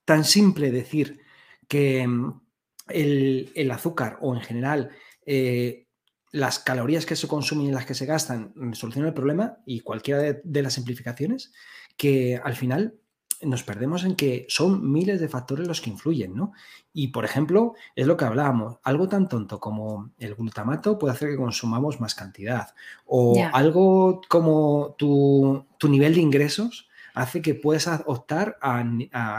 tan 0.06 0.24
simple 0.24 0.72
decir 0.72 1.20
que 1.68 2.08
mm, 2.08 2.42
el, 2.90 3.72
azúcar 3.72 4.18
o 4.22 4.34
en 4.36 4.42
general 4.42 4.92
eh, 5.26 5.88
las 6.32 6.60
calorías 6.60 7.06
que 7.06 7.16
se 7.16 7.28
consumen 7.28 7.68
y 7.68 7.72
las 7.72 7.86
que 7.86 7.94
se 7.94 8.06
gastan 8.06 8.54
solucionan 8.74 9.10
el 9.10 9.14
problema 9.14 9.58
y 9.66 9.80
cualquiera 9.80 10.22
de, 10.22 10.62
las 10.62 10.74
simplificaciones 10.74 11.54
que 11.98 12.40
al 12.44 12.56
final 12.56 13.00
nos 13.42 13.64
perdemos 13.64 14.04
en 14.04 14.16
que 14.16 14.46
son 14.50 14.92
miles 14.92 15.20
de 15.20 15.28
factores 15.28 15.68
los 15.68 15.82
que 15.82 15.90
influyen, 15.90 16.36
¿no? 16.36 16.54
Y, 16.94 17.10
por 17.10 17.26
ejemplo, 17.26 17.74
es 17.96 18.08
lo 18.08 18.16
que 18.18 18.26
hablábamos, 18.26 18.78
algo 18.84 19.10
tan 19.10 19.28
tonto 19.28 19.60
como 19.60 20.12
el 20.18 20.36
glutamato 20.36 20.98
puede 20.98 21.14
hacer 21.14 21.30
que 21.30 21.38
consumamos 21.38 22.00
más 22.00 22.16
cantidad. 22.16 22.74
O 23.06 23.38
algo 23.54 24.22
como 24.30 24.96
tu, 24.98 25.66
tu, 25.78 25.90
nivel 25.90 26.16
de 26.16 26.22
ingresos 26.22 26.88
hace 27.16 27.42
que 27.42 27.56
puedas 27.56 27.90
optar 28.06 28.58
a, 28.62 28.84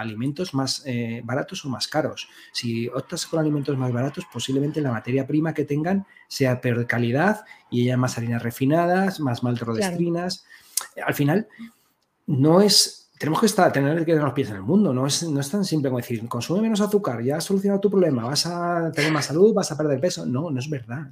alimentos 0.00 0.54
más 0.54 0.82
eh, 0.86 1.20
baratos 1.24 1.64
o 1.64 1.68
más 1.68 1.86
caros. 1.86 2.28
Si 2.52 2.88
optas 2.88 3.26
con 3.26 3.38
alimentos 3.38 3.76
más 3.76 3.92
baratos, 3.92 4.26
posiblemente 4.32 4.80
la 4.80 4.90
materia 4.90 5.26
prima 5.26 5.54
que 5.54 5.64
tengan 5.64 6.06
sea 6.26 6.60
peor 6.60 6.78
de 6.78 6.86
calidad 6.86 7.44
y 7.70 7.82
haya 7.82 7.96
más 7.96 8.18
harinas 8.18 8.42
refinadas, 8.42 9.20
más 9.20 9.42
maltodextrinas. 9.42 10.44
Al 11.04 11.14
final, 11.14 11.48
no 12.26 12.60
es 12.60 13.06
tenemos 13.18 13.40
que 13.40 13.46
estar, 13.46 13.72
tener 13.72 13.98
que 14.00 14.04
tener 14.04 14.22
los 14.22 14.32
pies 14.34 14.50
en 14.50 14.56
el 14.56 14.62
mundo. 14.62 14.92
No 14.92 15.06
es, 15.06 15.22
no 15.22 15.40
es 15.40 15.50
tan 15.50 15.64
simple 15.64 15.88
como 15.88 15.98
decir, 15.98 16.26
consume 16.28 16.60
menos 16.60 16.80
azúcar, 16.80 17.22
ya 17.22 17.38
has 17.38 17.44
solucionado 17.44 17.80
tu 17.80 17.90
problema, 17.90 18.24
vas 18.24 18.46
a 18.46 18.90
tener 18.92 19.10
más 19.10 19.26
salud, 19.26 19.54
vas 19.54 19.72
a 19.72 19.76
perder 19.76 20.00
peso. 20.00 20.26
No, 20.26 20.50
no 20.50 20.58
es 20.58 20.68
verdad. 20.68 21.10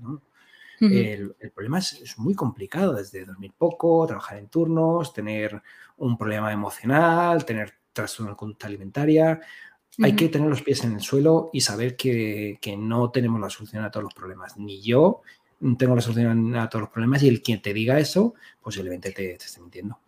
El, 0.81 1.35
problema 1.55 1.79
es, 1.79 1.93
es, 1.95 2.18
muy 2.18 2.35
complicado, 2.35 2.95
desde 2.95 3.25
dormir 3.25 3.53
poco, 3.57 4.07
trabajar 4.07 4.39
en 4.39 4.49
turnos, 4.49 5.12
tener 5.12 5.62
un 5.97 6.18
problema 6.18 6.53
emocional, 6.53 7.45
tener 7.45 7.75
trastorno 7.93 8.33
de 8.33 8.37
conducta 8.37 8.66
alimentaria. 8.66 9.41
Hay 10.03 10.16
que 10.16 10.29
tener 10.29 10.49
los 10.49 10.62
pies 10.62 10.83
en 10.85 10.95
el 10.95 11.01
suelo 11.01 11.51
y 11.53 11.61
saber 11.61 11.97
que, 11.97 12.59
no 12.77 13.11
tenemos 13.11 13.41
la 13.41 13.49
solución 13.49 13.85
a 13.85 13.91
todos 13.91 14.05
los 14.05 14.14
problemas. 14.14 14.57
Ni 14.57 14.83
yo 14.83 15.22
tengo 15.79 15.95
la 15.95 16.03
solución 16.03 16.57
a 16.57 16.68
todos 16.68 16.83
los 16.83 16.91
problemas 16.91 17.22
y 17.22 17.29
el 17.29 17.41
quien 17.41 17.62
te 17.62 17.72
diga 17.72 17.99
eso, 17.99 18.35
posiblemente 18.61 19.12
te, 19.12 19.37
te 19.37 19.45
esté 19.45 19.61
mintiendo. 19.61 19.99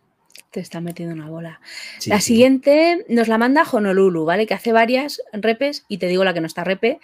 Te 0.51 0.61
está 0.61 0.81
metiendo 0.81 1.15
una 1.15 1.31
bola. 1.31 1.61
la 2.07 2.21
siguiente 2.21 3.05
nos 3.09 3.29
la 3.29 3.39
manda 3.39 3.63
Honolulu, 3.71 4.25
¿vale? 4.25 4.47
Que 4.47 4.55
hace 4.55 4.73
varias 4.73 5.23
repes 5.33 5.85
y 5.89 5.99
te 5.99 6.09
digo 6.09 6.25
la 6.25 6.35
que 6.35 6.41
no 6.41 6.47
está 6.47 6.65
repe. 6.65 6.99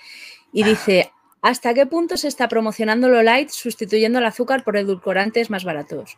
Y 0.52 0.64
ah. 0.64 0.66
dice, 0.66 1.12
¿hasta 1.42 1.74
qué 1.74 1.86
punto 1.86 2.16
se 2.16 2.28
está 2.28 2.48
promocionando 2.48 3.08
lo 3.08 3.22
light 3.22 3.50
sustituyendo 3.50 4.18
el 4.18 4.24
azúcar 4.24 4.64
por 4.64 4.76
edulcorantes 4.76 5.50
más 5.50 5.64
baratos? 5.64 6.16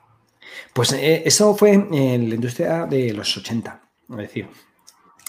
Pues 0.73 0.93
eh, 0.93 1.23
eso 1.25 1.55
fue 1.55 1.73
en 1.73 2.29
la 2.29 2.35
industria 2.35 2.87
de 2.87 3.13
los 3.13 3.37
80. 3.37 3.81
Es 4.11 4.17
decir, 4.17 4.49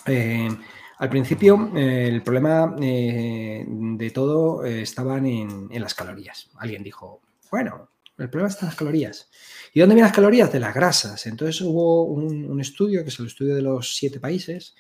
eh, 0.05 0.49
al 0.97 1.09
principio 1.09 1.71
eh, 1.75 2.07
el 2.07 2.21
problema 2.21 2.75
de 2.77 4.11
todo 4.13 4.63
estaban 4.65 5.25
en, 5.25 5.81
las 5.81 5.93
calorías. 5.93 6.49
Alguien 6.57 6.83
dijo, 6.83 7.21
bueno, 7.51 7.89
el 8.17 8.29
problema 8.29 8.49
está 8.49 8.65
en 8.65 8.69
las 8.69 8.77
calorías. 8.77 9.29
¿Y 9.73 9.79
dónde 9.79 9.95
vienen 9.95 10.07
las 10.09 10.15
calorías? 10.15 10.51
De 10.51 10.59
las 10.59 10.73
grasas. 10.73 11.25
Entonces 11.25 11.61
hubo 11.61 12.03
un, 12.03 12.59
estudio, 12.61 13.03
que 13.03 13.09
es 13.09 13.19
el 13.19 13.27
estudio 13.27 13.55
de 13.55 13.61
los 13.61 13.95
siete 13.95 14.19
países, 14.19 14.75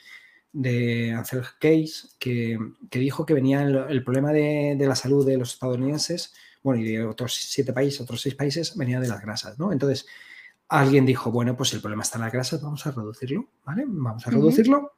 de 0.55 1.11
Ansel 1.11 1.43
Case, 1.59 2.07
que, 2.17 2.57
dijo 2.89 3.25
que 3.25 3.33
venía 3.33 3.61
el, 3.61 4.03
problema 4.03 4.31
de, 4.31 4.75
de, 4.77 4.87
la 4.87 4.95
salud 4.95 5.25
de 5.25 5.37
los 5.37 5.53
estadounidenses, 5.53 6.33
bueno, 6.63 6.81
y 6.81 6.85
de 6.85 7.03
otros 7.03 7.35
siete 7.35 7.73
países, 7.73 7.99
otros 7.99 8.21
seis 8.21 8.35
países, 8.35 8.75
venía 8.77 9.01
de 9.01 9.09
las 9.09 9.21
grasas, 9.21 9.59
¿no? 9.59 9.73
Entonces, 9.73 10.07
alguien 10.69 11.05
dijo, 11.05 11.29
bueno, 11.29 11.57
pues 11.57 11.73
el 11.73 11.81
problema 11.81 12.03
está 12.03 12.17
en 12.17 12.23
las 12.23 12.31
grasas, 12.31 12.61
vamos 12.61 12.87
a 12.87 12.91
reducirlo, 12.91 13.49
¿vale? 13.65 13.83
Vamos 13.85 14.25
a 14.25 14.31
reducirlo 14.31 14.93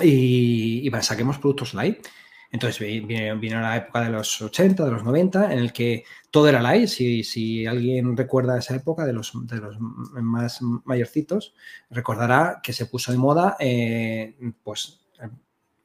y, 0.00 0.86
y 0.86 1.02
saquemos 1.02 1.38
productos 1.38 1.72
light. 1.72 2.06
Entonces 2.52 2.78
vino, 2.78 3.60
la 3.60 3.76
época 3.78 4.02
de 4.02 4.10
los 4.10 4.40
80, 4.40 4.84
de 4.84 4.90
los 4.90 5.02
90, 5.02 5.52
en 5.52 5.58
el 5.58 5.72
que 5.72 6.04
todo 6.30 6.48
era 6.48 6.60
light. 6.60 6.86
Si, 6.86 7.24
si 7.24 7.66
alguien 7.66 8.16
recuerda 8.16 8.58
esa 8.58 8.76
época 8.76 9.06
de 9.06 9.14
los, 9.14 9.32
de 9.46 9.56
los 9.56 9.76
más 9.80 10.60
mayorcitos, 10.84 11.54
recordará 11.90 12.60
que 12.62 12.74
se 12.74 12.86
puso 12.86 13.10
de 13.10 13.18
moda 13.18 13.56
eh, 13.58 14.36
pues 14.62 15.00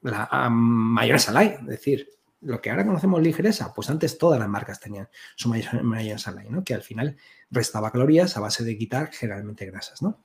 la 0.02 0.50
mayonesa 0.50 1.32
light, 1.32 1.60
es 1.62 1.68
decir, 1.68 2.10
lo 2.42 2.62
que 2.62 2.70
ahora 2.70 2.86
conocemos 2.86 3.22
ligereza, 3.22 3.74
pues 3.74 3.90
antes 3.90 4.18
todas 4.18 4.40
las 4.40 4.50
marcas 4.50 4.80
tenían 4.80 5.10
su 5.36 5.50
mayonesa 5.50 6.32
light, 6.32 6.50
¿no? 6.50 6.64
que 6.64 6.74
al 6.74 6.84
final 6.84 7.18
restaba 7.50 7.92
calorías 7.92 8.38
a 8.38 8.42
base 8.42 8.64
de 8.64 8.78
quitar 8.78 9.12
generalmente 9.12 9.66
grasas. 9.66 10.02
¿no? 10.02 10.22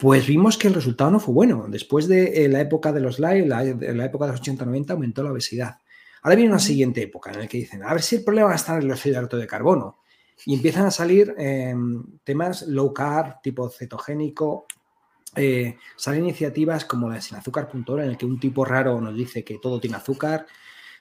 Pues 0.00 0.26
vimos 0.26 0.56
que 0.56 0.66
el 0.66 0.72
resultado 0.72 1.10
no 1.10 1.20
fue 1.20 1.34
bueno. 1.34 1.66
Después 1.68 2.08
de 2.08 2.44
eh, 2.44 2.48
la 2.48 2.62
época 2.62 2.90
de 2.90 3.00
los 3.00 3.18
live, 3.18 3.46
la, 3.46 3.62
la 3.62 4.04
época 4.06 4.24
de 4.24 4.32
los 4.32 4.40
80-90, 4.40 4.92
aumentó 4.92 5.22
la 5.22 5.30
obesidad. 5.30 5.76
Ahora 6.22 6.36
viene 6.36 6.50
una 6.50 6.58
siguiente 6.58 7.02
época 7.02 7.30
en 7.30 7.40
la 7.40 7.46
que 7.46 7.58
dicen, 7.58 7.82
a 7.82 7.92
ver 7.92 8.00
si 8.00 8.16
el 8.16 8.24
problema 8.24 8.54
estar 8.54 8.80
en 8.80 8.88
los 8.88 9.04
hidratos 9.04 9.38
de 9.38 9.46
carbono. 9.46 9.98
Y 10.46 10.54
empiezan 10.54 10.86
a 10.86 10.90
salir 10.90 11.34
em, 11.36 12.02
temas 12.24 12.62
low 12.62 12.94
carb, 12.94 13.42
tipo 13.42 13.68
cetogénico. 13.68 14.66
Eh, 15.36 15.76
salen 15.96 16.24
iniciativas 16.24 16.86
como 16.86 17.10
la 17.10 17.16
de 17.16 17.20
sinazúcar.org, 17.20 18.02
en 18.02 18.08
el 18.08 18.16
que 18.16 18.24
un 18.24 18.40
tipo 18.40 18.64
raro 18.64 18.98
nos 19.02 19.14
dice 19.14 19.44
que 19.44 19.58
todo 19.58 19.80
tiene 19.80 19.98
azúcar. 19.98 20.46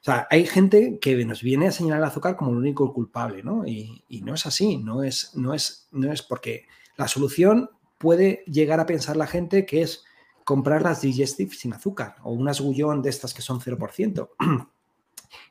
O 0.01 0.03
sea, 0.03 0.27
hay 0.29 0.45
gente 0.45 0.99
que 0.99 1.23
nos 1.23 1.41
viene 1.41 1.69
a 1.69 1.71
señalar 1.71 1.99
el 1.99 2.07
azúcar 2.09 2.35
como 2.35 2.51
el 2.51 2.57
único 2.57 2.93
culpable, 2.93 3.43
¿no? 3.43 3.65
Y, 3.65 4.03
y 4.09 4.23
no 4.23 4.33
es 4.33 4.45
así, 4.45 4.77
no 4.77 5.03
es, 5.03 5.31
no, 5.35 5.53
es, 5.53 5.87
no 5.93 6.11
es 6.11 6.21
porque 6.21 6.65
la 6.97 7.07
solución 7.07 7.69
puede 7.99 8.43
llegar 8.47 8.79
a 8.79 8.87
pensar 8.87 9.15
la 9.15 9.27
gente 9.27 9.67
que 9.67 9.83
es 9.83 10.03
comprar 10.43 10.81
las 10.81 11.01
digestive 11.01 11.53
sin 11.53 11.73
azúcar 11.73 12.15
o 12.23 12.31
unas 12.31 12.59
gullón 12.59 13.03
de 13.03 13.11
estas 13.11 13.35
que 13.35 13.43
son 13.43 13.59
0%. 13.59 14.29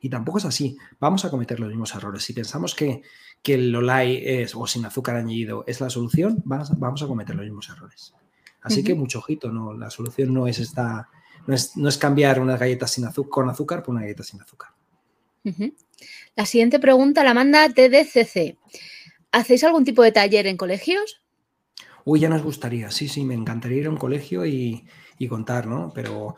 y 0.01 0.09
tampoco 0.09 0.38
es 0.38 0.44
así. 0.44 0.76
Vamos 0.99 1.24
a 1.24 1.30
cometer 1.30 1.61
los 1.61 1.68
mismos 1.68 1.94
errores. 1.94 2.24
Si 2.24 2.32
pensamos 2.32 2.74
que, 2.74 3.03
que 3.40 3.55
el 3.55 3.76
Olay 3.76 4.22
es 4.24 4.57
o 4.57 4.66
sin 4.66 4.84
azúcar 4.84 5.14
añadido 5.14 5.62
es 5.68 5.80
la 5.80 5.90
solución, 5.90 6.42
vamos 6.44 7.03
a, 7.03 7.07
cometer 7.07 7.36
los 7.36 7.44
mismos 7.44 7.68
errores. 7.68 8.12
Así 8.62 8.82
que 8.82 8.94
mucho 8.94 9.20
ojito, 9.20 9.53
¿no? 9.53 9.72
La 9.72 9.88
solución 9.88 10.34
no 10.34 10.49
es 10.49 10.59
esta, 10.59 11.09
no 11.46 11.55
es, 11.55 11.99
cambiar 11.99 12.40
unas 12.40 12.59
galletas 12.59 12.90
sin 12.90 13.05
azúcar, 13.05 13.30
con 13.30 13.51
azúcar 13.51 13.82
por 13.82 13.94
una 13.94 14.03
galleta 14.03 14.24
sin 14.24 14.40
azúcar. 14.42 14.70
La 16.34 16.44
siguiente 16.44 16.78
pregunta 16.78 17.22
la 17.22 17.34
manda 17.34 17.68
TDCC. 17.68 18.59
¿Hacéis 19.30 19.64
algún 19.64 19.84
tipo 19.84 20.03
de 20.03 20.12
taller 20.12 20.46
en 20.46 20.57
colegios? 20.57 21.22
Uy, 22.09 22.20
ya 22.20 22.30
nos 22.30 22.42
gustaría, 22.42 22.90
sí, 22.90 23.06
sí, 23.06 23.22
me 23.22 23.34
encantaría 23.34 23.80
ir 23.80 23.86
a 23.86 23.90
un 23.90 23.98
colegio 23.98 24.46
y, 24.46 24.82
contar, 25.28 25.66
¿no? 25.66 25.92
Pero, 25.94 26.36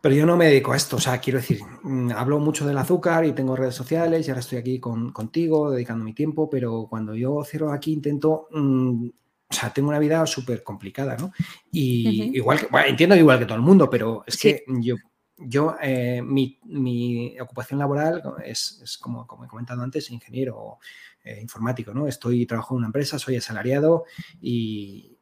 pero 0.00 0.14
yo 0.14 0.24
no 0.24 0.34
me 0.38 0.46
dedico 0.46 0.72
a 0.72 0.78
esto, 0.78 0.96
o 0.96 0.98
sea, 0.98 1.18
quiero 1.18 1.40
decir, 1.40 1.60
mm, 1.82 2.12
hablo 2.12 2.38
mucho 2.38 2.66
del 2.66 2.78
azúcar 2.78 3.26
y 3.26 3.32
tengo 3.32 3.54
redes 3.54 3.74
sociales 3.74 4.26
y 4.26 4.30
ahora 4.30 4.40
estoy 4.40 4.56
aquí 4.56 4.80
contigo, 4.80 5.70
dedicando 5.70 6.06
mi 6.06 6.14
tiempo, 6.14 6.48
pero 6.48 6.86
cuando 6.88 7.14
yo 7.14 7.44
cierro 7.44 7.70
aquí 7.70 7.92
intento, 7.92 8.48
mm, 8.50 9.08
o 9.50 9.54
sea, 9.54 9.70
tengo 9.74 9.90
una 9.90 9.98
vida 9.98 10.24
súper 10.24 10.62
complicada, 10.62 11.18
¿no? 11.18 11.32
Y 11.70 12.34
igual 12.34 12.60
que, 12.60 12.66
bueno, 12.68 12.88
entiendo 12.88 13.14
igual 13.14 13.40
que 13.40 13.44
todo 13.44 13.56
el 13.56 13.62
mundo, 13.62 13.90
pero 13.90 14.24
es 14.26 14.38
que 14.38 14.64
yo 14.80 14.96
yo, 15.44 15.76
eh, 15.82 16.22
mi, 16.22 17.36
ocupación 17.40 17.78
laboral 17.78 18.22
es, 18.44 18.98
como, 19.00 19.26
como, 19.26 19.44
he 19.44 19.48
comentado 19.48 19.82
antes, 19.82 20.10
ingeniero 20.10 20.78
eh, 21.24 21.38
informático, 21.40 21.94
¿no? 21.94 22.08
Estoy 22.08 22.46
trabajando 22.46 22.76
en 22.76 22.78
una 22.78 22.86
empresa, 22.88 23.18
soy 23.18 23.36
asalariado 23.36 24.04
y, 24.40 25.16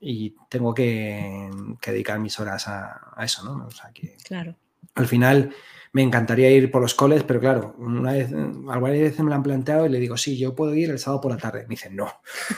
y 0.00 0.34
tengo 0.48 0.74
que, 0.74 1.50
dedicar 1.84 2.18
mis 2.18 2.38
horas 2.38 2.68
a, 2.68 3.14
eso, 3.22 3.44
¿no? 3.44 3.66
O 3.66 3.70
sea 3.70 3.90
que 3.92 4.16
claro. 4.22 4.56
al 4.94 5.06
final 5.06 5.54
me 5.94 6.02
encantaría 6.02 6.50
ir 6.50 6.72
por 6.72 6.82
los 6.82 6.92
coles, 6.92 7.22
pero 7.22 7.38
claro, 7.38 7.76
una 7.78 8.12
vez, 8.14 8.32
alguna 8.32 8.90
vez 8.90 9.16
me 9.20 9.30
lo 9.30 9.36
han 9.36 9.44
planteado 9.44 9.86
y 9.86 9.88
le 9.88 10.00
digo, 10.00 10.16
sí, 10.16 10.36
yo 10.36 10.52
puedo 10.52 10.74
ir 10.74 10.90
el 10.90 10.98
sábado 10.98 11.20
por 11.20 11.30
la 11.30 11.36
tarde. 11.36 11.62
Me 11.68 11.76
dicen, 11.76 11.94
no, 11.94 12.10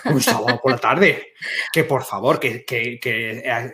un 0.07 0.23
sábado 0.23 0.59
por 0.63 0.73
la 0.73 0.79
tarde, 0.79 1.35
que 1.71 1.85
por 1.85 2.03
favor, 2.03 2.41
que, 2.41 2.65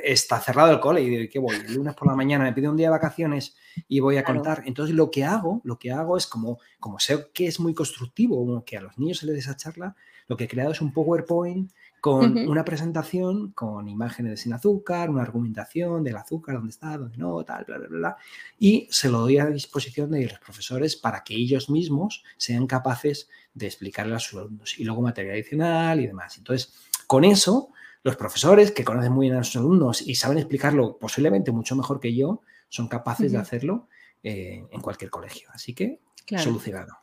está 0.02 0.40
cerrado 0.40 0.72
el 0.72 0.80
cole. 0.80 1.02
Y 1.02 1.08
digo, 1.08 1.30
¿qué 1.32 1.38
voy? 1.38 1.54
El 1.54 1.74
lunes 1.74 1.94
por 1.94 2.08
la 2.08 2.16
mañana 2.16 2.42
me 2.42 2.52
pido 2.52 2.72
un 2.72 2.76
día 2.76 2.88
de 2.88 2.90
vacaciones 2.90 3.56
y 3.86 4.00
voy 4.00 4.16
a 4.16 4.24
contar. 4.24 4.64
Entonces 4.66 4.96
lo 4.96 5.12
que 5.12 5.22
hago, 5.22 5.60
lo 5.62 5.78
que 5.78 5.92
hago 5.92 6.16
es 6.16 6.26
como, 6.26 6.58
como 6.80 6.98
sé 6.98 7.28
que 7.32 7.46
es 7.46 7.60
muy 7.60 7.72
constructivo, 7.72 8.64
que 8.64 8.78
a 8.78 8.80
los 8.80 8.98
niños 8.98 9.18
se 9.18 9.26
les 9.26 9.36
da 9.36 9.40
esa 9.52 9.56
charla, 9.56 9.94
lo 10.26 10.36
que 10.36 10.44
he 10.44 10.48
creado 10.48 10.72
es 10.72 10.80
un 10.80 10.92
PowerPoint 10.92 11.70
con 12.03 12.36
una 12.36 12.64
presentación 12.64 13.53
con 13.53 13.88
imágenes 13.88 14.32
de 14.32 14.36
sin 14.36 14.53
azúcar, 14.53 15.09
una 15.09 15.22
argumentación 15.22 16.03
del 16.03 16.16
azúcar, 16.16 16.57
dónde 16.57 16.70
está, 16.70 16.98
dónde 16.98 17.16
no, 17.16 17.44
tal, 17.44 17.64
bla, 17.64 17.78
bla, 17.78 17.86
bla, 17.86 18.16
y 18.59 18.88
se 18.90 19.09
lo 19.09 19.20
doy 19.20 19.38
a 19.38 19.46
disposición 19.46 20.11
de 20.11 20.24
los 20.24 20.40
profesores 20.40 20.96
para 20.96 21.22
que 21.22 21.36
ellos 21.36 21.70
mismos 21.70 22.24
sean 22.36 22.66
capaces 22.66 23.28
de 23.55 23.66
explicarle 23.66 24.16
a 24.16 24.18
sus 24.18 24.40
alumnos 24.40 24.80
y 24.80 24.84
luego 24.84 25.00
material 25.00 25.34
adicional 25.34 26.00
y 26.00 26.09
demás. 26.09 26.36
Entonces, 26.38 26.74
con 27.07 27.22
eso, 27.22 27.70
los 28.03 28.16
profesores 28.16 28.72
que 28.72 28.82
conocen 28.82 29.12
muy 29.12 29.28
bien 29.28 29.38
a 29.38 29.44
sus 29.44 29.59
alumnos 29.59 30.03
y 30.03 30.16
saben 30.16 30.38
explicarlo 30.38 30.98
posiblemente 30.98 31.53
mucho 31.53 31.76
mejor 31.76 32.00
que 32.00 32.12
yo, 32.16 32.40
son 32.68 32.88
capaces 32.88 33.30
de 33.30 33.38
hacerlo 33.38 33.86
eh, 34.24 34.66
en 34.68 34.80
cualquier 34.80 35.12
colegio. 35.12 35.48
Así 35.53 35.72
que, 35.72 36.00
solucionado. 36.36 36.98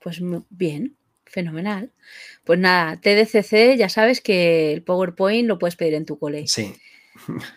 Pues 0.00 0.20
bien, 0.50 0.96
Fenomenal. 1.28 1.92
Pues 2.44 2.58
nada, 2.58 2.96
TDCC, 3.00 3.76
ya 3.76 3.88
sabes 3.88 4.20
que 4.20 4.72
el 4.72 4.82
PowerPoint 4.82 5.46
lo 5.46 5.58
puedes 5.58 5.76
pedir 5.76 5.94
en 5.94 6.06
tu 6.06 6.18
cole. 6.18 6.46
Sí. 6.46 6.74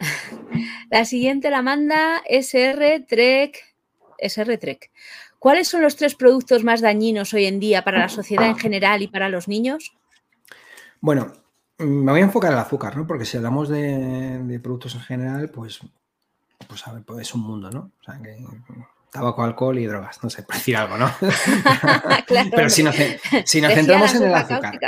la 0.89 1.05
siguiente 1.05 1.49
la 1.49 1.61
manda 1.61 2.21
SR 2.29 3.05
Trek. 3.07 3.57
SR 4.17 4.57
Trek. 4.57 4.91
¿Cuáles 5.39 5.67
son 5.67 5.81
los 5.81 5.95
tres 5.95 6.15
productos 6.15 6.63
más 6.63 6.81
dañinos 6.81 7.33
hoy 7.33 7.45
en 7.45 7.59
día 7.59 7.83
para 7.83 7.97
la 7.97 8.09
sociedad 8.09 8.47
en 8.47 8.57
general 8.57 9.01
y 9.01 9.07
para 9.07 9.29
los 9.29 9.47
niños? 9.47 9.93
Bueno, 10.99 11.33
me 11.79 12.11
voy 12.11 12.21
a 12.21 12.25
enfocar 12.25 12.51
en 12.51 12.57
el 12.57 12.63
azúcar, 12.63 12.95
¿no? 12.95 13.07
Porque 13.07 13.25
si 13.25 13.37
hablamos 13.37 13.67
de, 13.67 14.59
productos 14.61 14.93
en 14.93 15.01
general, 15.01 15.49
pues, 15.49 15.79
pues, 16.67 16.87
a 16.87 16.93
ver, 16.93 17.03
pues 17.03 17.21
es 17.27 17.33
un 17.33 17.41
mundo, 17.41 17.71
¿no? 17.71 17.91
O 17.99 18.03
sea, 18.03 18.21
que 18.21 18.37
tabaco, 19.11 19.43
alcohol 19.43 19.77
y 19.77 19.85
drogas, 19.85 20.23
no 20.23 20.29
sé, 20.29 20.43
por 20.43 20.55
decir 20.55 20.75
algo, 20.77 20.97
¿no? 20.97 21.11
Pero 22.55 22.69
si 22.69 22.81
nos, 22.81 22.95
centramos 22.95 24.15
en 24.15 24.23
el 24.23 24.33
azúcar. 24.33 24.79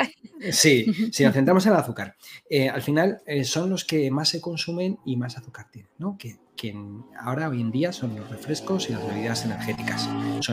Sí, 0.51 1.11
si 1.11 1.24
nos 1.24 1.34
centramos 1.34 1.65
en 1.65 1.74
el 1.74 1.78
azúcar. 1.78 2.15
Eh, 2.49 2.69
al 2.69 2.82
final 2.82 3.21
eh, 3.26 3.43
son 3.43 3.69
los 3.69 3.84
que 3.84 4.09
más 4.11 4.30
se 4.30 4.39
consumen 4.39 4.97
y 5.05 5.17
más 5.17 5.38
azúcar 5.38 5.67
tienen, 5.69 5.91
¿no? 5.97 6.17
Que 6.17 6.38
que 6.56 6.76
ahora 7.20 7.49
hoy 7.49 7.62
en 7.62 7.72
día 7.72 7.91
son 7.91 8.16
los 8.16 8.30
refrescos 8.30 8.89
y 8.89 8.93
las 8.93 9.06
bebidas 9.08 9.45
energéticas. 9.45 10.10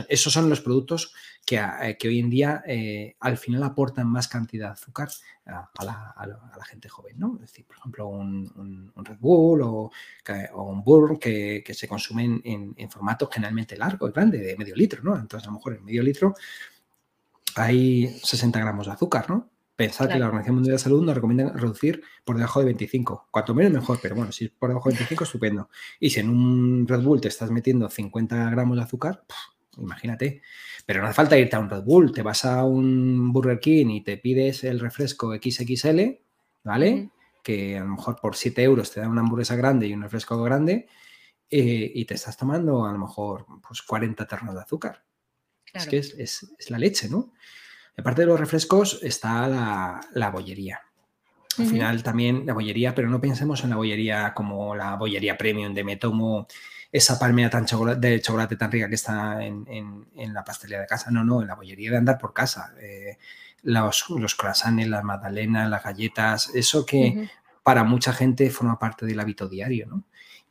esos 0.08 0.32
son 0.32 0.48
los 0.48 0.60
productos 0.60 1.14
que, 1.44 1.56
eh, 1.56 1.98
hoy 2.04 2.18
en 2.20 2.30
día 2.30 2.62
eh, 2.66 3.16
al 3.20 3.36
final 3.36 3.62
aportan 3.62 4.06
más 4.06 4.28
cantidad 4.28 4.68
de 4.68 4.72
azúcar 4.72 5.08
a, 5.46 5.68
la, 5.84 6.64
gente 6.64 6.88
joven, 6.88 7.18
¿no? 7.18 7.34
Es 7.36 7.42
decir, 7.42 7.66
por 7.66 7.76
ejemplo, 7.76 8.08
un, 8.08 8.92
Red 8.96 9.18
Bull 9.18 9.62
o, 9.62 9.90
un 10.54 10.84
Burn 10.84 11.18
que, 11.18 11.64
se 11.72 11.88
consumen 11.88 12.40
en, 12.44 12.90
formato 12.90 13.28
generalmente 13.30 13.76
largo 13.76 14.08
y 14.08 14.12
grande, 14.12 14.38
de 14.38 14.56
medio 14.56 14.76
litro, 14.76 15.02
¿no? 15.02 15.16
Entonces, 15.16 15.46
a 15.46 15.50
lo 15.50 15.56
mejor 15.56 15.74
en 15.74 15.84
medio 15.84 16.02
litro 16.02 16.34
hay 17.56 18.08
60 18.22 18.58
gramos 18.60 18.86
de 18.86 18.92
azúcar, 18.92 19.28
¿no? 19.28 19.48
Pensar 19.80 20.10
que 20.10 20.18
la 20.18 20.26
Organización 20.26 20.56
Mundial 20.56 20.72
de 20.72 20.78
la 20.78 20.84
Salud 20.84 21.02
nos 21.02 21.14
recomienda 21.14 21.52
reducir 21.54 22.02
por 22.22 22.36
debajo 22.36 22.60
de 22.60 22.66
25. 22.66 23.28
Cuanto 23.30 23.54
menos 23.54 23.72
mejor, 23.72 23.98
pero 24.02 24.14
bueno, 24.14 24.30
si 24.30 24.44
es 24.44 24.50
por 24.50 24.68
debajo 24.68 24.90
de 24.90 24.96
25, 24.96 25.24
estupendo. 25.24 25.70
Y 25.98 26.10
si 26.10 26.20
en 26.20 26.28
un 26.28 26.86
Red 26.86 27.00
Bull 27.00 27.18
te 27.18 27.28
estás 27.28 27.50
metiendo 27.50 27.88
50 27.88 28.50
gramos 28.50 28.76
de 28.76 28.82
azúcar, 28.82 29.24
imagínate. 29.78 30.42
Pero 30.84 31.00
no 31.00 31.06
hace 31.06 31.14
falta 31.14 31.38
irte 31.38 31.56
a 31.56 31.60
un 31.60 31.70
Red 31.70 31.82
Bull, 31.84 32.12
te 32.12 32.20
vas 32.20 32.44
a 32.44 32.62
un 32.64 33.32
Burger 33.32 33.58
King 33.58 33.86
y 33.86 34.02
te 34.02 34.18
pides 34.18 34.64
el 34.64 34.80
refresco 34.80 35.34
XXL, 35.34 35.98
¿vale? 36.62 37.08
Que 37.42 37.78
a 37.78 37.80
lo 37.80 37.88
mejor 37.88 38.16
por 38.20 38.36
7 38.36 38.62
euros 38.62 38.90
te 38.92 39.00
dan 39.00 39.08
una 39.08 39.22
hamburguesa 39.22 39.56
grande 39.56 39.86
y 39.86 39.94
un 39.94 40.02
refresco 40.02 40.42
grande, 40.42 40.88
eh, 41.48 41.90
y 41.94 42.04
te 42.04 42.12
estás 42.16 42.36
tomando 42.36 42.84
a 42.84 42.92
lo 42.92 42.98
mejor 42.98 43.46
pues, 43.66 43.80
40 43.80 44.26
ternos 44.26 44.54
de 44.54 44.60
azúcar. 44.60 45.02
Es 45.72 45.86
que 45.86 45.96
es, 45.96 46.12
es 46.18 46.70
la 46.70 46.76
leche, 46.76 47.08
¿no? 47.08 47.32
Aparte 47.96 48.22
de 48.22 48.26
los 48.26 48.40
refrescos 48.40 49.00
está 49.02 49.48
la, 49.48 50.30
bollería. 50.30 50.80
Al 51.58 51.66
final 51.66 52.02
también 52.02 52.46
la 52.46 52.54
bollería, 52.54 52.94
pero 52.94 53.10
no 53.10 53.20
pensemos 53.20 53.62
en 53.64 53.70
la 53.70 53.76
bollería 53.76 54.32
como 54.32 54.74
la 54.74 54.96
bollería 54.96 55.36
premium 55.36 55.74
de 55.74 55.84
me 55.84 55.96
tomo 55.96 56.46
esa 56.90 57.18
palmera 57.18 57.50
tan 57.50 57.66
de 58.00 58.20
chocolate 58.20 58.56
tan 58.56 58.72
rica 58.72 58.88
que 58.88 58.94
está 58.94 59.44
en, 59.44 60.06
la 60.14 60.44
pastelería 60.44 60.80
de 60.80 60.86
casa. 60.86 61.10
No, 61.10 61.22
no, 61.22 61.42
en 61.42 61.48
la 61.48 61.54
bollería 61.54 61.90
de 61.90 61.96
andar 61.98 62.18
por 62.18 62.32
casa. 62.32 62.72
Eh, 62.80 63.18
los, 63.62 64.08
los 64.10 64.34
croissants, 64.34 64.88
las 64.88 65.04
magdalenas, 65.04 65.68
las 65.68 65.84
galletas, 65.84 66.50
eso 66.54 66.86
que 66.86 67.28
para 67.62 67.84
mucha 67.84 68.12
gente 68.12 68.48
forma 68.50 68.78
parte 68.78 69.04
del 69.04 69.20
hábito 69.20 69.48
diario, 69.48 69.86
¿no? 69.86 70.04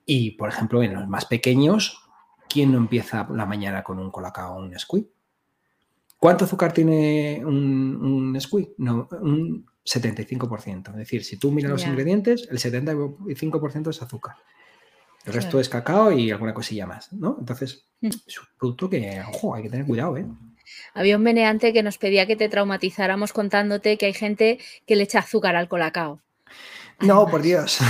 Y, 0.06 0.32
por 0.32 0.49
ejemplo, 0.49 0.82
en 0.82 0.94
los 0.94 1.07
más 1.07 1.26
pequeños, 1.26 2.02
¿quién 2.48 2.72
no 2.72 2.78
empieza 2.78 3.28
la 3.32 3.45
mañana 3.45 3.84
con 3.84 3.99
un 3.99 4.10
colacao 4.10 4.56
o 4.56 4.60
un 4.60 4.78
squid? 4.80 5.06
¿Cuánto 6.20 6.44
azúcar 6.44 6.74
tiene 6.74 7.41
un, 7.46 8.38
squid? 8.41 8.68
No, 8.78 9.08
un 9.22 9.66
75%. 9.86 10.90
Es 10.90 10.96
decir, 10.98 11.24
si 11.24 11.38
tú 11.38 11.50
miras 11.52 11.72
los 11.72 11.88
ingredientes, 11.88 12.48
el 12.52 12.60
75% 12.60 13.90
es 13.90 14.02
azúcar. 14.02 14.36
El 15.26 15.34
resto 15.34 15.60
es 15.60 15.70
cacao 15.70 16.12
y 16.12 16.32
alguna 16.32 16.54
cosilla 16.54 16.86
más, 16.86 17.12
¿no? 17.14 17.38
Entonces, 17.40 17.86
mm. 18.02 18.08
es 18.08 18.40
un 18.40 18.48
producto 18.58 18.90
que, 18.90 19.22
ojo, 19.30 19.56
hay 19.56 19.64
que 19.64 19.70
tener 19.70 19.86
cuidado, 19.86 20.18
¿eh? 20.18 20.26
Había 20.94 21.18
un 21.18 21.24
meneante 21.24 21.74
que 21.74 21.84
nos 21.84 21.98
pedía 21.98 22.28
que 22.28 22.36
te 22.36 22.50
traumatizáramos 22.50 23.34
contándote 23.34 23.98
que 23.98 24.06
hay 24.06 24.14
gente 24.14 24.60
que 24.86 24.96
le 24.96 25.04
echa 25.04 25.20
azúcar 25.20 25.56
al 25.56 25.68
colacao. 25.68 26.22
No, 27.02 27.28
por 27.28 27.42
Dios. 27.42 27.80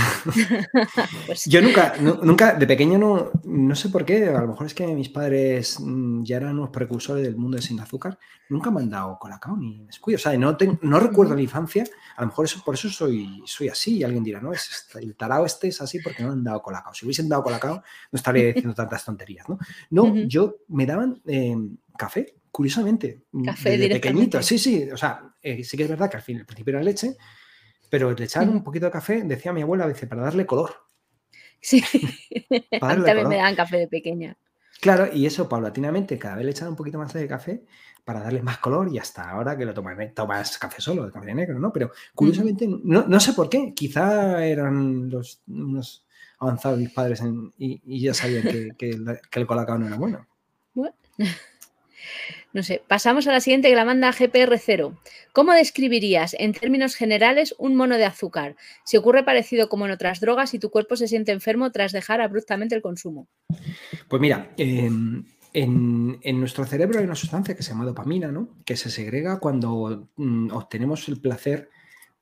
Pues 1.26 1.44
Yo 1.46 1.60
nunca, 1.60 1.94
nunca, 2.00 2.54
de 2.54 2.66
pequeño 2.66 2.98
no, 2.98 3.30
no 3.44 3.74
sé 3.74 3.88
por 3.88 4.04
qué, 4.04 4.28
a 4.28 4.40
lo 4.40 4.48
mejor 4.48 4.66
es 4.66 4.74
que 4.74 4.86
mis 4.86 5.08
padres 5.08 5.78
mm, 5.80 6.22
ya 6.22 6.36
eran 6.36 6.58
unos 6.58 6.70
precursores 6.70 7.24
del 7.24 7.36
mundo 7.36 7.56
de 7.56 7.62
sin 7.62 7.80
azúcar, 7.80 8.18
nunca 8.48 8.70
me 8.70 8.80
han 8.80 8.90
dado 8.90 9.18
colacao 9.18 9.56
ni 9.56 9.86
escudo. 9.88 10.16
O 10.16 10.18
sea, 10.18 10.36
no, 10.36 10.56
no 10.82 11.00
recuerdo 11.00 11.34
la 11.34 11.42
infancia, 11.42 11.84
a 12.16 12.22
lo 12.22 12.28
mejor 12.28 12.44
eso, 12.44 12.62
por 12.64 12.74
eso 12.74 12.88
soy, 12.88 13.42
soy 13.44 13.68
así 13.68 13.98
y 13.98 14.04
alguien 14.04 14.24
dirá, 14.24 14.40
no, 14.40 14.52
es, 14.52 14.88
el 15.00 15.16
tarao 15.16 15.44
este 15.46 15.68
es 15.68 15.80
así 15.80 16.00
porque 16.00 16.22
no 16.22 16.28
me 16.28 16.34
han 16.34 16.44
dado 16.44 16.62
colacao. 16.62 16.94
Si 16.94 17.04
hubiesen 17.04 17.28
dado 17.28 17.42
colacao, 17.42 17.76
no 17.76 18.16
estaría 18.16 18.46
diciendo 18.46 18.74
tantas 18.74 19.04
tonterías, 19.04 19.48
¿no? 19.48 19.58
No, 19.90 20.14
yo 20.14 20.56
me 20.68 20.86
daban 20.86 21.20
eh, 21.26 21.56
café, 21.96 22.34
curiosamente. 22.50 23.22
Café 23.44 23.78
de 23.78 23.88
pequeñito. 23.88 24.42
Sí, 24.42 24.58
sí, 24.58 24.88
o 24.90 24.96
sea, 24.96 25.34
eh, 25.42 25.64
sí 25.64 25.76
que 25.76 25.84
es 25.84 25.88
verdad 25.88 26.10
que 26.10 26.16
al, 26.16 26.22
fin, 26.22 26.38
al 26.38 26.46
principio 26.46 26.72
era 26.72 26.82
leche, 26.82 27.16
pero 27.90 28.12
le 28.12 28.24
echaban 28.24 28.48
un 28.48 28.64
poquito 28.64 28.86
de 28.86 28.92
café, 28.92 29.22
decía 29.22 29.52
mi 29.52 29.62
abuela, 29.62 29.86
dice, 29.86 30.06
para 30.06 30.22
darle 30.22 30.46
color. 30.46 30.74
Sí, 31.60 31.82
a 32.80 32.94
mí 32.94 33.04
también 33.04 33.28
me 33.28 33.36
dan 33.36 33.54
café 33.54 33.78
de 33.78 33.88
pequeña. 33.88 34.36
Claro, 34.80 35.10
y 35.12 35.26
eso 35.26 35.46
paulatinamente, 35.48 36.18
cada 36.18 36.36
vez 36.36 36.44
le 36.46 36.52
echaban 36.52 36.72
un 36.72 36.76
poquito 36.76 36.96
más 36.96 37.12
de 37.12 37.28
café 37.28 37.64
para 38.04 38.20
darle 38.20 38.40
más 38.40 38.58
color 38.58 38.88
y 38.90 38.98
hasta 38.98 39.28
ahora 39.28 39.58
que 39.58 39.66
lo 39.66 39.74
tomas, 39.74 39.96
tomas 40.14 40.56
café 40.56 40.80
solo, 40.80 41.04
de 41.04 41.12
café 41.12 41.34
negro, 41.34 41.58
¿no? 41.58 41.70
Pero 41.70 41.90
curiosamente, 42.14 42.66
no, 42.66 43.20
sé 43.20 43.34
por 43.34 43.50
qué, 43.50 43.74
quizá 43.74 44.42
eran 44.44 45.10
los, 45.10 45.42
unos 45.48 46.06
avanzados 46.38 46.78
mis 46.78 46.90
padres 46.90 47.22
y, 47.58 48.00
ya 48.00 48.14
sabían 48.14 48.42
que, 48.42 48.70
que, 48.78 48.90
el 49.40 49.46
colacao 49.46 49.76
no 49.76 49.86
era 49.86 49.96
bueno. 49.96 50.26
bueno. 50.72 50.94
No 52.52 52.64
sé, 52.64 52.82
pasamos 52.88 53.28
a 53.28 53.32
la 53.32 53.40
siguiente 53.40 53.68
que 53.68 53.76
la 53.76 53.84
manda 53.84 54.12
GPR0. 54.12 54.96
¿Cómo 55.32 55.52
describirías 55.52 56.34
en 56.36 56.52
términos 56.52 56.96
generales 56.96 57.54
un 57.58 57.76
mono 57.76 57.96
de 57.96 58.04
azúcar? 58.04 58.56
Si 58.84 58.96
ocurre 58.96 59.22
parecido 59.22 59.68
como 59.68 59.86
en 59.86 59.92
otras 59.92 60.20
drogas 60.20 60.52
y 60.54 60.58
tu 60.58 60.70
cuerpo 60.70 60.96
se 60.96 61.06
siente 61.06 61.30
enfermo 61.30 61.70
tras 61.70 61.92
dejar 61.92 62.20
abruptamente 62.20 62.74
el 62.74 62.82
consumo. 62.82 63.28
Pues 64.08 64.20
mira, 64.20 64.52
en, 64.56 65.24
nuestro 66.40 66.64
cerebro 66.64 66.98
hay 66.98 67.04
una 67.04 67.14
sustancia 67.14 67.54
que 67.54 67.62
se 67.62 67.70
llama 67.70 67.84
dopamina, 67.84 68.32
¿no? 68.32 68.56
Que 68.64 68.76
se 68.76 68.90
segrega 68.90 69.38
cuando 69.38 70.08
mm, 70.16 70.50
obtenemos 70.50 71.08
el 71.08 71.20
placer. 71.20 71.70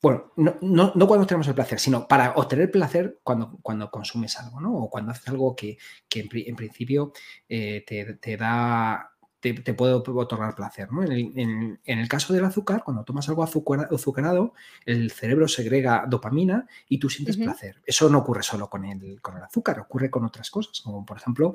Bueno, 0.02 0.32
no, 0.36 0.60
cuando 0.92 1.22
obtenemos 1.22 1.48
el 1.48 1.55
placer, 1.55 1.80
sino 1.80 2.06
para 2.06 2.32
obtener 2.32 2.70
placer 2.70 3.18
cuando, 3.22 3.59
cuando 3.62 3.90
consumes 3.90 4.38
algo, 4.38 4.60
¿no? 4.60 4.74
O 4.74 4.90
cuando 4.90 5.10
haces 5.10 5.26
algo 5.28 5.56
que, 5.56 5.78
en, 6.14 6.56
principio 6.56 7.12
eh, 7.48 7.84
te 7.86 8.36
da 8.36 9.10
te, 9.40 9.74
puede 9.74 9.93
otorgar 9.93 10.55
placer. 10.55 10.90
¿no? 10.90 11.02
En, 11.05 11.78
el, 11.85 12.09
caso 12.09 12.32
del 12.32 12.44
azúcar, 12.44 12.82
cuando 12.85 13.05
tomas 13.05 13.28
algo 13.28 13.44
azucarado, 13.44 14.55
el 14.85 15.10
cerebro 15.10 15.47
segrega 15.47 16.05
dopamina 16.09 16.66
y 16.89 16.98
tú 16.98 17.09
sientes 17.09 17.36
placer. 17.36 17.81
Eso 17.86 18.09
no 18.09 18.19
ocurre 18.19 18.43
solo 18.43 18.69
con 18.69 18.85
el, 18.85 19.20
con 19.20 19.36
el 19.36 19.43
azúcar, 19.43 19.78
ocurre 19.81 20.10
con 20.10 20.24
otras 20.24 20.51
cosas, 20.51 20.81
como 20.81 21.05
por 21.05 21.19
ejemplo 21.19 21.55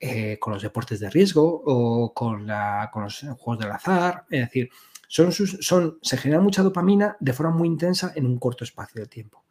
eh, 0.00 0.38
con 0.38 0.52
los 0.52 0.62
deportes 0.62 1.00
de 1.00 1.10
riesgo 1.10 1.62
o 1.64 2.14
con, 2.14 2.46
la, 2.46 2.88
con 2.92 3.04
los 3.04 3.20
juegos 3.36 3.58
del 3.58 3.72
azar. 3.72 4.24
Es 4.30 4.40
decir, 4.42 4.70
son, 5.08 5.32
son, 5.32 5.98
se 6.02 6.16
genera 6.16 6.40
mucha 6.40 6.62
dopamina 6.62 7.16
de 7.18 7.32
forma 7.32 7.52
muy 7.52 7.66
intensa 7.66 8.12
en 8.14 8.26
un 8.26 8.38
corto 8.38 8.62
espacio 8.62 9.00
de 9.00 9.08
tiempo. 9.08 9.44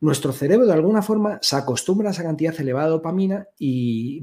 Nuestro 0.00 0.32
cerebro 0.32 0.66
de 0.66 0.72
alguna 0.72 1.02
forma 1.02 1.38
se 1.40 1.56
acostumbra 1.56 2.08
a 2.08 2.12
esa 2.12 2.22
cantidad 2.22 2.58
elevada 2.58 2.86
de 2.86 2.92
dopamina 2.92 3.46
y, 3.58 4.22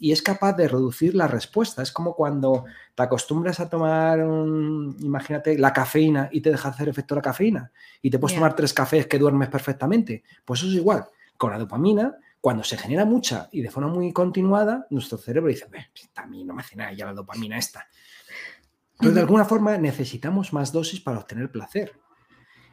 es 0.00 0.22
capaz 0.22 0.54
de 0.54 0.68
reducir 0.68 1.14
la 1.14 1.26
respuesta. 1.26 1.82
Es 1.82 1.92
como 1.92 2.14
cuando 2.14 2.64
te 2.94 3.02
acostumbras 3.02 3.60
a 3.60 3.68
tomar, 3.68 4.20
imagínate, 4.20 5.58
la 5.58 5.72
cafeína 5.72 6.28
y 6.32 6.40
te 6.40 6.50
deja 6.50 6.68
hacer 6.68 6.88
efecto 6.88 7.14
la 7.14 7.22
cafeína 7.22 7.72
y 8.00 8.10
te 8.10 8.18
puedes 8.18 8.36
tomar 8.36 8.54
tres 8.54 8.72
cafés 8.72 9.06
que 9.06 9.18
duermes 9.18 9.48
perfectamente. 9.48 10.22
Pues 10.44 10.60
eso 10.60 10.68
es 10.68 10.76
igual. 10.76 11.06
Con 11.36 11.50
la 11.50 11.58
dopamina, 11.58 12.16
cuando 12.40 12.62
se 12.62 12.76
genera 12.76 13.04
mucha 13.04 13.48
y 13.52 13.62
de 13.62 13.70
forma 13.70 13.88
muy 13.88 14.12
continuada, 14.12 14.86
nuestro 14.90 15.18
cerebro 15.18 15.48
dice, 15.48 15.66
a 16.16 16.26
mí 16.26 16.44
no 16.44 16.54
me 16.54 16.62
hace 16.62 16.76
nada 16.76 16.92
ya 16.92 17.06
la 17.06 17.14
dopamina 17.14 17.58
esta. 17.58 17.86
Entonces, 18.92 19.14
de 19.14 19.20
alguna 19.20 19.44
forma 19.44 19.76
necesitamos 19.78 20.52
más 20.52 20.72
dosis 20.72 21.00
para 21.00 21.18
obtener 21.18 21.50
placer. 21.50 21.92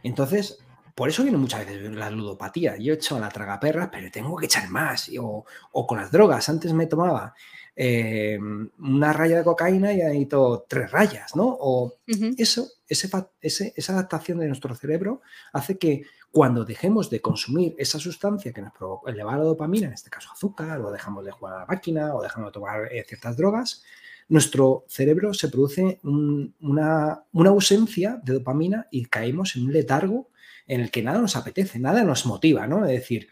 Entonces, 0.04 0.60
por 1.00 1.08
eso 1.08 1.24
viene 1.24 1.38
muchas 1.38 1.66
veces 1.66 1.96
la 1.96 2.10
ludopatía. 2.10 2.76
Yo 2.76 2.92
he 2.92 2.98
hecho 2.98 3.18
la 3.20 3.30
tragaperras, 3.30 3.88
pero 3.90 4.12
tengo 4.12 4.36
que 4.36 4.48
echar 4.48 4.70
más. 4.70 5.10
O, 5.18 5.46
con 5.88 5.98
las 5.98 6.12
drogas. 6.12 6.50
Antes 6.50 6.74
me 6.74 6.88
tomaba 6.88 7.34
eh, 7.74 8.38
una 8.80 9.14
raya 9.14 9.38
de 9.38 9.46
cocaína 9.46 9.94
y 9.94 10.00
necesito 10.00 10.66
tres 10.68 10.92
rayas, 10.92 11.38
¿no? 11.38 11.56
O 11.58 11.94
eso, 12.38 12.68
esa 12.90 13.94
adaptación 13.94 14.40
de 14.40 14.48
nuestro 14.48 14.76
cerebro 14.76 15.22
hace 15.54 15.78
que 15.78 16.04
cuando 16.32 16.66
dejemos 16.66 17.10
de 17.10 17.22
consumir 17.22 17.76
esa 17.78 17.98
sustancia 17.98 18.52
que 18.52 18.62
nos 18.62 18.74
provoca 18.74 19.10
elevar 19.10 19.38
la 19.38 19.46
dopamina, 19.46 19.88
en 19.88 19.94
este 19.94 20.10
caso 20.10 20.34
azúcar, 20.34 20.82
o 20.82 20.92
dejamos 20.92 21.24
de 21.24 21.32
jugar 21.32 21.56
a 21.56 21.60
la 21.60 21.66
máquina, 21.66 22.14
o 22.14 22.22
dejamos 22.22 22.50
de 22.50 22.52
tomar 22.52 22.92
eh, 22.92 23.06
ciertas 23.08 23.38
drogas, 23.38 23.86
nuestro 24.28 24.84
cerebro 24.90 25.34
se 25.34 25.48
produce 25.48 26.02
una, 26.04 27.24
una 27.32 27.50
ausencia 27.52 28.20
de 28.22 28.34
dopamina 28.34 28.88
y 28.92 29.06
caemos 29.06 29.56
en 29.56 29.64
un 29.64 29.72
letargo 29.72 30.28
en 30.70 30.82
el 30.82 30.92
que 30.92 31.02
nada 31.02 31.20
nos 31.20 31.36
apetece, 31.36 31.80
nada 31.80 32.04
nos 32.04 32.26
motiva, 32.28 32.68
¿no? 32.68 32.86
Es 32.86 32.92
decir, 32.92 33.28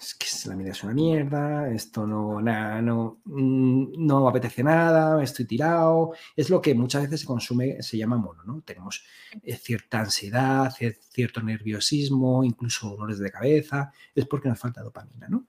es 0.00 0.14
que 0.14 0.48
la 0.48 0.56
vida 0.56 0.70
es 0.70 0.82
una 0.82 0.94
mierda, 0.94 1.70
esto 1.70 2.06
no, 2.06 2.40
nada, 2.40 2.80
no, 2.80 3.20
mm, 3.24 4.06
no 4.06 4.26
apetece 4.26 4.62
nada, 4.64 5.22
estoy 5.22 5.44
tirado. 5.44 6.14
Es 6.34 6.48
lo 6.48 6.62
que 6.62 6.74
muchas 6.74 7.02
veces 7.02 7.20
se 7.20 7.26
consume, 7.26 7.82
se 7.82 7.98
llama 7.98 8.16
mono, 8.16 8.42
¿no? 8.44 8.62
Tenemos 8.62 9.04
eh, 9.42 9.56
cierta 9.56 10.00
ansiedad, 10.00 10.72
cierto 11.10 11.42
nerviosismo, 11.42 12.42
incluso 12.42 12.88
dolores 12.88 13.18
de 13.18 13.30
cabeza, 13.30 13.92
es 14.14 14.24
porque 14.26 14.48
nos 14.48 14.58
falta 14.58 14.82
dopamina, 14.82 15.28
¿no? 15.28 15.46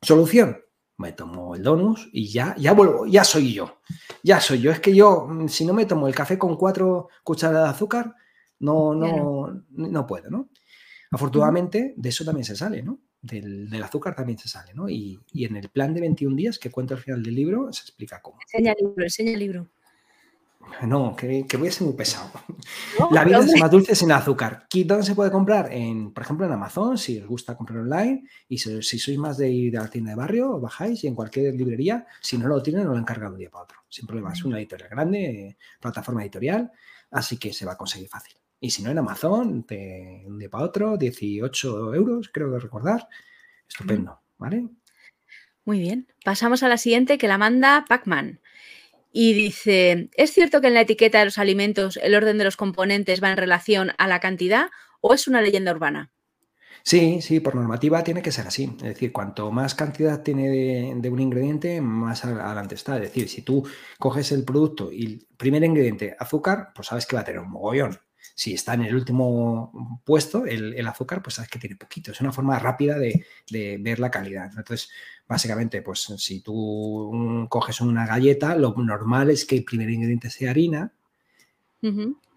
Solución, 0.00 0.58
me 0.98 1.10
tomo 1.10 1.56
el 1.56 1.64
donus 1.64 2.08
y 2.12 2.28
ya, 2.28 2.54
ya 2.56 2.72
vuelvo, 2.72 3.04
ya 3.06 3.24
soy 3.24 3.52
yo, 3.52 3.80
ya 4.22 4.40
soy 4.40 4.60
yo. 4.60 4.70
Es 4.70 4.78
que 4.78 4.94
yo, 4.94 5.26
mm, 5.26 5.48
si 5.48 5.66
no 5.66 5.74
me 5.74 5.86
tomo 5.86 6.06
el 6.06 6.14
café 6.14 6.38
con 6.38 6.56
cuatro 6.56 7.08
cucharadas 7.24 7.70
de 7.70 7.74
azúcar, 7.74 8.14
no, 8.60 8.94
no, 8.94 9.64
no 9.70 10.06
puedo, 10.06 10.30
¿no? 10.30 10.50
Afortunadamente, 11.10 11.94
de 11.96 12.08
eso 12.08 12.24
también 12.24 12.44
se 12.44 12.56
sale, 12.56 12.82
¿no? 12.82 13.00
Del, 13.20 13.82
azúcar 13.82 14.14
también 14.14 14.38
se 14.38 14.48
sale, 14.48 14.74
¿no? 14.74 14.88
Y, 14.88 15.20
en 15.34 15.56
el 15.56 15.68
plan 15.70 15.94
de 15.94 16.00
21 16.00 16.36
días 16.36 16.58
que 16.58 16.70
cuento 16.70 16.94
al 16.94 17.00
final 17.00 17.22
del 17.22 17.34
libro 17.34 17.72
se 17.72 17.82
explica 17.82 18.20
cómo. 18.20 18.38
Enseña 18.42 18.72
el 18.72 18.86
libro, 18.86 19.02
enseña 19.02 19.32
el 19.32 19.38
libro. 19.38 19.68
No, 20.82 21.16
que, 21.16 21.46
voy 21.58 21.68
a 21.68 21.72
ser 21.72 21.86
muy 21.86 21.96
pesado. 21.96 22.30
la 23.10 23.24
vida 23.24 23.38
es 23.38 23.58
más 23.58 23.70
dulce 23.70 23.94
sin 23.94 24.12
azúcar. 24.12 24.66
¿Dónde 24.84 25.04
se 25.04 25.14
puede 25.14 25.30
comprar? 25.30 25.72
En, 25.72 26.12
por 26.12 26.22
ejemplo, 26.22 26.46
en 26.46 26.52
Amazon, 26.52 26.98
si 26.98 27.18
os 27.18 27.26
gusta 27.26 27.56
comprar 27.56 27.80
online. 27.80 28.24
Y 28.48 28.58
si, 28.58 28.82
sois 28.82 29.18
más 29.18 29.38
de 29.38 29.50
ir 29.50 29.78
a 29.78 29.82
la 29.82 29.90
tienda 29.90 30.10
de 30.10 30.16
barrio, 30.16 30.60
bajáis 30.60 31.02
y 31.04 31.06
en 31.06 31.14
cualquier 31.14 31.54
librería, 31.54 32.06
si 32.20 32.36
no 32.38 32.48
lo 32.48 32.62
tienen, 32.62 32.86
lo 32.86 32.98
encargan 32.98 33.30
de 33.30 33.34
un 33.34 33.38
día 33.38 33.50
para 33.50 33.64
otro. 33.64 33.78
Sin 33.88 34.06
problemas. 34.06 34.44
Una 34.44 34.58
editorial 34.58 34.90
grande, 34.90 35.56
plataforma 35.80 36.22
editorial, 36.22 36.70
así 37.10 37.38
que 37.38 37.52
se 37.52 37.64
va 37.64 37.72
a 37.72 37.76
conseguir 37.76 38.08
fácil. 38.08 38.34
Y 38.60 38.70
si 38.70 38.82
no, 38.82 38.90
en 38.90 38.98
Amazon, 38.98 39.64
de 39.68 40.24
un 40.26 40.38
día 40.38 40.50
para 40.50 40.64
otro, 40.64 40.96
18 40.96 41.94
euros, 41.94 42.28
creo 42.32 42.52
que 42.52 42.58
recordar. 42.58 43.08
Estupendo, 43.68 44.20
¿vale? 44.36 44.66
Muy 45.64 45.78
bien. 45.78 46.08
Pasamos 46.24 46.62
a 46.62 46.68
la 46.68 46.78
siguiente 46.78 47.18
que 47.18 47.28
la 47.28 47.38
manda 47.38 47.84
Pacman. 47.88 48.40
Y 49.12 49.32
dice, 49.32 50.10
¿es 50.14 50.32
cierto 50.32 50.60
que 50.60 50.68
en 50.68 50.74
la 50.74 50.82
etiqueta 50.82 51.18
de 51.18 51.26
los 51.26 51.38
alimentos 51.38 51.98
el 52.02 52.14
orden 52.14 52.38
de 52.38 52.44
los 52.44 52.56
componentes 52.56 53.22
va 53.22 53.30
en 53.30 53.36
relación 53.36 53.92
a 53.96 54.06
la 54.08 54.20
cantidad 54.20 54.70
o 55.00 55.14
es 55.14 55.28
una 55.28 55.40
leyenda 55.40 55.72
urbana? 55.72 56.10
Sí, 56.82 57.20
sí, 57.20 57.40
por 57.40 57.54
normativa 57.54 58.02
tiene 58.02 58.22
que 58.22 58.32
ser 58.32 58.46
así. 58.46 58.72
Es 58.78 58.82
decir, 58.82 59.12
cuanto 59.12 59.50
más 59.50 59.74
cantidad 59.74 60.22
tiene 60.22 60.48
de, 60.48 60.92
de, 60.96 61.10
un 61.10 61.20
ingrediente, 61.20 61.80
más 61.80 62.24
adelante 62.24 62.74
está. 62.74 62.96
Es 62.96 63.02
decir, 63.02 63.28
si 63.28 63.42
tú 63.42 63.66
coges 63.98 64.32
el 64.32 64.44
producto 64.44 64.90
y 64.90 65.04
el 65.04 65.26
primer 65.36 65.62
ingrediente, 65.64 66.16
azúcar, 66.18 66.72
pues 66.74 66.88
sabes 66.88 67.06
que 67.06 67.16
va 67.16 67.22
a 67.22 67.24
tener 67.24 67.40
un 67.40 67.50
mogollón 67.50 67.98
si 68.38 68.54
está 68.54 68.74
en 68.74 68.82
el 68.82 68.94
último 68.94 70.00
puesto, 70.04 70.46
el, 70.46 70.86
azúcar, 70.86 71.24
pues 71.24 71.34
sabes 71.34 71.50
que 71.50 71.58
tiene 71.58 71.74
poquito. 71.74 72.12
Es 72.12 72.20
una 72.20 72.30
forma 72.30 72.56
rápida 72.56 72.96
de, 72.96 73.26
ver 73.80 73.98
la 73.98 74.12
calidad. 74.12 74.52
Entonces, 74.56 74.90
básicamente, 75.26 75.82
pues 75.82 76.02
si 76.18 76.40
tú 76.40 77.48
coges 77.48 77.80
una 77.80 78.06
galleta, 78.06 78.54
lo 78.54 78.72
normal 78.76 79.30
es 79.30 79.44
que 79.44 79.56
el 79.56 79.64
primer 79.64 79.90
ingrediente 79.90 80.30
sea 80.30 80.52
harina, 80.52 80.92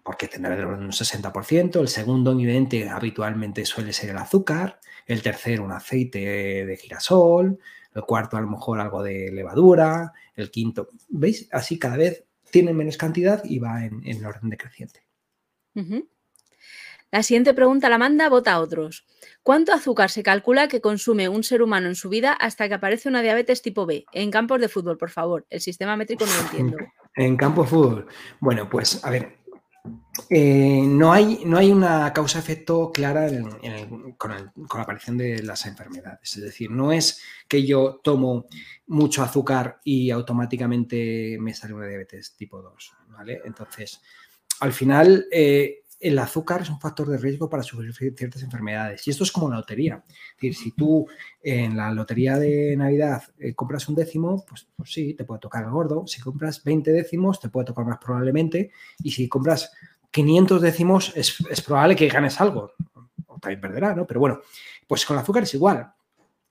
porque 0.02 0.26
tendrá 0.26 0.66
un 0.66 0.90
60%, 0.90 1.80
el 1.80 1.86
segundo 1.86 2.32
ingrediente 2.32 2.88
habitualmente 2.88 3.64
suele 3.64 3.92
ser 3.92 4.10
el 4.10 4.18
azúcar, 4.18 4.80
el 5.06 5.22
tercero 5.22 5.62
un 5.62 5.70
aceite 5.70 6.66
de 6.66 6.76
girasol, 6.78 7.60
el 7.94 8.02
cuarto 8.02 8.36
a 8.36 8.40
lo 8.40 8.48
mejor 8.48 8.80
algo 8.80 9.04
de 9.04 9.30
levadura, 9.30 10.12
el 10.34 10.50
quinto, 10.50 10.88
¿veis? 11.10 11.48
Así 11.52 11.78
cada 11.78 11.96
vez 11.96 12.24
tiene 12.50 12.72
menos 12.72 12.96
cantidad 12.96 13.44
y 13.44 13.60
va 13.60 13.84
en, 13.84 14.02
en 14.04 14.24
orden 14.24 14.50
decreciente. 14.50 15.11
La 17.10 17.22
siguiente 17.22 17.52
pregunta 17.52 17.88
la 17.88 17.98
manda 17.98 18.28
vota 18.28 18.52
a 18.52 18.60
otros. 18.60 19.06
¿Cuánto 19.42 19.72
azúcar 19.72 20.10
se 20.10 20.22
calcula 20.22 20.68
que 20.68 20.80
consume 20.80 21.28
un 21.28 21.44
ser 21.44 21.62
humano 21.62 21.88
en 21.88 21.94
su 21.94 22.08
vida 22.08 22.32
hasta 22.32 22.68
que 22.68 22.74
aparece 22.74 23.08
una 23.08 23.22
diabetes 23.22 23.60
tipo 23.60 23.84
B? 23.86 24.06
En 24.12 24.30
campos 24.30 24.60
de 24.60 24.68
fútbol, 24.68 24.96
por 24.96 25.10
favor. 25.10 25.46
El 25.50 25.60
sistema 25.60 25.96
métrico 25.96 26.24
no 26.24 26.32
lo 26.32 26.40
entiendo. 26.40 26.76
En 27.16 27.36
campo 27.36 27.62
de 27.64 27.68
fútbol. 27.68 28.06
Bueno, 28.40 28.70
pues 28.70 29.04
a 29.04 29.10
ver, 29.10 29.42
eh, 30.30 30.82
no, 30.86 31.12
hay, 31.12 31.42
no 31.44 31.58
hay 31.58 31.70
una 31.70 32.12
causa-efecto 32.12 32.90
clara 32.92 33.28
con, 34.16 34.30
la 34.30 34.82
aparición 34.82 35.18
de 35.18 35.42
las 35.42 35.66
enfermedades. 35.66 36.36
Es 36.36 36.42
decir, 36.42 36.70
no 36.70 36.92
es 36.92 37.20
que 37.48 37.66
yo 37.66 38.00
tomo 38.02 38.46
mucho 38.86 39.22
azúcar 39.22 39.80
y 39.84 40.10
automáticamente 40.10 41.36
me 41.40 41.52
sale 41.52 41.74
una 41.74 41.86
diabetes 41.86 42.36
tipo 42.36 42.62
2. 42.62 42.92
¿vale? 43.08 43.40
Entonces, 43.44 44.00
al 44.62 44.72
final, 44.72 45.26
eh, 45.32 45.82
el 45.98 46.16
azúcar 46.20 46.62
es 46.62 46.70
un 46.70 46.78
factor 46.78 47.08
de 47.08 47.18
riesgo 47.18 47.50
para 47.50 47.64
sufrir 47.64 47.92
ciertas 48.16 48.44
enfermedades. 48.44 49.04
Y 49.08 49.10
esto 49.10 49.24
es 49.24 49.32
como 49.32 49.50
la 49.50 49.56
lotería. 49.56 50.04
Es 50.06 50.34
decir, 50.36 50.54
si 50.54 50.70
tú 50.70 51.04
en 51.42 51.76
la 51.76 51.90
lotería 51.90 52.38
de 52.38 52.76
Navidad 52.76 53.24
eh, 53.40 53.54
compras 53.54 53.88
un 53.88 53.96
décimo, 53.96 54.44
pues, 54.46 54.68
pues, 54.76 54.92
sí, 54.92 55.14
te 55.14 55.24
puede 55.24 55.40
tocar 55.40 55.64
el 55.64 55.70
gordo. 55.70 56.06
Si 56.06 56.20
compras 56.20 56.62
20 56.62 56.92
décimos, 56.92 57.40
te 57.40 57.48
puede 57.48 57.66
tocar 57.66 57.84
más 57.84 57.98
probablemente. 57.98 58.70
Y 59.02 59.10
si 59.10 59.28
compras 59.28 59.72
500 60.12 60.62
décimos, 60.62 61.12
es, 61.16 61.60
probable 61.62 61.96
que 61.96 62.06
ganes 62.06 62.40
algo. 62.40 62.70
O 63.26 63.38
también 63.40 63.60
perderá, 63.60 63.96
¿no? 63.96 64.06
Pero 64.06 64.20
bueno, 64.20 64.42
pues 64.86 65.04
con 65.04 65.16
el 65.16 65.22
azúcar 65.22 65.42
es 65.42 65.54
igual. 65.54 65.92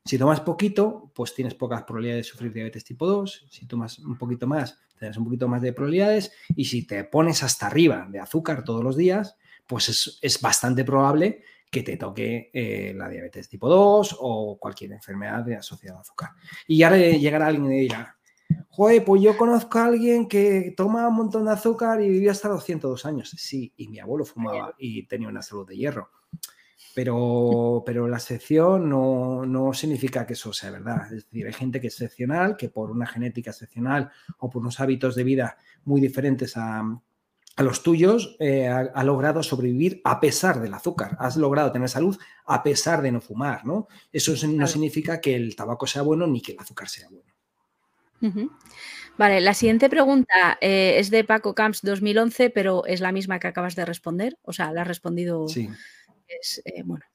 Si 0.04 0.18
tomas 0.18 0.42
poquito, 0.42 1.14
pues 1.16 1.34
tienes 1.34 1.56
pocas 1.56 1.84
probabilidades 1.84 2.26
de 2.26 2.30
sufrir 2.30 2.52
diabetes 2.52 2.84
tipo 2.84 3.08
2. 3.08 3.46
Si 3.50 3.68
tomas 3.68 4.00
un 4.00 4.18
poquito 4.18 4.48
más, 4.48 4.78
tienes 5.02 5.18
un 5.18 5.26
poquito 5.26 5.48
más 5.48 5.62
de 5.62 5.74
probabilidades. 5.74 6.32
Y 6.56 6.66
si 6.66 6.86
te 6.86 7.04
pones 7.04 7.44
hasta 7.44 7.68
arriba 7.68 8.08
de 8.10 8.20
azúcar 8.20 8.64
todos 8.64 8.84
los 8.84 8.96
días, 8.96 9.36
pues 9.68 10.20
es, 10.22 10.42
bastante 10.42 10.86
probable 10.86 11.44
que 11.70 11.84
te 11.84 11.98
toque 11.98 12.52
eh, 12.54 12.94
la 12.96 13.10
diabetes 13.10 13.48
tipo 13.50 13.70
2 13.70 14.18
o 14.20 14.58
cualquier 14.60 14.92
enfermedad 14.92 15.50
asociada 15.54 15.98
al 15.98 16.02
azúcar. 16.02 16.32
Y 16.68 16.84
ahora 16.84 16.98
llegará 16.98 17.48
alguien 17.48 17.72
y 17.72 17.80
dirá, 17.82 18.18
joder, 18.70 19.04
pues 19.04 19.22
yo 19.22 19.38
conozco 19.38 19.80
a 19.80 19.86
alguien 19.86 20.28
que 20.28 20.74
toma 20.76 21.08
un 21.08 21.16
montón 21.16 21.46
de 21.46 21.52
azúcar 21.52 22.02
y 22.02 22.10
vivió 22.10 22.32
hasta 22.32 22.50
los 22.50 22.64
102 22.64 23.06
años. 23.06 23.30
Sí, 23.38 23.74
y 23.78 23.88
mi 23.88 24.00
abuelo 24.00 24.26
fumaba 24.26 24.76
y 24.78 25.08
tenía 25.08 25.30
una 25.30 25.42
salud 25.42 25.68
de 25.68 25.78
hierro. 25.78 26.10
Pero, 26.94 27.84
pero 27.86 28.08
la 28.08 28.18
excepción 28.18 28.90
no, 28.90 29.46
no, 29.46 29.74
significa 29.74 30.26
que 30.26 30.34
eso 30.34 30.52
sea 30.52 30.72
verdad. 30.72 31.06
Es 31.06 31.26
decir, 31.26 31.48
hay 31.48 31.54
gente 31.54 31.80
que 31.80 31.88
es 31.88 31.94
excepcional, 31.94 32.58
que 32.58 32.70
por 32.70 32.92
una 32.92 33.08
genética 33.08 33.52
excepcional 33.52 34.12
o 34.40 34.50
por 34.50 34.62
unos 34.62 34.80
hábitos 34.80 35.16
de 35.16 35.24
vida 35.24 35.58
muy 35.86 36.02
diferentes 36.02 36.58
a, 36.58 36.84
a 37.56 37.64
los 37.64 37.84
tuyos 37.84 38.36
eh, 38.40 38.68
ha, 38.68 39.04
logrado 39.04 39.44
sobrevivir 39.44 40.02
a 40.04 40.20
pesar 40.20 40.62
del 40.62 40.74
azúcar. 40.74 41.18
Has 41.20 41.36
logrado 41.36 41.72
tener 41.72 41.90
salud 41.90 42.18
a 42.46 42.64
pesar 42.64 43.02
de 43.02 43.12
no 43.12 43.22
fumar, 43.22 43.66
¿no? 43.66 43.88
Eso 44.12 44.34
no 44.48 44.68
significa 44.68 45.20
que 45.20 45.36
el 45.36 45.56
tabaco 45.56 45.86
sea 45.86 46.02
bueno 46.02 46.28
ni 46.28 46.42
que 46.42 46.54
el 46.54 46.60
azúcar 46.60 46.88
sea 46.88 47.10
bueno. 47.10 48.50
Vale, 49.18 49.42
la 49.42 49.54
siguiente 49.54 49.90
pregunta 49.90 50.58
eh, 50.62 50.96
es 50.98 51.10
de 51.10 51.24
Paco 51.24 51.54
Camps 51.56 51.82
2011, 51.82 52.52
pero 52.52 52.86
es 52.86 53.02
la 53.02 53.12
misma 53.12 53.40
que 53.40 53.48
acabas 53.48 53.76
de 53.76 53.86
responder. 53.86 54.38
O 54.44 54.54
sea, 54.54 54.72
la 54.72 54.82
has 54.82 54.88
respondido. 54.88 55.48
Sí. 55.48 55.70
Es, 56.40 56.62
eh, 56.66 56.84
bueno, 56.86 57.06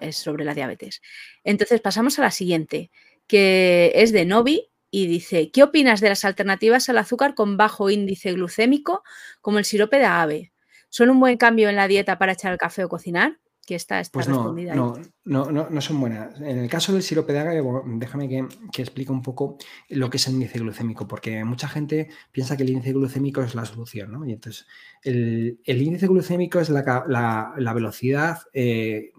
es 0.00 0.16
sobre 0.16 0.44
la 0.44 0.54
diabetes. 0.54 1.00
Entonces 1.44 1.80
pasamos 1.80 2.18
a 2.18 2.22
la 2.22 2.30
siguiente, 2.30 2.90
que 3.26 3.92
es 3.94 4.12
de 4.12 4.24
Novi 4.24 4.70
y 4.90 5.06
dice, 5.06 5.50
¿qué 5.50 5.62
opinas 5.62 6.00
de 6.00 6.08
las 6.10 6.24
alternativas 6.24 6.88
al 6.88 6.98
azúcar 6.98 7.34
con 7.34 7.56
bajo 7.56 7.90
índice 7.90 8.32
glucémico 8.32 9.02
como 9.40 9.58
el 9.58 9.64
sirope 9.64 9.98
de 9.98 10.04
agave? 10.06 10.52
¿Son 10.90 11.10
un 11.10 11.20
buen 11.20 11.36
cambio 11.36 11.68
en 11.68 11.76
la 11.76 11.88
dieta 11.88 12.18
para 12.18 12.32
echar 12.32 12.52
el 12.52 12.58
café 12.58 12.84
o 12.84 12.88
cocinar? 12.88 13.38
Que 13.68 13.74
está, 13.74 14.00
está 14.00 14.14
pues 14.14 14.28
no, 14.28 14.54
no, 14.54 14.96
no, 15.26 15.68
no, 15.68 15.80
son 15.82 16.00
buenas. 16.00 16.40
En 16.40 16.56
el 16.56 16.70
caso 16.70 16.94
del 16.94 17.02
sirope 17.02 17.34
de 17.34 17.40
agave, 17.40 17.62
déjame 17.98 18.26
que, 18.26 18.46
que, 18.72 18.80
explique 18.80 19.12
un 19.12 19.20
poco 19.20 19.58
lo 19.90 20.08
que 20.08 20.16
es 20.16 20.26
el 20.26 20.34
índice 20.34 20.58
glucémico, 20.58 21.06
porque 21.06 21.44
mucha 21.44 21.68
gente 21.68 22.08
piensa 22.32 22.56
que 22.56 22.62
el 22.62 22.70
índice 22.70 22.94
glucémico 22.94 23.42
es 23.42 23.54
la 23.54 23.66
solución, 23.66 24.10
¿no? 24.10 24.24
Y 24.24 24.32
entonces, 24.32 24.66
el, 25.02 25.58
índice 25.66 26.06
glucémico 26.06 26.60
es 26.60 26.70
la, 26.70 27.72
velocidad 27.74 28.38
eh, 28.54 29.12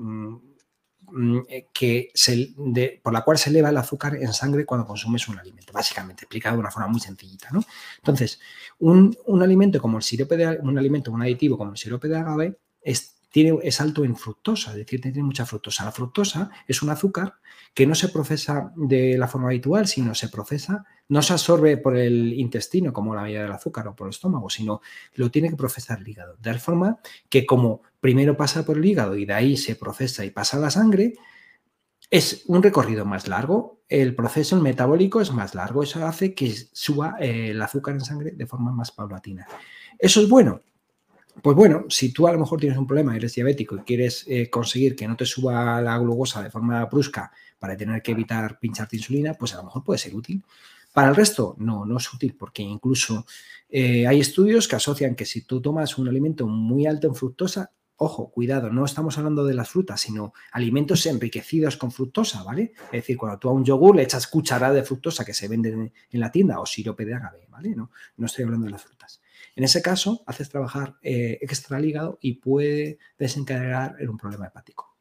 Mm, 1.11 1.39
eh, 1.47 1.67
que 1.73 2.11
por 3.01 3.13
la 3.13 3.23
cual 3.23 3.37
se 3.37 3.49
eleva 3.49 3.69
el 3.69 3.77
azúcar 3.77 4.15
en 4.15 4.31
sangre 4.33 4.65
cuando 4.65 4.85
consumes 4.85 5.27
un 5.27 5.39
alimento, 5.39 5.73
básicamente, 5.73 6.23
explicado 6.23 6.55
de 6.55 6.61
una 6.61 6.71
forma 6.71 6.87
muy 6.87 6.99
sencillita. 6.99 7.49
¿no? 7.51 7.63
Entonces, 7.97 8.39
un, 8.79 9.15
alimento 9.41 9.81
como 9.81 9.97
el 9.97 10.03
sirope 10.03 10.37
de 10.37 10.59
un 10.61 10.77
alimento, 10.77 11.11
un 11.11 11.21
aditivo 11.21 11.57
como 11.57 11.71
el 11.71 11.77
sirope 11.77 12.07
de 12.07 12.17
agave, 12.17 12.57
es, 12.81 13.15
tiene, 13.29 13.59
es 13.63 13.79
alto 13.81 14.03
en 14.03 14.15
fructosa, 14.15 14.71
es 14.71 14.77
decir, 14.77 15.01
tiene 15.01 15.23
mucha 15.23 15.45
fructosa. 15.45 15.85
La 15.85 15.91
fructosa 15.91 16.49
es 16.67 16.81
un 16.81 16.89
azúcar 16.89 17.35
que 17.73 17.85
no 17.85 17.95
se 17.95 18.09
procesa 18.09 18.71
de 18.75 19.17
la 19.17 19.27
forma 19.27 19.47
habitual, 19.47 19.87
sino 19.87 20.15
se 20.15 20.29
procesa, 20.29 20.85
no 21.07 21.21
se 21.21 21.33
absorbe 21.33 21.77
por 21.77 21.95
el 21.95 22.33
intestino 22.33 22.91
como 22.91 23.13
la 23.13 23.21
mayoría 23.21 23.43
del 23.43 23.51
azúcar 23.51 23.87
o 23.87 23.95
por 23.95 24.07
el 24.07 24.11
estómago, 24.11 24.49
sino 24.49 24.81
lo 25.15 25.29
tiene 25.29 25.49
que 25.49 25.55
procesar 25.55 25.99
el 25.99 26.07
hígado. 26.07 26.35
De 26.37 26.51
tal 26.51 26.59
forma 26.59 26.99
que 27.29 27.45
como 27.45 27.81
primero 27.99 28.35
pasa 28.35 28.65
por 28.65 28.77
el 28.77 28.85
hígado 28.85 29.15
y 29.15 29.25
de 29.25 29.33
ahí 29.33 29.57
se 29.57 29.75
procesa 29.75 30.25
y 30.25 30.31
pasa 30.31 30.57
a 30.57 30.61
la 30.61 30.71
sangre, 30.71 31.13
es 32.09 32.43
un 32.47 32.63
recorrido 32.63 33.05
más 33.05 33.27
largo, 33.27 33.83
el 33.87 34.15
proceso 34.15 34.59
metabólico 34.59 35.21
es 35.21 35.31
más 35.31 35.53
largo, 35.53 35.83
eso 35.83 36.05
hace 36.07 36.33
que 36.33 36.51
suba 36.73 37.17
eh, 37.19 37.51
el 37.51 37.61
azúcar 37.61 37.93
en 37.93 38.01
sangre 38.01 38.31
de 38.31 38.47
forma 38.47 38.71
más 38.71 38.91
paulatina. 38.91 39.45
¿Eso 39.97 40.21
es 40.21 40.29
bueno? 40.29 40.61
Pues 41.41 41.55
bueno, 41.55 41.85
si 41.89 42.11
tú 42.11 42.27
a 42.27 42.33
lo 42.33 42.39
mejor 42.39 42.59
tienes 42.59 42.77
un 42.77 42.87
problema, 42.87 43.15
eres 43.15 43.33
diabético 43.35 43.77
y 43.77 43.79
quieres 43.79 44.25
eh, 44.27 44.49
conseguir 44.49 44.95
que 44.95 45.07
no 45.07 45.15
te 45.15 45.25
suba 45.25 45.81
la 45.81 45.97
glucosa 45.97 46.43
de 46.43 46.49
forma 46.49 46.83
brusca 46.85 47.31
para 47.57 47.77
tener 47.77 48.01
que 48.01 48.11
evitar 48.11 48.59
pincharte 48.59 48.97
insulina, 48.97 49.33
pues 49.33 49.53
a 49.53 49.57
lo 49.57 49.63
mejor 49.63 49.83
puede 49.83 49.99
ser 49.99 50.15
útil. 50.15 50.43
Para 50.93 51.09
el 51.09 51.15
resto, 51.15 51.55
no, 51.59 51.85
no 51.85 51.97
es 51.97 52.13
útil 52.13 52.35
porque 52.37 52.61
incluso 52.63 53.25
eh, 53.69 54.07
hay 54.07 54.19
estudios 54.19 54.67
que 54.67 54.75
asocian 54.75 55.15
que 55.15 55.25
si 55.25 55.41
tú 55.41 55.61
tomas 55.61 55.97
un 55.97 56.07
alimento 56.07 56.47
muy 56.47 56.87
alto 56.87 57.07
en 57.07 57.15
fructosa, 57.15 57.71
ojo, 57.97 58.31
cuidado, 58.31 58.69
no 58.71 58.85
estamos 58.85 59.17
hablando 59.17 59.45
de 59.45 59.53
las 59.53 59.69
frutas, 59.69 60.01
sino 60.01 60.33
alimentos 60.51 61.05
enriquecidos 61.05 61.77
con 61.77 61.91
fructosa, 61.91 62.43
¿vale? 62.43 62.71
Es 62.85 62.91
decir, 62.91 63.17
cuando 63.17 63.37
tú 63.37 63.49
a 63.49 63.53
un 63.53 63.65
yogur 63.65 63.95
le 63.95 64.03
echas 64.03 64.25
cucharada 64.27 64.73
de 64.73 64.83
fructosa 64.83 65.25
que 65.25 65.33
se 65.33 65.47
vende 65.47 65.69
en, 65.69 66.19
la 66.19 66.31
tienda 66.31 66.59
o 66.59 66.65
sirope 66.65 67.05
de 67.05 67.13
agave, 67.13 67.47
¿vale? 67.49 67.75
No, 67.75 67.91
no 68.17 68.25
estoy 68.25 68.45
hablando 68.45 68.65
de 68.65 68.71
las 68.71 68.83
frutas. 68.83 69.18
En 69.59 69.65
ese 69.65 69.81
caso, 69.81 70.23
haces 70.25 70.47
trabajar 70.47 70.95
eh, 71.01 71.37
extra 71.41 71.79
el 71.79 71.83
hígado 71.83 72.17
y 72.21 72.35
puede 72.35 72.97
desencadenar 73.17 73.97
en 73.99 74.07
un 74.07 74.17
problema 74.17 74.47
hepático. 74.47 74.95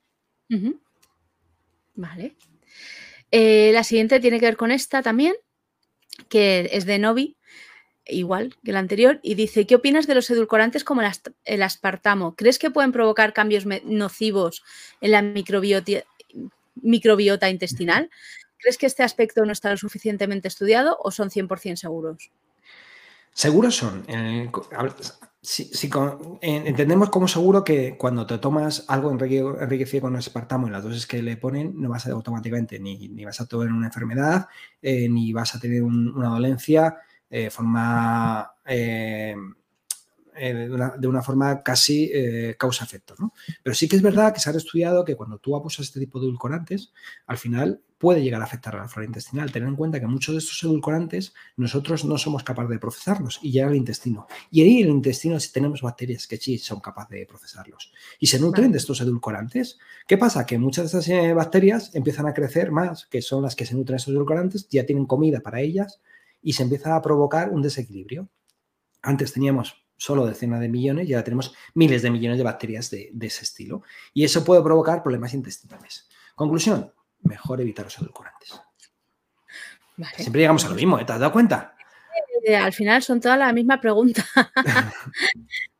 Vale. 1.95 2.35
Eh, 3.31 3.71
la 3.73 3.85
siguiente 3.85 4.19
tiene 4.19 4.41
que 4.41 4.47
ver 4.47 4.57
con 4.57 4.73
esta 4.73 5.01
también, 5.01 5.37
que 6.29 6.69
es 6.73 6.87
de 6.87 6.99
Novi, 6.99 7.37
igual 8.05 8.57
que 8.65 8.73
la 8.73 8.81
anterior, 8.81 9.21
y 9.23 9.37
dice, 9.37 9.65
¿qué 9.65 9.77
opinas 9.77 10.09
de 10.09 10.17
los 10.17 10.29
edulcorantes 10.29 10.83
como 10.83 11.03
el 11.45 11.63
aspartamo? 11.63 12.35
¿Crees 12.35 12.59
que 12.59 12.73
pueden 12.73 12.91
provocar 12.91 13.33
cambios 13.33 13.65
nocivos 13.85 14.65
en 15.01 15.13
la 15.13 15.23
microbiota, 15.23 16.03
microbiota 16.75 17.49
intestinal? 17.49 18.11
¿Crees 18.57 18.77
que 18.77 18.87
este 18.87 19.05
aspecto 19.05 19.47
no 19.47 19.53
está 19.53 19.71
lo 19.71 19.77
suficientemente 19.77 20.49
estudiado 20.49 20.99
o 21.01 21.13
son 21.13 21.31
100% 21.31 21.77
seguros? 21.77 22.33
Seguros 23.33 23.77
son. 23.77 24.05
Eh, 24.09 24.51
si, 25.41 25.71
entendemos 26.43 27.11
como 27.11 27.29
seguro 27.29 27.63
que 27.65 27.97
cuando 27.97 28.27
te 28.27 28.39
tomas 28.39 28.85
algo 28.89 29.11
enriquecido 29.11 30.03
con 30.03 30.17
espartamo 30.17 30.67
en 30.67 30.73
las 30.73 30.83
dosis 30.83 31.07
que 31.07 31.23
le 31.23 31.37
ponen, 31.37 31.73
no 31.81 31.89
vas 31.89 32.07
a 32.07 32.11
automáticamente 32.11 32.79
ni, 32.81 33.09
ni 33.09 33.25
vas 33.25 33.41
a 33.41 33.47
tener 33.47 33.73
una 33.73 33.87
enfermedad, 33.87 34.49
eh, 34.83 35.09
ni 35.09 35.33
vas 35.33 35.55
a 35.55 35.61
tener 35.61 35.83
una 35.83 36.29
dolencia 36.29 36.97
eh, 37.31 37.51
forma 37.51 38.53
eh, 40.39 40.69
de, 40.99 41.09
una, 41.09 41.23
forma 41.23 41.63
casi 41.63 42.11
eh, 42.13 42.57
causa-efecto. 42.59 43.15
¿no? 43.19 43.33
Pero 43.63 43.75
sí 43.75 43.89
que 43.89 43.97
es 43.97 44.03
verdad 44.03 44.33
que 44.33 44.41
se 44.41 44.51
ha 44.51 44.53
estudiado 44.53 45.05
que 45.05 45.17
cuando 45.17 45.39
tú 45.39 45.57
abusas 45.57 45.87
este 45.87 46.01
tipo 46.01 46.19
de 46.21 46.27
edulcorantes, 46.27 46.93
al 47.27 47.39
final 47.39 47.83
puede 47.99 48.23
llegar 48.23 48.41
a 48.41 48.45
afectar 48.45 48.75
a 48.77 48.79
la 48.79 48.89
flora 48.89 49.07
intestinal. 49.07 49.51
Tener 49.53 49.69
en 49.69 49.77
cuenta 49.77 50.01
que 50.01 50.07
muchos 50.07 50.35
de 50.35 50.39
estos 50.39 50.63
edulcorantes 50.63 51.35
nosotros 51.57 52.05
no 52.05 52.17
somos 52.17 52.45
capaces 52.45 52.71
de 52.71 52.79
procesarlos 52.79 53.41
y 53.43 53.51
llegan 53.51 53.71
al 53.71 53.77
intestino. 53.77 54.27
Y 54.51 54.63
ahí 54.63 54.79
en 54.79 54.89
el 54.89 54.95
intestino 54.95 55.39
sí 55.41 55.53
tenemos 55.53 55.83
bacterias 55.83 56.27
que 56.27 56.37
sí 56.37 56.59
son 56.59 56.81
capaces 56.81 57.19
de 57.19 57.27
procesarlos. 57.27 57.93
Y 58.19 58.29
se 58.29 58.39
nutren 58.39 58.73
de 58.73 58.79
estos 58.79 59.01
edulcorantes. 59.01 59.79
¿Qué 60.07 60.17
pasa? 60.17 60.47
Que 60.47 60.59
muchas 60.59 60.85
de 60.85 60.99
esas 60.99 61.09
eh, 61.09 61.35
bacterias 61.35 61.95
empiezan 61.95 62.27
a 62.27 62.35
crecer 62.35 62.71
más, 62.71 63.07
que 63.07 63.21
son 63.21 63.43
las 63.43 63.57
que 63.57 63.67
se 63.67 63.75
nutren 63.75 63.97
de 63.97 63.99
estos 63.99 64.15
edulcorantes, 64.15 64.69
ya 64.69 64.87
tienen 64.87 65.07
comida 65.07 65.41
para 65.41 65.61
ellas 65.61 66.01
y 66.41 66.53
se 66.53 66.63
empieza 66.63 66.95
a 66.95 67.03
provocar 67.03 67.51
un 67.51 67.63
desequilibrio. 67.63 68.29
Antes 69.03 69.33
teníamos 69.33 69.88
solo 69.99 70.25
decenas 70.25 70.61
de 70.61 70.69
millones 70.69 71.09
y 71.09 71.13
ahora 71.13 71.25
tenemos 71.25 71.55
miles 71.75 72.01
de 72.01 72.11
millones 72.11 72.39
de 72.39 72.45
bacterias 72.45 72.91
de, 72.91 73.13
ese 73.21 73.45
estilo. 73.45 73.83
Y 74.15 74.25
eso 74.25 74.43
puede 74.45 74.63
provocar 74.63 75.03
problemas 75.03 75.35
intestinales. 75.35 76.09
Conclusión, 76.35 76.93
mejor 77.21 77.61
evitar 77.61 77.85
los 77.85 77.99
edulcorantes. 77.99 78.59
Siempre 80.17 80.41
llegamos 80.41 80.65
a 80.65 80.69
lo 80.69 80.77
mismo, 80.77 80.99
¿eh? 80.99 81.05
¿te 81.05 81.13
has 81.13 81.21
dado 81.21 81.33
cuenta? 81.33 81.75
Eh, 82.45 82.57
al 82.57 82.73
final 82.73 83.03
son 83.03 83.21
todas 83.21 83.39
la 83.39 83.53
misma 83.53 83.81
pregunta. 83.81 84.25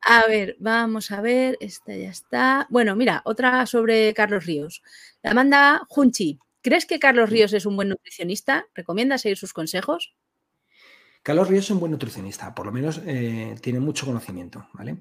A 0.01 0.27
ver, 0.27 0.57
vamos 0.59 1.11
a 1.11 1.21
ver, 1.21 1.59
esta 1.61 1.95
ya 1.95 2.09
está. 2.09 2.67
Bueno, 2.71 2.97
mira, 2.97 3.21
otra 3.27 3.67
sobre 3.67 4.15
Carlos 4.15 4.47
Ríos. 4.47 4.83
La 5.23 5.35
manda 5.35 5.83
Junchi. 5.89 6.39
¿Crees 6.63 6.87
que 6.87 6.99
Carlos 6.99 7.29
Ríos 7.29 7.53
es 7.53 7.67
un 7.67 7.77
buen 7.77 7.91
nutricionista? 7.91 8.67
¿Recomienda 8.75 9.19
seguir 9.19 9.37
sus 9.37 9.53
consejos? 9.53 10.15
Carlos 11.29 11.49
Ríos 11.49 11.67
es 11.67 11.71
un 11.73 11.81
buen 11.81 11.93
nutricionista, 11.93 12.55
por 12.55 12.65
lo 12.65 12.73
menos 12.73 13.03
eh, 13.05 13.55
tiene 13.61 13.81
mucho 13.81 14.07
conocimiento, 14.07 14.67
¿vale? 14.73 14.97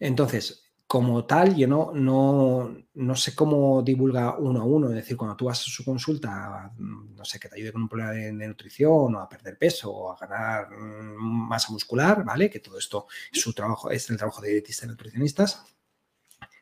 Entonces, 0.00 0.64
como 0.88 1.24
tal, 1.24 1.54
yo 1.54 1.68
no, 1.68 1.92
no, 1.94 3.14
sé 3.14 3.32
cómo 3.32 3.80
divulga 3.84 4.36
uno 4.38 4.60
a 4.60 4.64
uno, 4.64 4.88
es 4.88 4.96
decir, 4.96 5.16
cuando 5.16 5.36
tú 5.36 5.44
vas 5.44 5.60
a 5.60 5.70
su 5.70 5.84
consulta, 5.84 6.72
no 6.78 7.24
sé, 7.24 7.38
que 7.38 7.48
te 7.48 7.54
ayude 7.54 7.70
con 7.70 7.82
un 7.82 7.88
problema 7.88 8.10
de, 8.10 8.32
nutrición 8.32 9.14
o 9.14 9.20
a 9.20 9.28
perder 9.28 9.56
peso 9.56 9.92
o 9.92 10.10
a 10.10 10.16
ganar 10.16 10.68
mm, 10.68 11.46
masa 11.46 11.70
muscular, 11.70 12.24
¿vale? 12.24 12.50
Que 12.50 12.58
todo 12.58 12.76
esto 12.76 13.06
es 13.30 13.40
su 13.40 13.52
trabajo, 13.52 13.88
es 13.92 14.10
el 14.10 14.16
trabajo 14.16 14.42
de 14.42 14.50
dietistas 14.50 14.84
y 14.86 14.88
nutricionistas. 14.88 15.64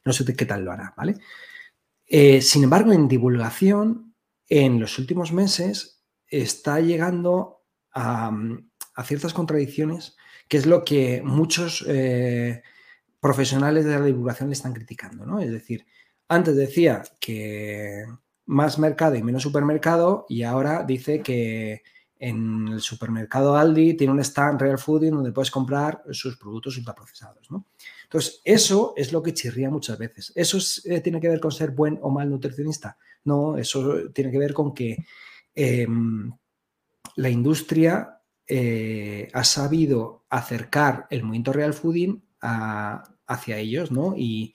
No 0.05 0.12
sé 0.12 0.26
qué 0.36 0.44
tal 0.44 0.62
lo 0.62 0.72
hará, 0.72 0.93
¿vale? 0.94 1.16
Eh, 2.06 2.43
sin 2.43 2.64
embargo, 2.64 2.93
en 2.93 3.09
divulgación, 3.09 4.14
en 4.47 4.78
los 4.78 4.98
últimos 4.98 5.32
meses 5.32 6.05
está 6.28 6.80
llegando 6.80 7.62
a, 7.94 8.30
ciertas 9.05 9.35
contradicciones, 9.35 10.16
que 10.48 10.56
es 10.56 10.66
lo 10.66 10.85
que 10.85 11.23
muchos... 11.24 11.85
Eh, 11.89 12.62
profesionales 13.27 13.85
de 13.85 13.98
la 13.98 14.05
divulgación 14.05 14.51
le 14.51 14.55
están 14.55 14.73
criticando, 14.73 15.27
¿no? 15.27 15.40
Es 15.40 15.51
decir, 15.51 15.85
antes 16.28 16.55
decía 16.55 17.02
que 17.18 18.05
más 18.47 18.78
mercado 18.78 19.16
y 19.16 19.23
menos 19.23 19.43
supermercado 19.43 20.27
y 20.28 20.44
ahora 20.44 20.85
dice 20.85 21.23
que 21.23 21.82
en 22.18 22.68
el 22.68 22.81
supermercado 22.81 23.56
Aldi 23.56 23.94
tiene 23.94 24.12
un 24.12 24.20
stand 24.20 24.60
Real 24.60 24.78
Fooding 24.78 25.10
donde 25.10 25.32
puedes 25.32 25.51
comprar 25.51 26.02
sus 26.12 26.36
productos 26.36 26.78
ultraprocesados, 26.78 27.51
¿no? 27.51 27.66
Entonces, 28.05 28.40
eso 28.44 28.94
es 28.97 29.12
lo 29.12 29.23
que 29.23 29.35
chirría 29.35 29.68
muchas 29.70 29.98
veces. 29.98 30.32
¿Eso 30.36 30.59
eh, 30.85 31.01
tiene 31.01 31.20
que 31.20 31.28
ver 31.28 31.40
con 31.40 31.51
ser 31.51 31.73
buen 31.73 31.98
o 32.02 32.10
mal 32.10 32.31
nutricionista? 32.31 32.97
No, 33.24 33.59
eso 33.59 34.10
tiene 34.14 34.31
que 34.31 34.39
ver 34.39 34.55
con 34.55 34.73
que 34.73 35.05
em, 35.55 36.32
la 37.16 37.28
industria 37.28 38.15
eh, 38.48 39.28
ha 39.32 39.44
sabido 39.44 40.24
acercar 40.31 41.06
el 41.10 41.23
movimiento 41.23 41.52
Real 41.52 41.74
Fooding 41.74 42.23
a, 42.40 43.02
hacia 43.27 43.59
ellos, 43.59 43.90
¿no? 43.90 44.14
Y, 44.16 44.55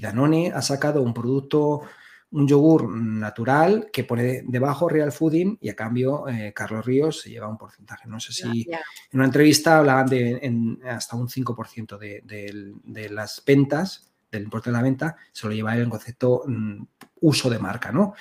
Danone 0.00 0.52
ha 0.54 0.62
sacado 0.62 1.02
un 1.02 1.12
producto, 1.12 1.82
un 2.30 2.46
yogur 2.46 2.88
natural 2.88 3.90
que 3.92 4.04
pone 4.04 4.42
debajo 4.46 4.88
Real 4.88 5.10
Fooding 5.10 5.58
y 5.60 5.68
a 5.68 5.76
cambio 5.76 6.28
eh, 6.28 6.52
Carlos 6.54 6.86
Ríos 6.86 7.20
se 7.20 7.30
lleva 7.30 7.48
un 7.48 7.58
porcentaje. 7.58 8.08
No 8.08 8.20
sé 8.20 8.32
si 8.32 8.68
en 8.70 9.18
una 9.18 9.24
entrevista 9.24 9.78
hablaban 9.78 10.06
de 10.06 10.78
hasta 10.88 11.16
un 11.16 11.28
5% 11.28 11.98
de, 11.98 13.08
las 13.10 13.42
ventas, 13.44 14.12
del 14.30 14.44
importe 14.44 14.70
de 14.70 14.76
la 14.76 14.82
venta, 14.82 15.16
se 15.32 15.46
lo 15.46 15.52
lleva 15.52 15.76
el 15.76 15.88
concepto 15.88 16.44
mm, 16.46 16.84
uso 17.20 17.50
de 17.50 17.58
marca, 17.58 17.90
¿no? 17.92 18.14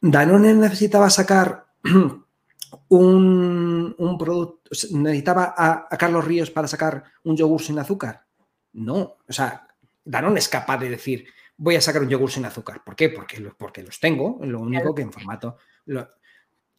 Danone 0.00 0.54
necesitaba 0.54 1.10
sacar 1.10 1.66
un, 2.88 4.16
producto, 4.18 4.70
necesitaba 4.92 5.54
a 5.56 5.96
Carlos 5.96 6.24
Ríos 6.24 6.50
para 6.50 6.68
sacar 6.68 7.04
un 7.24 7.36
yogur 7.36 7.60
sin 7.60 7.78
azúcar. 7.78 8.26
No, 8.72 9.16
o 9.28 9.32
sea, 9.32 9.66
Danone 10.04 10.38
es 10.38 10.48
capaz 10.48 10.78
de 10.78 10.90
decir, 10.90 11.26
voy 11.56 11.76
a 11.76 11.80
sacar 11.80 12.02
un 12.02 12.08
yogur 12.08 12.30
sin 12.30 12.44
azúcar. 12.44 12.82
¿Por 12.84 12.96
qué? 12.96 13.10
Porque, 13.10 13.40
porque 13.56 13.82
los 13.82 14.00
tengo, 14.00 14.38
lo 14.42 14.60
único 14.60 14.94
que 14.94 15.02
en 15.02 15.12
formato... 15.12 15.56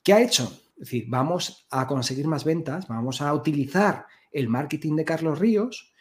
¿Qué 0.03 0.13
ha 0.13 0.21
hecho? 0.21 0.45
Es 0.73 0.79
decir, 0.79 1.05
vamos 1.07 1.67
a 1.69 1.85
conseguir 1.85 2.27
más 2.27 2.43
ventas, 2.43 2.87
vamos 2.87 3.21
a 3.21 3.33
utilizar 3.33 4.07
el 4.31 4.49
marketing 4.49 4.95
de 4.95 5.05
Carlos 5.05 5.37
Ríos 5.37 5.93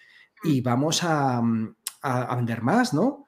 y 0.43 0.61
mm. 0.61 0.65
vamos 0.65 1.01
a, 1.05 1.43
vender 2.35 2.63
más, 2.63 2.95
¿no? 2.95 3.27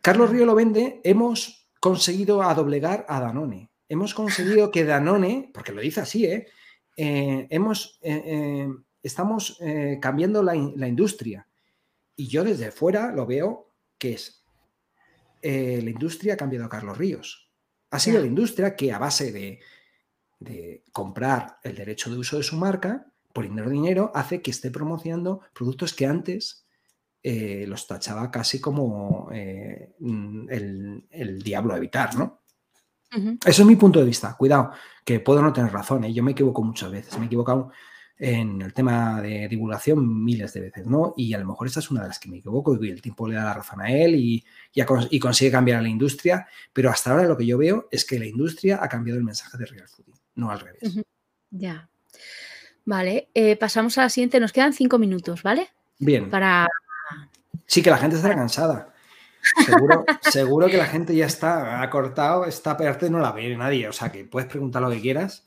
Carlos 0.00 0.30
Ríos 0.30 0.46
lo 0.46 0.54
vende, 0.54 1.02
hemos 1.04 1.68
conseguido 1.78 2.42
a 2.42 2.54
doblegar 2.54 3.04
a 3.08 3.20
Danone. 3.20 3.70
Hemos 3.88 4.14
conseguido 4.14 4.70
que 4.70 4.84
Danone, 4.84 5.50
porque 5.52 5.72
lo 5.72 5.80
dice 5.80 6.00
así, 6.00 6.26
¿eh? 6.26 6.46
eh 6.96 7.46
hemos, 7.50 7.98
eh, 8.02 8.22
eh, 8.24 8.68
estamos 9.02 9.58
cambiando 10.00 10.42
la, 10.42 10.54
la, 10.76 10.88
industria. 10.88 11.46
Y 12.16 12.28
yo 12.28 12.44
desde 12.44 12.70
fuera 12.70 13.12
lo 13.12 13.26
veo 13.26 13.72
que 13.96 14.12
es 14.12 14.44
la 15.40 15.90
industria 15.90 16.34
ha 16.34 16.36
cambiado 16.36 16.66
a 16.66 16.68
Carlos 16.68 16.98
Ríos. 16.98 17.48
Ha 17.90 17.98
sido 17.98 18.20
la 18.20 18.26
industria 18.26 18.74
que 18.76 18.92
a 18.92 18.98
base 18.98 19.32
de, 19.32 19.60
comprar 20.92 21.58
el 21.62 21.76
derecho 21.76 22.10
de 22.10 22.18
uso 22.18 22.36
de 22.36 22.42
su 22.42 22.56
marca, 22.56 23.06
por 23.32 23.48
dinero 23.70 24.10
hace 24.14 24.42
que 24.42 24.50
esté 24.50 24.70
promocionando 24.70 25.40
productos 25.54 25.94
que 25.94 26.06
antes 26.06 26.66
eh, 27.22 27.66
los 27.66 27.86
tachaba 27.86 28.30
casi 28.30 28.60
como 28.60 29.28
eh, 29.32 29.94
el, 30.00 31.42
diablo 31.42 31.74
a 31.74 31.76
evitar, 31.76 32.16
¿no? 32.16 32.42
Eso 33.10 33.62
es 33.62 33.66
mi 33.66 33.76
punto 33.76 34.00
de 34.00 34.06
vista. 34.06 34.36
Cuidado, 34.36 34.72
que 35.04 35.20
puedo 35.20 35.40
no 35.42 35.52
tener 35.52 35.72
razón. 35.72 36.04
Yo 36.12 36.22
me 36.22 36.32
equivoco 36.32 36.62
muchas 36.62 36.90
veces. 36.90 37.16
Me 37.18 37.24
he 37.24 37.26
equivocado 37.26 37.70
en 38.18 38.60
el 38.60 38.74
tema 38.74 39.22
de 39.22 39.46
divulgación 39.48 40.24
miles 40.24 40.52
de 40.52 40.60
veces, 40.60 40.86
¿no? 40.86 41.14
Y 41.16 41.32
a 41.34 41.38
lo 41.38 41.46
mejor 41.46 41.68
esta 41.68 41.78
es 41.80 41.90
una 41.90 42.02
de 42.02 42.08
las 42.08 42.18
que 42.18 42.28
me 42.28 42.38
equivoco 42.38 42.76
y 42.82 42.90
el 42.90 43.00
tiempo 43.00 43.28
le 43.28 43.36
da 43.36 43.44
la 43.44 43.54
razón 43.54 43.80
a 43.80 43.92
él 43.92 44.16
y, 44.16 44.44
y, 44.72 45.18
consigue 45.20 45.52
cambiar 45.52 45.78
a 45.78 45.82
la 45.82 45.88
industria, 45.88 46.48
pero 46.72 46.90
hasta 46.90 47.12
ahora 47.12 47.24
lo 47.24 47.36
que 47.36 47.46
yo 47.46 47.56
veo 47.56 47.86
es 47.92 48.04
que 48.04 48.18
la 48.18 48.26
industria 48.26 48.80
ha 48.82 48.88
cambiado 48.88 49.18
el 49.18 49.24
mensaje 49.24 49.56
de 49.56 49.66
Real 49.66 49.88
Fooding, 49.88 50.16
no 50.34 50.50
al 50.50 50.58
revés. 50.58 50.98
Ya. 51.50 51.88
Vale, 52.84 53.28
eh, 53.34 53.56
pasamos 53.56 53.96
a 53.98 54.02
la 54.02 54.08
siguiente, 54.08 54.40
nos 54.40 54.52
quedan 54.52 54.72
cinco 54.72 54.98
minutos, 54.98 55.42
¿vale? 55.42 55.68
Bien. 55.98 56.28
Para... 56.28 56.66
Sí, 57.66 57.82
que 57.82 57.90
la 57.90 57.98
gente 57.98 58.16
estará 58.16 58.34
cansada. 58.34 58.94
Seguro, 59.64 60.04
seguro 60.20 60.66
que 60.66 60.76
la 60.76 60.86
gente 60.86 61.14
ya 61.14 61.26
está, 61.26 61.82
ha 61.82 61.90
cortado, 61.90 62.44
esta 62.44 62.76
parte 62.76 63.08
no 63.08 63.18
la 63.18 63.32
ve 63.32 63.56
nadie, 63.56 63.88
o 63.88 63.92
sea 63.92 64.10
que 64.10 64.24
puedes 64.24 64.48
preguntar 64.48 64.82
lo 64.82 64.90
que 64.90 65.00
quieras 65.00 65.44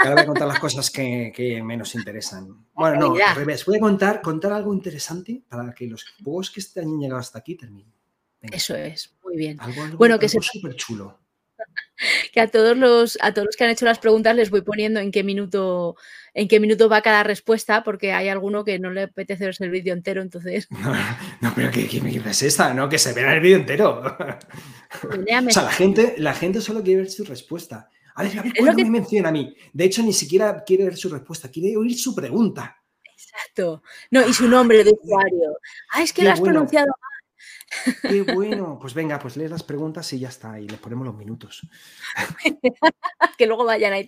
Ahora 0.00 0.14
voy 0.14 0.22
a 0.22 0.26
contar 0.26 0.48
las 0.48 0.58
cosas 0.58 0.90
que, 0.90 1.62
menos 1.64 1.94
interesan. 1.94 2.66
Bueno, 2.74 3.14
no, 3.14 3.24
al 3.24 3.36
revés. 3.36 3.64
Voy 3.64 3.76
a 3.76 3.80
contar, 3.80 4.20
contar 4.20 4.52
algo 4.52 4.72
interesante 4.74 5.42
para 5.48 5.72
que 5.74 5.86
los 5.86 6.04
pocos 6.22 6.50
que 6.50 6.60
este 6.60 6.80
han 6.80 6.98
llegado 6.98 7.20
hasta 7.20 7.38
aquí 7.38 7.54
terminen. 7.54 7.92
Eso 8.40 8.76
es, 8.76 9.16
muy 9.24 9.36
bien. 9.36 9.60
Algo, 9.60 9.96
bueno, 9.96 10.18
que 10.18 10.26
es 10.26 10.36
súper 10.40 10.76
chulo. 10.76 11.18
Que 12.32 12.40
a 12.40 12.48
todos 12.48 12.76
los 12.76 13.18
a 13.20 13.32
todos 13.32 13.46
los 13.46 13.56
que 13.56 13.64
han 13.64 13.70
hecho 13.70 13.84
las 13.84 13.98
preguntas 13.98 14.36
les 14.36 14.50
voy 14.50 14.62
poniendo 14.62 15.00
en 15.00 15.10
qué 15.10 15.22
minuto 15.22 15.96
en 16.36 16.48
qué 16.48 16.60
minuto 16.60 16.90
va 16.90 17.00
cada 17.00 17.22
respuesta, 17.22 17.82
porque 17.82 18.12
hay 18.12 18.28
alguno 18.28 18.62
que 18.62 18.78
no 18.78 18.90
le 18.90 19.04
apetece 19.04 19.46
ver 19.46 19.56
el 19.58 19.70
vídeo 19.70 19.94
entero, 19.94 20.20
entonces. 20.20 20.68
No, 21.40 21.52
pero 21.54 21.70
¿qué, 21.70 21.88
qué 21.88 21.98
es 21.98 22.42
esta? 22.42 22.74
¿No? 22.74 22.88
Que 22.88 22.98
se 22.98 23.14
vea 23.14 23.34
el 23.34 23.40
vídeo 23.40 23.56
entero. 23.56 24.02
o 25.02 25.50
sea, 25.50 25.62
la 25.62 25.72
gente, 25.72 26.14
la 26.18 26.34
gente 26.34 26.60
solo 26.60 26.82
quiere 26.82 27.02
ver 27.02 27.10
su 27.10 27.24
respuesta. 27.24 27.88
A 28.14 28.22
ver, 28.22 28.38
a 28.38 28.42
ver, 28.42 28.52
¿cuándo 28.58 28.82
me 28.82 28.90
menciona 28.90 29.30
a 29.30 29.32
mí? 29.32 29.54
De 29.72 29.84
hecho, 29.84 30.02
ni 30.02 30.12
siquiera 30.12 30.62
quiere 30.64 30.84
ver 30.84 30.96
su 30.96 31.08
respuesta, 31.08 31.50
quiere 31.50 31.76
oír 31.76 31.98
su 31.98 32.14
pregunta. 32.14 32.82
Exacto. 33.04 33.82
No, 34.10 34.26
y 34.26 34.32
su 34.32 34.46
nombre 34.48 34.84
de 34.84 34.92
usuario. 34.92 35.58
Ah, 35.92 36.02
es 36.02 36.12
que 36.12 36.22
lo 36.22 36.32
has 36.32 36.40
pronunciado 36.40 36.86
mal. 36.86 37.05
Qué 38.02 38.22
bueno. 38.22 38.78
Pues 38.80 38.94
venga, 38.94 39.18
pues 39.18 39.36
lees 39.36 39.50
las 39.50 39.62
preguntas 39.62 40.12
y 40.12 40.18
ya 40.18 40.28
está. 40.28 40.58
Y 40.58 40.68
les 40.68 40.78
ponemos 40.78 41.06
los 41.06 41.16
minutos. 41.16 41.66
que 43.38 43.46
luego 43.46 43.64
vayan 43.64 43.92
ahí. 43.92 44.06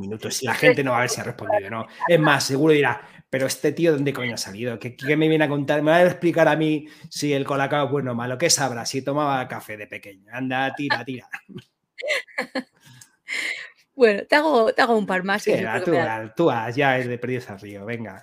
minutos. 0.00 0.42
La 0.42 0.54
gente 0.54 0.84
no 0.84 0.92
va 0.92 0.98
a 0.98 1.00
ver 1.00 1.10
si 1.10 1.20
ha 1.20 1.24
respondido, 1.24 1.70
¿no? 1.70 1.86
Es 2.08 2.20
más, 2.20 2.44
seguro 2.44 2.72
dirá, 2.72 3.00
pero 3.30 3.46
este 3.46 3.72
tío, 3.72 3.92
¿dónde 3.92 4.12
coño 4.12 4.34
ha 4.34 4.38
salido? 4.38 4.78
¿Qué, 4.78 4.96
me 5.16 5.28
viene 5.28 5.44
a 5.44 5.48
contar? 5.48 5.82
¿Me 5.82 5.90
va 5.90 5.98
a 5.98 6.04
explicar 6.04 6.48
a 6.48 6.56
mí 6.56 6.88
si 7.10 7.32
el 7.32 7.44
colacao 7.44 7.86
es 7.86 7.92
bueno 7.92 8.12
o 8.12 8.14
malo? 8.14 8.38
¿Qué 8.38 8.50
sabrá? 8.50 8.86
Si 8.86 9.02
tomaba 9.02 9.46
café 9.48 9.76
de 9.76 9.86
pequeño. 9.86 10.30
Anda, 10.32 10.74
tira, 10.74 11.04
tira. 11.04 11.28
Bueno, 13.96 14.26
te 14.26 14.36
hago, 14.36 14.74
te 14.74 14.82
hago 14.82 14.94
un 14.94 15.06
par 15.06 15.24
más. 15.24 15.42
Sí, 15.42 15.54
tú, 16.36 16.50
ya 16.74 16.98
es 16.98 17.08
de 17.08 17.16
perdidos 17.16 17.48
al 17.48 17.58
río, 17.58 17.86
venga. 17.86 18.22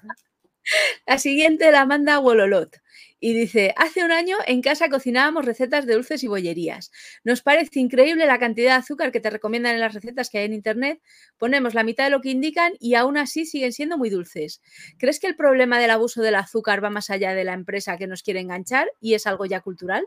La 1.08 1.18
siguiente 1.18 1.72
la 1.72 1.88
manda 1.88 2.20
Wololot 2.20 2.78
y 3.24 3.34
dice, 3.34 3.74
hace 3.78 4.04
un 4.04 4.12
año 4.12 4.36
en 4.48 4.62
casa 4.62 4.90
cocinábamos 4.90 5.46
recetas 5.46 5.86
de 5.86 5.94
dulces 5.94 6.26
y 6.26 6.28
bollerías. 6.28 6.92
Nos 7.24 7.42
parece 7.42 7.80
increíble 7.80 8.26
la 8.26 8.38
cantidad 8.38 8.72
de 8.72 8.80
azúcar 8.80 9.14
que 9.14 9.22
te 9.22 9.30
recomiendan 9.30 9.76
en 9.76 9.80
las 9.80 9.94
recetas 9.94 10.30
que 10.30 10.40
hay 10.40 10.46
en 10.48 10.54
Internet. 10.54 11.02
Ponemos 11.38 11.74
la 11.74 11.86
mitad 11.86 12.04
de 12.04 12.10
lo 12.10 12.20
que 12.20 12.32
indican 12.32 12.74
y 12.82 12.96
aún 12.96 13.16
así 13.16 13.46
siguen 13.46 13.72
siendo 13.72 13.98
muy 13.98 14.10
dulces. 14.10 14.62
¿Crees 15.00 15.22
que 15.22 15.28
el 15.28 15.38
problema 15.38 15.80
del 15.80 15.92
abuso 15.92 16.22
del 16.22 16.36
azúcar 16.36 16.84
va 16.84 16.90
más 16.90 17.10
allá 17.10 17.34
de 17.34 17.46
la 17.46 17.54
empresa 17.54 17.96
que 17.96 18.08
nos 18.08 18.24
quiere 18.24 18.42
enganchar 18.42 18.90
y 19.00 19.14
es 19.14 19.26
algo 19.26 19.46
ya 19.46 19.62
cultural? 19.62 20.06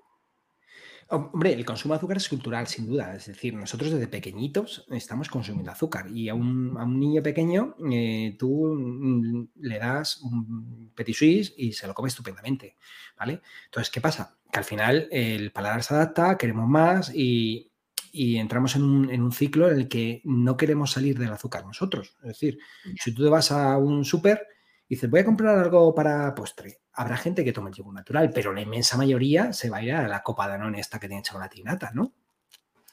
Hombre, 1.08 1.52
el 1.52 1.64
consumo 1.64 1.94
de 1.94 1.98
azúcar 1.98 2.16
es 2.16 2.28
cultural, 2.28 2.66
sin 2.66 2.86
duda. 2.86 3.14
Es 3.14 3.26
decir, 3.26 3.54
nosotros 3.54 3.92
desde 3.92 4.08
pequeñitos 4.08 4.84
estamos 4.90 5.28
consumiendo 5.28 5.70
azúcar 5.70 6.10
y 6.10 6.28
a 6.28 6.34
un, 6.34 6.98
niño 6.98 7.22
pequeño 7.22 7.76
eh, 7.92 8.34
tú 8.36 8.74
mm, 8.74 9.48
le 9.60 9.78
das 9.78 10.20
un 10.22 10.90
petit 10.96 11.14
suisse 11.14 11.54
y 11.56 11.72
se 11.72 11.86
lo 11.86 11.94
come 11.94 12.08
estupendamente, 12.08 12.76
¿vale? 13.16 13.40
Entonces, 13.66 13.90
¿qué 13.92 14.00
pasa? 14.00 14.36
Que 14.50 14.58
al 14.58 14.64
final 14.64 15.08
el 15.12 15.52
paladar 15.52 15.84
se 15.84 15.94
adapta, 15.94 16.36
queremos 16.36 16.68
más 16.68 17.12
y, 17.14 17.70
entramos 18.12 18.74
en 18.74 18.82
un, 18.82 19.32
ciclo 19.32 19.70
en 19.70 19.76
el 19.76 19.88
que 19.88 20.22
no 20.24 20.56
queremos 20.56 20.90
salir 20.90 21.18
del 21.18 21.32
azúcar 21.32 21.64
nosotros. 21.66 22.16
Es 22.22 22.28
decir, 22.28 22.58
si 22.98 23.14
tú 23.14 23.22
te 23.22 23.28
vas 23.28 23.52
a 23.52 23.76
un 23.78 24.04
súper 24.04 24.40
dices, 24.88 25.10
voy 25.10 25.20
a 25.20 25.24
comprar 25.24 25.58
algo 25.58 25.94
para 25.94 26.34
postre, 26.34 26.80
habrá 26.92 27.16
gente 27.16 27.44
que 27.44 27.52
tome 27.52 27.70
el 27.70 27.76
yogur 27.76 27.94
natural, 27.94 28.30
pero 28.34 28.52
la 28.52 28.60
inmensa 28.60 28.96
mayoría 28.96 29.52
se 29.52 29.70
va 29.70 29.78
a 29.78 29.82
ir 29.82 29.92
a 29.92 30.08
la 30.08 30.22
copa 30.22 30.48
Danone 30.48 30.80
esta 30.80 30.98
que 30.98 31.08
tiene 31.08 31.22
chocolatinata, 31.22 31.90
¿no? 31.94 32.12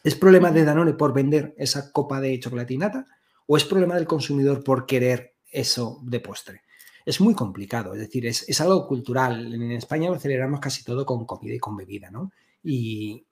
¿Es 0.03 0.15
problema 0.15 0.52
de 0.52 0.65
Danone 0.65 0.94
por 0.94 1.14
vender 1.14 1.53
esa 1.57 1.91
copa 1.91 2.20
de 2.20 2.38
chocolatinata 2.40 3.06
o 3.48 3.56
es 3.56 3.64
problema 3.64 3.95
del 3.95 4.06
consumidor 4.06 4.64
por 4.64 4.86
querer 4.86 5.36
eso 5.49 6.02
de 6.03 6.20
postre? 6.20 6.64
Es 7.06 7.22
muy 7.22 7.34
complicado, 7.34 7.94
es 7.94 7.99
decir, 7.99 8.26
es, 8.26 8.61
algo 8.61 8.88
cultural. 8.88 9.53
En 9.53 9.72
España 9.72 10.10
lo 10.10 10.20
celebramos 10.20 10.60
casi 10.60 10.84
todo 10.84 11.06
con 11.06 11.26
comida 11.26 11.53
y 11.53 11.60
con 11.60 11.76
bebida, 11.76 12.10
¿no? 12.11 12.32
Y, 12.64 13.26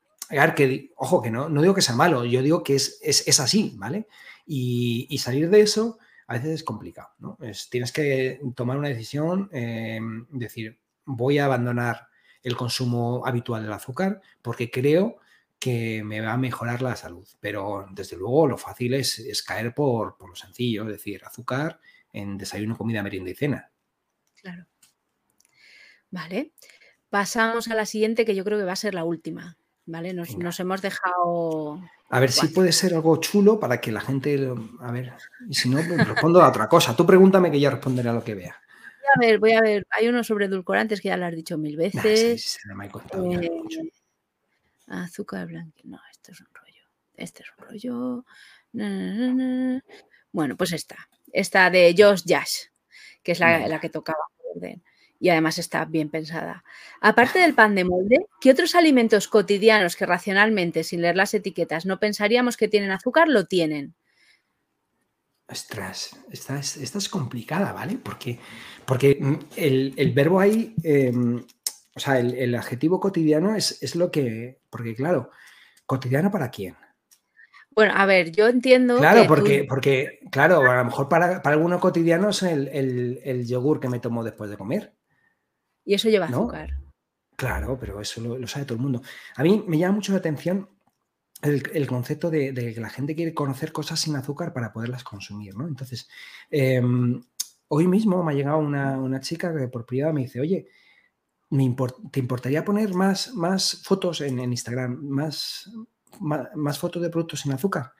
que, 0.55 0.91
ojo, 0.95 1.21
que 1.21 1.31
no, 1.31 1.49
no 1.49 1.61
digo 1.61 1.73
que 1.73 1.81
sea 1.81 1.95
malo, 1.95 2.25
yo 2.25 2.41
digo 2.41 2.63
que 2.63 2.75
es, 2.75 2.99
es, 3.03 3.39
así, 3.39 3.73
¿vale? 3.77 4.07
Y, 4.45 5.17
salir 5.19 5.49
de 5.49 5.61
eso 5.61 5.99
a 6.31 6.35
veces 6.35 6.51
es 6.51 6.63
complicado, 6.63 7.09
¿no? 7.19 7.37
Es, 7.41 7.69
tienes 7.69 7.91
que 7.91 8.39
tomar 8.55 8.77
una 8.77 8.87
decisión, 8.87 9.49
eh, 9.51 9.99
decir, 10.29 10.79
voy 11.03 11.39
a 11.39 11.45
abandonar 11.45 12.07
el 12.41 12.55
consumo 12.55 13.25
habitual 13.25 13.63
del 13.63 13.73
azúcar 13.73 14.21
porque 14.41 14.71
creo 14.71 15.17
que 15.59 16.03
me 16.05 16.21
va 16.21 16.31
a 16.31 16.37
mejorar 16.37 16.81
la 16.81 16.95
salud. 16.95 17.27
Pero 17.41 17.85
desde 17.91 18.15
luego 18.15 18.47
lo 18.47 18.57
fácil 18.57 18.93
es, 18.93 19.43
caer 19.45 19.73
por, 19.75 20.15
lo 20.25 20.35
sencillo, 20.35 20.83
es 20.83 20.89
decir, 20.93 21.21
azúcar 21.25 21.81
en 22.13 22.37
desayuno, 22.37 22.77
comida, 22.77 23.03
merienda 23.03 23.31
y 23.31 23.35
cena. 23.35 23.71
Claro. 24.41 24.65
Vale. 26.11 26.53
Pasamos 27.09 27.67
a 27.67 27.75
la 27.75 27.85
siguiente 27.85 28.23
que 28.23 28.35
yo 28.35 28.45
creo 28.45 28.57
que 28.57 28.63
va 28.65 28.71
a 28.71 28.77
ser 28.77 28.93
la 28.93 29.03
última. 29.03 29.57
¿Vale? 29.85 30.13
Nos, 30.13 30.59
hemos 30.61 30.81
dejado. 30.81 31.81
A 32.11 32.19
ver 32.19 32.31
si 32.31 32.49
puede 32.49 32.73
ser 32.73 32.93
algo 32.93 33.15
chulo 33.17 33.57
para 33.57 33.79
que 33.79 33.89
la 33.89 34.01
gente. 34.01 34.49
A 34.81 34.91
ver, 34.91 35.13
y 35.47 35.53
si 35.53 35.69
no, 35.69 35.77
pues 35.77 36.07
respondo 36.07 36.41
a 36.41 36.49
otra 36.49 36.67
cosa. 36.67 36.93
Tú 36.93 37.05
pregúntame 37.05 37.49
que 37.49 37.59
yo 37.59 37.71
responderé 37.71 38.09
a 38.09 38.13
lo 38.13 38.23
que 38.23 38.35
vea. 38.35 38.61
Voy 38.99 39.07
a 39.15 39.27
ver, 39.27 39.39
voy 39.39 39.53
a 39.53 39.61
ver. 39.61 39.87
Hay 39.91 40.09
uno 40.09 40.21
sobre 40.21 40.45
edulcorantes 40.45 40.99
que 40.99 41.07
ya 41.07 41.15
lo 41.15 41.25
has 41.25 41.33
dicho 41.33 41.57
mil 41.57 41.77
veces. 41.77 42.59
Azúcar 44.87 45.47
blanco. 45.47 45.79
No, 45.85 45.99
esto 46.11 46.33
es 46.33 46.41
un 46.41 46.47
rollo. 46.53 46.83
Este 47.15 47.43
es 47.43 47.49
un 47.57 47.65
rollo. 47.65 48.25
bueno, 50.33 50.57
pues 50.57 50.73
esta. 50.73 50.97
Esta 51.31 51.69
de 51.69 51.95
Josh 51.97 52.23
Jash, 52.25 52.65
que 53.23 53.31
es 53.31 53.39
la, 53.39 53.79
que 53.79 53.89
tocaba 53.89 54.19
Y 55.21 55.29
además 55.29 55.57
está 55.59 55.85
bien 55.85 56.09
pensada. 56.09 56.65
Aparte 56.99 57.39
del 57.39 57.53
pan 57.53 57.75
de 57.75 57.85
molde, 57.85 58.25
¿qué 58.41 58.51
otros 58.51 58.75
alimentos 58.75 59.29
cotidianos 59.29 59.95
que 59.95 60.05
racionalmente, 60.05 60.83
sin 60.83 61.01
leer 61.01 61.15
las 61.15 61.33
etiquetas, 61.33 61.85
no 61.85 61.99
pensaríamos 61.99 62.57
que 62.57 62.67
tienen 62.67 62.91
azúcar, 62.91 63.29
lo 63.29 63.45
tienen? 63.45 63.95
Ostras, 65.47 66.17
esta 66.31 66.59
es, 66.59 67.09
complicada, 67.09 67.71
¿vale? 67.71 67.97
Porque, 68.01 68.39
porque 68.85 69.17
mm, 69.21 69.35
el, 69.57 70.11
verbo 70.13 70.39
ahí 70.39 70.73
em, 70.83 71.43
o 71.95 71.99
sea, 71.99 72.19
el, 72.19 72.55
adjetivo 72.55 72.99
cotidiano 72.99 73.55
es, 73.55 73.95
lo 73.95 74.11
que. 74.11 74.59
Porque, 74.69 74.95
claro, 74.95 75.29
¿cotidiano 75.85 76.31
para 76.31 76.49
quién? 76.49 76.75
Bueno, 77.71 77.93
a 77.95 78.05
ver, 78.05 78.31
yo 78.31 78.47
entiendo. 78.47 78.97
Claro, 78.97 79.25
porque, 79.27 79.65
porque, 79.67 80.19
claro, 80.31 80.61
a 80.69 80.77
lo 80.77 80.85
mejor 80.85 81.09
para, 81.09 81.41
para 81.41 81.55
algunos 81.55 81.81
cotidianos 81.81 82.43
el, 82.43 82.69
el, 83.23 83.45
yogur 83.45 83.79
que 83.79 83.89
me 83.89 83.99
tomo 83.99 84.23
después 84.23 84.49
de 84.49 84.57
comer. 84.57 84.93
Y 85.85 85.93
eso 85.93 86.09
lleva 86.09 86.25
azúcar. 86.25 86.77
Claro, 87.35 87.77
pero 87.79 87.99
eso 87.99 88.21
lo, 88.21 88.47
sabe 88.47 88.65
todo 88.65 88.75
el 88.75 88.81
mundo. 88.81 89.01
A 89.35 89.43
mí 89.43 89.63
me 89.67 89.77
llama 89.77 89.95
mucho 89.95 90.11
la 90.11 90.19
atención 90.19 90.69
el, 91.41 91.87
concepto 91.87 92.29
de, 92.29 92.53
que 92.53 92.79
la 92.79 92.89
gente 92.89 93.15
quiere 93.15 93.33
conocer 93.33 93.71
cosas 93.71 93.99
sin 93.99 94.15
azúcar 94.15 94.53
para 94.53 94.71
poderlas 94.71 95.03
consumir, 95.03 95.55
¿no? 95.55 95.67
Entonces, 95.67 96.07
em, 96.51 97.19
hoy 97.67 97.87
mismo 97.87 98.23
me 98.23 98.31
ha 98.31 98.35
llegado 98.35 98.59
una, 98.59 98.99
una 98.99 99.19
chica 99.19 99.55
que 99.55 99.67
por 99.67 99.85
privado 99.85 100.13
me 100.13 100.21
dice, 100.21 100.39
oye, 100.39 100.67
¿te 102.11 102.19
importaría 102.19 102.63
poner 102.63 102.93
más, 102.93 103.33
más 103.33 103.81
fotos 103.83 104.21
en, 104.21 104.39
Instagram, 104.39 105.03
más, 105.03 105.69
más, 106.19 106.79
fotos 106.79 107.01
de 107.01 107.09
productos 107.09 107.41
sin 107.41 107.51
azúcar? 107.51 107.91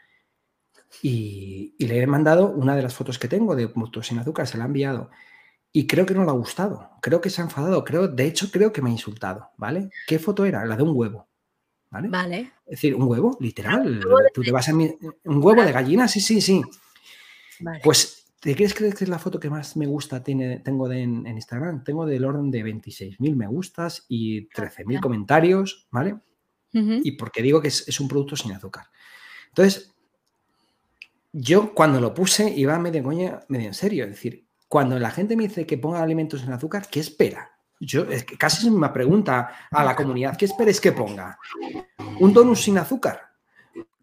Y, 1.01 1.75
le 1.79 2.01
he 2.01 2.07
mandado 2.07 2.49
una 2.49 2.75
de 2.75 2.81
las 2.81 2.93
fotos 2.93 3.19
que 3.19 3.27
tengo 3.27 3.55
de 3.55 3.67
productos 3.67 4.07
sin 4.07 4.19
azúcar, 4.19 4.47
se 4.47 4.57
la 4.57 4.63
ha 4.63 4.67
enviado. 4.67 5.09
Y 5.73 5.87
creo 5.87 6.05
que 6.05 6.13
no 6.13 6.23
le 6.23 6.29
ha 6.29 6.33
gustado, 6.33 6.89
creo 7.01 7.21
que 7.21 7.29
se 7.29 7.41
ha 7.41 7.45
enfadado, 7.45 7.83
creo, 7.83 8.07
de 8.07 8.25
hecho 8.25 8.51
creo 8.51 8.73
que 8.73 8.81
me 8.81 8.89
ha 8.89 8.93
insultado, 8.93 9.51
¿vale? 9.57 9.89
¿Qué 10.05 10.19
foto 10.19 10.45
era? 10.45 10.65
La 10.65 10.75
de 10.75 10.83
un 10.83 10.91
huevo, 10.93 11.29
¿vale? 11.89 12.09
Vale. 12.09 12.51
Es 12.65 12.71
decir, 12.71 12.95
un 12.95 13.03
huevo, 13.03 13.37
literal. 13.39 14.01
Tú 14.33 14.41
te 14.41 14.51
vas 14.51 14.67
a 14.67 14.73
un 14.73 14.97
huevo 15.25 15.63
de 15.63 15.71
gallina, 15.71 16.07
sí, 16.07 16.19
sí, 16.19 16.41
sí. 16.41 16.61
Pues 17.83 18.21
¿Te 18.41 18.55
quieres 18.55 18.73
creer 18.73 18.95
que 18.95 19.03
es 19.03 19.09
la 19.09 19.19
foto 19.19 19.39
que 19.39 19.51
más 19.51 19.77
me 19.77 19.85
gusta 19.85 20.23
tiene, 20.23 20.61
tengo 20.61 20.89
de, 20.89 21.03
en, 21.03 21.27
Instagram? 21.27 21.83
Tengo 21.83 22.07
del 22.07 22.25
orden 22.25 22.49
de 22.49 22.65
26.000 22.65 23.35
me 23.35 23.45
gustas 23.45 24.03
y 24.09 24.49
13.000 24.49 24.99
comentarios, 24.99 25.87
¿vale? 25.91 26.17
Y 26.73 27.11
porque 27.11 27.43
digo 27.43 27.61
que 27.61 27.67
es, 27.67 27.99
un 27.99 28.07
producto 28.07 28.35
sin 28.35 28.53
azúcar. 28.53 28.87
Entonces, 29.49 29.93
yo 31.31 31.75
cuando 31.75 32.01
lo 32.01 32.15
puse 32.15 32.49
iba 32.49 32.79
medio 32.79 33.03
coña, 33.03 33.41
medio 33.47 33.67
en 33.67 33.73
serio. 33.75 34.05
Es 34.05 34.11
decir, 34.11 34.47
cuando 34.71 34.97
la 34.97 35.11
gente 35.11 35.35
me 35.35 35.49
dice 35.49 35.65
que 35.65 35.77
ponga 35.77 36.01
alimentos 36.01 36.39
sin 36.39 36.53
azúcar, 36.53 36.87
¿qué 36.89 37.01
espera? 37.01 37.51
Yo, 37.77 38.03
es 38.03 38.23
casi 38.23 38.67
es 38.67 38.71
una 38.71 38.93
pregunta 38.93 39.67
a 39.69 39.83
la 39.83 39.97
comunidad. 39.97 40.37
¿Qué 40.37 40.45
esperes 40.45 40.79
que 40.79 40.93
ponga? 40.93 41.37
¿Un 42.21 42.31
donut 42.31 42.55
sin 42.55 42.77
azúcar? 42.77 43.19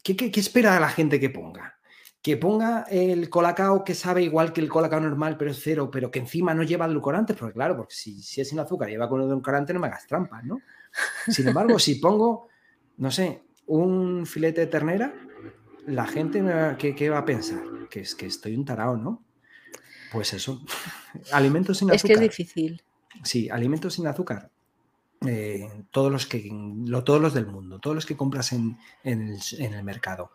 ¿Qué, 0.03 0.15
qué, 0.15 0.31
qué 0.31 0.41
espera 0.41 0.79
la 0.79 0.91
gente 0.91 1.19
que 1.19 1.31
ponga? 1.31 1.79
que 2.21 2.37
ponga 2.37 2.83
el 2.91 3.31
colacao 3.31 3.83
que 3.83 3.95
sabe 3.95 4.25
igual 4.25 4.53
que 4.53 4.61
el 4.61 4.69
colacao 4.69 5.01
normal, 5.01 5.39
pero 5.39 5.53
es 5.53 5.61
cero, 5.63 5.89
pero 5.91 6.11
que 6.11 6.19
encima 6.19 6.53
no 6.53 6.65
lleva 6.65 6.85
edulcorantes, 6.85 7.35
porque 7.35 7.55
claro, 7.55 7.75
porque 7.75 7.95
si, 7.95 8.19
es 8.19 8.49
sin 8.51 8.59
azúcar 8.59 8.91
y 8.91 8.93
lleva 8.93 9.09
con 9.09 9.23
edulcorante, 9.23 9.73
no 9.73 9.81
me 9.81 9.87
hagas 9.87 10.07
trampas, 10.07 10.45
¿no? 10.45 10.61
Sin 11.29 11.49
embargo, 11.49 11.79
si 11.79 11.95
pongo, 11.95 12.49
no 12.99 13.11
sé, 13.11 13.45
un 13.69 14.27
filete 14.27 14.63
de 14.63 14.67
ternera, 14.67 15.15
la 15.87 16.07
gente, 16.07 16.45
¿qué, 16.77 17.09
va 17.09 17.19
a 17.19 17.25
pensar? 17.25 17.63
Que 17.89 18.01
es 18.01 18.15
que 18.15 18.27
estoy 18.27 18.55
un 18.55 18.67
tarao, 18.67 18.99
¿no? 18.99 19.25
Pues 20.13 20.33
eso, 20.33 20.63
alimentos 21.33 21.79
sin 21.79 21.91
azúcar. 21.91 21.97
Es 21.97 22.03
que 22.03 22.13
es 22.13 22.31
difícil. 22.31 22.83
Sí, 23.23 23.49
alimentos 23.49 23.95
sin 23.95 24.07
azúcar. 24.07 24.51
Eh, 25.27 25.69
todos, 25.91 26.13
los 26.13 26.27
que, 26.27 26.49
todos 27.05 27.21
los 27.21 27.35
del 27.35 27.47
mundo, 27.47 27.81
todos 27.81 27.97
los 27.97 28.07
que 28.07 28.17
compras 28.17 28.53
en, 28.53 28.79
en 29.03 29.75
el 29.75 29.83
mercado. 29.83 30.31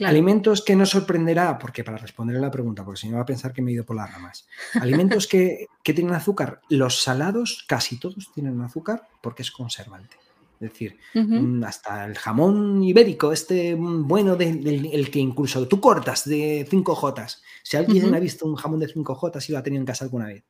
Alimentos 0.00 0.62
que 0.62 0.74
no 0.74 0.86
sorprenderá, 0.86 1.58
porque 1.58 1.84
para 1.84 1.98
responder 1.98 2.36
a 2.36 2.40
la 2.40 2.50
pregunta, 2.50 2.84
porque 2.84 3.00
si 3.00 3.08
no 3.08 3.16
va 3.16 3.22
a 3.22 3.26
pensar 3.26 3.52
que 3.52 3.60
me 3.60 3.70
he 3.70 3.74
ido 3.74 3.84
por 3.84 3.96
las 3.96 4.10
ramas. 4.10 4.48
Alimentos 4.80 5.26
que, 5.26 5.66
tienen 5.82 6.14
azúcar, 6.14 6.62
los 6.70 7.02
salados 7.02 7.64
casi 7.68 7.98
todos 7.98 8.30
tienen 8.32 8.60
azúcar 8.62 9.06
porque 9.20 9.42
es 9.42 9.50
conservante. 9.50 10.16
Es 10.62 10.70
decir, 10.70 10.96
mm, 11.14 11.64
hasta 11.64 12.04
el 12.04 12.16
jamón 12.16 12.84
ibérico, 12.84 13.32
este 13.32 13.74
mm, 13.74 14.06
bueno, 14.06 14.36
del 14.36 14.86
el 14.92 15.10
que 15.10 15.18
incluso 15.18 15.66
tú 15.66 15.80
cortas 15.80 16.24
de 16.24 16.64
5 16.70 16.94
jotas. 16.94 17.42
Si 17.64 17.76
alguien 17.76 18.14
ha 18.14 18.20
visto 18.20 18.46
un 18.46 18.54
jamón 18.54 18.78
de 18.78 18.86
5 18.86 19.14
jotas 19.16 19.48
y 19.48 19.52
lo 19.52 19.58
ha 19.58 19.62
tenido 19.62 19.80
en 19.80 19.86
casa 19.86 20.04
alguna 20.04 20.26
vez. 20.26 20.44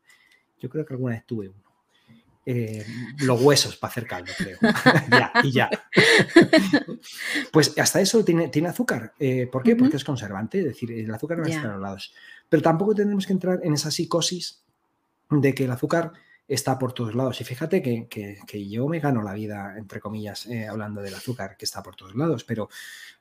Yo 0.60 0.68
creo 0.68 0.84
que 0.84 0.92
alguna 0.92 1.14
vez 1.14 1.24
tuve 1.26 1.48
uno. 1.48 1.62
Eh, 2.44 2.84
los 3.20 3.40
huesos 3.40 3.76
para 3.76 3.90
hacer 3.90 4.06
caldo, 4.06 4.32
creo. 4.36 4.58
ya, 5.10 5.32
y 5.42 5.52
ya. 5.52 5.70
pues 7.52 7.72
hasta 7.78 8.00
eso 8.00 8.22
tiene, 8.22 8.48
tiene 8.48 8.68
azúcar. 8.68 9.14
Eh, 9.18 9.48
¿Por 9.50 9.62
qué? 9.62 9.76
Porque 9.76 9.96
es 9.96 10.04
conservante, 10.04 10.58
es 10.58 10.64
decir, 10.66 10.92
el 10.92 11.12
azúcar 11.14 11.38
no 11.38 11.46
está 11.46 11.62
en 11.62 11.72
los 11.72 11.80
lados. 11.80 12.12
Pero 12.50 12.62
tampoco 12.62 12.94
tenemos 12.94 13.26
que 13.26 13.32
entrar 13.32 13.60
en 13.62 13.72
esa 13.72 13.90
psicosis 13.90 14.62
de 15.30 15.54
que 15.54 15.64
el 15.64 15.70
azúcar 15.70 16.12
está 16.48 16.78
por 16.78 16.92
todos 16.92 17.14
lados. 17.14 17.40
Y 17.40 17.44
fíjate 17.44 17.82
que, 17.82 18.68
yo 18.68 18.88
me 18.88 19.00
gano 19.00 19.22
la 19.22 19.32
vida, 19.32 19.74
entre 19.76 20.00
comillas, 20.00 20.46
eh, 20.46 20.66
hablando 20.66 21.00
del 21.00 21.14
azúcar 21.14 21.56
que 21.56 21.64
está 21.64 21.82
por 21.82 21.96
todos 21.96 22.14
lados, 22.14 22.44
pero 22.44 22.68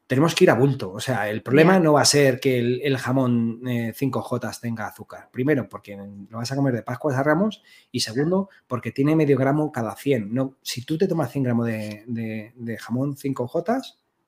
tenemos 0.07 0.35
que 0.35 0.43
ir 0.43 0.49
a 0.49 0.55
bulto. 0.55 0.91
O 0.91 0.99
sea, 0.99 1.29
el 1.29 1.41
problema 1.41 1.79
no 1.79 1.93
va 1.93 2.01
a 2.01 2.05
ser 2.05 2.39
que 2.39 2.59
el, 2.59 2.97
jamón 2.97 3.61
5J 3.61 4.49
eh, 4.49 4.57
tenga 4.61 4.87
azúcar. 4.87 5.29
Primero, 5.31 5.69
porque 5.69 5.95
lo 5.95 6.37
vas 6.37 6.51
a 6.51 6.55
comer 6.55 6.73
de 6.73 6.83
Pascuas 6.83 7.15
a 7.15 7.23
Ramos. 7.23 7.63
Y 7.91 8.01
segundo, 8.01 8.49
porque 8.67 8.91
tiene 8.91 9.15
medio 9.15 9.37
gramo 9.37 9.71
cada 9.71 9.95
100. 9.95 10.33
No, 10.33 10.57
si 10.61 10.83
tú 10.83 10.97
te 10.97 11.07
tomas 11.07 11.31
100 11.31 11.43
gramos 11.43 11.67
de, 11.67 12.77
jamón 12.79 13.15
5J, 13.15 13.81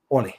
ole. 0.08 0.34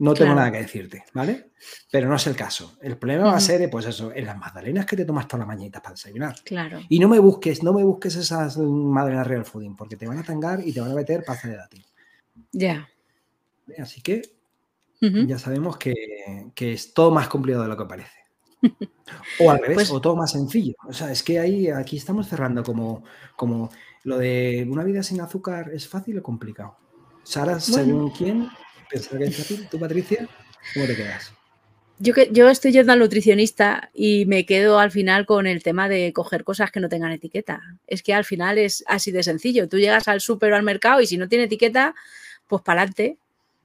No 0.00 0.14
tengo 0.14 0.34
nada 0.34 0.50
que 0.50 0.62
decirte, 0.62 1.04
¿vale? 1.12 1.50
Pero 1.90 2.08
no 2.08 2.16
es 2.16 2.26
el 2.26 2.34
caso. 2.34 2.78
El 2.80 2.96
problema 2.96 3.24
va 3.26 3.36
a 3.36 3.40
ser, 3.40 3.68
pues 3.68 3.84
eso, 3.84 4.10
en 4.14 4.24
las 4.24 4.38
magdalenas 4.38 4.86
que 4.86 4.96
te 4.96 5.04
tomas 5.04 5.28
toda 5.28 5.40
la 5.40 5.46
mañana 5.46 5.82
para 5.82 5.92
desayunar. 5.92 6.36
Claro. 6.42 6.80
Y 6.88 6.98
no 6.98 7.06
me 7.06 7.18
busques, 7.18 7.62
no 7.62 7.74
me 7.74 7.84
busques 7.84 8.16
esas 8.16 8.56
magdalenas 8.56 9.26
real 9.26 9.44
fooding, 9.44 9.76
porque 9.76 9.96
te 9.96 10.06
van 10.06 10.16
a 10.16 10.22
tangar 10.22 10.66
y 10.66 10.72
te 10.72 10.80
van 10.80 10.92
a 10.92 10.94
meter 10.94 11.22
pasta 11.22 11.48
de 11.48 11.56
dátil. 11.56 11.84
Ya. 12.50 12.88
Así 13.78 14.00
que 14.00 14.22
ya 15.00 15.38
sabemos 15.38 15.76
que, 15.76 15.92
es 16.56 16.94
todo 16.94 17.10
más 17.10 17.28
complicado 17.28 17.64
de 17.64 17.68
lo 17.68 17.76
que 17.76 17.84
parece. 17.84 18.20
O 19.38 19.50
al 19.50 19.58
revés, 19.58 19.74
pues 19.74 19.90
o 19.90 20.00
todo 20.00 20.16
más 20.16 20.32
sencillo. 20.32 20.74
O 20.88 20.94
sea, 20.94 21.12
es 21.12 21.22
que 21.22 21.38
ahí, 21.38 21.68
aquí 21.68 21.98
estamos 21.98 22.26
cerrando 22.26 22.62
como, 22.62 23.04
como 23.36 23.68
lo 24.04 24.16
de 24.16 24.66
una 24.70 24.82
vida 24.82 25.02
sin 25.02 25.20
azúcar 25.20 25.70
es 25.74 25.86
fácil 25.86 26.18
o 26.18 26.22
complicado. 26.22 26.78
Sara, 27.22 27.60
según 27.60 28.10
quién, 28.12 28.48
pensar 28.90 29.18
que 29.18 29.24
es 29.24 29.36
fácil. 29.36 29.68
¿Tú, 29.70 29.78
Patricia? 29.78 30.28
¿Cómo 30.74 30.86
te 30.86 30.96
quedas? 30.96 31.32
Yo, 31.98 32.14
que, 32.14 32.30
yo 32.32 32.48
estoy 32.48 32.72
yendo 32.72 32.92
al 32.92 32.98
nutricionista 32.98 33.90
y 33.92 34.24
me 34.24 34.46
quedo 34.46 34.78
al 34.78 34.90
final 34.90 35.26
con 35.26 35.46
el 35.46 35.62
tema 35.62 35.88
de 35.88 36.12
coger 36.14 36.44
cosas 36.44 36.70
que 36.70 36.80
no 36.80 36.88
tengan 36.88 37.12
etiqueta. 37.12 37.60
Es 37.86 38.02
que 38.02 38.14
al 38.14 38.24
final 38.24 38.56
es 38.56 38.82
así 38.86 39.10
de 39.12 39.22
sencillo. 39.22 39.68
Tú 39.68 39.78
llegas 39.78 40.08
al 40.08 40.20
súper 40.20 40.52
o 40.52 40.56
al 40.56 40.62
mercado 40.62 41.00
y 41.00 41.06
si 41.06 41.18
no 41.18 41.28
tiene 41.28 41.44
etiqueta, 41.44 41.94
pues 42.48 42.62
para 42.62 42.82
adelante. 42.82 43.18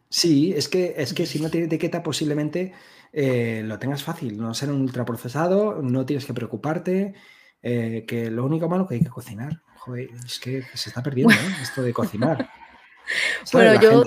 Sí, 0.10 0.54
es 0.56 0.68
que, 0.68 0.96
es 0.98 1.14
que 1.14 1.26
si 1.26 1.40
no 1.40 1.50
tiene 1.50 1.68
etiqueta 1.68 2.04
posiblemente 2.04 2.74
eh, 3.14 3.62
lo 3.64 3.80
tengas 3.80 4.04
fácil. 4.04 4.38
No 4.38 4.54
ser 4.54 4.70
un 4.70 4.82
ultraprocesado, 4.82 5.82
no 5.82 6.06
tienes 6.06 6.26
que 6.26 6.34
preocuparte. 6.34 7.14
Eh, 7.68 8.06
que 8.08 8.30
lo 8.30 8.46
único 8.46 8.70
malo 8.70 8.86
que 8.86 8.96
hay 8.96 9.02
que 9.02 9.10
cocinar. 9.10 9.62
Joder, 9.78 10.10
es 10.26 10.40
que 10.40 10.62
se 10.74 10.90
está 10.90 11.02
perdiendo 11.02 11.34
¿eh? 11.34 11.56
esto 11.62 11.82
de 11.82 11.94
cocinar. 11.94 12.50
Bueno, 13.54 13.80
yo... 13.80 14.04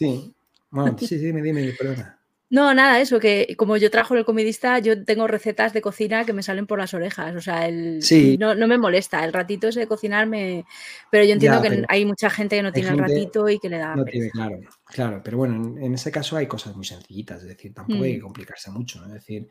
Sí, 0.00 0.34
bueno, 0.70 0.96
sí, 0.98 1.06
sí, 1.06 1.18
dime, 1.18 1.42
dime, 1.42 1.74
perdona. 1.78 2.18
No, 2.48 2.72
nada, 2.72 3.00
eso, 3.00 3.20
que 3.20 3.54
como 3.56 3.76
yo 3.76 3.90
trabajo 3.90 4.14
en 4.14 4.18
el 4.18 4.24
comidista, 4.24 4.78
yo 4.80 5.04
tengo 5.04 5.28
recetas 5.28 5.74
de 5.74 5.82
cocina 5.82 6.24
que 6.24 6.32
me 6.32 6.42
salen 6.42 6.66
por 6.66 6.78
las 6.78 6.94
orejas. 6.94 7.36
O 7.36 7.40
sea, 7.42 7.68
el, 7.68 8.00
no, 8.40 8.66
me 8.66 8.78
molesta. 8.78 9.24
El 9.24 9.32
ratito 9.32 9.68
ese 9.68 9.80
de 9.80 9.86
cocinarme. 9.86 10.64
Pero 11.10 11.24
yo 11.24 11.34
entiendo 11.34 11.62
que 11.62 11.84
hay 11.86 12.06
mucha 12.06 12.30
gente 12.30 12.56
que 12.56 12.62
no 12.62 12.72
tiene 12.72 12.88
el 12.88 12.98
ratito 12.98 13.48
y 13.48 13.60
que 13.60 13.68
le 13.68 13.78
da. 13.78 13.94
No 13.94 14.04
tiene, 14.04 14.30
claro, 14.30 14.58
claro. 14.86 15.20
Pero 15.22 15.36
bueno, 15.36 15.78
en, 15.78 15.94
ese 15.94 16.10
caso 16.10 16.36
hay 16.36 16.46
cosas 16.46 16.74
muy 16.74 16.86
sencillitas. 16.86 17.42
Es 17.42 17.48
decir, 17.48 17.74
tampoco 17.74 18.02
hay 18.02 18.14
que 18.14 18.18
mm. 18.18 18.22
complicarse 18.22 18.70
mucho. 18.72 19.04
Es 19.04 19.12
decir, 19.12 19.46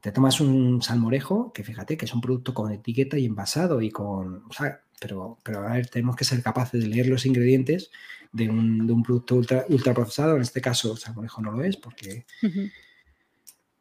te 0.00 0.12
tomas 0.12 0.40
un 0.40 0.80
salmorejo, 0.80 1.52
que 1.52 1.64
fíjate 1.64 1.98
que 1.98 2.06
es 2.06 2.14
un 2.14 2.22
producto 2.22 2.54
con 2.54 2.72
etiqueta 2.72 3.18
y 3.18 3.26
envasado 3.26 3.82
y 3.82 3.90
con. 3.90 4.44
O 4.48 4.52
sea, 4.52 4.80
pero, 5.02 5.38
pero 5.42 5.66
a 5.66 5.72
ver, 5.72 5.88
tenemos 5.88 6.14
que 6.14 6.24
ser 6.24 6.40
capaces 6.42 6.80
de 6.80 6.86
leer 6.86 7.08
los 7.08 7.26
ingredientes 7.26 7.90
de 8.30 8.48
un, 8.48 9.02
producto 9.02 9.34
ultra, 9.34 9.64
ultra, 9.68 9.92
procesado. 9.92 10.36
En 10.36 10.42
este 10.42 10.60
caso, 10.60 10.92
el 10.92 10.98
salmorejo 10.98 11.42
no 11.42 11.50
lo 11.50 11.64
es 11.64 11.76
porque, 11.76 12.24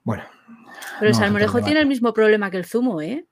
bueno. 0.04 0.24
Pero 1.00 1.10
el 1.10 1.16
salmorejo 1.16 1.62
tiene 1.62 1.80
el 1.80 1.88
mismo 1.88 2.12
problema 2.14 2.50
que 2.50 2.58
el 2.58 2.66
zumo, 2.66 3.02
¿eh? 3.02 3.26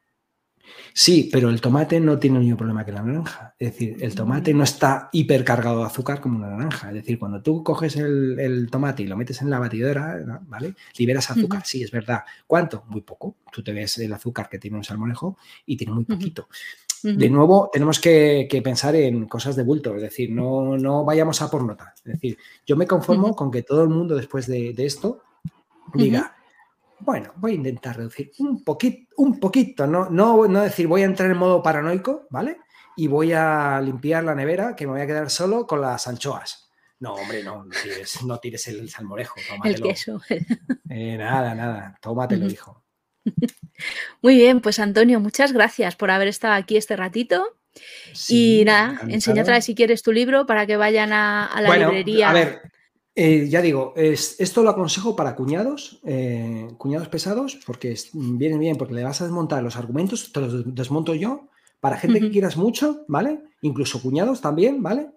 Sí, 0.93 1.29
pero 1.31 1.49
el 1.49 1.61
tomate 1.61 1.99
no 1.99 2.19
tiene 2.19 2.37
el 2.37 2.43
mismo 2.43 2.57
problema 2.57 2.85
que 2.85 2.91
la 2.91 3.01
naranja. 3.01 3.55
Es 3.57 3.71
decir, 3.71 3.97
el 4.01 4.13
tomate 4.13 4.53
no 4.53 4.63
está 4.63 5.09
hipercargado 5.11 5.79
de 5.79 5.85
azúcar 5.85 6.21
como 6.21 6.37
una 6.37 6.49
naranja. 6.49 6.89
Es 6.89 6.95
decir, 6.95 7.17
cuando 7.17 7.41
tú 7.41 7.63
coges 7.63 7.95
el, 7.95 8.67
tomate 8.69 9.03
y 9.03 9.07
lo 9.07 9.17
metes 9.17 9.41
en 9.41 9.49
la 9.49 9.57
batidora, 9.57 10.39
¿vale? 10.43 10.75
Liberas 10.95 11.31
azúcar, 11.31 11.63
sí, 11.65 11.83
es 11.83 11.89
verdad. 11.89 12.23
¿Cuánto? 12.45 12.83
Muy 12.87 13.01
poco. 13.01 13.37
Tú 13.51 13.63
te 13.63 13.73
ves 13.73 13.97
el 13.97 14.13
azúcar 14.13 14.47
que 14.47 14.59
tiene 14.59 14.77
un 14.77 14.83
salmorejo 14.83 15.37
y 15.65 15.75
tiene 15.75 15.93
muy 15.93 16.05
poquito. 16.05 16.47
De 17.03 17.29
nuevo, 17.29 17.69
tenemos 17.71 17.99
que, 17.99 18.47
pensar 18.63 18.95
en 18.95 19.27
cosas 19.27 19.55
de 19.55 19.63
bulto, 19.63 19.95
es 19.95 20.01
decir, 20.01 20.31
no, 20.31 20.77
no 20.77 21.05
vayamos 21.05 21.41
a 21.41 21.49
por 21.49 21.63
nota. 21.63 21.93
Es 21.97 22.13
decir, 22.13 22.37
yo 22.65 22.75
me 22.75 22.87
conformo 22.87 23.35
con 23.35 23.51
que 23.51 23.63
todo 23.63 23.83
el 23.83 23.89
mundo 23.89 24.15
después 24.15 24.47
de, 24.47 24.73
esto 24.77 25.23
diga, 25.93 26.35
bueno, 26.99 27.31
voy 27.37 27.51
a 27.51 27.55
intentar 27.55 27.97
reducir 27.97 28.31
un 28.39 28.63
poquito, 28.63 29.13
un 29.17 29.39
poquito, 29.39 29.87
¿no? 29.87 30.09
No, 30.09 30.47
no 30.47 30.61
decir 30.61 30.87
voy 30.87 31.01
a 31.01 31.05
entrar 31.05 31.31
en 31.31 31.37
modo 31.37 31.63
paranoico, 31.63 32.27
¿vale? 32.29 32.57
Y 32.95 33.07
voy 33.07 33.31
a 33.33 33.79
limpiar 33.81 34.23
la 34.23 34.35
nevera, 34.35 34.75
que 34.75 34.85
me 34.85 34.93
voy 34.93 35.01
a 35.01 35.07
quedar 35.07 35.29
solo 35.29 35.65
con 35.65 35.81
las 35.81 36.07
anchoas. 36.07 36.69
No, 36.99 37.13
hombre, 37.13 37.43
no, 37.43 37.65
no 38.25 38.39
tires, 38.39 38.67
el 38.67 38.89
salmorejo. 38.89 39.35
El 39.63 39.81
queso. 39.81 40.21
Eh, 40.91 41.17
nada, 41.17 41.53
nada, 41.53 41.99
tómatelo, 42.01 42.49
hijo. 42.49 42.83
Muy 44.21 44.35
bien, 44.35 44.61
pues 44.61 44.79
Antonio, 44.79 45.19
muchas 45.19 45.53
gracias 45.53 45.95
por 45.95 46.11
haber 46.11 46.27
estado 46.27 46.53
aquí 46.53 46.77
este 46.77 46.95
ratito. 46.95 47.55
y 48.27 48.63
nada, 48.65 49.01
enséñate 49.07 49.61
si 49.61 49.75
quieres 49.75 50.01
tu 50.01 50.11
libro 50.11 50.45
para 50.45 50.65
que 50.65 50.77
vayan 50.77 51.13
a, 51.13 51.49
la 51.61 51.77
librería. 51.77 52.29
A 52.29 52.33
ver, 52.33 52.61
eh, 53.15 53.47
ya 53.49 53.61
digo, 53.61 53.93
esto 53.95 54.63
lo 54.63 54.69
aconsejo 54.69 55.15
para 55.15 55.35
cuñados, 55.35 55.99
eh, 56.05 56.67
cuñados 56.77 57.09
pesados, 57.09 57.59
porque 57.65 57.95
viene 58.13 58.57
bien, 58.57 58.77
porque 58.77 58.93
le 58.93 59.03
vas 59.03 59.21
a 59.21 59.25
desmontar 59.25 59.61
los 59.61 59.75
argumentos, 59.75 60.31
te 60.31 60.39
los 60.39 60.73
desmonto 60.73 61.13
yo, 61.13 61.49
para 61.79 61.97
gente 61.97 62.19
que 62.19 62.31
quieras 62.31 62.57
mucho, 62.57 63.03
¿vale? 63.07 63.41
Incluso 63.61 64.01
cuñados 64.01 64.41
también, 64.41 64.81
¿vale? 64.81 65.09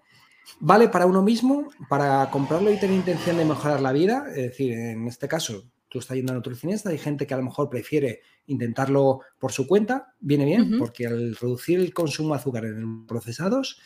Vale 0.58 0.88
para 0.88 1.06
uno 1.06 1.22
mismo, 1.22 1.68
para 1.88 2.28
comprarlo 2.30 2.72
y 2.72 2.76
tener 2.76 2.96
intención 2.96 3.36
de 3.36 3.44
mejorar 3.44 3.80
la 3.80 3.92
vida, 3.92 4.24
es 4.30 4.50
decir, 4.50 4.72
en 4.72 5.06
este 5.06 5.28
caso, 5.28 5.62
tú 5.92 5.98
estás 5.98 6.16
yendo 6.16 6.32
a 6.32 6.36
nutricionista, 6.36 6.88
hay 6.88 6.96
gente 6.96 7.26
que 7.26 7.34
a 7.34 7.36
lo 7.36 7.42
mejor 7.42 7.68
prefiere 7.68 8.22
intentarlo 8.46 9.20
por 9.38 9.52
su 9.52 9.66
cuenta, 9.66 10.14
viene 10.20 10.46
bien, 10.46 10.78
porque 10.78 11.06
al 11.06 11.36
reducir 11.36 11.80
el 11.80 11.92
consumo 11.92 12.32
de 12.32 12.40
azúcar 12.40 12.64
en 12.64 13.06
procesados, 13.06 13.78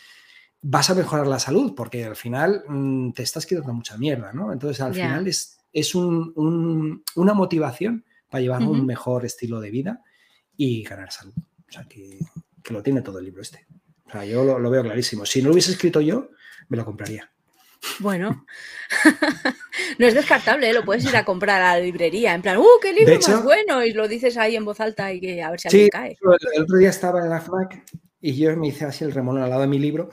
vas 0.62 0.88
a 0.88 0.94
mejorar 0.94 1.26
la 1.26 1.40
salud, 1.40 1.74
porque 1.74 2.04
al 2.04 2.14
final 2.14 2.62
mm, 2.68 3.10
te 3.10 3.24
estás 3.24 3.44
quitando 3.44 3.74
mucha 3.74 3.98
mierda, 3.98 4.32
¿no? 4.32 4.52
Entonces, 4.52 4.80
al 4.80 4.94
final 4.94 5.26
es, 5.26 5.58
es 5.72 5.96
una 5.96 7.34
motivación 7.34 8.04
para 8.30 8.40
llevar 8.40 8.62
un 8.62 8.86
mejor 8.86 9.24
estilo 9.24 9.58
de 9.58 9.72
vida 9.72 10.04
y 10.56 10.84
ganar 10.84 11.10
salud. 11.10 11.34
O 11.36 11.72
sea, 11.72 11.88
que, 11.88 12.20
lo 12.70 12.84
tiene 12.84 13.02
todo 13.02 13.18
el 13.18 13.24
libro 13.24 13.42
este. 13.42 13.66
O 14.06 14.10
sea, 14.12 14.24
yo 14.24 14.44
lo, 14.44 14.60
lo 14.60 14.70
veo 14.70 14.84
clarísimo. 14.84 15.26
Si 15.26 15.42
no 15.42 15.48
lo 15.48 15.54
hubiese 15.54 15.72
escrito 15.72 16.00
yo, 16.00 16.30
me 16.68 16.76
lo 16.76 16.84
compraría. 16.84 17.32
Bueno, 17.98 18.46
no 19.98 20.06
es 20.06 20.14
descartable, 20.14 20.70
¿eh? 20.70 20.72
lo 20.72 20.84
puedes 20.84 21.04
ir 21.04 21.16
a 21.16 21.24
comprar 21.24 21.62
a 21.62 21.74
la 21.74 21.80
librería, 21.80 22.34
en 22.34 22.42
plan, 22.42 22.58
¡uh, 22.58 22.66
qué 22.80 22.92
libro 22.92 23.14
más 23.14 23.44
bueno! 23.44 23.84
Y 23.84 23.92
lo 23.92 24.08
dices 24.08 24.36
ahí 24.36 24.56
en 24.56 24.64
voz 24.64 24.80
alta 24.80 25.12
y 25.12 25.20
que 25.20 25.42
a 25.42 25.50
ver 25.50 25.60
si 25.60 25.68
alguien 25.68 25.88
cae. 25.88 26.18
El 26.54 26.62
otro 26.62 26.76
día 26.76 26.90
estaba 26.90 27.20
en 27.20 27.30
la 27.30 27.40
FNAC 27.40 27.84
y 28.20 28.36
yo 28.36 28.56
me 28.56 28.68
hice 28.68 28.84
así 28.84 29.04
el 29.04 29.12
remolón 29.12 29.42
al 29.42 29.50
lado 29.50 29.62
de 29.62 29.68
mi 29.68 29.78
libro, 29.78 30.10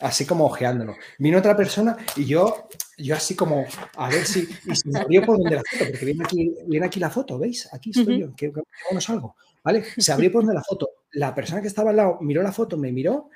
así 0.00 0.26
como 0.26 0.46
ojeándolo. 0.46 0.96
Vino 1.18 1.38
otra 1.38 1.56
persona 1.56 1.96
y 2.16 2.24
yo, 2.24 2.68
yo 2.98 3.14
así 3.14 3.34
como, 3.34 3.64
a 3.96 4.08
ver 4.08 4.24
si, 4.24 4.48
y 4.66 4.74
se 4.74 4.88
me 4.88 4.98
abrió 4.98 5.22
por 5.22 5.38
donde 5.38 5.56
la 5.56 5.62
foto, 5.62 5.84
porque 5.90 6.04
viene 6.04 6.24
aquí, 6.24 6.54
viene 6.66 6.86
aquí 6.86 7.00
la 7.00 7.10
foto, 7.10 7.38
¿veis? 7.38 7.68
Aquí 7.72 7.90
estoy 7.90 8.20
yo, 8.20 8.34
que, 8.36 8.52
que 8.52 8.60
no 8.92 9.00
salgo, 9.00 9.36
¿vale? 9.62 9.84
Se 9.96 10.12
abrió 10.12 10.32
por 10.32 10.42
donde 10.42 10.54
la 10.54 10.62
foto. 10.62 10.88
La 11.12 11.34
persona 11.34 11.60
que 11.60 11.68
estaba 11.68 11.90
al 11.90 11.96
lado 11.96 12.18
miró 12.20 12.42
la 12.42 12.52
foto, 12.52 12.76
me 12.76 12.90
miró 12.90 13.30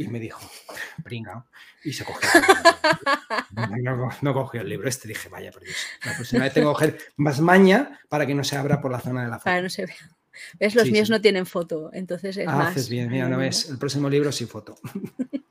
y 0.00 0.08
me 0.08 0.18
dijo, 0.18 0.40
pringa, 1.04 1.44
y 1.84 1.92
se 1.92 2.04
cogió. 2.04 2.28
no, 4.22 4.34
cogió 4.34 4.62
el 4.62 4.68
libro 4.68 4.88
este, 4.88 5.08
dije, 5.08 5.28
vaya 5.28 5.52
por 5.52 5.62
Dios. 5.62 5.76
La 6.04 6.14
próxima 6.14 6.44
vez 6.44 6.54
tengo 6.54 6.70
que 6.70 6.72
coger 6.74 6.98
más 7.16 7.40
maña 7.40 8.00
para 8.08 8.26
que 8.26 8.34
no 8.34 8.42
se 8.42 8.56
abra 8.56 8.80
por 8.80 8.90
la 8.90 9.00
zona 9.00 9.24
de 9.24 9.28
la 9.28 9.38
foto. 9.38 9.44
Para 9.44 9.62
no 9.62 9.68
se 9.68 9.86
vea. 9.86 10.10
¿Ves? 10.58 10.74
Los 10.74 10.90
míos 10.90 11.10
no 11.10 11.20
tienen 11.20 11.44
foto, 11.44 11.90
entonces 11.92 12.36
es 12.38 12.48
ah, 12.48 12.68
Haces 12.68 12.88
bien, 12.88 13.10
mira, 13.10 13.28
no 13.28 13.36
ves, 13.36 13.68
el 13.68 13.78
próximo 13.78 14.08
libro 14.08 14.32
sin 14.32 14.48
foto. 14.48 14.76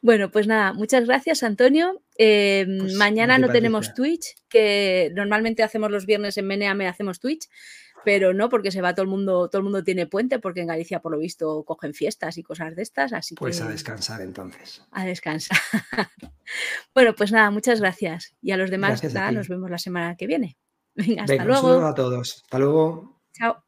Bueno, 0.00 0.30
pues 0.30 0.46
nada, 0.46 0.72
muchas 0.74 1.06
gracias, 1.06 1.42
Antonio. 1.42 2.00
Em, 2.16 2.78
pues 2.78 2.94
mañana 2.94 3.36
no 3.36 3.50
tenemos 3.50 3.94
Twitch, 3.94 4.36
que 4.48 5.10
normalmente 5.12 5.64
hacemos 5.64 5.90
los 5.90 6.06
viernes 6.06 6.38
en 6.38 6.46
Meneame, 6.46 6.86
hacemos 6.86 7.18
Twitch 7.18 7.48
pero 8.04 8.34
no 8.34 8.48
porque 8.48 8.70
se 8.70 8.80
va 8.80 8.94
todo 8.94 9.02
el 9.02 9.08
mundo, 9.08 9.48
todo 9.48 9.60
el 9.60 9.64
mundo 9.64 9.84
tiene 9.84 10.06
puente, 10.06 10.38
porque 10.38 10.60
en 10.60 10.68
Galicia 10.68 11.00
por 11.00 11.12
lo 11.12 11.18
visto 11.18 11.64
cogen 11.64 11.94
fiestas 11.94 12.38
y 12.38 12.42
cosas 12.42 12.74
de 12.76 12.82
estas, 12.82 13.12
así 13.12 13.34
pues 13.34 13.60
a 13.60 13.68
descansar 13.68 14.20
entonces. 14.20 14.82
A 14.90 15.04
descansar. 15.04 15.58
bueno, 16.94 17.14
pues 17.14 17.32
nada, 17.32 17.50
muchas 17.50 17.80
gracias. 17.80 18.34
Y 18.40 18.52
a 18.52 18.56
los 18.56 18.70
demás 18.70 19.02
nos 19.32 19.48
vemos 19.48 19.70
la 19.70 19.78
semana 19.78 20.16
que 20.16 20.26
viene. 20.26 20.56
Venga, 20.94 21.22
hasta 21.22 21.44
luego. 21.44 21.78
Un 21.78 21.84
a 21.84 21.94
todos. 21.94 22.42
Hasta 22.44 22.58
luego. 22.58 23.20
Chao. 23.32 23.67